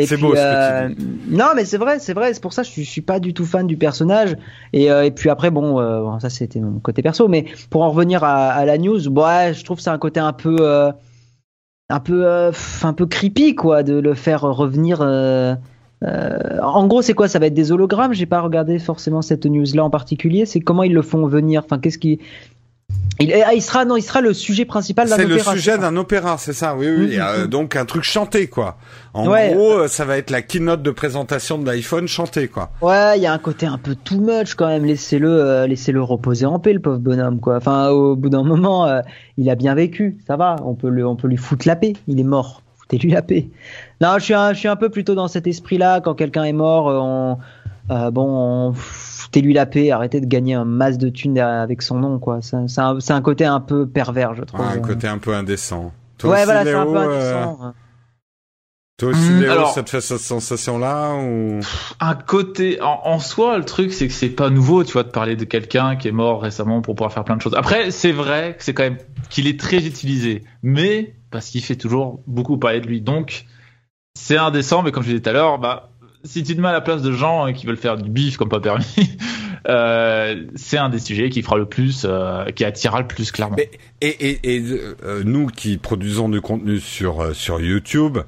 C'est 0.05 0.17
beau. 0.17 0.35
Euh... 0.35 0.89
Ce 0.89 0.93
que 0.93 0.99
tu 0.99 1.05
dis. 1.05 1.35
Non, 1.35 1.45
mais 1.55 1.63
c'est 1.63 1.77
vrai, 1.77 1.99
c'est 1.99 2.13
vrai. 2.13 2.33
C'est 2.33 2.41
pour 2.41 2.51
ça 2.51 2.63
que 2.63 2.67
je 2.67 2.73
suis, 2.73 2.83
je 2.83 2.89
suis 2.89 3.01
pas 3.01 3.21
du 3.21 3.33
tout 3.33 3.45
fan 3.45 3.65
du 3.65 3.77
personnage. 3.77 4.35
Et, 4.73 4.91
euh, 4.91 5.05
et 5.05 5.11
puis 5.11 5.29
après, 5.29 5.51
bon, 5.51 5.79
euh, 5.79 6.01
bon 6.01 6.19
ça 6.19 6.29
c'était 6.29 6.59
mon 6.59 6.79
côté 6.79 7.01
perso. 7.01 7.29
Mais 7.29 7.45
pour 7.69 7.83
en 7.83 7.91
revenir 7.91 8.25
à, 8.25 8.49
à 8.49 8.65
la 8.65 8.77
news, 8.77 9.07
ouais, 9.07 9.53
je 9.53 9.63
trouve 9.63 9.77
que 9.77 9.83
c'est 9.83 9.89
un 9.89 9.97
côté 9.97 10.19
un 10.19 10.33
peu, 10.33 10.57
euh, 10.59 10.91
un 11.89 11.99
peu, 12.01 12.27
un 12.27 12.93
peu 12.93 13.05
creepy, 13.05 13.55
quoi, 13.55 13.83
de 13.83 13.93
le 13.93 14.13
faire 14.15 14.41
revenir. 14.41 14.99
Euh, 16.03 16.59
en 16.61 16.87
gros, 16.87 17.01
c'est 17.01 17.13
quoi? 17.13 17.27
Ça 17.27 17.39
va 17.39 17.45
être 17.45 17.53
des 17.53 17.71
hologrammes? 17.71 18.13
J'ai 18.13 18.25
pas 18.25 18.41
regardé 18.41 18.79
forcément 18.79 19.21
cette 19.21 19.45
news-là 19.45 19.83
en 19.83 19.89
particulier. 19.89 20.45
C'est 20.45 20.59
comment 20.59 20.83
ils 20.83 20.93
le 20.93 21.01
font 21.01 21.25
venir? 21.27 21.61
Enfin, 21.63 21.79
qu'est-ce 21.79 21.97
qui 21.97 22.19
il, 23.19 23.31
ah, 23.33 23.53
il, 23.53 23.61
sera 23.61 23.85
non, 23.85 23.95
il 23.95 24.01
sera 24.01 24.21
le 24.21 24.33
sujet 24.33 24.65
principal 24.65 25.07
d'un 25.07 25.15
opéra. 25.15 25.27
C'est 25.27 25.51
le 25.51 25.57
sujet 25.57 25.77
d'un 25.77 25.95
opéra, 25.97 26.37
c'est 26.39 26.53
ça. 26.53 26.75
Oui, 26.75 26.87
oui. 26.89 27.17
Mmh, 27.17 27.21
euh, 27.21 27.47
donc 27.47 27.75
un 27.75 27.85
truc 27.85 28.03
chanté, 28.03 28.47
quoi. 28.47 28.77
En 29.13 29.27
ouais. 29.27 29.53
gros, 29.53 29.87
ça 29.87 30.03
va 30.03 30.17
être 30.17 30.31
la 30.31 30.41
keynote 30.41 30.81
de 30.81 30.89
présentation 30.89 31.59
de 31.59 31.65
l'iPhone 31.65 32.07
chanté, 32.07 32.47
quoi. 32.47 32.71
Ouais, 32.81 33.17
il 33.17 33.21
y 33.21 33.27
a 33.27 33.33
un 33.33 33.37
côté 33.37 33.67
un 33.67 33.77
peu 33.77 33.95
too 33.95 34.19
much 34.19 34.55
quand 34.55 34.67
même. 34.67 34.85
Laissez-le, 34.85 35.29
euh, 35.29 35.67
laissez-le 35.67 36.01
reposer 36.01 36.47
en 36.47 36.57
paix, 36.57 36.73
le 36.73 36.79
pauvre 36.79 36.97
bonhomme, 36.97 37.39
quoi. 37.39 37.57
Enfin, 37.57 37.89
au 37.89 38.15
bout 38.15 38.29
d'un 38.29 38.43
moment, 38.43 38.87
euh, 38.87 39.01
il 39.37 39.49
a 39.49 39.55
bien 39.55 39.75
vécu. 39.75 40.17
Ça 40.25 40.35
va. 40.35 40.55
On 40.63 40.73
peut 40.73 40.89
le, 40.89 41.05
on 41.05 41.15
peut 41.15 41.27
lui 41.27 41.37
foutre 41.37 41.67
la 41.67 41.75
paix. 41.75 41.93
Il 42.07 42.19
est 42.19 42.23
mort. 42.23 42.63
Foutez-lui 42.77 43.11
la 43.11 43.21
paix. 43.21 43.47
Non, 44.01 44.15
je 44.17 44.23
suis, 44.23 44.33
un, 44.33 44.53
je 44.53 44.59
suis 44.59 44.67
un 44.67 44.75
peu 44.75 44.89
plutôt 44.89 45.13
dans 45.13 45.27
cet 45.27 45.45
esprit-là. 45.45 46.01
Quand 46.01 46.15
quelqu'un 46.15 46.45
est 46.45 46.53
mort, 46.53 46.87
on, 46.87 47.37
euh, 47.93 48.09
bon. 48.09 48.25
On, 48.27 48.73
lui 49.41 49.53
la 49.53 49.65
paix, 49.65 49.91
arrêtez 49.91 50.21
de 50.21 50.25
gagner 50.25 50.53
un 50.53 50.65
masse 50.65 50.97
de 50.97 51.09
thunes 51.09 51.39
avec 51.39 51.81
son 51.81 51.99
nom, 51.99 52.19
quoi. 52.19 52.39
C'est 52.41 52.55
un, 52.55 52.97
un, 53.09 53.21
côté 53.21 53.45
un 53.45 53.59
peu 53.59 53.87
pervers, 53.87 54.35
je 54.35 54.43
trouve. 54.43 54.61
Ouais, 54.61 54.73
un 54.73 54.79
côté 54.79 55.07
un 55.07 55.17
peu 55.17 55.33
indécent. 55.33 55.91
Toi 56.17 56.31
ouais, 56.31 56.37
aussi, 56.37 56.45
voilà, 56.45 56.63
c'est 56.63 56.73
un 56.73 56.85
peu 56.85 56.97
indécent. 56.97 57.59
Euh... 57.63 57.69
Toi 58.97 59.09
aussi, 59.09 59.29
mmh, 59.29 59.39
Léo, 59.41 59.51
alors, 59.51 59.73
ça 59.73 59.81
te 59.81 59.89
fait 59.89 60.01
cette 60.01 60.19
sensation-là 60.19 61.15
ou? 61.15 61.59
Un 61.99 62.13
côté, 62.13 62.79
en, 62.81 63.01
en, 63.05 63.19
soi, 63.19 63.57
le 63.57 63.65
truc, 63.65 63.91
c'est 63.91 64.07
que 64.07 64.13
c'est 64.13 64.29
pas 64.29 64.51
nouveau, 64.51 64.83
tu 64.83 64.93
vois, 64.93 65.03
de 65.03 65.09
parler 65.09 65.35
de 65.35 65.45
quelqu'un 65.45 65.95
qui 65.95 66.07
est 66.07 66.11
mort 66.11 66.41
récemment 66.41 66.81
pour 66.81 66.93
pouvoir 66.93 67.11
faire 67.11 67.23
plein 67.23 67.35
de 67.35 67.41
choses. 67.41 67.55
Après, 67.55 67.89
c'est 67.89 68.11
vrai 68.11 68.55
que 68.57 68.63
c'est 68.63 68.75
quand 68.75 68.83
même 68.83 68.99
qu'il 69.31 69.47
est 69.47 69.59
très 69.59 69.85
utilisé, 69.87 70.43
mais 70.61 71.15
parce 71.31 71.49
qu'il 71.49 71.63
fait 71.63 71.75
toujours 71.75 72.21
beaucoup 72.27 72.57
parler 72.57 72.81
de 72.81 72.87
lui. 72.87 73.01
Donc, 73.01 73.45
c'est 74.15 74.37
indécent, 74.37 74.83
mais 74.83 74.91
comme 74.91 75.01
je 75.01 75.09
disais 75.09 75.21
tout 75.21 75.29
à 75.29 75.33
l'heure, 75.33 75.57
bah, 75.57 75.89
si 76.23 76.43
tu 76.43 76.55
te 76.55 76.61
mets 76.61 76.69
à 76.69 76.73
la 76.73 76.81
place 76.81 77.01
de 77.01 77.11
gens 77.11 77.51
qui 77.53 77.65
veulent 77.65 77.77
faire 77.77 77.97
du 77.97 78.09
bif 78.09 78.37
comme 78.37 78.49
pas 78.49 78.61
permis, 78.61 78.85
euh, 79.67 80.45
c'est 80.55 80.77
un 80.77 80.89
des 80.89 80.99
sujets 80.99 81.29
qui 81.29 81.41
fera 81.41 81.57
le 81.57 81.65
plus, 81.65 82.05
euh, 82.05 82.45
qui 82.51 82.63
attirera 82.63 83.01
le 83.01 83.07
plus 83.07 83.31
clairement. 83.31 83.57
Et, 84.01 84.39
euh, 84.45 85.23
nous 85.25 85.47
qui 85.47 85.77
produisons 85.77 86.29
du 86.29 86.41
contenu 86.41 86.79
sur 86.79 87.35
sur 87.35 87.59
YouTube, 87.59 88.19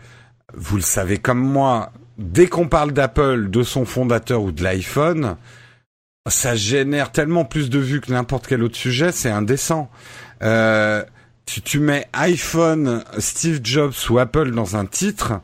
vous 0.53 0.75
le 0.75 0.81
savez 0.81 1.17
comme 1.17 1.39
moi, 1.39 1.91
dès 2.17 2.47
qu'on 2.47 2.67
parle 2.67 2.91
d'Apple, 2.91 3.49
de 3.49 3.63
son 3.63 3.85
fondateur 3.85 4.41
ou 4.41 4.51
de 4.51 4.63
l'iPhone, 4.63 5.37
ça 6.27 6.55
génère 6.55 7.11
tellement 7.11 7.45
plus 7.45 7.69
de 7.69 7.79
vues 7.79 8.01
que 8.01 8.11
n'importe 8.11 8.47
quel 8.47 8.63
autre 8.63 8.77
sujet, 8.77 9.11
c'est 9.11 9.29
indécent. 9.29 9.89
tu, 10.41 11.61
tu 11.61 11.79
mets 11.79 12.07
iPhone, 12.13 13.03
Steve 13.19 13.61
Jobs 13.63 13.93
ou 14.09 14.19
Apple 14.19 14.51
dans 14.51 14.75
un 14.75 14.85
titre 14.85 15.39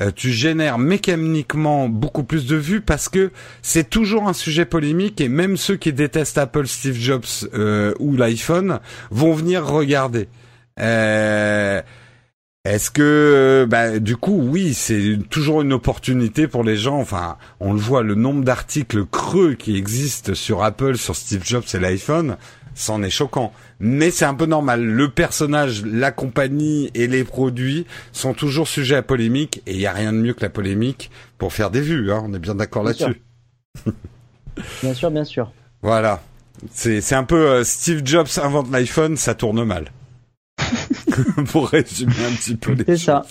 euh, 0.00 0.10
tu 0.14 0.30
génères 0.30 0.78
mécaniquement 0.78 1.88
beaucoup 1.88 2.24
plus 2.24 2.46
de 2.46 2.56
vues 2.56 2.80
parce 2.80 3.10
que 3.10 3.30
c'est 3.60 3.90
toujours 3.90 4.26
un 4.26 4.32
sujet 4.32 4.64
polémique 4.64 5.20
et 5.20 5.28
même 5.28 5.58
ceux 5.58 5.76
qui 5.76 5.92
détestent 5.92 6.38
Apple, 6.38 6.66
Steve 6.66 6.98
Jobs 6.98 7.26
euh, 7.52 7.92
ou 7.98 8.16
l'iPhone 8.16 8.80
vont 9.10 9.34
venir 9.34 9.66
regarder. 9.66 10.28
Euh, 10.80 11.82
Est-ce 12.64 12.90
que, 12.90 13.66
bah, 13.68 13.98
du 13.98 14.16
coup, 14.16 14.40
oui, 14.40 14.72
c'est 14.72 15.18
toujours 15.28 15.60
une 15.60 15.74
opportunité 15.74 16.48
pour 16.48 16.64
les 16.64 16.78
gens. 16.78 16.98
Enfin, 16.98 17.36
on 17.60 17.74
le 17.74 17.78
voit, 17.78 18.02
le 18.02 18.14
nombre 18.14 18.44
d'articles 18.44 19.04
creux 19.04 19.52
qui 19.52 19.76
existent 19.76 20.32
sur 20.34 20.64
Apple, 20.64 20.96
sur 20.96 21.16
Steve 21.16 21.44
Jobs 21.44 21.64
et 21.74 21.78
l'iPhone, 21.78 22.38
c'en 22.74 23.02
est 23.02 23.10
choquant. 23.10 23.52
Mais 23.80 24.10
c'est 24.10 24.24
un 24.24 24.34
peu 24.34 24.46
normal. 24.46 24.84
Le 24.84 25.08
personnage, 25.08 25.84
la 25.84 26.10
compagnie 26.10 26.90
et 26.94 27.06
les 27.06 27.24
produits 27.24 27.86
sont 28.12 28.34
toujours 28.34 28.68
sujets 28.68 28.96
à 28.96 29.02
polémique 29.02 29.62
et 29.66 29.72
il 29.72 29.78
n'y 29.78 29.86
a 29.86 29.92
rien 29.92 30.12
de 30.12 30.18
mieux 30.18 30.34
que 30.34 30.42
la 30.42 30.50
polémique 30.50 31.10
pour 31.38 31.52
faire 31.52 31.70
des 31.70 31.80
vues. 31.80 32.12
Hein. 32.12 32.22
On 32.24 32.32
est 32.34 32.38
bien 32.38 32.54
d'accord 32.54 32.84
là-dessus. 32.84 33.22
bien 34.82 34.94
sûr, 34.94 35.10
bien 35.10 35.24
sûr. 35.24 35.52
Voilà. 35.82 36.22
C'est 36.70 37.14
un 37.14 37.24
peu 37.24 37.48
euh, 37.48 37.64
Steve 37.64 38.02
Jobs 38.04 38.28
invente 38.40 38.70
l'iPhone, 38.70 39.16
ça 39.16 39.34
tourne 39.34 39.64
mal. 39.64 39.90
pour 41.50 41.68
résumer 41.68 42.12
un 42.26 42.34
petit 42.34 42.56
peu 42.56 42.72
les 42.72 42.84
choses. 42.84 42.86
C'est 42.86 43.04
ça. 43.04 43.26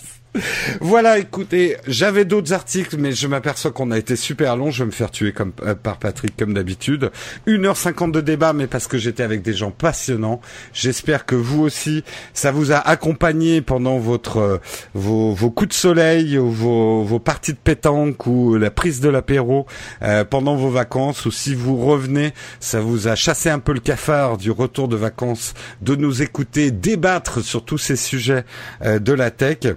Voilà, 0.79 1.19
écoutez, 1.19 1.75
j'avais 1.87 2.23
d'autres 2.23 2.53
articles, 2.53 2.95
mais 2.97 3.11
je 3.11 3.27
m'aperçois 3.27 3.71
qu'on 3.71 3.91
a 3.91 3.97
été 3.97 4.15
super 4.15 4.55
long. 4.55 4.71
Je 4.71 4.83
vais 4.83 4.87
me 4.87 4.91
faire 4.91 5.11
tuer 5.11 5.33
comme 5.33 5.51
euh, 5.63 5.75
par 5.75 5.97
Patrick 5.97 6.37
comme 6.37 6.53
d'habitude. 6.53 7.11
1h50 7.47 8.11
de 8.11 8.21
débat, 8.21 8.53
mais 8.53 8.67
parce 8.67 8.87
que 8.87 8.97
j'étais 8.97 9.23
avec 9.23 9.41
des 9.41 9.53
gens 9.53 9.71
passionnants. 9.71 10.39
J'espère 10.73 11.25
que 11.25 11.35
vous 11.35 11.61
aussi, 11.61 12.03
ça 12.33 12.51
vous 12.51 12.71
a 12.71 12.77
accompagné 12.77 13.61
pendant 13.61 13.97
votre 13.97 14.37
euh, 14.37 14.57
vos, 14.93 15.35
coups 15.51 15.69
de 15.69 15.73
soleil, 15.73 16.37
ou 16.37 16.49
vos, 16.49 17.19
parties 17.19 17.53
de 17.53 17.57
pétanque 17.57 18.25
ou 18.25 18.55
la 18.55 18.71
prise 18.71 19.01
de 19.01 19.09
l'apéro 19.09 19.65
euh, 20.01 20.23
pendant 20.23 20.55
vos 20.55 20.69
vacances. 20.69 21.25
Ou 21.25 21.31
si 21.31 21.53
vous 21.53 21.75
revenez, 21.77 22.33
ça 22.61 22.79
vous 22.79 23.09
a 23.09 23.15
chassé 23.15 23.49
un 23.49 23.59
peu 23.59 23.73
le 23.73 23.81
cafard 23.81 24.37
du 24.37 24.51
retour 24.51 24.87
de 24.87 24.95
vacances, 24.95 25.53
de 25.81 25.95
nous 25.95 26.21
écouter 26.21 26.71
débattre 26.71 27.43
sur 27.43 27.65
tous 27.65 27.77
ces 27.77 27.97
sujets 27.97 28.45
de 28.81 29.13
la 29.13 29.29
tech. 29.29 29.75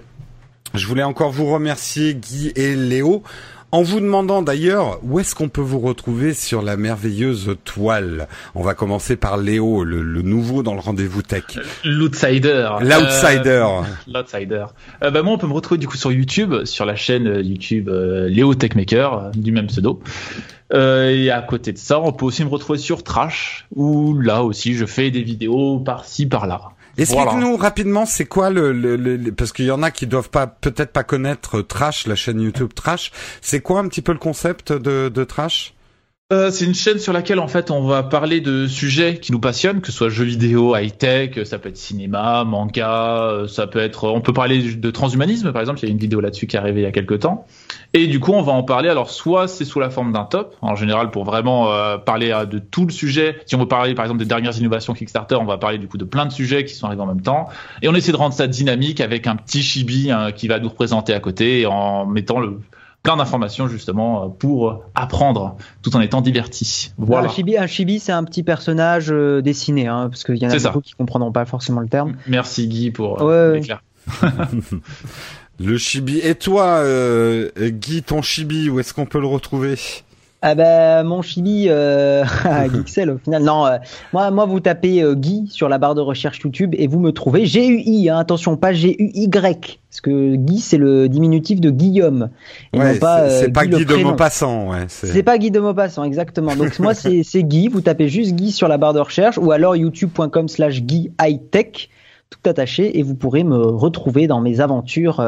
Je 0.75 0.87
voulais 0.87 1.03
encore 1.03 1.31
vous 1.31 1.45
remercier 1.45 2.15
Guy 2.15 2.51
et 2.55 2.75
Léo 2.75 3.23
en 3.71 3.81
vous 3.81 3.99
demandant 3.99 4.41
d'ailleurs 4.41 4.99
où 5.03 5.19
est-ce 5.19 5.35
qu'on 5.35 5.49
peut 5.49 5.61
vous 5.61 5.79
retrouver 5.79 6.33
sur 6.33 6.61
la 6.61 6.77
merveilleuse 6.77 7.55
toile. 7.63 8.27
On 8.55 8.63
va 8.63 8.73
commencer 8.73 9.15
par 9.15 9.37
Léo, 9.37 9.83
le, 9.83 10.01
le 10.01 10.21
nouveau 10.21 10.63
dans 10.63 10.73
le 10.73 10.79
rendez-vous 10.79 11.21
tech. 11.21 11.43
L'outsider. 11.83 12.69
L'outsider. 12.81 13.65
Euh, 13.67 13.81
L'outsider. 14.07 14.65
Euh, 15.03 15.11
bah 15.11 15.23
moi, 15.23 15.33
on 15.33 15.37
peut 15.37 15.47
me 15.47 15.53
retrouver 15.53 15.77
du 15.77 15.87
coup 15.87 15.97
sur 15.97 16.11
YouTube, 16.11 16.65
sur 16.65 16.85
la 16.85 16.95
chaîne 16.95 17.41
YouTube 17.43 17.89
euh, 17.89 18.29
Léo 18.29 18.53
Techmaker, 18.55 19.31
du 19.31 19.51
même 19.51 19.67
pseudo. 19.67 20.01
Euh, 20.73 21.09
et 21.09 21.29
à 21.29 21.41
côté 21.41 21.71
de 21.73 21.77
ça, 21.77 21.99
on 21.99 22.11
peut 22.11 22.25
aussi 22.25 22.43
me 22.43 22.49
retrouver 22.49 22.79
sur 22.79 23.03
Trash, 23.03 23.67
où 23.75 24.17
là 24.17 24.43
aussi 24.43 24.73
je 24.73 24.85
fais 24.85 25.11
des 25.11 25.21
vidéos 25.21 25.79
par-ci, 25.79 26.25
par-là. 26.25 26.61
Explique-nous 26.97 27.57
rapidement, 27.57 28.05
c'est 28.05 28.25
quoi 28.25 28.49
le, 28.49 28.71
le, 28.71 28.95
le 28.95 29.31
parce 29.31 29.51
qu'il 29.51 29.65
y 29.65 29.71
en 29.71 29.83
a 29.83 29.91
qui 29.91 30.07
doivent 30.07 30.29
pas 30.29 30.47
peut-être 30.47 30.91
pas 30.91 31.03
connaître 31.03 31.61
Trash, 31.61 32.07
la 32.07 32.15
chaîne 32.15 32.41
YouTube 32.41 32.73
Trash. 32.73 33.11
C'est 33.41 33.61
quoi 33.61 33.79
un 33.79 33.87
petit 33.87 34.01
peu 34.01 34.13
le 34.13 34.17
concept 34.19 34.71
de, 34.71 35.09
de 35.09 35.23
Trash? 35.23 35.74
Euh, 36.33 36.49
c'est 36.49 36.65
une 36.65 36.73
chaîne 36.73 36.97
sur 36.97 37.13
laquelle 37.13 37.37
en 37.37 37.47
fait 37.47 37.69
on 37.69 37.85
va 37.85 38.01
parler 38.01 38.41
de 38.41 38.65
sujets 38.65 39.19
qui 39.19 39.31
nous 39.31 39.39
passionnent, 39.39 39.79
que 39.81 39.91
ce 39.91 39.93
soit 39.93 40.09
jeux 40.09 40.23
vidéo, 40.23 40.75
high 40.75 40.97
tech, 40.97 41.43
ça 41.43 41.59
peut 41.59 41.69
être 41.69 41.77
cinéma, 41.77 42.43
manga, 42.43 43.21
euh, 43.21 43.47
ça 43.47 43.67
peut 43.67 43.77
être, 43.77 44.07
on 44.07 44.21
peut 44.21 44.33
parler 44.33 44.73
de 44.73 44.89
transhumanisme 44.89 45.53
par 45.53 45.61
exemple. 45.61 45.81
Il 45.81 45.85
y 45.85 45.87
a 45.87 45.91
une 45.91 45.99
vidéo 45.99 46.21
là-dessus 46.21 46.47
qui 46.47 46.55
est 46.55 46.59
arrivée 46.59 46.81
il 46.81 46.83
y 46.83 46.87
a 46.87 46.91
quelques 46.91 47.19
temps. 47.19 47.45
Et 47.93 48.07
du 48.07 48.19
coup 48.19 48.31
on 48.31 48.41
va 48.41 48.53
en 48.53 48.63
parler. 48.63 48.89
Alors 48.89 49.11
soit 49.11 49.47
c'est 49.47 49.65
sous 49.65 49.79
la 49.79 49.91
forme 49.91 50.13
d'un 50.13 50.23
top, 50.23 50.55
en 50.63 50.75
général 50.75 51.11
pour 51.11 51.25
vraiment 51.25 51.71
euh, 51.71 51.99
parler 51.99 52.33
de 52.49 52.57
tout 52.57 52.87
le 52.87 52.91
sujet. 52.91 53.39
Si 53.45 53.53
on 53.53 53.59
veut 53.59 53.67
parler 53.67 53.93
par 53.93 54.05
exemple 54.05 54.19
des 54.19 54.25
dernières 54.25 54.57
innovations 54.57 54.95
Kickstarter, 54.95 55.35
on 55.35 55.45
va 55.45 55.59
parler 55.59 55.77
du 55.77 55.87
coup 55.87 55.99
de 55.99 56.05
plein 56.05 56.25
de 56.25 56.31
sujets 56.31 56.65
qui 56.65 56.73
sont 56.73 56.87
arrivés 56.87 57.03
en 57.03 57.07
même 57.07 57.21
temps. 57.21 57.49
Et 57.83 57.87
on 57.87 57.93
essaie 57.93 58.11
de 58.11 58.17
rendre 58.17 58.33
ça 58.33 58.47
dynamique 58.47 58.99
avec 58.99 59.27
un 59.27 59.35
petit 59.35 59.61
chibi 59.61 60.09
hein, 60.09 60.31
qui 60.31 60.47
va 60.47 60.57
nous 60.57 60.69
représenter 60.69 61.13
à 61.13 61.19
côté 61.19 61.67
en 61.67 62.07
mettant 62.07 62.39
le 62.39 62.61
plein 63.05 63.15
d'informations 63.17 63.67
justement 63.67 64.29
pour 64.29 64.83
apprendre 64.95 65.55
tout 65.83 65.95
en 65.95 66.01
étant 66.01 66.21
diverti. 66.21 66.91
Voilà. 66.97 67.29
Un 67.29 67.31
chibi, 67.31 67.57
un 67.57 67.67
chibi 67.67 67.99
c'est 67.99 68.11
un 68.11 68.23
petit 68.23 68.43
personnage 68.43 69.11
euh, 69.11 69.41
dessiné, 69.41 69.87
hein, 69.87 70.07
parce 70.09 70.23
qu'il 70.23 70.37
y 70.37 70.45
en 70.45 70.49
a 70.49 70.57
beaucoup 70.57 70.81
qui 70.81 70.93
comprendront 70.93 71.31
pas 71.31 71.45
forcément 71.45 71.81
le 71.81 71.87
terme. 71.87 72.15
Merci 72.27 72.67
Guy 72.67 72.91
pour 72.91 73.21
euh, 73.21 73.61
le 75.59 75.77
chibi. 75.77 76.17
Et 76.19 76.35
toi, 76.35 76.65
euh, 76.65 77.49
Guy, 77.59 78.01
ton 78.01 78.21
chibi, 78.21 78.69
où 78.69 78.79
est-ce 78.79 78.93
qu'on 78.93 79.05
peut 79.05 79.19
le 79.19 79.27
retrouver? 79.27 79.77
Ah 80.47 80.53
ben 80.53 81.03
mon 81.03 81.23
chibi 81.23 81.65
euh, 81.69 82.23
Geeksel 82.71 83.09
au 83.11 83.17
final. 83.17 83.41
Non, 83.41 83.65
euh, 83.65 83.77
moi 84.13 84.29
moi 84.29 84.45
vous 84.45 84.59
tapez 84.59 85.01
euh, 85.01 85.15
Guy 85.15 85.47
sur 85.49 85.67
la 85.69 85.79
barre 85.79 85.95
de 85.95 86.01
recherche 86.01 86.39
YouTube 86.41 86.75
et 86.77 86.85
vous 86.85 86.99
me 86.99 87.11
trouvez 87.11 87.47
G 87.47 87.67
U 87.67 87.81
I. 87.83 88.09
Hein, 88.11 88.19
attention 88.19 88.55
pas 88.55 88.71
G 88.71 88.95
U 88.99 89.09
Y 89.15 89.79
parce 89.89 90.01
que 90.01 90.35
Guy 90.35 90.59
c'est 90.59 90.77
le 90.77 91.09
diminutif 91.09 91.59
de 91.59 91.71
Guillaume 91.71 92.29
et 92.73 92.77
ouais, 92.77 92.99
pas 92.99 93.27
c'est 93.27 93.51
pas 93.51 93.65
Guy, 93.65 93.85
de 93.85 93.95
Maupassant. 93.95 94.69
Ouais, 94.69 94.85
c'est 94.87 95.23
pas 95.23 95.39
Guy 95.39 95.49
de 95.49 95.59
Maupassant 95.59 96.03
exactement. 96.03 96.55
Donc 96.55 96.77
moi 96.77 96.93
c'est 96.93 97.23
c'est 97.23 97.43
Guy. 97.43 97.67
Vous 97.67 97.81
tapez 97.81 98.07
juste 98.07 98.35
Guy 98.35 98.51
sur 98.51 98.67
la 98.67 98.77
barre 98.77 98.93
de 98.93 98.99
recherche 98.99 99.39
ou 99.39 99.51
alors 99.51 99.75
youtube.com/slash 99.75 100.83
Guy 100.83 101.11
High 101.19 101.41
Tech 101.49 101.89
tout 102.29 102.47
attaché 102.47 102.99
et 102.99 103.01
vous 103.01 103.15
pourrez 103.15 103.43
me 103.43 103.57
retrouver 103.57 104.27
dans 104.27 104.41
mes 104.41 104.59
aventures. 104.59 105.19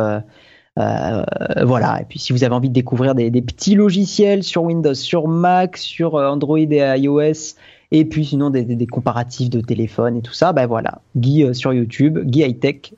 Euh, 0.78 1.24
voilà. 1.64 2.02
Et 2.02 2.06
puis 2.06 2.20
si 2.20 2.34
vous 2.34 2.44
avez 2.44 2.54
envie 2.54 2.70
de 2.70 2.74
découvrir 2.74 3.16
des, 3.16 3.32
petits 3.42 3.76
logiciels 3.76 4.44
sur 4.44 4.64
Windows, 4.64 4.94
sur 4.94 5.28
Mac, 5.28 5.78
sur 5.78 6.16
euh, 6.16 6.30
Android 6.30 6.58
et 6.58 7.00
iOS, 7.00 7.56
et 7.92 8.06
puis 8.06 8.26
sinon 8.26 8.50
des, 8.50 8.88
comparatifs 8.88 9.50
de 9.50 9.62
téléphone 9.62 10.18
et 10.18 10.22
tout 10.22 10.34
ça, 10.34 10.54
ben 10.54 10.68
voilà. 10.68 11.02
Guy 11.16 11.44
euh, 11.44 11.54
sur 11.54 11.74
YouTube, 11.74 12.20
Guy 12.26 12.44
High 12.44 12.60
Tech. 12.60 12.94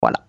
Voilà. 0.00 0.20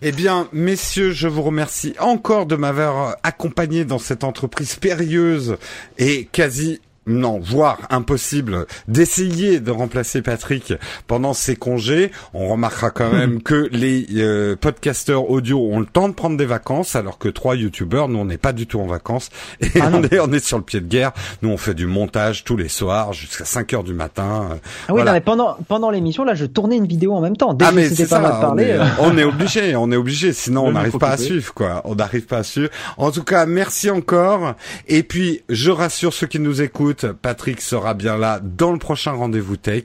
Eh 0.00 0.12
bien, 0.12 0.48
messieurs, 0.52 1.10
je 1.10 1.28
vous 1.28 1.42
remercie 1.42 1.94
encore 2.00 2.46
de 2.46 2.56
m'avoir 2.56 3.16
accompagné 3.22 3.84
dans 3.84 3.98
cette 3.98 4.24
entreprise 4.24 4.76
périlleuse 4.76 5.56
et 5.98 6.26
quasi 6.32 6.80
non, 7.08 7.40
voire 7.40 7.78
impossible 7.90 8.66
d'essayer 8.86 9.60
de 9.60 9.70
remplacer 9.70 10.20
Patrick 10.22 10.74
pendant 11.06 11.32
ses 11.32 11.56
congés. 11.56 12.12
On 12.34 12.48
remarquera 12.48 12.90
quand 12.90 13.10
même 13.10 13.42
que 13.42 13.68
les 13.72 14.06
euh, 14.16 14.56
podcasteurs 14.56 15.30
audio 15.30 15.58
ont 15.58 15.80
le 15.80 15.86
temps 15.86 16.08
de 16.08 16.14
prendre 16.14 16.36
des 16.36 16.46
vacances, 16.46 16.96
alors 16.96 17.18
que 17.18 17.28
trois 17.28 17.56
youtubeurs, 17.56 18.08
nous 18.08 18.18
on 18.18 18.26
n'est 18.26 18.38
pas 18.38 18.52
du 18.52 18.66
tout 18.66 18.78
en 18.78 18.86
vacances 18.86 19.30
et 19.60 19.80
ah 19.80 19.90
on, 19.92 20.02
est, 20.02 20.20
on 20.20 20.32
est 20.32 20.44
sur 20.44 20.58
le 20.58 20.64
pied 20.64 20.80
de 20.80 20.86
guerre. 20.86 21.12
Nous 21.40 21.48
on 21.48 21.56
fait 21.56 21.74
du 21.74 21.86
montage 21.86 22.44
tous 22.44 22.56
les 22.56 22.68
soirs 22.68 23.14
jusqu'à 23.14 23.46
5 23.46 23.72
heures 23.72 23.84
du 23.84 23.94
matin. 23.94 24.58
Ah 24.88 24.92
oui, 24.92 25.02
non, 25.02 25.12
mais 25.12 25.20
pendant 25.20 25.56
pendant 25.66 25.90
l'émission 25.90 26.24
là, 26.24 26.34
je 26.34 26.44
tournais 26.44 26.76
une 26.76 26.86
vidéo 26.86 27.14
en 27.14 27.20
même 27.20 27.36
temps. 27.36 27.54
Dès 27.54 27.64
ah 27.64 27.72
mais 27.72 27.88
c'est 27.88 28.06
ça, 28.06 28.20
parler, 28.20 28.72
euh. 28.72 28.84
on, 29.00 29.16
est, 29.16 29.24
obligé, 29.24 29.76
on 29.76 29.90
est 29.90 29.96
obligé, 29.96 30.32
sinon 30.32 30.66
on 30.66 30.72
n'arrive 30.72 30.98
pas 30.98 31.10
à 31.10 31.16
suivre 31.16 31.54
quoi. 31.54 31.80
On 31.84 31.94
n'arrive 31.94 32.26
pas 32.26 32.38
à 32.38 32.42
suivre. 32.42 32.70
En 32.98 33.10
tout 33.10 33.24
cas, 33.24 33.46
merci 33.46 33.90
encore. 33.90 34.54
Et 34.86 35.02
puis 35.02 35.42
je 35.48 35.70
rassure 35.70 36.12
ceux 36.12 36.26
qui 36.26 36.38
nous 36.38 36.60
écoutent 36.60 36.97
Patrick 37.06 37.60
sera 37.60 37.94
bien 37.94 38.16
là 38.16 38.40
dans 38.42 38.72
le 38.72 38.78
prochain 38.78 39.12
rendez-vous 39.12 39.56
tech. 39.56 39.84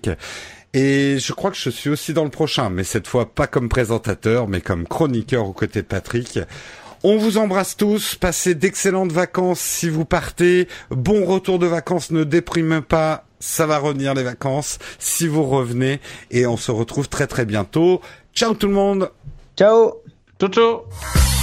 Et 0.73 1.17
je 1.19 1.33
crois 1.33 1.51
que 1.51 1.57
je 1.57 1.69
suis 1.69 1.89
aussi 1.89 2.13
dans 2.13 2.23
le 2.23 2.31
prochain, 2.31 2.69
mais 2.69 2.83
cette 2.83 3.07
fois 3.07 3.33
pas 3.33 3.45
comme 3.45 3.69
présentateur, 3.69 4.47
mais 4.47 4.61
comme 4.61 4.87
chroniqueur 4.87 5.47
aux 5.47 5.53
côtés 5.53 5.83
de 5.83 5.87
Patrick. 5.87 6.39
On 7.03 7.17
vous 7.17 7.37
embrasse 7.37 7.75
tous, 7.75 8.15
passez 8.15 8.55
d'excellentes 8.55 9.11
vacances 9.11 9.59
si 9.59 9.89
vous 9.89 10.05
partez. 10.05 10.67
Bon 10.89 11.25
retour 11.25 11.59
de 11.59 11.67
vacances, 11.67 12.11
ne 12.11 12.23
déprimez 12.23 12.81
pas, 12.81 13.25
ça 13.39 13.67
va 13.67 13.77
revenir 13.77 14.13
les 14.13 14.23
vacances 14.23 14.79
si 14.99 15.27
vous 15.27 15.43
revenez. 15.43 15.99
Et 16.31 16.47
on 16.47 16.57
se 16.57 16.71
retrouve 16.71 17.09
très 17.09 17.27
très 17.27 17.45
bientôt. 17.45 18.01
Ciao 18.33 18.53
tout 18.53 18.67
le 18.67 18.73
monde 18.73 19.11
Ciao 19.55 19.95
Ciao 20.39 20.49
ciao 20.49 21.42